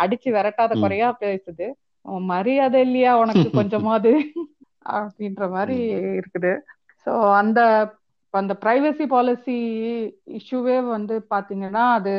அடிச்சு 0.03 0.29
விரட்டாத. 0.35 0.73
குறையா 0.83 1.09
பேசுது 1.21 1.67
மரியாதை 2.29 2.79
இல்லையா 2.87 3.11
உனக்கு 3.23 3.47
கொஞ்சமாவது 3.59 4.11
அப்படின்ற 4.93 5.43
மாதிரி. 5.55 5.77
இருக்குது 6.19 6.53
ஸோ 7.07 7.11
அந்த 7.39 7.59
அந்த 8.33 8.53
பிரைவசி 8.61 9.05
பாலிசி 9.09 9.55
இஷ்யூவே 10.37 10.77
வந்து 10.91 11.15
பாத்தீங்கன்னா 11.31 11.83
அது 11.97 12.13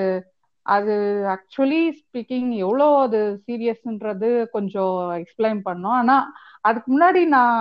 அது 0.66 0.94
ஆக்சுவலி 1.34 1.80
ஸ்பீக்கிங் 2.00 2.50
எவ்வளோ 2.64 2.86
அது 3.04 3.20
சீரியஸ்ன்றது 3.44 4.30
கொஞ்சம் 4.54 4.92
எக்ஸ்பிளைன் 5.20 5.60
பண்ணோம் 5.64 5.96
ஆனா 6.00 6.16
அதுக்கு 6.64 6.88
முன்னாடி 6.92 7.22
நான் 7.28 7.56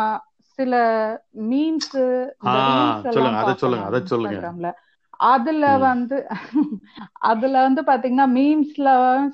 சில 0.61 0.75
மீம்ஸ் 1.49 1.95
சொல்லுங்க 3.07 3.39
அதை 3.41 3.53
சொல்லுங்க 3.55 3.85
அதை 3.89 4.01
சொல்லுங்க. 4.13 4.41
அதுல 5.29 5.65
வந்து 5.81 6.17
அதுல 7.29 7.55
வந்து 7.65 7.81
பாத்தீங்கன்னா 7.89 8.27
மீம்ஸ்ல 8.35 8.89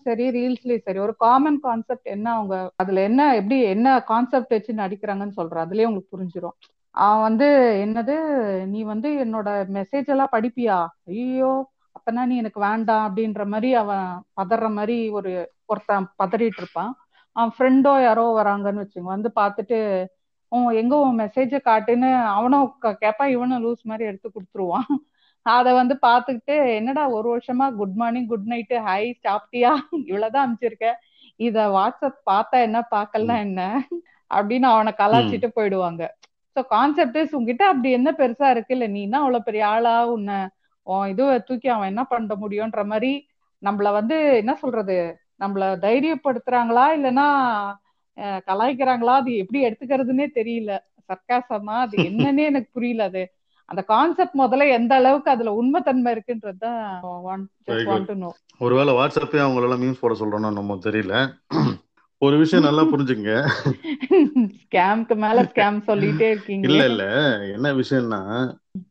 சரி 0.06 0.26
ரீல்ஸ்லயும் 0.32 0.86
சரி 0.88 1.00
ஒரு 1.00 1.14
காமன் 1.26 1.60
கான்செப்ட் 1.62 2.08
என்ன 2.16 2.28
அவங்க 2.36 2.56
அதுல 2.76 3.04
என்ன 3.10 3.22
எப்படி 3.40 3.58
என்ன 3.76 3.94
கான்செப்ட் 4.12 4.56
வச்சு 4.56 4.74
நடிக்கிறாங்கன்னு 4.82 5.38
சொல்றேன். 5.40 5.66
அதுலயே 5.66 5.88
உங்களுக்கு 5.90 6.16
புரிஞ்சிரும். 6.16 6.56
அவன் 6.96 7.22
வந்து 7.22 7.48
என்னது 7.86 8.16
நீ 8.68 8.80
வந்து 8.84 9.10
என்னோட 9.24 9.50
மெசேஜ் 9.78 10.12
எல்லாம் 10.14 10.34
படிப்பியா? 10.36 10.78
ஐயோ 11.14 11.52
அப்பனா 11.96 12.24
நீ 12.30 12.36
எனக்கு 12.38 12.60
வேண்டாம் 12.62 13.06
அப்படின்ற 13.08 13.44
மாதிரி 13.54 13.70
அவன் 13.82 14.08
பதற 14.40 14.70
மாதிரி 14.78 14.98
ஒரு 15.20 15.32
ஒருத்தன் 15.66 16.08
பதறிட்டு 16.22 16.62
இருப்பான். 16.64 16.92
அவன் 17.36 17.54
ஃப்ரெண்டோ 17.56 17.94
யாரோ 18.02 18.26
வராங்கன்னு 18.38 18.84
வச்சுங்க 18.84 19.10
வந்து 19.16 19.30
பார்த்துட்டு 19.36 19.80
உன் 20.52 20.68
எங்க 20.74 20.94
உன் 20.98 21.20
மெசேஜ 21.22 21.60
காட்டுன்னு 21.70 22.10
அவனும் 22.36 22.68
கேப்பான் 23.04 23.34
இவனும் 23.36 23.64
லூஸ் 23.66 23.84
மாதிரி 23.84 24.08
எடுத்து 24.10 24.30
கொடுத்துருவான். 24.30 24.90
அத 25.46 25.68
வந்து 25.74 25.96
பார்த்துக்கிட்டு 26.08 26.56
என்னடா 26.80 27.04
ஒரு 27.18 27.28
வருஷமா 27.34 27.66
good 27.76 27.96
morning 27.96 28.30
good 28.32 28.48
night 28.54 28.78
hi 28.88 29.10
சாப்பிட்டியா 29.26 29.72
இவ்வளவுதான் 30.10 30.46
அனுப்பிச்சிருக்க. 30.46 30.88
இத 31.40 31.58
வாட்ஸ்அப் 31.70 32.20
பார்த்தா 32.32 32.58
என்ன 32.68 32.80
பார்க்கலாம் 32.96 33.42
என்ன? 33.48 33.62
அப்படின்னு 34.32 34.68
அவனை 34.74 34.92
கலாச்சிட்டு 35.02 35.50
போயிடுவாங்க. 35.58 36.04
சோ 36.56 36.62
கான்செப்டே 36.74 37.24
உங்ககிட்ட 37.38 37.64
அப்படி 37.72 37.90
என்ன 37.92 38.10
பெருசா 38.20 38.48
இருக்கு 38.50 38.74
இல்ல 38.76 38.86
நீ 38.88 39.00
என்ன 39.08 39.18
அவ்வளவு 39.24 39.48
பெரிய 39.50 39.64
ஆளா? 39.68 39.96
உன்னை 40.16 40.38
உன் 40.88 41.10
இதுவை 41.14 41.36
தூக்கி 41.48 41.68
அவன் 41.76 41.92
என்ன 41.94 42.04
பண்ண 42.12 42.36
முடியும்ன்ற 42.44 42.84
மாதிரி 42.92 43.12
நம்மள 43.64 43.88
வந்து 44.00 44.18
என்ன 44.42 44.54
சொல்றது? 44.64 44.98
நம்மள 45.40 45.64
தைரியப்படுத்துறாங்களா? 45.86 46.86
இல்லைன்னா 46.98 47.28
கலாய்க்கிறாங்களா? 48.48 49.16
அது 49.22 49.32
எப்படி 49.38 49.60
எடுத்துக்கிறதுனே 49.66 50.28
தெரியல. 50.40 50.72
சர்க்காசமா? 51.10 51.76
அது 51.86 51.98
என்னன்னே 52.10 52.46
எனக்கு 52.46 52.70
புரியல. 52.74 53.04
அது 53.04 53.24
அந்த 53.70 53.82
கான்செப்ட் 53.84 54.40
முதல்ல 54.40 54.66
எந்த 54.72 54.96
அளவுக்கு 54.96 55.30
அதுல 55.32 55.54
உண்மைத்தன்மை 55.54 56.12
இருக்குன்றது 56.16 56.60
தான் 56.60 57.42
ஒருவேளை 58.62 58.92
வாட்ஸ்அப்பே 58.94 59.40
அவங்கள 59.40 59.66
எல்லாம் 59.68 59.84
மீன்ஸ் 59.84 60.02
போட 60.02 60.14
சொல்றோம்னா 60.14 60.52
நம்ம 60.52 60.78
தெரியல. 60.86 61.16
ஒரு 62.22 62.36
விஷயம் 62.38 62.68
நல்லா 62.68 62.84
புரிஞ்சுங்க 62.84 63.32
ஸ்கேம்க்கு 64.62 65.16
மேல 65.16 65.44
ஸ்கேம் 65.50 65.78
சொல்லிட்டே 65.90 66.28
இருக்கீங்க. 66.32 66.66
இல்ல 66.68 66.82
இல்ல. 66.86 67.04
என்ன 67.56 67.74
விஷயம்னா 67.74 68.22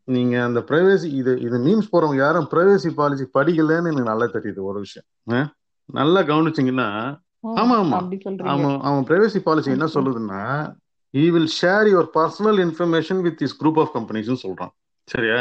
நீங்க 0.07 0.35
அந்த 0.45 0.61
பிரைவேசி 0.61 1.09
இது 1.20 1.33
இது 1.41 1.57
மீம்ஸ் 1.59 1.93
போறவங்க 1.93 2.16
யாரும் 2.16 2.51
பிரைவேசி 2.53 2.91
பாலிசி 2.95 3.24
படிக்கலன்னு 3.35 3.91
எனக்கு 3.93 4.12
நல்லா 4.12 4.27
தெரியுது 4.27 4.62
ஒரு 4.62 4.79
விஷயம். 4.79 5.07
நல்லா 5.89 6.20
கவனிச்சிங்கன்னா 6.22 6.89
ஆமா 7.55 7.76
ஆமா. 7.76 7.99
ஆமா 8.53 8.70
அவன் 8.86 9.07
பிரைவேசி 9.09 9.40
பாலிசி 9.47 9.70
என்ன 9.74 9.86
சொல்லுதுன்னா 9.94 10.42
we 11.14 11.24
will 11.30 11.53
share 11.59 11.88
your 11.92 12.11
personal 12.16 12.59
information 12.64 13.20
with 13.26 13.38
this 13.40 13.57
group 13.61 13.80
of 13.82 13.92
companies 13.94 14.42
சொல்றான். 14.44 14.72
சரியா? 15.09 15.40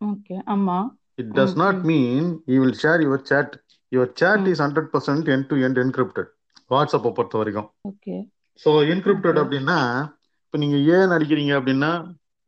ஓகே 0.00 0.36
ஆமா. 0.54 0.78
It 1.18 1.32
does 1.36 1.56
not 1.62 1.80
mean 1.90 2.26
we 2.48 2.58
will 2.62 2.78
share 2.82 3.02
your 3.04 3.24
chat 3.26 3.54
your 3.92 4.12
chat 4.14 4.48
is 4.52 4.62
hundred 4.64 4.90
percent 4.94 5.28
end 5.34 5.46
to 5.50 5.56
end 5.66 5.80
encrypted 5.82 6.30
வாட்ஸ்அப்பை 6.70 7.10
பொறுத்த 7.16 7.36
வரைக்கும். 7.40 7.68
Okay. 7.84 8.16
So 8.60 8.70
encrypted 8.92 9.40
அப்படின்னா 9.42 9.78
இப்போ 10.44 10.58
நீங்க 10.58 10.76
ஏன் 10.94 11.12
நடிக்கிறீங்க 11.12 11.52
அப்படின்னா 11.58 11.92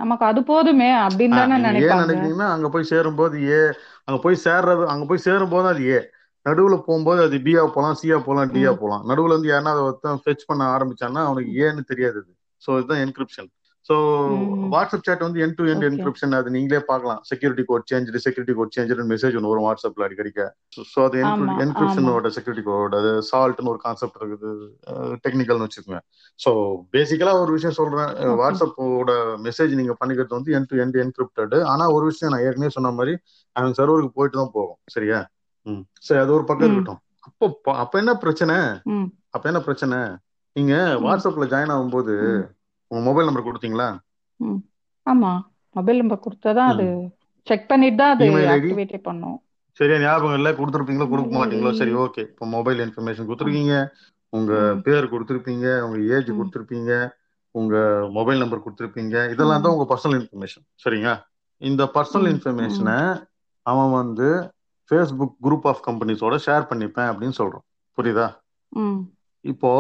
நமக்கு 0.01 0.25
அது 0.27 0.41
போதுமே 0.45 0.89
அப்படின்னு 1.05 1.37
தானே 1.41 1.55
ஏன் 1.85 2.01
நினைக்கிறீங்கன்னா 2.03 2.49
அங்க 2.55 2.69
போய் 2.75 2.91
சேரும்போது 2.91 3.37
ஏ 3.51 3.61
அங்க 4.07 4.19
போய் 4.25 4.43
சேர்றது 4.45 4.85
அங்க 4.93 5.05
போய் 5.11 5.25
சேரும் 5.27 5.53
போது 5.55 5.69
அது 5.69 5.83
ஏ. 5.89 5.99
நடுவுல 6.47 6.77
போகும்போது 6.87 7.21
அது 7.23 7.37
பியா 7.47 7.63
போலாம் 7.77 7.99
சியா 8.01 8.19
போலாம் 8.27 8.51
டியா 8.55 8.73
போலாம். 8.83 9.05
நடுவுல 9.11 9.35
இருந்து 9.35 9.53
யாருன்னா 9.53 9.75
அதை 9.75 9.85
ஒருத்தன் 9.89 10.23
ஃபெச் 10.25 10.49
பண்ண 10.51 10.65
ஆரம்பிச்சான்னா 10.77 11.23
அவனுக்கு 11.29 11.53
ஏன்னு 11.67 11.85
தெரியாது 11.93 12.19
அது. 12.23 12.33
ஸோ 12.63 12.79
இதுதான் 12.79 13.03
என்கிரிப்ஷன் 13.05 13.49
ஸோ 13.89 13.97
வாட்ஸ்அப் 14.73 15.05
சேட் 15.07 15.25
வந்து 15.25 15.41
என் 15.45 15.55
டு 15.59 15.65
என் 15.73 15.83
என்கிரிப்ஷன் 15.89 16.33
அது 16.39 16.49
நீங்களே 16.51 16.81
பார்க்கலாம். 16.89 17.21
Security 17.31 17.65
code 17.69 17.85
change 17.91 18.09
security 18.25 18.55
code 18.59 18.73
change 18.77 19.03
message 19.13 19.37
ஒன்று 19.39 19.51
வரும் 19.53 19.67
வாட்ஸ்அப்ல 19.67 20.07
அடிக்கடிக்க. 20.07 20.41
ஸோ 20.93 20.99
அது 21.05 21.19
என்கிரிப்ஷனோட 21.65 22.31
செக்யூரிட்டி 22.37 22.65
கோட் 22.71 22.95
அது 22.95 23.11
சால்ட்னு 23.31 23.73
ஒரு 23.75 23.81
கான்செப்ட் 23.85 24.19
இருக்குது. 24.21 24.51
டெக்னிக்கல்னு 25.25 25.67
வச்சுக்கோங்க. 25.67 26.01
ஸோ 26.41 26.51
பேசிக்கலா 26.93 27.35
ஒரு 27.45 27.53
விஷயம் 27.53 27.79
சொல்றேன். 27.81 28.11
வாட்ஸ்அப்போட 28.43 29.13
மெசேஜ் 29.43 29.75
நீங்க 29.75 29.95
பண்ணிக்கிறது 30.01 30.39
வந்து 30.39 30.53
என் 30.53 30.69
டு 30.73 30.77
என் 30.77 30.95
என்கிரிப்டட் 31.05 31.57
ஆனா 31.75 31.87
ஒரு 31.91 32.05
விஷயம் 32.07 32.33
நான் 32.35 32.47
ஏற்கனவே 32.49 32.75
சொன்ன 32.79 32.93
மாதிரி 32.93 33.15
அவன் 33.57 33.79
சர்வருக்கு 33.81 34.17
போயிட்டு 34.19 34.39
தான் 34.39 34.55
போகும். 34.59 34.79
சரியா? 34.89 35.21
சரி 36.07 36.21
அது 36.23 36.33
ஒரு 36.37 36.45
பக்கம் 36.49 36.67
இருக்கட்டும். 36.69 37.01
அப்போ 37.27 37.73
அப்ப 37.83 37.95
என்ன 38.03 38.13
பிரச்சனை? 38.25 38.57
அப்ப 39.35 39.45
என்ன 39.51 39.61
பிரச்சனை? 39.69 39.99
நீங்க 40.57 40.75
வாட்ஸ்அப்ல 41.05 41.47
ஜாயின் 41.53 41.73
ஆகும்போது 41.75 42.15
உங்க 42.91 43.01
மொபைல் 43.09 43.29
நம்பர் 43.29 43.49
கொடுத்தீங்களா? 43.49 43.89
ஆமா. 45.07 45.33
மொபைல் 45.77 46.01
நம்பர் 46.03 46.25
கொடுத்தாதான் 46.27 46.71
அது 46.73 46.87
செக் 47.47 47.69
பண்ணிட்டு 47.71 48.01
தான் 48.03 48.15
அது 48.15 48.27
ஆக்டிவேட் 48.55 48.97
பண்ணும். 49.09 49.37
சரியா 49.79 49.99
ஞாபகம் 50.05 50.37
இல்ல? 50.39 50.51
கொடுத்துருப்பீங்களோ? 50.59 51.09
கொடுக்க 51.13 51.39
மாட்டீங்களோ? 51.39 51.73
சரி 51.81 51.93
ஓகே 52.05 52.23
இப்போ 52.31 52.45
மொபைல் 52.57 52.79
இன்ஃபர்மேஷன் 52.85 53.27
கொடுத்துருக்கீங்க. 53.29 53.77
உங்க 54.37 54.53
பேர் 54.87 55.13
கொடுத்துருப்பீங்க. 55.13 55.67
உங்க 55.87 55.99
ஏஜ் 56.15 56.31
கொடுத்துருப்பீங்க. 56.39 56.93
உங்க 57.59 57.77
மொபைல் 58.17 58.43
நம்பர் 58.43 58.65
கொடுத்துருப்பீங்க. 58.65 59.17
இதெல்லாம் 59.35 59.63
தான் 59.65 59.75
உங்க 59.77 59.87
பர்சனல் 59.93 60.19
இன்ஃபர்மேஷன் 60.21 60.65
சரிங்க 60.85 61.11
இந்த 61.63 61.83
பர்சனல் 61.97 62.31
இன்ஃபர்மேஷனை 62.35 62.99
அவன் 63.67 63.93
வந்து 64.01 64.29
ஃபேஸ்புக் 64.91 65.37
குரூப் 65.45 65.67
ஆஃப் 65.71 65.83
கம்பெனிஸோட 65.87 66.35
ஷேர் 66.47 66.69
பண்ணிப்பேன் 66.71 67.11
அப்படின்னு 67.13 67.39
சொல்றான் 67.41 67.65
புரியுதா? 67.99 68.29
இப்போ 69.45 69.73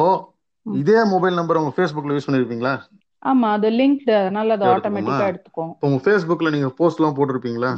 இதே 0.66 0.98
மொபைல் 1.12 1.38
நம்பர் 1.38 1.60
உங்க 1.60 1.72
ஃபேஸ்புக்ல 1.76 2.14
யூஸ் 2.16 2.28
பண்ணிருப்பீங்களா? 2.28 2.74
ஆமா 3.22 3.48
அது 3.56 3.68
லிங்க் 3.78 4.04
அதனால 4.20 4.54
அது 4.56 4.64
ஆட்டோமேட்டிக்கா 4.72 5.28
எடுத்துக்கும் 5.30 5.72
உங்க 5.86 5.98
ஃபேஸ்புக்ல 6.04 6.50
நீங்க 6.54 6.68
போஸ்ட் 6.80 7.00
எல்லாம் 7.00 7.16
போட்டிருப்பீங்களா? 7.18 7.70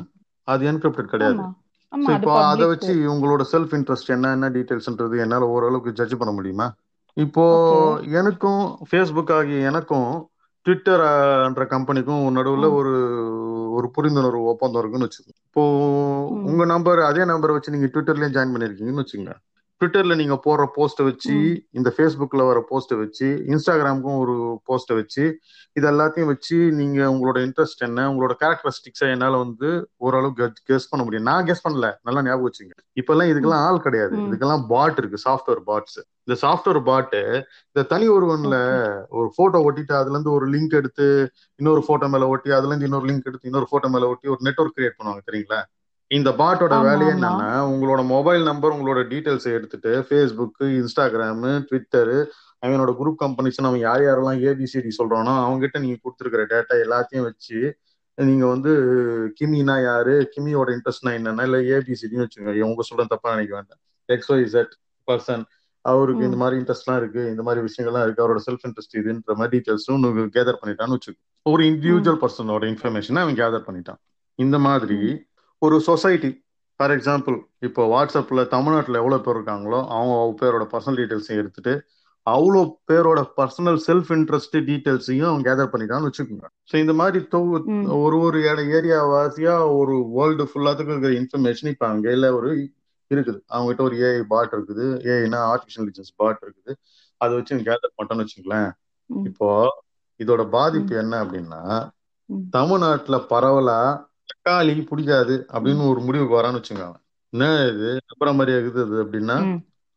அது 0.48 0.62
என்கிரிப்டட் 0.70 1.12
கிடையாது. 1.12 1.42
இப்போ 2.14 2.32
அதை 2.48 2.64
வச்சு 2.72 2.92
உங்களோட 3.12 3.42
செல்ஃப் 3.52 3.74
இன்ட்ரெஸ்ட் 3.78 4.12
என்ன 4.16 4.32
என்ன 4.36 4.48
டீடைல்ஸ்ன்றது 4.56 5.16
என்னால 5.24 5.46
ஓரளவுக்கு 5.54 5.96
ஜட்ஜ் 6.00 6.18
பண்ண 6.20 6.32
முடியுமா? 6.38 6.66
இப்போ 7.16 7.44
எனக்கும் 8.20 8.60
ஃபேஸ்புக் 8.88 9.32
ஆகிய 9.36 9.68
எனக்கும் 9.70 10.10
ட்விட்டர்ன்ற 10.66 11.64
கம்பெனிக்கும் 11.72 12.24
நடுவுல 12.36 12.66
ஒரு 12.78 12.92
ஒரு 13.78 13.88
புரிந்துணர்வு 13.96 14.50
ஒப்பந்தம் 14.52 14.80
இருக்குன்னு 14.82 15.08
வச்சுக்கோங்க. 15.08 15.38
இப்போ 15.48 15.62
உங்க 16.50 16.64
நம்பர் 16.72 17.00
அதே 17.08 17.24
நம்பரை 17.32 17.54
வச்சு 17.56 17.74
நீங்க 17.74 17.88
ட்விட்டர்லயும் 17.94 18.34
ஜாயின் 18.36 18.54
பண்ணிருக்கீங்கன்னு 18.54 19.04
வச்சுங்க 19.04 19.32
ட்விட்டர்ல 19.80 20.14
நீங்க 20.16 20.36
போடுற 20.44 20.64
போஸ்ட்டை 20.76 21.04
வச்சு 21.04 21.34
இந்த 21.70 21.88
ஃபேஸ்புக்ல 21.96 22.44
வர 22.46 22.60
போஸ்ட்டை 22.70 22.96
வச்சு 22.98 23.28
இன்ஸ்டாகிராமுக்கும் 23.48 24.18
ஒரு 24.18 24.34
போஸ்ட்டை 24.68 24.94
வச்சு 24.94 25.24
இது 25.76 25.86
எல்லாத்தையும் 25.90 26.26
வச்சு 26.26 26.56
நீங்க 26.78 26.98
உங்களோட 27.10 27.38
இன்ட்ரெஸ்ட் 27.46 27.84
என்ன 27.86 28.06
உங்களோட 28.10 28.34
கேரக்டரிஸ்டிக்ஸை 28.40 29.08
என்னால 29.10 29.36
வந்து 29.36 29.68
ஓரளவு 29.98 30.32
கெஸ் 30.68 30.90
பண்ண 30.90 31.02
முடியும். 31.04 31.28
நான் 31.30 31.46
கெஸ் 31.46 31.64
பண்ணல. 31.64 31.88
நல்லா 32.02 32.22
ஞாபகம் 32.22 32.48
வச்சுங்க. 32.48 32.74
இப்ப 32.92 33.12
எல்லாம் 33.12 33.30
இதுக்கெல்லாம் 33.30 33.64
ஆள் 33.66 33.80
கிடையாது. 33.80 34.14
இதுக்கெல்லாம் 34.26 34.64
பாட் 34.66 34.98
இருக்கு. 34.98 35.18
சாஃப்ட்வேர் 35.26 35.62
பாட்ஸ் 35.66 35.98
இந்த 36.22 36.36
சாஃப்ட்வேர் 36.40 36.80
பாட்டு 36.82 37.20
இந்த 37.68 37.82
தனி 37.84 38.06
ஒருவன்ல 38.08 38.56
ஒரு 39.10 39.28
போட்டோ 39.36 39.58
ஒட்டிட்டு 39.66 39.94
அதுல 39.94 40.16
இருந்து 40.16 40.32
ஒரு 40.32 40.46
லிங்க் 40.50 40.74
எடுத்து 40.74 41.06
இன்னொரு 41.60 41.82
போட்டோ 41.86 42.08
மேல 42.08 42.28
ஒட்டி 42.28 42.50
அதுல 42.50 42.72
இருந்து 42.72 42.86
இன்னொரு 42.86 43.08
லிங்க் 43.08 43.28
எடுத்து 43.30 43.48
இன்னொரு 43.50 43.68
போட்டோ 43.70 43.88
மேல 43.88 44.08
ஒட்டி 44.08 44.28
ஒரு 44.28 44.42
நெட்ஒர்க் 44.44 44.76
கிரியேட் 44.76 44.98
பண்ணுவாங்க 44.98 45.22
தெரியுங்களா? 45.28 45.60
இந்த 46.10 46.30
பாட்டோட 46.30 46.82
வேலையே 46.82 47.12
என்னன்னா 47.12 47.48
உங்களோட 47.72 48.06
மொபைல் 48.06 48.42
நம்பர் 48.42 48.72
உங்களோட 48.72 49.00
டீட்டெயில்ஸை 49.12 49.50
எடுத்துட்டு 49.52 50.06
ஃபேஸ்புக் 50.08 50.60
இன்ஸ்டாகிராம் 50.60 51.44
ட்விட்டரு 51.68 52.26
அவனோட 52.66 52.92
குரூப் 53.00 53.18
கம்பெனிஸ் 53.24 53.58
அவன் 53.62 53.78
யார் 53.78 54.00
யாரெல்லாம் 54.00 54.40
ஏபிசிடி 54.48 54.90
சொல்றானோ 54.98 55.32
அவங்க 55.42 55.58
கிட்ட 55.58 55.78
நீங்க 55.78 55.98
கொடுத்துருக்கிற 56.04 56.44
டேட்டா 56.54 56.76
எல்லாத்தையும் 56.84 57.26
வச்சு 57.28 57.78
நீங்க 58.14 58.46
வந்து 58.46 58.70
கிமினா 59.40 59.82
யாரு 59.82 60.30
கிமியோட 60.36 60.68
இன்ட்ரெஸ்ட்னா 60.76 61.12
என்னன்னா 61.18 61.42
இல்ல 61.42 61.58
ஏபிசிடின்னு 61.74 62.24
வச்சுக்கோங்க. 62.24 62.62
உங்க 62.62 62.82
சொல்ற 62.88 63.04
தப்பா 63.06 63.30
நினைக்க 63.30 63.54
வேண்டாம். 63.54 63.80
எக்ஸ் 64.04 64.32
ஒய் 64.32 64.44
செட் 64.44 64.72
பர்சன் 65.08 65.44
அவருக்கு 65.80 66.24
இந்த 66.24 66.36
மாதிரி 66.36 66.62
இன்ட்ரெஸ்ட்லாம் 66.62 66.96
இருக்கு 66.96 67.26
இந்த 67.26 67.42
மாதிரி 67.42 67.64
விஷயங்கள்லாம் 67.66 68.02
இருக்கு 68.02 68.24
அவரோட 68.24 68.40
செல்ஃப் 68.48 68.64
இன்ட்ரெஸ்ட் 68.68 68.98
இதுன்ற 69.00 69.34
மாதிரி 69.34 69.52
டீட்டெயில்ஸும் 69.56 70.28
கேதர் 70.36 70.60
பண்ணிட்டான்னு 70.62 70.96
வச்சுக்கோ. 70.96 71.20
ஒரு 71.42 71.64
இண்டிவிஜுவல் 71.64 72.20
பர்சனோட 72.24 72.64
இன்ஃபர்மேஷனை 72.72 73.20
அவன் 73.24 73.34
கேதர் 73.34 73.66
பண்ணிட்டான். 73.68 74.00
இந்த 74.34 74.58
மாதிரி 74.58 75.00
ஒரு 75.62 75.76
சொசைட்டி 75.80 76.30
ஃபார் 76.80 76.92
எக்ஸாம்பிள் 76.94 77.36
இப்போ 77.66 77.82
வாட்ஸ்அப்ல 77.92 78.40
தமிழ்நாட்டில் 78.54 79.00
எவ்வளோ 79.00 79.16
பேர் 79.24 79.38
இருக்காங்களோ 79.38 79.78
அவங்க 79.94 80.16
பேரோட 80.40 80.64
பர்சனல் 80.72 80.98
டீட்டெயில்ஸையும் 81.00 81.40
எடுத்துட்டு 81.42 81.72
அவ்வளோ 82.26 82.60
பேரோட 82.90 83.20
பர்சனல் 83.38 83.78
செல்ஃப் 83.86 84.10
இன்ட்ரெஸ்ட் 84.16 84.56
டீட்டெயில்ஸையும் 84.68 85.28
அவங்க 85.28 85.44
கேதர் 85.48 85.70
பண்ணிட்டான்னு 85.72 86.08
வச்சுக்கோங்க. 86.08 86.46
ஸோ 86.70 86.74
இந்த 86.82 86.94
மாதிரி 87.00 87.18
ஒரு 88.04 88.16
ஒரு 88.26 88.40
ஏரியா 88.78 89.00
வாசியா 89.14 89.54
ஒரு 89.78 89.94
வேர்ல்டு 90.16 90.46
ஃபுல்லாத்துக்கு 90.50 90.92
இருக்கிற 90.94 91.12
இன்ஃபர்மேஷன் 91.20 91.70
இப்போ 91.74 91.88
கையில் 92.06 92.28
ஒரு 92.38 92.50
இருக்குது. 93.10 93.38
அவங்ககிட்ட 93.54 93.82
ஒரு 93.88 93.96
ஏஐ 94.06 94.22
பாட் 94.32 94.54
இருக்குது. 94.56 94.86
ஏஐனா 95.12 95.40
ஆர்டிஃபிஷியல் 95.52 95.84
இன்டெலிஜென்ஸ் 95.84 96.14
பாட் 96.22 96.42
இருக்குது. 96.46 96.72
அதை 97.20 97.30
வச்சு 97.36 97.60
கேதர் 97.68 97.94
பண்ணிட்டோம்னு 97.94 98.26
வச்சுங்களேன் 98.26 98.70
இப்போ 99.28 99.48
இதோட 100.20 100.42
பாதிப்பு 100.56 100.94
என்ன 101.02 101.14
அப்படின்னா 101.24 101.62
தமிழ்நாட்டுல 102.56 103.16
பரவலா 103.32 103.80
தக்காளி 104.30 104.86
பிடிக்காது 104.86 105.46
அப்படின்னு 105.52 105.88
ஒரு 105.88 106.00
முடிவுக்கு 106.00 106.38
வரான்னு 106.38 106.60
வச்சுங்க 106.60 106.84
என்ன 107.32 107.46
இது? 107.72 107.88
அப்புறம் 108.06 108.36
மாதிரி 108.36 108.56
இருக்குது 108.56 108.84
அது 108.86 109.04
அப்படின்னா 109.04 109.38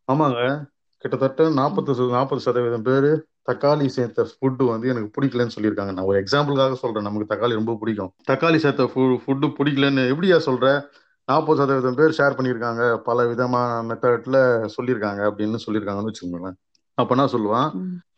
ஆமாங்க. 0.07 0.63
கிட்டத்தட்ட 0.97 1.49
நாற்பது 1.49 2.07
நாற்பது 2.07 2.41
சதவீதம் 2.41 2.87
பேரு 2.87 3.11
தக்காளி 3.51 3.85
சேர்த்த 3.85 4.25
ஃபுட்டு 4.31 4.65
வந்து 4.65 4.87
எனக்கு 4.87 5.09
பிடிக்கலன்னு 5.15 5.55
சொல்லியிருக்காங்க. 5.55 5.93
நான் 5.93 6.09
ஒரு 6.09 6.23
எக்ஸாம்பிளுக்காக 6.23 6.73
சொல்றேன். 6.73 7.03
நமக்கு 7.03 7.29
தக்காளி 7.33 7.53
ரொம்ப 7.53 7.75
பிடிக்கும். 7.79 8.11
தக்காளி 8.31 8.55
சேர்த்த 8.55 8.83
ஃபுட்டு 8.93 9.47
பிடிக்கலன்னு 9.59 10.03
எப்படியா 10.13 10.37
சொல்ற? 10.45 10.85
நாற்பது 11.25 11.59
சதவீதம் 11.61 11.95
பேர் 11.95 12.15
ஷேர் 12.17 12.37
பண்ணியிருக்காங்க. 12.37 12.83
பல 12.97 13.25
விதமான 13.27 13.93
மெத்தட்ல 13.93 14.37
சொல்லியிருக்காங்க 14.75 15.21
அப்படின்னு 15.29 15.57
சொல்லியிருக்காங்கன்னு 15.65 16.11
வச்சுக்கோங்களேன். 16.11 16.57
அப்ப 16.93 17.15
சொல்லுவான். 17.15 17.69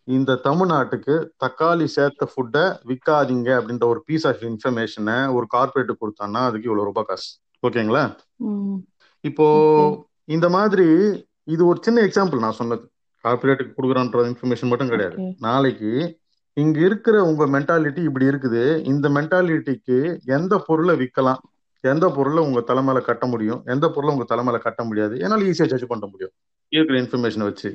இந்த 0.08 0.32
தமிழ்நாட்டுக்கு 0.48 1.14
தக்காளி 1.44 1.86
சேர்த்த 1.96 2.28
ஃபுட்டை 2.32 2.64
விற்காதீங்க 2.90 3.50
அப்படின்ற 3.60 3.86
ஒரு 3.94 4.02
பீஸ் 4.08 4.26
ஆஃப் 4.28 4.42
இன்ஃபர்மேஷனை 4.50 5.18
ஒரு 5.36 5.46
கார்பரேட் 5.56 5.92
கொடுத்தான்னா 6.02 6.42
அதுக்கு 6.48 6.68
இவ்வளவு 6.70 6.88
ரூபாய் 6.90 7.08
காசு. 7.10 7.30
ஓகேங்களா? 7.68 8.04
இப்போ 9.22 9.46
இந்த 10.36 10.48
மாதிரி 10.56 10.88
இது 11.54 11.62
ஒரு 11.66 11.80
சின்ன 11.82 12.02
எக்ஸாம்பிள் 12.08 12.44
நான் 12.46 12.60
சொன்னது. 12.60 12.84
கார்பரேட்டுக்கு 13.24 13.78
கொடுக்குறான்ற 13.78 14.26
இன்ஃபர்மேஷன் 14.32 14.72
மட்டும் 14.72 14.92
கிடையாது. 14.94 15.18
நாளைக்கு 15.48 15.92
இங்க 16.54 16.78
இருக்கிற 16.88 17.16
உங்க 17.30 17.44
மென்டாலிட்டி 17.54 18.02
இப்படி 18.10 18.26
இருக்குது. 18.32 18.64
இந்த 18.92 19.10
மென்டாலிட்டிக்கு 19.10 19.98
எந்த 20.38 20.54
பொருளை 20.68 20.96
விற்கலாம் 21.02 21.42
எந்த 21.84 22.06
பொருளை 22.10 22.42
உங்க 22.48 22.60
தலைமையில 22.68 23.00
கட்ட 23.08 23.26
முடியும்? 23.26 23.62
எந்த 23.66 23.86
பொருளை 23.96 24.12
உங்க 24.16 24.26
தலைமையில 24.30 24.60
கட்ட 24.66 24.82
முடியாது? 24.84 25.16
என்னால 25.24 25.48
ஈஸியா 25.52 25.66
ஜட்ஜ் 25.72 25.92
பண்ண 25.94 26.06
முடியும். 26.12 26.34
இருக்கிற 26.76 26.98
இன்ஃபர்மேஷனை 27.02 27.48
வச்சு. 27.50 27.70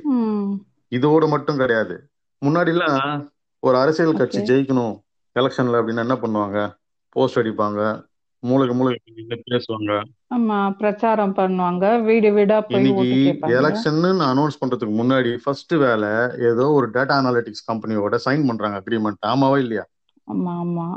இதோட 0.97 1.23
மட்டும் 1.33 1.57
கிடையாது. 1.57 1.95
முன்னாடி 2.41 2.71
எல்லாம் 2.73 2.97
ஒரு 3.63 3.75
அரசியல் 3.77 4.19
கட்சி. 4.19 4.41
ஜெயிக்கணும் 4.49 4.95
எலெக்ஷன்ல 5.35 5.79
அப்படின்னா 5.79 6.05
என்ன 6.07 6.17
பண்ணுவாங்க? 6.21 6.59
போஸ்ட் 7.15 7.39
அடிப்பாங்க 7.41 7.79
மூளைக்கு 8.43 8.75
மூளைக்கு 8.75 9.13
பேசுவாங்க. 9.49 9.91
ஆமா 10.35 10.57
பிரச்சாரம் 10.79 11.33
பண்ணுவாங்க 11.35 11.85
வீடு 12.07 12.29
வீடா 12.31 12.57
போய் 12.65 12.79
இன்னைக்கு 12.81 13.07
எலெக்ஷன்னு 13.57 14.09
அனௌன்ஸ் 14.27 14.59
பண்றதுக்கு 14.61 14.93
முன்னாடி 14.95 15.31
ஃபர்ஸ்ட் 15.43 15.73
வேலை 15.83 16.11
ஏதோ 16.49 16.65
ஒரு 16.77 16.87
டேட்டா 16.95 17.15
அனாலிட்டிக்ஸ் 17.19 17.67
கம்பெனியோட 17.67 18.17
சைன் 18.25 18.47
பண்றாங்க 18.49 18.79
அக்ரிமெண்ட் 18.81 19.29
ஆமாவா 19.31 19.57
இல்லையா? 19.57 19.85
ஆமா 20.27 20.53
ஆமா. 20.61 20.87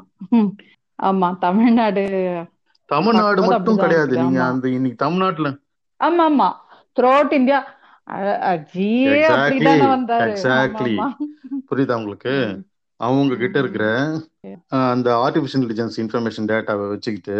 ஆமா 0.98 1.28
தமிழ்நாடு. 1.40 2.04
தமிழ்நாடு 2.90 3.40
மட்டும் 3.48 3.80
கிடையாது. 3.82 4.14
நீங்க. 4.22 4.40
அந்த 4.50 4.66
இன்னைக்கு 4.70 4.98
தமிழ்நாட்டுல 5.04 5.50
ஆமா 6.00 6.24
ஆமா. 6.30 6.48
த்ரூ 6.96 7.08
அவுட் 7.12 7.34
இந்தியா 7.34 7.58
ஆமா. 10.94 11.06
புரியுதா 11.68 11.94
உங்களுக்கு. 12.00 12.34
அவங்க 13.00 13.36
கிட்ட 13.36 13.58
இருக்கிற 13.58 13.84
அந்த 14.86 15.08
ஆர்டிபிஷியல் 15.22 15.60
இன்டெலிஜென்ஸ் 15.60 15.96
இன்ஃபர்மேஷன் 15.98 16.48
டேட்டாவை 16.48 16.86
வச்சுக்கிட்டு 16.88 17.38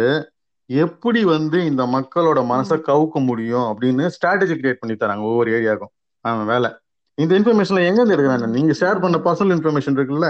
எப்படி 0.69 1.21
வந்து 1.27 1.57
இந்த 1.65 1.83
மக்களோட 1.93 2.39
மனசை 2.51 2.77
கவுக்க 2.87 3.19
முடியும் 3.25 3.67
அப்படின்னு 3.71 4.03
ஸ்ட்ராட்டஜி 4.15 4.55
கிரியேட் 4.55 4.79
பண்ணி 4.79 4.95
தராங்க 4.95 5.23
ஒவ்வொரு 5.23 5.51
ஏரியாவுக்கும் 5.57 5.93
அவன் 6.25 6.45
வேலை 6.45 6.69
இந்த 7.17 7.33
இன்ஃபர்மேஷன்ல 7.39 7.85
எங்க 7.85 7.99
இருந்து 7.99 8.15
எடுக்கிறாங்க 8.15 8.47
நீங்க 8.53 8.73
ஷேர் 8.79 9.01
பண்ண 9.01 9.17
பர்சனல் 9.25 9.55
இன்ஃபர்மேஷன் 9.55 9.97
இருக்குல்ல? 9.97 10.29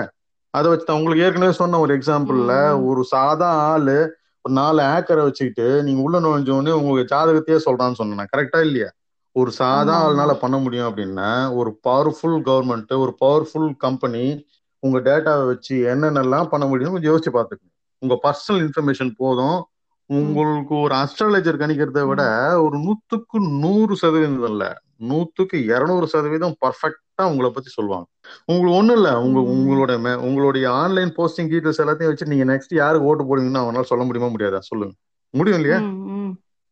அதை 0.54 0.68
வச்சு 0.70 0.86
தான் 0.86 0.98
உங்களுக்கு 0.98 1.26
ஏற்கனவே 1.26 1.54
சொன்ன 1.54 1.80
ஒரு 1.80 1.94
எக்ஸாம்பிள்ல. 1.98 2.54
ஒரு 2.90 3.04
சாதா 3.06 3.50
ஆளு 3.70 3.98
ஒரு 4.46 4.54
நாலு 4.54 4.82
ஏக்கரை 4.94 5.24
வச்சுக்கிட்டு 5.24 5.68
நீங்க 5.84 6.02
உள்ள 6.02 6.20
நுழைஞ்ச 6.20 6.50
உடனே 6.52 6.72
உங்களுக்கு 6.80 7.12
ஜாதகத்தையே 7.14 7.60
சொல்றான்னு 7.66 8.00
சொன்னேன் 8.00 8.32
கரெக்டா 8.34 8.60
இல்லையா? 8.62 8.90
ஒரு 9.34 9.52
சாதா 9.52 10.10
ஆள்னால. 10.10 10.34
பண்ண 10.34 10.58
முடியும் 10.58 10.88
அப்படின்னா 10.88 11.56
ஒரு 11.56 11.80
பவர்ஃபுல் 11.88 12.42
கவர்மெண்ட் 12.42 12.98
ஒரு 12.98 13.16
பவர்ஃபுல் 13.26 13.78
கம்பெனி 13.78 14.46
உங்க 14.80 15.00
டேட்டாவை 15.00 15.46
வச்சு 15.46 15.76
என்னென்னலாம் 15.76 16.48
பண்ண 16.48 16.66
முடியும் 16.66 16.92
கொஞ்சம் 16.92 17.16
யோசிச்சு 17.16 17.36
பார்த்துக்கோங்க. 17.36 17.72
உங்க 17.98 18.20
பர்சனல் 18.24 18.68
இன்ஃபர்மேஷன் 18.68 19.12
போதும். 19.18 19.66
உங்களுக்கு 20.06 20.76
ஒரு 20.76 20.96
அஸ்ட்ராலஜர் 20.96 21.58
கணிக்கிறத 21.58 22.08
விட 22.08 22.62
ஒரு 22.62 22.78
நூத்துக்கு 22.78 23.60
நூறு 23.60 23.96
சதவீதம் 23.96 24.46
இல்ல. 24.46 24.82
நூத்துக்கு 25.00 25.64
இருநூறு 25.64 26.08
சதவீதம் 26.08 26.56
பர்ஃபெக்டா 26.66 27.24
உங்களை 27.24 27.52
பத்தி 27.52 27.70
சொல்லுவாங்க. 27.70 28.06
உங்களுக்கு 28.46 28.78
ஒண்ணும் 28.78 28.96
இல்ல. 28.96 29.22
உங்க. 29.22 29.40
உங்களோட 29.40 29.98
மே- 29.98 30.16
உங்களுடைய 30.16 30.72
ஆன்லைன் 30.72 31.14
போஸ்டிங் 31.16 31.42
டீட்டெயில்ஸ் 31.42 31.78
எல்லாத்தையும் 31.78 32.06
வச்சு 32.06 32.26
நீங்க 32.26 32.54
நெக்ஸ்ட் 32.54 32.76
யாருக்கு 32.76 33.08
ஓட்டு 33.08 33.24
போடுவீங்கன்னு 33.24 33.62
அவனால 33.62 33.82
சொல்ல 33.82 34.04
முடியுமா 34.04 34.32
முடியாதா? 34.32 34.60
சொல்லுங்க. 34.60 34.94
முடியும் 35.30 35.60
இல்லையா. 35.60 35.84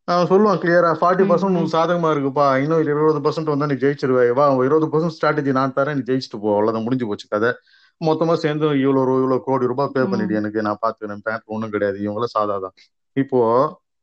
அவன் 0.04 0.26
சொல்லுவான் 0.30 0.60
கிளியரா 0.62 0.90
ஃபார்ட்டி 1.00 1.24
பர்சன்ட். 1.30 1.44
உனக்கு 1.44 1.78
சாதகமா 1.78 2.08
இருக்குப்பா. 2.12 2.46
இன்னும் 2.62 2.82
இருபது 2.82 3.20
பர்சன்ட் 3.20 3.44
வந்தா 3.44 3.66
நீ 3.66 3.74
ஜெயிச்சிருவே. 3.74 4.32
வா 4.32 4.54
இருபது 4.54 4.86
பர்சன்ட் 4.86 5.12
ஸ்ட்ராட்டஜி 5.20 5.50
நான் 5.50 5.72
தரேன் 5.72 5.94
நீ 5.94 6.00
ஜெயிச்சுட்டு 6.00 6.38
போ. 6.40 6.48
அவ்வளவுதான் 6.48 6.82
முடிஞ்சு 6.82 7.06
போச்சு 7.06 7.26
கதை. 7.28 7.52
மொத்தமா 8.04 8.34
சேர்ந்து 8.34 8.66
இவ்வளவு 8.80 9.14
இவ்வளவு 9.14 9.42
கோடி 9.42 9.66
ரூபாய் 9.66 9.90
பே. 9.92 10.00
பண்ணிடு 10.00 10.34
எனக்கு. 10.34 10.62
நான் 10.62 10.78
பாத்துக்கிறேன் 10.86 11.20
பேங்க் 11.22 11.42
ஒண்ணும் 11.44 11.70
கிடையாது. 11.70 11.98
இவங்கள 11.98 12.24
சாதாதான். 12.38 12.74
இப்போ 13.12 13.40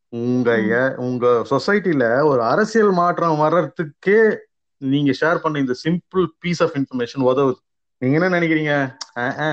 உங்க 0.10 0.50
உங்க 0.98 1.46
சொசைட்டில 1.50 2.26
ஒரு 2.26 2.44
அரசியல் 2.44 2.92
மாற்றம் 2.92 3.40
வர்றதுக்கே 3.40 4.36
நீங்க 4.78 5.12
ஷேர் 5.22 5.38
பண்ண 5.38 5.60
இந்த 5.60 5.74
சிம்பிள் 5.84 6.26
பீஸ் 6.40 6.64
ஆஃப் 6.64 6.76
இன்ஃபர்மேஷன் 6.80 7.26
உதவுது. 7.32 7.54
நீங்க 7.98 8.20
என்ன 8.20 8.40
நினைக்கிறீங்க? 8.40 8.74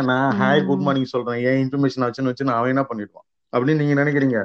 நான் 0.02 0.40
ஹாய் 0.40 0.66
குட். 0.66 0.78
மார்னிங் 0.78 1.12
சொல்றேன். 1.14 1.44
ஏன் 1.44 1.68
இன்ஃபர்மேஷன் 1.68 2.04
ஆச்சுன்னு 2.06 2.30
வச்சு 2.30 2.44
நான் 2.44 2.56
அவன் 2.56 2.68
என்ன 2.68 2.84
பண்ணிடுவான்? 2.88 3.26
அப்படின்னு 3.56 3.76
நீங்க 3.76 4.04
நினைக்கிறீங்க. 4.04 4.44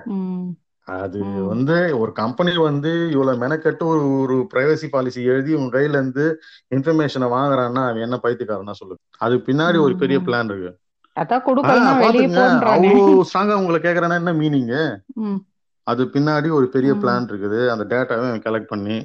அது. 0.99 1.19
வந்து 1.51 1.75
ஒரு 1.99 2.11
கம்பெனி 2.11 2.53
வந்து 2.57 2.91
இவ்வளவு 3.11 3.41
மெனக்கட்டு 3.43 3.83
ஒரு 3.91 4.03
ஒரு 4.19 4.35
பிரைவசி 4.53 4.87
பாலிசி 4.91 5.21
எழுதி 5.23 5.53
உங்க 5.59 5.71
கையில 5.77 5.97
இருந்து 5.99 6.25
இன்ஃபர்மேஷனை 6.75 7.27
வாங்குறான்னா 7.35 7.81
அவன் 7.89 8.05
என்ன 8.07 8.19
பைத்தியக்காரனா 8.23 8.75
சொல்லு 8.81 8.95
அது 9.25 9.37
பின்னாடி 9.47 9.79
ஒரு 9.85 9.95
பெரிய. 9.95 10.19
பிளான் 10.19 10.49
இருக்கு. 10.51 10.71
அவ்வளவு 12.73 13.25
ஸ்ட்ராங்கா 13.29 13.55
உங்களை 13.61 13.79
கேக்குறானா 13.85 14.17
என்ன 14.21 14.33
மீனிங். 14.33 14.75
அது 15.87 16.03
பின்னாடி 16.13 16.49
ஒரு 16.51 16.67
பெரிய. 16.75 16.93
பிளான் 16.93 17.27
இருக்குது. 17.31 17.61
அந்த 17.73 17.83
டேட்டாவை 17.91 18.29
கலெக்ட் 18.47 18.71
பண்ணி 18.73 18.97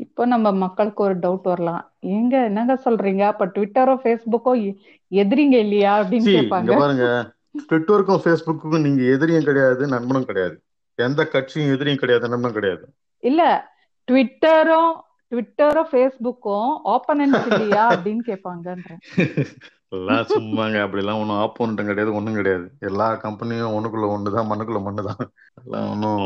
இப்போ 0.00 0.22
நம்ம 0.26 0.52
மக்களுக்கு 0.52 1.00
ஒரு 1.02 1.14
டவுட் 1.18 1.48
வரலாம். 1.50 1.82
ஏங்க 2.06 2.34
என்னங்க 2.48 2.74
சொல்றீங்க? 2.84 3.22
அப்ப 3.30 3.46
ட்விட்டரோ 3.46 3.94
ஃபேஸ்புக்கோ 4.02 4.52
எதிரிங்க 5.10 5.56
இல்லையா? 5.64 5.92
அப்படின்னு 6.02 6.76
பாருங்க. 6.82 7.06
ட்விட்டருக்கும் 7.68 8.22
ஃபேஸ்புக்குக்கும் 8.24 8.84
நீங்க 8.86 9.02
எதிரியும் 9.14 9.46
கிடையாது 9.48 9.86
நண்பனும் 9.86 10.24
கிடையாது. 10.24 10.56
எந்த 10.98 11.22
கட்சியும் 11.24 11.72
எதிரியும் 11.74 12.02
கிடையாது 12.02 12.24
நண்பனும் 12.28 12.56
கிடையாது. 12.58 12.84
இல்ல 13.22 13.42
ட்விட்டரும் 14.08 14.92
ட்விட்டரோ 15.32 15.82
ஃபேஸ்புக்கும் 15.90 16.70
ஆப்பனன்ஸ் 16.94 17.46
இல்லையா 17.50 17.82
அப்படின்னு 17.94 18.22
கேட்பாங்கன்றேன் 18.30 19.00
எல்லாம் 19.96 20.30
சும்மாங்க 20.32 20.78
அப்படிலாம் 20.84 21.20
ஒன்றும் 21.22 21.40
ஆப்போனட்டும் 21.42 21.90
கிடையாது 21.90 22.14
ஒன்றும் 22.14 22.38
கிடையாது. 22.38 22.66
எல்லா 22.88 23.06
கம்பெனியும் 23.22 23.74
ஒண்ணுக்குள்ள 23.76 24.06
ஒண்ணுதான் 24.14 24.50
மண்ணுக்குள்ள 24.50 24.80
மண்ணுதான். 24.86 25.22
எல்லாம் 25.60 25.90
ஒன்றும் 25.92 26.24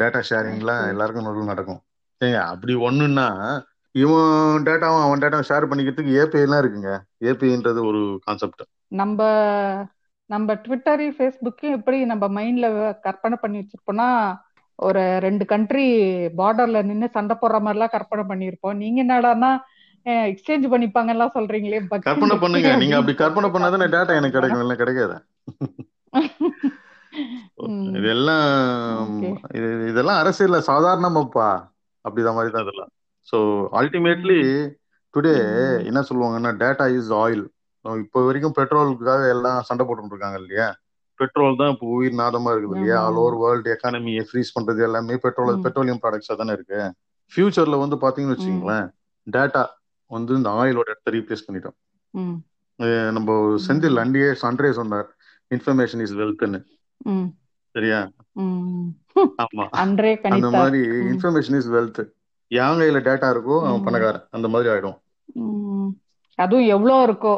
டேட்டா 0.00 0.20
ஷேரிங்லாம் 0.30 0.82
எல்லாருக்கும் 0.92 1.26
நடுவில் 1.26 1.52
நடக்கும். 1.52 1.80
ஏங்க 2.20 2.40
அப்படி 2.52 2.74
ஒண்ணுன்னா 2.86 3.28
இவன் 3.94 4.64
டேட்டாவும் 4.66 5.04
அவன் 5.04 5.22
டேட்டாவும் 5.22 5.48
ஷேர் 5.48 5.68
பண்ணிக்கிறதுக்கு 5.70 6.18
ஏபிஐ 6.22 6.44
எல்லாம் 6.46 6.62
இருக்குங்க. 6.62 6.92
ஏபிஐன்றது 7.28 7.80
ஒரு 7.90 8.02
கான்செப்ட் 8.22 8.62
நம்ம 9.00 9.22
நம்ம 10.32 10.54
ட்விட்டரையும் 10.64 11.16
ஃபேஸ்புக்கையும் 11.16 11.76
எப்படி 11.78 11.98
நம்ம 12.12 12.24
மைண்ட்ல 12.36 12.66
கற்பனை 13.06 13.36
பண்ணி 13.42 13.60
வச்சிருப்போம்னா 13.60 14.08
ஒரு 14.78 15.02
ரெண்டு 15.24 15.44
கண்ட்ரி 15.52 15.86
பார்டர்ல 16.38 16.78
நின்னு 16.90 17.06
சண்டை 17.16 17.34
போடுற 17.40 17.58
மாதிரிலாம் 17.64 17.94
கற்பனை 17.96 18.22
பண்ணியிருப்போம். 18.30 18.78
நீங்க 18.82 18.98
என்னடான்னா 19.04 19.50
எக்ஸ்சேஞ்ச் 20.30 20.66
பண்ணிப்பாங்க 20.72 21.10
எல்லாம் 21.14 21.34
சொல்றீங்களே 21.34 21.80
கற்பனை 22.06 22.36
பண்ணுங்க. 22.44 22.70
நீங்க 22.82 22.96
அப்படி 23.00 23.14
கற்பனை 23.16 23.50
பண்ணாதானே 23.50 23.88
டேட்டா 23.94 24.14
எனக்கு 24.20 24.38
கிடைக்கும். 24.38 24.64
இல்லை 24.66 24.76
கிடைக்காது? 24.82 25.18
இதெல்லாம் 27.98 28.46
இதெல்லாம் 29.88 30.20
அரசியல்ல 30.20 30.58
சாதாரணமாப்பா 30.68 31.48
அப்படிதான் 32.04 32.36
மாதிரி 32.36 32.52
தான் 32.54 32.64
இதெல்லாம் 32.66 32.90
ஸோ 33.28 33.38
அல்டிமேட்லி 33.80 34.38
டுடே 35.14 35.34
என்ன 35.88 36.00
சொல்லுவாங்கன்னா 36.08 36.52
டேட்டா 36.62 36.84
இஸ் 36.98 37.12
ஆயில் 37.22 37.44
இப்போ 37.84 38.18
வரைக்கும் 38.26 38.56
பெட்ரோலுக்காக 38.58 39.22
எல்லாம் 39.34 39.58
சண்டை 39.68 39.84
போட்டுட்டு 39.86 40.14
இருக்காங்க 40.14 40.38
இல்லையா? 40.42 40.66
பெட்ரோல் 41.20 41.58
தான் 41.60 41.72
இப்போ 41.74 41.86
உயிர் 41.96 42.20
நாதமா 42.20 42.50
இருக்குது 42.52 42.76
இல்லையா? 42.76 42.98
ஆல் 43.06 43.18
ஓவர் 43.22 43.36
வேர்ல்டு 43.42 43.72
எக்கானமியை 43.74 44.22
ஃப்ரீஸ் 44.28 44.54
பண்றது 44.56 44.80
எல்லாமே 44.88 45.16
பெட்ரோல் 45.24 45.62
பெட்ரோலியம் 45.66 46.00
ப்ராடக்ட்ஸா 46.04 46.36
தானே 46.40 46.54
இருக்கு. 46.58 46.80
ஃபியூச்சர்ல 47.32 47.78
வந்து 47.82 47.96
பாத்தீங்கன்னு 48.04 48.32
ம் 48.32 48.36
வச்சுக்கோங்களேன் 48.36 48.88
டேட்டா 49.26 49.62
வந்து 50.10 50.32
இந்த 50.38 50.50
ஆயிலோட 50.60 50.88
இடத்த 50.92 51.12
ரீப்ளேஸ் 51.16 51.46
பண்ணிட்டோம். 51.46 51.76
நம்ம 53.16 53.34
செந்தில் 53.66 54.02
அண்டியே 54.02 54.30
சன்றே 54.42 54.70
சொன்னார் 54.80 55.08
இன்ஃபர்மேஷன் 55.50 56.02
இஸ் 56.06 56.16
வெல்த்னு 56.20 56.60
சரியா? 57.74 58.00
ஆமா. 59.44 59.64
அந்த 60.36 60.48
மாதிரி 60.58 60.80
இன்ஃபர்மேஷன் 61.12 61.58
இஸ் 61.60 61.70
வெல்த் 61.76 62.02
என் 62.50 62.80
கையில 62.80 62.98
டேட்டா 63.08 63.28
இருக்கோ 63.34 63.56
அவன் 63.68 63.84
பணக்காரன். 63.86 64.24
அந்த 64.36 64.46
மாதிரி 64.54 64.70
ஆயிடும். 64.72 64.98
அதுவும் 66.42 66.70
எவ்வளோ 66.74 66.96
இருக்கோ 67.06 67.34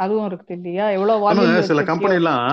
அதுவும் 0.00 0.28
இருக்குது 0.28 0.56
இல்லையா? 0.58 0.86
எவ்வளோ 0.96 1.14
ஆமாங்க 1.30 1.54
வால்யூம்ல 1.54 1.64
சில 1.68 1.80
கம்பெனி 1.90 2.16
எல்லாம் 2.16 2.44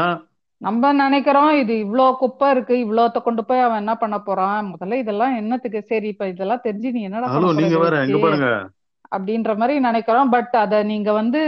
நம்ம 0.62 0.92
நினைக்கிறோம் 1.02 1.52
இது 1.60 1.74
இவ்ளோ 1.84 2.06
குப்பை 2.22 2.48
இருக்கு 2.54 2.76
இவ்ளோத்த 2.84 3.18
கொண்டு 3.22 3.42
போய் 3.46 3.66
அவன் 3.66 3.82
என்ன 3.84 3.94
பண்ண 3.98 4.18
போறான்? 4.22 4.62
முதல்ல 4.72 5.00
இதெல்லாம் 5.04 5.36
என்னத்துக்கு? 5.42 5.80
சரி 5.86 6.08
இப்ப 6.14 6.28
இதெல்லாம் 6.30 6.64
தெரிஞ்சு 6.64 6.90
நீ 6.92 7.02
என்னடா 7.04 7.30
அப்படின்ற 9.12 9.52
மாதிரி 9.56 9.76
நினைக்கிறோம். 9.86 10.32
பட் 10.34 10.54
அத 10.62 10.80
நீங்க 10.90 11.10
வந்து 11.20 11.42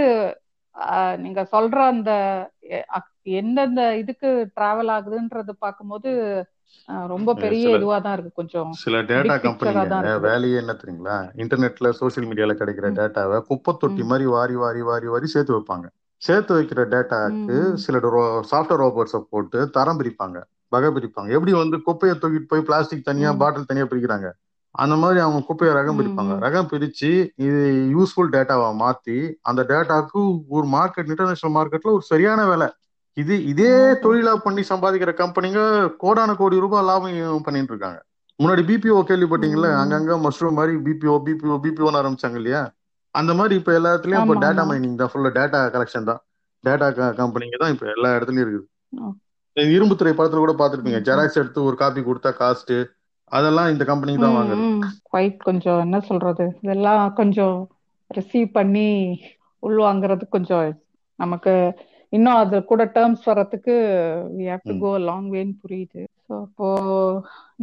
நீங்க 1.23 1.41
சொல்ற 1.51 1.77
அந்த 1.91 2.11
எந்தெந்த 3.39 3.81
இதுக்கு 4.01 4.27
டிராவல் 4.55 4.91
ஆகுதுன்றது 4.95 5.53
பார்க்கும்போது 5.63 6.09
ரொம்ப 7.13 7.33
பெரிய 7.43 7.63
இதுவா 7.77 7.97
தான் 8.05 8.15
இருக்கு. 8.15 8.37
கொஞ்சம் 8.39 8.69
சில 8.81 8.97
டேட்டா 9.09 9.35
இருக்குது 9.37 10.21
வேலையே 10.27 10.57
என்ன 10.63 10.73
தெரியுங்களா? 10.81 11.17
இன்டர்நெட்ல 11.43 11.89
சோஷியல் 11.99 12.27
மீடியால 12.29 12.55
கிடைக்கிற 12.61 12.89
டேட்டாவை 12.99 13.39
குப்பை 13.49 13.73
தொட்டி 13.81 14.03
மாதிரி 14.11 14.27
வாரி 14.35 14.55
வாரி 14.63 14.81
வாரி 14.89 15.07
வாரி 15.13 15.27
சேர்த்து 15.33 15.55
வைப்பாங்க. 15.57 15.87
சேர்த்து 16.21 16.51
வைக்கிற 16.57 16.81
டேட்டாக்கு 16.93 17.55
சில 17.83 17.97
சாஃப்ட்வேர் 18.51 18.81
ரோபோட்ஸை 18.83 19.21
போட்டு 19.31 19.59
தரம் 19.77 19.99
பிரிப்பாங்க 20.01 20.37
வகை 20.71 20.89
பிரிப்பாங்க. 20.95 21.29
எப்படி 21.37 21.51
வந்து 21.61 21.77
குப்பையை 21.85 22.15
தூக்கிட்டு 22.17 22.51
போய் 22.51 22.67
பிளாஸ்டிக் 22.67 23.07
தனியா 23.09 23.29
பாட்டில் 23.41 23.69
தனியா 23.69 23.85
பிரிக்கிறாங்க? 23.91 24.27
அந்த 24.75 24.95
மாதிரி 24.95 25.19
அவங்க 25.19 25.39
குப்பையை 25.47 25.71
ரகம் 25.77 25.99
பிரிப்பாங்க. 25.99 26.33
ரகம் 26.45 26.69
பிரிச்சு 26.71 27.09
இது 27.45 27.61
யூஸ்ஃபுல் 27.95 28.33
டேட்டாவை 28.35 28.67
மாத்தி 28.83 29.15
அந்த 29.41 29.61
டேட்டாக்கு 29.71 30.19
ஒரு 30.57 30.67
மார்க்கெட் 30.75 31.09
இன்டர்நேஷனல் 31.13 31.55
மார்க்கெட்ல 31.57 31.95
ஒரு 31.97 32.05
சரியான 32.11 32.45
விலை. 32.51 32.67
இது 33.21 33.35
இதே 33.51 33.71
தொழிலா 34.03 34.33
பண்ணி 34.43 34.61
சம்பாதிக்கிற 34.71 35.11
கம்பெனிங்க 35.21 35.59
கோடான 36.03 36.35
கோடி 36.35 36.63
ரூபாய் 36.63 36.87
லாபம் 36.89 37.15
பண்ணிட்டு 37.45 37.73
இருக்காங்க. 37.73 37.99
முன்னாடி 38.39 38.61
பிபிஓ 38.69 38.99
கேள்விப்பட்டீங்கல்ல? 39.09 39.69
அங்கங்க 39.81 40.13
மஷ்ரூம் 40.25 40.57
மாதிரி 40.59 40.73
பிபிஓ 40.85 41.15
பிபிஓ 41.25 41.55
பிபிஓன்னு 41.63 41.99
ஆரம்பிச்சாங்க 42.01 42.37
இல்லையா? 42.41 42.61
அந்த 43.15 43.31
மாதிரி 43.33 43.53
இப்ப 43.59 43.71
எல்லா 43.73 43.91
இடத்துலயும் 43.93 44.25
இப்ப 44.25 44.35
டேட்டா 44.43 44.63
மைனிங் 44.69 44.99
தான். 45.01 45.11
ஃபுல்லா 45.11 45.31
டேட்டா 45.39 45.59
கலெக்ஷன் 45.75 46.09
தான். 46.11 46.21
டேட்டா 46.63 46.87
கம்பெனிங்க 47.19 47.57
தான் 47.57 47.73
இப்ப 47.75 47.85
எல்லா 47.95 48.09
இடத்துலயும் 48.17 48.45
இருக்குது. 48.45 48.67
இரும்புத்துறை 49.75 50.11
படத்துல 50.13 50.41
கூட 50.43 50.53
ம். 50.91 51.03
ஜெராக்ஸ் 51.07 51.39
எடுத்து 51.41 51.59
ஒரு 51.63 51.75
காப்பி 51.75 52.01
கொடுத்தா 52.01 52.31
காஸ்ட் 52.41 52.73
அதெல்லாம் 53.31 53.71
இந்த 53.71 53.83
கம்பெனிக்கு 53.85 54.23
தான் 54.25 54.37
வாங்குது 54.37 54.63
குவைட் 55.07 55.37
கொஞ்சம் 55.43 55.79
என்ன 55.79 55.97
சொல்றது? 56.01 56.45
இதெல்லாம் 56.61 57.03
கொஞ்சம் 57.13 57.57
ரிசீவ் 58.11 58.49
பண்ணி 58.51 58.87
உள்வாங்கிறது 59.63 60.25
கொஞ்சம் 60.29 60.67
நமக்கு 61.19 61.53
இன்னும் 62.13 62.37
அது 62.41 62.57
கூட 62.63 62.83
டேர்ம்ஸ் 62.95 63.25
வர்றதுக்கு 63.29 63.73
we 64.37 64.45
have 64.51 64.63
to. 64.63 64.73
Go 64.83 64.91
long 65.09 65.27
வேன்னு 65.35 65.55
புரியுது. 65.63 66.01
ஸோ 66.27 66.33
இப்போ 66.47 66.67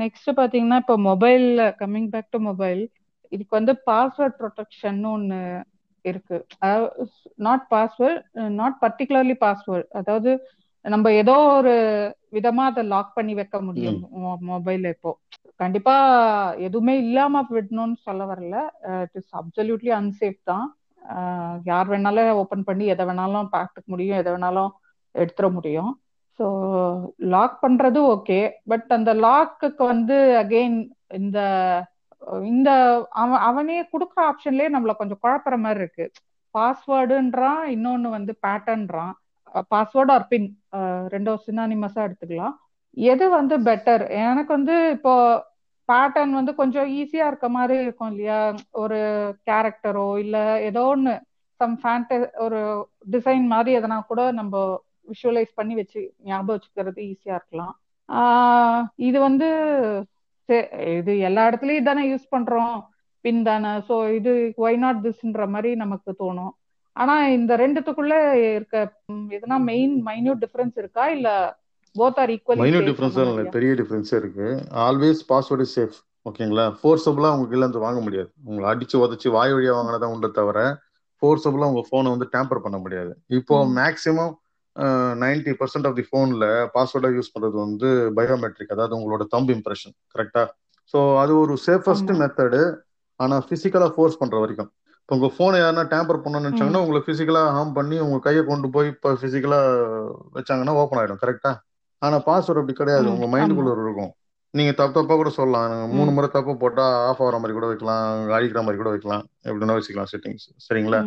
நெக்ஸ்ட் 0.02 0.31
பாத்தீங்கன்னா 0.40 0.78
இப்போ 0.82 0.97
mobile 1.10 1.47
coming 1.81 2.10
back 2.14 2.32
to 2.32 2.40
mobile 2.48 2.82
இதுக்கு 3.32 3.55
வந்து 3.59 3.73
பாஸ்வேர்ட் 3.89 4.36
ப்ரொடெக்ஷன் 4.40 5.01
ஒன்று 5.12 5.40
இருக்கு. 6.05 6.36
Not 7.47 7.64
password 7.73 8.20
not 8.60 8.77
particularly 8.85 9.36
password 9.44 9.89
அதாவது 9.93 10.32
நம்ம 10.85 11.10
ஏதோ 11.20 11.36
ஒரு 11.56 11.74
விதமா 12.36 12.64
அதை 12.70 12.82
லாக் 12.93 13.16
பண்ணி 13.16 13.32
வைக்க 13.39 13.56
முடியும் 13.60 13.98
மொபைல் 14.51 14.85
இப்போ. 14.93 15.12
கண்டிப்பா 15.60 15.94
எதுவுமே 16.66 16.94
இல்லாம 16.98 17.43
விடணும்னு 17.51 17.98
சொல்ல 18.06 18.23
வரல. 18.27 18.56
இட் 19.05 19.16
இஸ் 19.20 19.32
அப்சல்யூட்லி 19.40 19.93
அன்சேஃப் 20.01 20.40
தான். 20.44 20.66
யார் 21.70 21.88
வேணாலும் 21.92 22.38
ஓபன் 22.42 22.66
பண்ணி 22.68 22.84
எதை 22.94 23.04
வேணாலும் 23.08 23.52
பார்த்துக்க 23.54 23.86
முடியும் 23.94 24.20
எதை 24.20 24.30
வேணாலும் 24.34 24.70
எடுத்துட 25.14 25.48
முடியும். 25.56 25.92
ஸோ 26.38 26.46
லாக் 27.34 27.56
பண்றது 27.64 27.98
ஓகே 28.14 28.38
பட் 28.70 28.88
அந்த 28.96 29.10
லாக்குக்கு 29.26 29.84
வந்து 29.92 30.16
அகெயின் 30.42 30.78
இந்த 31.20 31.38
இந்த 32.50 32.70
அவன் 33.22 33.42
அவனே 33.48 33.78
கொடுக்குற 33.92 34.20
ஆப்ஷன்லயே 34.30 34.68
நம்மள 34.74 34.92
கொஞ்சம் 35.00 35.22
குழப்புற 35.24 35.56
மாதிரி 35.64 35.80
இருக்கு. 35.82 36.06
பாஸ்வேர்டுன்றான் 36.54 37.62
இன்னொன்னு 37.74 38.08
வந்து 38.18 38.32
பேட்டர்ன்றான் 38.46 39.14
பாஸ்வேர்டு 39.72 40.12
ஆர் 40.16 40.30
பின் 40.32 40.48
ரெண்டும் 41.14 41.42
சினானிமஸா 41.46 42.00
எடுத்துக்கலாம். 42.06 42.54
எது 42.96 43.24
வந்து 43.38 43.54
பெட்டர் 43.68 44.04
எனக்கு 44.28 44.50
வந்து 44.58 44.74
இப்போ 44.96 45.14
பேட்டர்ன் 45.88 46.30
வந்து 46.30 46.54
கொஞ்சம் 46.54 46.88
ஈஸியா 46.90 47.26
இருக்க 47.26 47.48
மாதிரி 47.48 47.82
இருக்கும் 47.82 48.10
இல்லையா? 48.10 48.40
ஒரு 48.82 48.98
கேரக்டரோ 49.50 50.18
இல்ல 50.18 50.36
ஏதோ 50.60 50.82
ஒன்னு 50.86 51.14
சம் 51.60 51.76
ஃபேண்ட 51.82 52.14
ஒரு 52.36 52.60
டிசைன் 53.10 53.46
மாதிரி 53.46 53.78
எதனா 53.78 53.98
கூட 54.06 54.32
நம்ம 54.32 54.54
விஷுவலைஸ் 55.12 55.52
பண்ணி 55.54 55.74
வச்சு 55.74 56.00
ஞாபகம் 56.24 56.54
வச்சுக்கிறது 56.56 57.00
ஈஸியா 57.10 57.34
இருக்கலாம். 57.40 57.74
ஆஹ் 58.08 58.82
இது 59.08 59.18
வந்து 59.20 59.48
இது 60.98 61.12
எல்லா 61.18 61.48
இடத்துலயும் 61.48 61.82
தானே 61.82 62.02
யூஸ் 62.12 62.26
பண்றோம். 62.36 62.76
பின் 63.24 63.42
தானே. 63.42 63.68
ஸோ 63.88 64.14
இது 64.14 64.32
ஒய் 64.58 64.78
நாட் 64.78 65.06
திஸ்ன்ற 65.06 65.48
மாதிரி 65.48 65.70
நமக்கு 65.76 66.10
தோணும். 66.18 66.52
ஆனா 66.96 67.26
இந்த 67.28 67.56
ரெண்டுத்துக்குள்ள 67.56 68.14
இருக்க 68.54 68.76
எதனா 69.38 69.56
மெயின் 69.70 69.94
மைன்யூட் 70.06 70.42
டிஃபரன்ஸ் 70.44 70.76
இருக்கா? 70.76 71.08
இல்ல 71.08 71.28
both 71.98 72.18
are 72.23 72.32
equally 72.36 72.60
minute 72.62 72.89
difference 72.90 73.18
இல்லை 73.23 73.44
பெரிய 73.56 73.73
டிஃபரன்ஸ் 73.81 74.12
இருக்கு. 74.20 74.47
ஆல்வேஸ் 74.86 75.20
பாஸ்வேர்டு 75.31 75.66
சேஃப் 75.77 75.97
ஓகேங்களா 76.27 76.64
ஃபோர்ஸபுளா 76.78 77.28
உங்களுக்கு 77.35 77.59
இருந்து 77.59 77.85
வாங்க 77.86 78.01
முடியாது. 78.06 78.31
உங்களை 78.48 78.66
அடிச்சு 78.73 78.97
உதச்சு 79.05 79.28
வாய் 79.36 79.55
வழியா 79.56 79.74
வாங்கினதான் 79.78 80.14
உண்டு 80.14 80.31
தவிர 80.39 80.60
ஃபோர்ஸபுளா 81.23 81.68
உங்க 81.73 81.82
போனை 81.90 82.09
வந்து 82.14 82.27
டேம்பர் 82.35 82.64
பண்ண 82.64 82.78
முடியாது. 82.85 83.12
இப்போ 83.39 83.56
ம். 83.60 83.70
Maximum 83.78 84.35
ninety 85.23 85.52
percent 85.60 85.86
of 85.89 85.98
the 85.98 86.05
ஃபோன்ல 86.09 86.47
பாஸ்வேர்டா 86.74 87.10
யூஸ் 87.16 87.31
பண்றது 87.35 87.56
வந்து 87.64 87.89
பயோமெட்ரிக் 88.18 88.74
அதாவது 88.74 88.97
உங்களோட 88.98 89.24
தம்பு 89.35 89.52
இம்ப்ரெஷன் 89.56 89.94
கரெக்டா 90.14 90.43
ஸோ 90.94 90.98
அது 91.23 91.32
ஒரு 91.43 91.55
சேஃபஸ்ட். 91.66 92.10
மெத்தடு 92.23 92.60
ஆனா 93.20 93.36
பிசிக்கலா 93.51 93.89
ஃபோர்ஸ் 93.94 94.18
பண்ற 94.20 94.36
வரைக்கும். 94.43 94.68
இப்போ 95.01 95.14
உங்க 95.16 95.28
போனை 95.39 95.56
யாருன்னா 95.60 95.85
டேம்பர் 95.93 96.20
பண்ணணும்னு 96.23 96.47
நினைச்சாங்கன்னா 96.47 96.82
உங்களை 96.85 97.01
பிசிக்கலா 97.09 97.43
ஹார்ம் 97.56 97.74
பண்ணி 97.78 97.97
உங்க 98.06 98.18
கையை 98.24 98.43
கொண்டு 98.48 98.68
போய் 98.74 98.89
இப்போ 98.94 99.10
பிசிக்கலா 99.23 99.60
வச்சாங்கன்னா 100.39 100.74
ஓப்பன் 100.81 101.01
ஆயிடும் 101.01 101.23
கரெக்டா 101.23 101.52
ஆனா 102.02 102.16
பாஸ்வேர்ட் 102.27 102.60
அப்படி 102.60 102.74
கிடையாது 102.77 103.06
உங்க. 103.12 103.27
மைண்டுக்குள்ள 103.35 103.70
இருக்கும் 103.78 104.12
நீங்க 104.55 104.73
தப்பு 104.73 104.94
தப்பா 104.94 105.14
கூட 105.14 105.31
சொல்லலாம் 105.32 105.64
மூணு. 105.94 106.10
முறை 106.12 106.28
தப்பு 106.31 106.52
போட்டா 106.59 106.85
ஆஃப் 107.09 107.23
ஆகிற 107.23 107.39
மாதிரி 107.39 107.55
கூட 107.55 107.66
வைக்கலாம் 107.70 108.05
அழிக்கிற 108.36 108.60
மாதிரி 108.62 108.81
கூட 108.82 108.90
வைக்கலாம் 108.90 109.24
எப்படின்னா 109.44 109.77
வச்சுக்கலாம் 109.78 110.10
செட்டிங்ஸ் 110.12 110.47
சரிங்களா. 110.66 111.01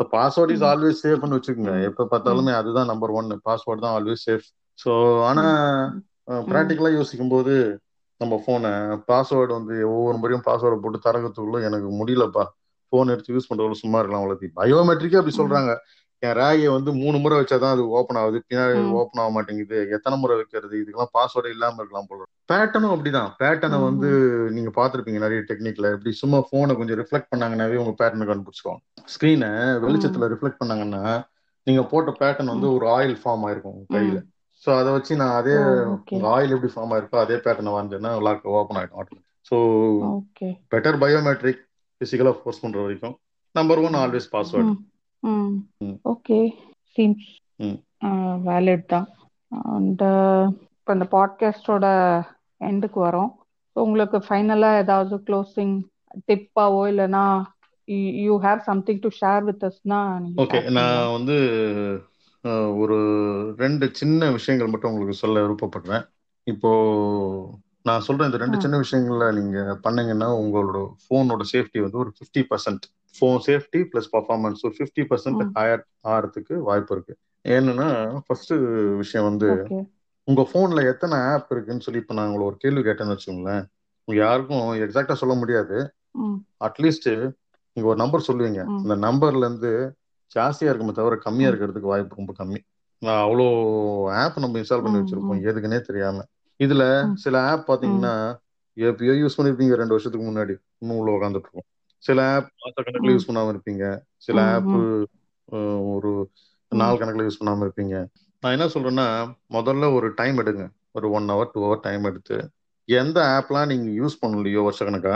So 0.00 0.04
password 0.12 0.52
is. 0.54 0.64
ஆல்வேஸ் 0.70 1.02
சேஃப்னு 1.04 1.36
வச்சுக்கோங்க. 1.36 1.74
எப்ப 1.88 2.06
பார்த்தாலுமே 2.12 2.52
அதுதான் 2.60 2.90
நம்பர் 2.92 3.12
ஒன் 3.12 3.28
பாஸ்வேர்ட் 3.46 3.84
தான் 3.84 3.96
ஆல்வேஸ் 3.98 4.24
சேஃப் 4.24 4.46
ஸோ 4.78 4.92
ஆனா. 5.24 5.44
ப்ராக்டிக்கலா 6.48 6.90
யோசிக்கும் 6.94 7.30
போது 7.30 7.52
நம்ம 8.20 8.34
போனை 8.46 8.70
பாஸ்வேர்டு 9.08 9.52
வந்து 9.52 9.74
ஒவ்வொரு 9.90 10.16
முறையும் 10.18 10.46
பாஸ்வேர்டு 10.46 10.82
போட்டு 10.82 10.98
தரகத்துக்குள்ள 11.04 11.58
எனக்கு 11.68 11.88
முடியலப்பா 12.00 12.44
போன் 12.92 13.12
எடுத்து 13.14 13.34
யூஸ் 13.34 13.48
பண்றவங்க 13.48 13.78
சும்மா 13.80 13.98
இருக்கலாம் 13.98 14.22
அவ்வளவு 14.22 14.50
பயோமெட்ரிக்கே 14.54 15.18
அப்படி. 15.20 15.34
சொல்றாங்க 15.38 15.72
என் 16.22 16.36
ரேகையை 16.38 16.70
வந்து 16.72 16.90
மூணு 16.92 17.16
முறை 17.18 17.36
வச்சாதான் 17.38 17.74
அது 17.74 17.82
ஓப்பன் 17.88 18.18
ஆகுது. 18.20 18.38
பின்னாடி. 18.48 18.78
ஓப்பன் 18.92 19.20
ஆக 19.22 19.30
மாட்டேங்குது. 19.30 19.88
எத்தனை 19.90 20.18
முறை 20.18 20.36
வைக்கிறது? 20.36 20.74
இதுக்கெல்லாம் 20.80 21.12
பாஸ்வேர்டு 21.16 21.52
இல்லாம 21.54 21.78
இருக்கலாம் 21.78 22.08
போல 22.08 22.24
பேட்டர்னும் 22.48 22.92
அப்படிதான். 22.94 23.30
பேட்டர்னை 23.38 23.78
ம். 23.78 23.86
வந்து 23.88 24.08
நீங்க 24.50 24.70
பாத்திருப்பீங்க 24.70 25.18
நிறைய 25.18 25.40
டெக்னிக்ல 25.48 25.92
இப்படி 25.92 26.12
சும்மா 26.12 26.38
போனை 26.50 26.74
கொஞ்சம் 26.76 26.98
ரிஃப்ளெக்ட் 26.98 27.30
பண்ணாங்கன்னாவே 27.30 27.76
உங்க 27.76 27.94
பேட்டர்னை 28.00 28.26
கண்டுபிடிச்சிருவாங்க. 28.28 28.82
ஸ்கிரீனை 29.14 29.50
வெளிச்சத்துல 29.84 30.30
ரிஃப்ளெக்ட் 30.34 30.60
பண்ணாங்கன்னா 30.62 31.02
நீங்க 31.66 31.82
போட்ட 31.84 32.10
பேட்டர்ன் 32.20 32.52
வந்து. 32.54 32.68
ஒரு 32.72 32.86
ஆயில் 32.88 33.16
ஃபார்ம் 33.22 33.44
ஆயிருக்கும் 33.46 33.74
உங்க 33.74 33.86
கையில. 33.96 34.18
ஸோ 34.62 34.70
அதை 34.78 34.90
வச்சு 34.92 35.16
நான் 35.16 35.34
அதே 35.34 35.54
ஆயில் 36.32 36.54
எப்படி 36.54 36.72
ஃபார்ம் 36.74 36.92
ஆயிருக்கோ 36.94 37.18
அதே 37.18 37.34
பேட்டர்னை 37.36 37.72
வந்தேன்னா 37.72 38.12
லாக் 38.22 38.46
ஓப்பன் 38.54 38.78
ஆயிடும் 38.80 38.98
ஆட்டோமேட்டிக் 39.00 39.26
ஸோ 39.50 39.56
பெட்டர் 40.72 40.98
பயோமெட்ரிக் 40.98 41.62
பிசிக்கலா 42.00 42.32
ஃபோர்ஸ் 42.40 42.60
பண்ற 42.60 42.78
வரைக்கும் 42.82 43.14
number 43.54 43.78
one 43.78 43.94
always 43.94 44.28
password. 44.32 44.72
Okay. 46.04 46.50
Seems. 46.96 47.28
Valid 48.46 48.84
தான். 48.84 49.08
அண்ட் 49.48 50.00
இப்போ 50.78 50.92
இந்த 50.92 51.06
பாட்காஸ்டோட 51.10 51.86
எண்டுக்கு 52.64 52.98
வரோம். 52.98 53.36
So, 53.74 53.86
உங்களுக்கு 53.86 54.16
ஃபைனலாக 54.16 54.76
ஏதாவது 54.76 55.22
க்ளோசிங் 55.26 55.82
டிப்பாவோ 56.26 56.80
இல்லைன்னா 56.90 57.42
you 58.22 58.40
have 58.40 58.58
something 58.58 58.98
to 58.98 59.08
share 59.20 59.42
with 59.42 59.62
Asna 59.62 60.22
okay 60.36 60.70
நான் 60.70 61.12
வந்து 61.12 61.36
ஒரு 62.76 62.98
ரெண்டு 63.56 63.94
சின்ன 63.94 64.30
விஷயங்கள் 64.30 64.70
மட்டும் 64.70 64.90
உங்களுக்கு 64.90 65.18
சொல்ல 65.18 65.46
விருப்பப்படுறேன். 65.46 66.08
இப்போ 66.44 66.70
நான் 67.88 68.04
சொல்றேன் 68.06 68.28
இந்த 68.28 68.38
ரெண்டு. 68.42 68.56
சின்ன 68.60 68.76
விஷயங்கள்ல 68.82 69.26
நீங்க 69.38 69.58
பண்ணீங்கன்னா 69.84 70.28
உங்களோட 70.42 70.78
போனோட 71.08 71.42
சேஃப்டி 71.52 71.80
வந்து 71.84 71.98
ஒரு 71.98 72.10
fifty 72.16 72.42
percent 72.50 72.84
phone 73.16 73.40
safety 73.46 73.80
plus 73.92 74.10
performance 74.16 74.64
ஒரு 74.66 74.74
ஃபிஃப்டி 74.78 75.04
பர்சன்ட். 75.10 75.42
ஹையர் 75.58 75.82
ஆகிறதுக்கு 76.08 76.54
வாய்ப்பு 76.68 76.94
இருக்கு. 76.96 77.14
ஏன்னா 77.44 77.88
ஃபர்ஸ்ட் 78.26 78.52
விஷயம் 79.02 79.28
வந்து 79.30 79.48
உங்க 80.28 80.42
போன்ல 80.52 80.80
எத்தனை 80.92 81.18
ஆப் 81.32 81.50
இருக்குன்னு 81.50 81.84
சொல்லி 81.84 82.00
இப்போ 82.00 82.14
நான் 82.14 82.26
உங்களை 82.26 82.46
ஒரு 82.46 82.56
கேள்வி 82.56 82.82
கேட்டேன்னு 82.88 83.14
வச்சுக்கோங்களேன். 83.14 83.62
யாருக்கும் 84.08 84.66
எக்ஸாக்டா 84.84 85.14
சொல்ல 85.22 85.34
முடியாது. 85.34 85.76
அட்லீஸ்ட் 86.66 87.10
நீங்க 87.76 87.86
ஒரு 87.92 87.96
நம்பர் 87.96 88.26
சொல்லுவீங்க. 88.28 88.60
அந்த 88.82 88.94
நம்பர்ல 89.06 89.46
இருந்து 89.46 89.70
ஜாஸ்தியா 90.32 90.68
இருக்குமே 90.70 90.92
தவிர 90.92 91.16
கம்மியா 91.16 91.50
இருக்கிறதுக்கு 91.50 91.92
வாய்ப்பு 91.92 92.20
ரொம்ப 92.20 92.32
கம்மி. 92.40 92.60
நான் 93.02 93.20
அவ்வளோ 93.26 93.46
ஆப் 94.22 94.38
நம்ம 94.38 94.58
இன்ஸ்டால் 94.58 94.84
பண்ணி 94.84 94.98
வச்சிருப்போம். 94.98 95.40
எதுக்குன்னே 95.48 95.80
தெரியாம. 95.80 96.18
இதுல 96.60 96.84
சில 97.16 97.34
ஆப் 97.50 97.66
பாத்தீங்கன்னா 97.70 98.14
எப்பயோ 98.76 99.14
யூஸ் 99.20 99.36
பண்ணிருப்பீங்க 99.36 99.74
ரெண்டு 99.80 99.94
வருஷத்துக்கு 99.94 100.26
முன்னாடி. 100.26 100.54
இன்னும் 100.78 100.98
உள்ள 100.98 101.10
உட்காந்துட்டு 101.12 101.46
இருக்கும் 101.46 101.66
சில 102.02 102.18
ஆப் 102.34 102.50
மாச 102.62 102.74
கணக்குல 102.80 103.14
யூஸ் 103.14 103.28
பண்ணாம 103.28 103.52
இருப்பீங்க. 103.54 103.84
சில 104.26 104.38
ஆப் 104.54 104.74
ஒரு 105.94 106.10
நாள் 106.72 107.00
கணக்குல 107.00 107.26
யூஸ் 107.28 107.40
பண்ணாம 107.40 107.66
இருப்பீங்க. 107.66 107.96
நான் 108.42 108.54
என்ன 108.56 108.66
சொல்றேன்னா 108.74 109.06
முதல்ல 109.50 109.92
ஒரு 109.94 110.08
டைம் 110.14 110.36
எடுங்க. 110.38 110.64
ஒரு 110.96 111.06
one 111.10 111.28
hour 111.28 111.52
two 111.52 111.60
hour 111.64 111.80
time 111.80 112.04
எடுத்து 112.04 112.36
எந்த 112.88 113.18
ஆப்லாம் 113.36 113.66
நீங்க 113.66 113.88
யூஸ் 114.00 114.20
பண்ணலையோ 114.22 114.60
வருஷக்கணக்கா 114.68 115.14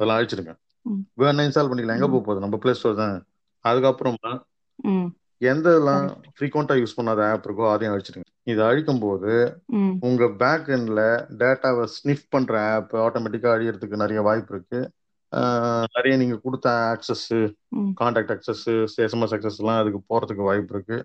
அதெல்லாம் 0.00 0.18
அழிச்சிடுங்க. 0.18 0.52
ம். 0.86 1.00
வேணா 1.18 1.44
இன்ஸ்டால் 1.46 1.70
பண்ணிக்கலாம். 1.70 1.98
எங்க 1.98 2.08
போக 2.08 2.20
போகுது? 2.20 2.40
நம்ம 2.40 2.58
பிளே 2.58 2.72
ஸ்டோர் 2.74 3.00
தான். 3.02 3.16
அதுக்கப்புறமா 3.64 4.32
எந்த 5.42 5.74
எல்லாம் 5.74 6.04
ஃப்ரீக்வெண்டா 6.36 6.74
யூஸ் 6.80 6.96
பண்ணாத 6.96 7.20
ஆப் 7.30 7.46
இருக்கோ 7.46 7.66
அதையும் 7.72 7.94
அழிச்சிடுங்க. 7.94 8.26
இது 8.50 8.60
அழிக்கும் 8.64 9.02
போது 9.02 9.32
உங்க 10.08 10.24
பேக் 10.42 10.68
எண்ட்ல 10.76 11.00
டேட்டாவை 11.40 11.84
ஸ்னிஃப் 11.96 12.24
பண்ற 12.34 12.54
ஆப் 12.74 12.94
ஆட்டோமேட்டிக்கா 13.04 13.50
அழியறதுக்கு 13.54 14.02
நிறைய 14.02 14.20
வாய்ப்பு 14.28 14.54
இருக்கு. 14.54 14.80
நிறைய 15.94 16.14
நீங்க 16.16 16.36
கொடுத்த 16.44 16.68
access 16.92 17.26
contact 18.00 18.32
access 18.34 18.64
SMS 19.04 19.34
access 19.36 19.60
எல்லாம் 19.62 19.80
அதுக்கு 19.82 20.00
போறதுக்கு 20.10 20.48
வாய்ப்பு 20.48 20.74
இருக்கு. 20.76 20.98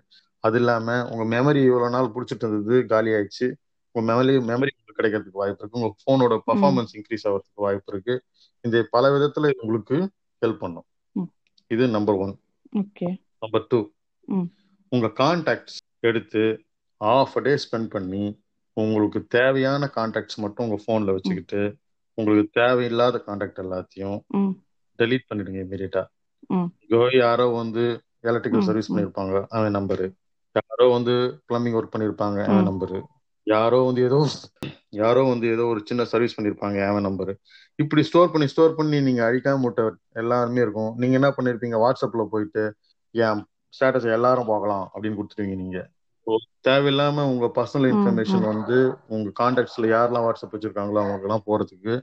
அது 0.44 0.58
இல்லாம 0.60 0.96
உங்க 1.12 1.24
மெமரி 1.34 1.60
இவ்வளவு 1.68 1.94
நாள் 1.96 2.12
பிடிச்சிட்டு 2.14 2.44
இருந்தது 2.46 2.76
காலி 2.92 3.10
ஆயிடுச்சு. 3.16 3.48
உங்க 3.94 4.04
மெமரி 4.10 4.34
மெமரி 4.50 4.72
கிடைக்கிறதுக்கு 4.98 5.42
வாய்ப்பு 5.42 5.62
இருக்கு. 5.62 5.80
உங்க 5.80 5.90
போனோட 6.06 6.34
பர்ஃபார்மன்ஸ் 6.48 6.92
இன்க்ரீஸ் 6.96 7.26
ஆகிறதுக்கு 7.28 7.66
வாய்ப்பு 7.66 7.92
இருக்கு. 7.92 8.14
இந்த 8.64 8.76
பல 8.94 9.10
விதத்துல 9.16 9.50
உங்களுக்கு 9.62 9.96
ஹெல்ப் 10.42 10.62
பண்ணும். 10.64 10.86
இது 11.70 11.84
number 11.88 12.18
one 12.24 12.34
okay. 12.72 13.08
Number 13.44 13.66
two 13.68 13.80
உங்க 14.92 15.06
கான்டாக்ட்ஸ் 15.20 15.78
எடுத்து 16.08 16.42
ஆஃப் 17.00 17.36
டே 17.42 17.52
ஸ்பெண்ட் 17.64 17.90
பண்ணி 17.90 18.24
உங்களுக்கு 18.76 19.20
தேவையான 19.30 19.90
கான்டாக்ட்ஸ் 19.96 20.38
மட்டும் 20.38 20.64
உங்க 20.66 20.78
போன்ல 20.86 21.14
வச்சுக்கிட்டு 21.14 21.60
உங்களுக்கு 22.18 22.50
தேவையில்லாத 22.60 23.16
கான்டாக்ட் 23.26 23.62
எல்லாத்தையும் 23.62 24.18
டெலீட் 24.98 25.28
பண்ணிடுங்க 25.28 25.60
இமீடியட்டா 25.64 26.02
யாரோ 27.20 27.46
வந்து 27.54 27.84
எலக்ட்ரிக்கல் 28.24 28.66
சர்வீஸ் 28.66 28.88
ம். 28.88 28.92
பண்ணியிருப்பாங்க 28.92 29.34
அவன் 29.50 29.76
நம்பரு 29.76 30.06
யாரோ 30.56 30.86
வந்து 30.92 31.14
பிளம்பிங் 31.48 31.76
ஒர்க் 31.76 31.94
பண்ணியிருப்பாங்க 31.94 32.38
அவன் 32.46 32.68
நம்பரு 32.68 32.98
யாரோ 33.46 33.78
வந்து 33.84 34.00
ஏதோ 34.02 34.18
யாரோ 34.92 35.22
வந்து 35.24 35.46
ஏதோ 35.46 35.64
ஒரு 35.64 35.80
சின்ன 35.84 36.04
சர்வீஸ் 36.04 36.36
பண்ணியிருப்பாங்க 36.36 36.78
ஏவன் 36.86 37.02
நம்பர் 37.02 37.32
இப்படி 37.78 38.02
ஸ்டோர் 38.02 38.32
பண்ணி 38.32 38.46
ஸ்டோர் 38.48 38.76
பண்ணி 38.76 39.00
நீங்க 39.00 39.22
அழிக்காம 39.24 39.64
விட்ட 39.64 39.82
எல்லாருமே 40.14 40.60
இருக்கும். 40.60 40.92
நீங்க 40.96 41.14
என்ன 41.14 41.28
பண்ணிருப்பீங்க 41.36 41.76
வாட்ஸ்அப்ல 41.82 42.24
போயிட்டு 42.28 42.62
என் 43.14 43.42
ஸ்டேட்டஸ் 43.74 44.08
எல்லாரும் 44.12 44.46
பார்க்கலாம் 44.46 44.84
அப்படின்னு 44.92 45.18
கொடுத்துருவீங்க 45.18 45.56
நீங்க. 45.56 45.78
தேவையில்லாம 46.66 47.24
உங்க 47.32 47.46
பர்சனல் 47.56 47.88
இன்ஃபர்மேஷன் 47.90 48.44
வந்து 48.44 48.76
உங்க 49.08 49.28
கான்டாக்ட்ஸ்ல 49.40 49.90
யாரெல்லாம் 49.92 50.24
வாட்ஸ்அப் 50.26 50.54
வச்சிருக்காங்களோ 50.54 51.00
அவங்க 51.02 51.26
எல்லாம் 51.28 51.46
போறதுக்கு 51.46 51.94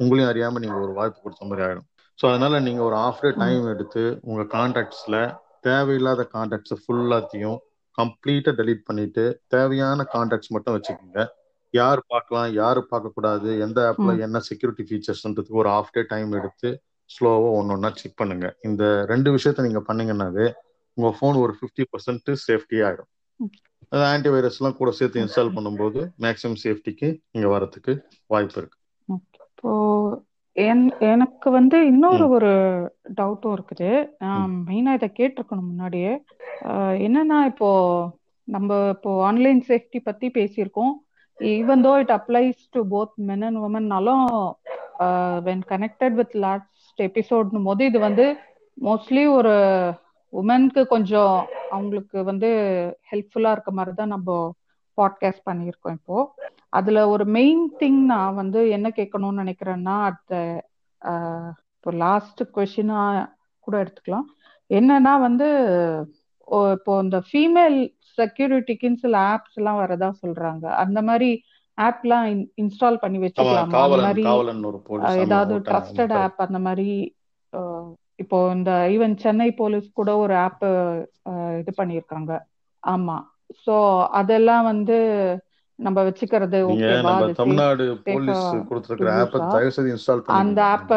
உங்களையும் 0.00 0.30
அறியாம 0.30 0.60
நீங்க 0.60 0.78
ஒரு 0.78 0.92
வாய்ப்பு 0.92 1.18
கொடுத்த 1.20 1.46
மாதிரி 1.46 1.64
ஆயிடும். 1.66 1.86
ஸோ 2.18 2.24
அதனால 2.30 2.60
நீங்க 2.60 2.80
ஒரு 2.82 2.96
ஆஃப் 3.06 3.20
டே 3.20 3.30
டைம் 3.42 3.66
எடுத்து 3.74 4.02
உங்க 4.22 4.42
கான்டாக்ட்ஸ்ல 4.56 5.16
தேவையில்லாத 5.62 6.22
கான்டாக்ட்ஸ் 6.34 6.74
ஃபுல்லாத்தையும் 6.82 7.58
கம்ப்ளீட்டா 7.98 8.52
டெலீட் 8.60 8.86
பண்ணிட்டு 8.88 9.24
தேவையான 9.48 10.06
கான்டாக்ட்ஸ் 10.14 10.52
மட்டும் 10.54 10.76
வச்சுக்கோங்க. 10.76 11.20
யார் 11.74 12.00
பார்க்கலாம் 12.06 12.50
யாரு 12.54 12.80
பார்க்க 12.84 13.16
கூடாது 13.16 13.48
எந்த 13.66 13.78
ஆப்ல 13.88 14.12
என்ன 14.26 14.40
செக்யூரிட்டி 14.48 14.84
ஃபீச்சர்ஸ்ன்றதுக்கு 14.88 15.60
ஒரு 15.62 15.70
ஆஃப் 15.70 15.92
டே 15.92 16.02
டைம் 16.12 16.30
எடுத்து 16.32 16.70
ஸ்லோவா 17.10 17.50
ஒன்னு 17.58 17.74
ஒன்னா 17.76 17.90
செக் 18.00 18.18
பண்ணுங்க. 18.20 18.46
இந்த 18.68 18.82
ரெண்டு 19.12 19.28
விஷயத்த 19.36 19.66
நீங்க 19.66 19.82
பண்ணீங்கன்னாவே 19.88 20.46
உங்க 20.96 21.10
ஃபோன் 21.16 21.36
ஒரு 21.44 21.52
ஃபிஃப்டி 21.58 21.84
பர்சன்ட் 21.92 22.30
சேஃப்டி 22.46 22.78
ஆயிடும். 22.86 23.10
ஆன்டி 24.12 24.30
வைரஸ் 24.34 24.58
எல்லாம் 24.60 24.78
கூட 24.78 24.90
சேர்த்து 24.98 25.22
இன்ஸ்டால் 25.24 25.54
பண்ணும்போது 25.56 26.00
மேக்ஸிமம் 26.24 26.60
சேஃப்டிக்கு 26.64 27.08
இங்க 27.36 27.46
வரதுக்கு 27.54 27.92
வாய்ப்பு 28.26 28.58
இருக்கு. 28.60 28.78
இப்போ 29.08 29.72
எனக்கு 31.12 31.48
வந்து 31.56 31.76
இன்னொரு 31.86 32.24
ஒரு 32.36 32.52
டவுட்டும் 33.18 33.54
இருக்குது. 33.56 33.90
மெயினா 34.68 34.92
இதை 34.98 35.08
கேட்டிருக்கணும் 35.18 35.68
முன்னாடியே. 35.70 36.12
என்னன்னா 37.06 37.38
இப்போ 37.52 37.70
நம்ம 38.48 38.78
இப்போ 38.94 39.10
ஆன்லைன் 39.28 39.60
சேஃப்டி 39.68 39.98
பத்தி 40.08 40.26
பேசியிருக்கோம். 40.38 40.94
Even 41.38 41.84
though 41.86 41.92
it 42.02 42.12
applies 42.18 42.62
to 42.76 42.80
both 42.94 43.14
men 43.28 43.44
and 43.48 43.60
உமன்னாலும் 43.66 44.26
when 45.48 45.64
connected 45.72 46.16
with 46.20 46.36
last 46.46 47.02
எபிசோட்னும் 47.08 47.68
போது 47.68 47.82
இது 47.90 47.98
வந்து 48.08 48.26
மோஸ்ட்லி 48.78 49.24
ஒரு 49.38 49.54
உமனுக்கு 50.32 50.82
கொஞ்சம் 50.86 51.34
அவங்களுக்கு 51.70 52.18
வந்து 52.24 52.48
ஹெல்ப்ஃபுல்லா 53.10 53.50
இருக்க 53.50 53.70
மாதிரி 53.70 53.92
தான் 53.96 54.14
நம்ம 54.14 54.30
பாட்காஸ்ட் 54.98 55.48
பண்ணியிருக்கோம் 55.50 55.96
இப்போ. 55.98 56.16
அதுல 56.68 56.98
ஒரு 57.08 57.24
மெயின் 57.38 57.64
திங் 57.80 58.00
நான் 58.12 58.38
வந்து 58.40 58.60
என்ன 58.76 58.88
கேட்கணும்னு 58.96 59.42
நினைக்கிறேன்னா 59.44 59.96
அட் 60.08 60.32
இப்போ 61.76 61.90
லாஸ்ட் 62.04 62.40
கொஸ்டினா 62.56 63.00
கூட 63.66 63.74
எடுத்துக்கலாம். 63.82 64.26
என்னன்னா 64.70 65.12
வந்து 65.26 65.48
இப்போ 66.76 66.92
இந்த 67.04 67.18
ஃபீமேல் 67.28 67.78
செக்யூரிட்டிக்குன்னு 68.18 69.02
சில 69.04 69.16
ஆப்ஸ் 69.34 69.58
எல்லாம் 69.60 69.80
வரதா 69.80 70.08
சொல்றாங்க. 70.22 70.64
அந்த 70.82 70.98
மாதிரி 71.02 71.30
ஆப்லாம் 71.78 72.26
இன்ஸ்டால் 72.62 73.02
பண்ணி 73.02 73.18
வச்சுக்கலாமா? 73.18 73.82
அந்த 73.84 73.98
மாதிரி 74.06 74.24
ஏதாவது 75.24 75.54
ட்ரஸ்டட் 75.68 76.14
ஆப் 76.22 76.40
அந்த 76.46 76.58
மாதிரி 76.66 76.88
இப்போ 78.18 78.38
இந்த 78.54 78.70
ஈவன் 78.94 79.14
சென்னை 79.16 79.48
போலீஸ் 79.54 79.88
கூட 79.92 80.10
ஒரு 80.18 80.34
ஆப் 80.44 80.64
இது 81.60 81.72
பண்ணியிருக்காங்க. 81.78 82.32
ஆமா. 82.82 83.16
சோ 83.62 83.74
அதெல்லாம் 84.18 84.64
வந்து 84.66 84.96
நம்ம 85.78 85.98
வச்சுக்கிறது 86.04 86.58
தமிழ்நாடு 87.38 87.84
போலீஸ் 88.06 88.44
கொடுத்திருக்கிற 88.68 89.10
ஆப் 89.18 89.36
தயவு 89.52 89.74
செய்து 89.74 89.92
இன்ஸ்டால் 89.92 90.22
அந்த 90.38 90.60
ஆப் 90.72 90.94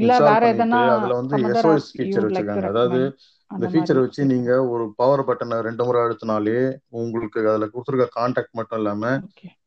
இல்ல 0.00 0.12
வேற 0.28 0.42
எதனா 0.54 0.80
அதுல 0.94 1.18
வந்து 1.20 1.40
எஸ்ஓஎஸ் 1.52 1.90
ஃபீச்சர் 1.92 2.26
வச்சிருக்காங்க 2.26 2.70
அதாவது 2.72 3.00
இந்த 3.50 3.66
ஃபீச்சர் 3.72 4.00
வச்சு 4.00 4.22
நீங்க 4.30 4.52
ஒரு 4.70 4.84
பவர் 5.00 5.22
பட்டனை 5.26 5.56
ரெண்டு 5.66 5.82
முறை 5.86 5.98
அழுத்தினாலே 6.04 6.56
உங்களுக்கு 7.00 7.38
அதுல 7.44 7.68
கொடுத்துருக்க 7.68 8.06
கான்டாக்ட் 8.16 8.56
மட்டும் 8.58 8.80
இல்லாம 8.80 9.10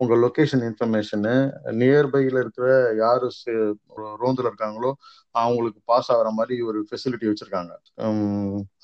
உங்க 0.02 0.15
லொகேஷன் 0.24 0.65
இன்ஃபர்மேஷனு 0.69 1.36
நியர்பைல 1.82 2.41
இருக்கிற 2.44 2.68
யாரு 3.02 3.30
ரோந்துல 4.22 4.49
இருக்காங்களோ 4.52 4.91
அவங்களுக்கு 5.41 5.80
பாஸ் 5.91 6.09
ஆகிற 6.14 6.30
மாதிரி 6.38 6.55
ஒரு 6.69 6.80
ஃபெசிலிட்டி 6.89 7.27
வச்சிருக்காங்க. 7.30 7.73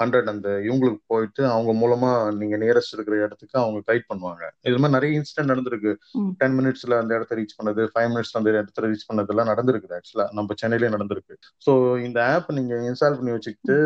ஹண்ட்ரட் 0.02 0.30
அந்த 0.34 0.48
இவங்களுக்கு 0.68 1.02
போயிட்டு 1.14 1.42
அவங்க 1.54 1.72
மூலமா 1.82 2.10
நீங்க 2.40 2.56
நியரஸ்ட் 2.64 2.96
இருக்கிற 2.96 3.18
இடத்துக்கு 3.26 3.56
அவங்க 3.62 3.80
கைட் 3.90 4.08
பண்ணுவாங்க. 4.12 4.44
இது 4.70 4.78
மாதிரி 4.78 4.96
நிறைய 4.98 5.20
இன்சிடென்ட் 5.20 5.52
நடந்திருக்கு. 5.54 5.94
டென் 6.42 6.56
மினிட்ஸ்ல 6.60 6.98
அந்த 7.02 7.12
இடத்த 7.18 7.38
ரீச் 7.40 7.58
பண்ணது 7.60 7.84
ஃபைவ் 7.94 8.10
மினிட்ஸ் 8.14 8.36
அந்த 8.40 8.50
இடத்துல 8.56 8.90
ரீச் 8.92 9.08
பண்ணது 9.12 9.34
எல்லாம் 9.36 9.52
நடந்திருக்குது 9.52 9.96
ஆக்சுவலா 10.00 10.28
நம்ம 10.40 10.58
சென்னையிலே 10.62 10.92
நடந்திருக்கு. 10.96 11.36
ஸோ 11.66 11.72
இந்த 12.08 12.20
ஆப் 12.34 12.52
நீங்க 12.60 12.74
இன்ஸ்டால் 12.90 13.18
பண்ணி 13.20 13.36
வச்சுக்கிட்டு 13.38 13.78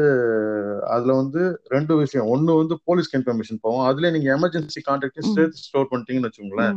அதுல 0.95 1.15
வந்து 1.22 1.44
ரெண்டு 1.76 1.94
விஷயம். 2.03 2.30
ஒன்னு 2.35 2.60
வந்து 2.61 2.77
போலீஸ்க்கு 2.89 3.19
இன்ஃபர்மேஷன் 3.22 3.64
போகும். 3.65 3.85
அதுல 3.91 4.11
நீங்க 4.18 4.30
எமர்ஜென்சி 4.38 4.81
கான்டாக்ட் 4.89 5.22
சேர்த்து 5.35 5.65
ஸ்டோர் 5.68 5.91
பண்ணிட்டீங்கன்னு 5.94 6.30
வச்சுக்கோங்களேன். 6.30 6.76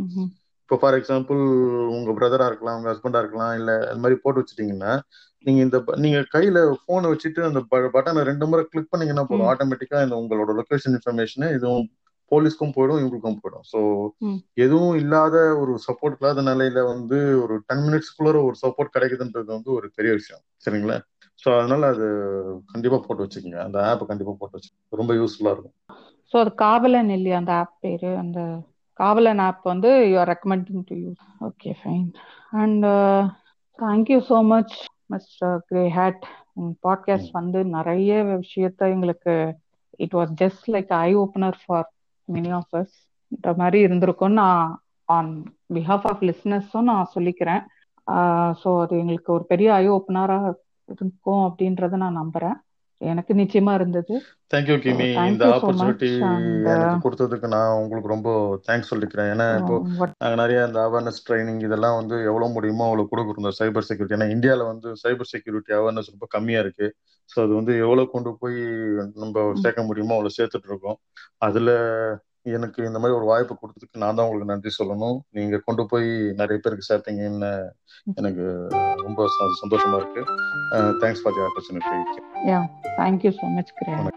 இப்போ 0.71 0.81
ஃபார் 0.83 0.97
எக்ஸாம்பிள் 0.99 1.41
உங்க 1.95 2.11
பிரதரா 2.19 2.45
இருக்கலாம் 2.47 2.77
உங்க 2.79 2.89
ஹஸ்பண்டா 2.91 3.21
இருக்கலாம் 3.23 3.55
இல்ல 3.57 3.71
அந்த 3.87 4.01
மாதிரி 4.03 4.17
போட்டு 4.21 4.41
வச்சுட்டீங்கன்னா 4.41 4.93
நீங்க 5.47 5.61
இந்த 5.67 5.79
நீங்க 5.97 6.19
கையில 6.35 6.59
போனை 6.87 7.09
வச்சுட்டு 7.13 7.41
அந்த 7.49 7.61
பட்டனை 7.95 8.23
ரெண்டு 8.29 8.47
முறை 8.47 8.63
கிளிக் 8.65 8.93
பண்ணீங்கன்னா 8.93 9.25
போதும். 9.25 9.49
ஆட்டோமேட்டிக்கா 9.51 10.03
இந்த 10.03 10.17
உங்களோட 10.21 10.55
லொகேஷன் 10.59 10.95
இன்ஃபர்மேஷன் 10.95 11.47
இதுவும் 11.57 11.89
போலீஸ்க்கும் 12.33 12.75
போயிடும் 12.77 13.01
இவங்களுக்கும் 13.01 13.41
போயிடும். 13.41 13.67
ஸோ 13.73 13.81
எதுவும் 14.57 14.95
இல்லாத 14.95 15.37
ஒரு 15.57 15.75
சப்போர்ட் 15.87 16.19
இல்லாத 16.19 16.45
நிலையில 16.51 16.87
வந்து 16.93 17.19
ஒரு 17.43 17.57
டென் 17.67 17.85
மினிட்ஸ்க்குள்ள 17.87 18.39
ஒரு 18.45 18.57
சப்போர்ட் 18.65 18.95
கிடைக்குதுன்றது 18.95 19.51
வந்து 19.57 19.73
ஒரு 19.73 19.89
பெரிய 19.99 20.13
விஷயம். 20.13 20.43
சரிங்களா? 20.67 20.99
ஸோ 21.43 21.49
அதனால 21.59 21.89
அது 21.89 22.07
கண்டிப்பா 22.73 22.99
போட்டு 22.99 23.25
வச்சுக்கோங்க. 23.27 23.61
அந்த 23.61 23.81
ஆப் 23.85 24.11
கண்டிப்பா 24.13 24.35
போட்டு 24.41 24.59
வச்சுக்கோங்க. 24.59 24.97
ரொம்ப 24.97 25.15
யூஸ்ஃபுல்லா 25.15 25.55
இருக்கும். 25.57 25.77
ஸோ 26.35 26.37
அது 26.45 26.55
காவலன் 26.65 27.09
இல்லையா 27.11 27.37
அந்த 27.37 27.53
ஆப் 27.53 27.77
பேரு? 27.81 28.11
அந்த 28.17 28.41
காவலன் 29.01 29.43
ஆப் 29.47 29.63
வந்து 29.65 29.91
you 30.11 30.17
are 30.19 30.31
recommending 30.33 30.85
to 30.89 30.97
you 31.03 31.11
okay 31.49 31.73
fine 31.81 32.07
and 32.63 32.87
thank you 33.79 34.19
so 34.31 34.39
much 34.47 34.75
mister 35.07 35.57
grey 35.69 35.85
had 35.99 36.25
podcast 36.85 37.33
வந்து 37.33 37.61
நிறைய 37.77 38.11
விஷயத்த 38.37 38.91
எங்களுக்கு 38.91 39.35
it 40.01 40.17
was 40.19 40.33
just 40.43 40.67
like 40.75 40.93
eye 41.01 41.09
opener 41.17 41.59
for 41.65 41.89
many 42.29 42.51
of 42.51 42.75
us 42.77 42.95
இந்த 43.33 43.49
மாதிரி 43.57 43.79
இருந்திருக்கும் 43.81 44.39
நான் 44.41 44.63
ஆன் 45.09 45.31
பிஹாஃப் 45.75 46.07
ஆஃப் 46.11 46.23
லிஸ்னஸும் 46.23 46.89
நான் 46.91 47.13
சொல்லிக்கிறேன். 47.15 47.63
ஸோ 48.61 48.69
அது 48.83 48.95
எங்களுக்கு 48.99 49.31
ஒரு 49.33 49.45
பெரிய 49.45 49.69
ஐ 49.75 49.85
ஓப்பனராக 49.91 50.47
இருக்கும் 50.89 51.43
அப்படின்றத 51.49 51.97
நான் 51.97 52.21
நம்புறேன். 52.23 52.57
எனக்கு 53.01 53.35
நிச்சயமா 53.35 53.73
இருந்தது. 53.75 54.15
தேங்க்யூ 54.55 54.77
கிமி 54.85 55.07
இந்த 55.31 55.45
ஆப்பர்ச்சுனிட்டி 55.55 56.11
எனக்கு 56.73 56.97
கொடுத்ததுக்கு 57.05 57.49
நான் 57.49 57.77
உங்களுக்கு 57.83 58.09
ரொம்ப 58.09 58.31
தேங்க்ஸ் 58.69 58.91
சொல்லிக்கிறேன். 58.93 59.31
ஏன்னா 59.35 59.47
இப்போ 59.59 59.77
நாங்க 60.23 60.35
நிறைய 60.35 60.67
இந்த 60.67 60.81
அவேர்னஸ் 60.89 61.23
ட்ரைனிங் 61.29 61.61
இதெல்லாம் 61.61 61.97
வந்து 61.97 62.17
எவ்வளவு 62.25 62.53
முடியுமோ 62.53 62.85
அவ்வளவு 62.85 63.11
கொடுக்குறோம். 63.13 63.59
சைபர் 63.61 63.89
செக்யூரிட்டி 63.89 64.19
ஏன்னா 64.19 64.33
இந்தியாவில 64.37 64.67
வந்து 64.67 64.91
சைபர் 65.05 65.31
செக்யூரிட்டி 65.35 65.73
அவேர்னஸ் 65.73 66.13
ரொம்ப 66.15 66.27
கம்மியா 66.29 66.59
இருக்கு. 66.59 66.89
ஸோ 67.31 67.39
அது 67.43 67.55
வந்து 67.55 67.79
எவ்வளவு 67.79 68.11
கொண்டு 68.11 68.37
போய் 68.41 68.59
நம்ம 69.23 69.53
சேர்க்க 69.63 69.83
முடியுமோ 69.83 70.15
அவ்வளவு 70.15 70.37
சேர்த்துட்டு 70.39 70.71
இருக்கோம். 70.73 70.99
அதுல 71.39 71.71
எனக்கு 72.47 72.81
இந்த 72.85 72.99
மாதிரி 72.99 73.17
ஒரு 73.19 73.25
வாய்ப்பு 73.25 73.55
கொடுத்ததுக்கு 73.55 74.03
நான் 74.03 74.15
தான் 74.15 74.27
உங்களுக்கு 74.27 74.53
நன்றி 74.53 74.71
சொல்லணும். 74.79 75.19
நீங்க 75.31 75.59
கொண்டு 75.59 75.83
போய் 75.87 76.09
நிறைய 76.41 76.59
பேருக்கு 76.63 76.89
சேர்த்தீங்கன்னு 76.91 77.53
எனக்கு 78.15 78.47
ரொம்ப 79.05 79.27
சந்தோஷமா 79.63 79.99
இருக்கு. 80.01 80.23
Thanks 81.03 81.23
for 81.23 81.37
the 81.37 81.45
opportunity 81.49 81.97
yeah 82.51 82.61
thank you 82.99 83.33
so 83.41 83.49
much 83.57 83.73
Kiran 83.75 84.09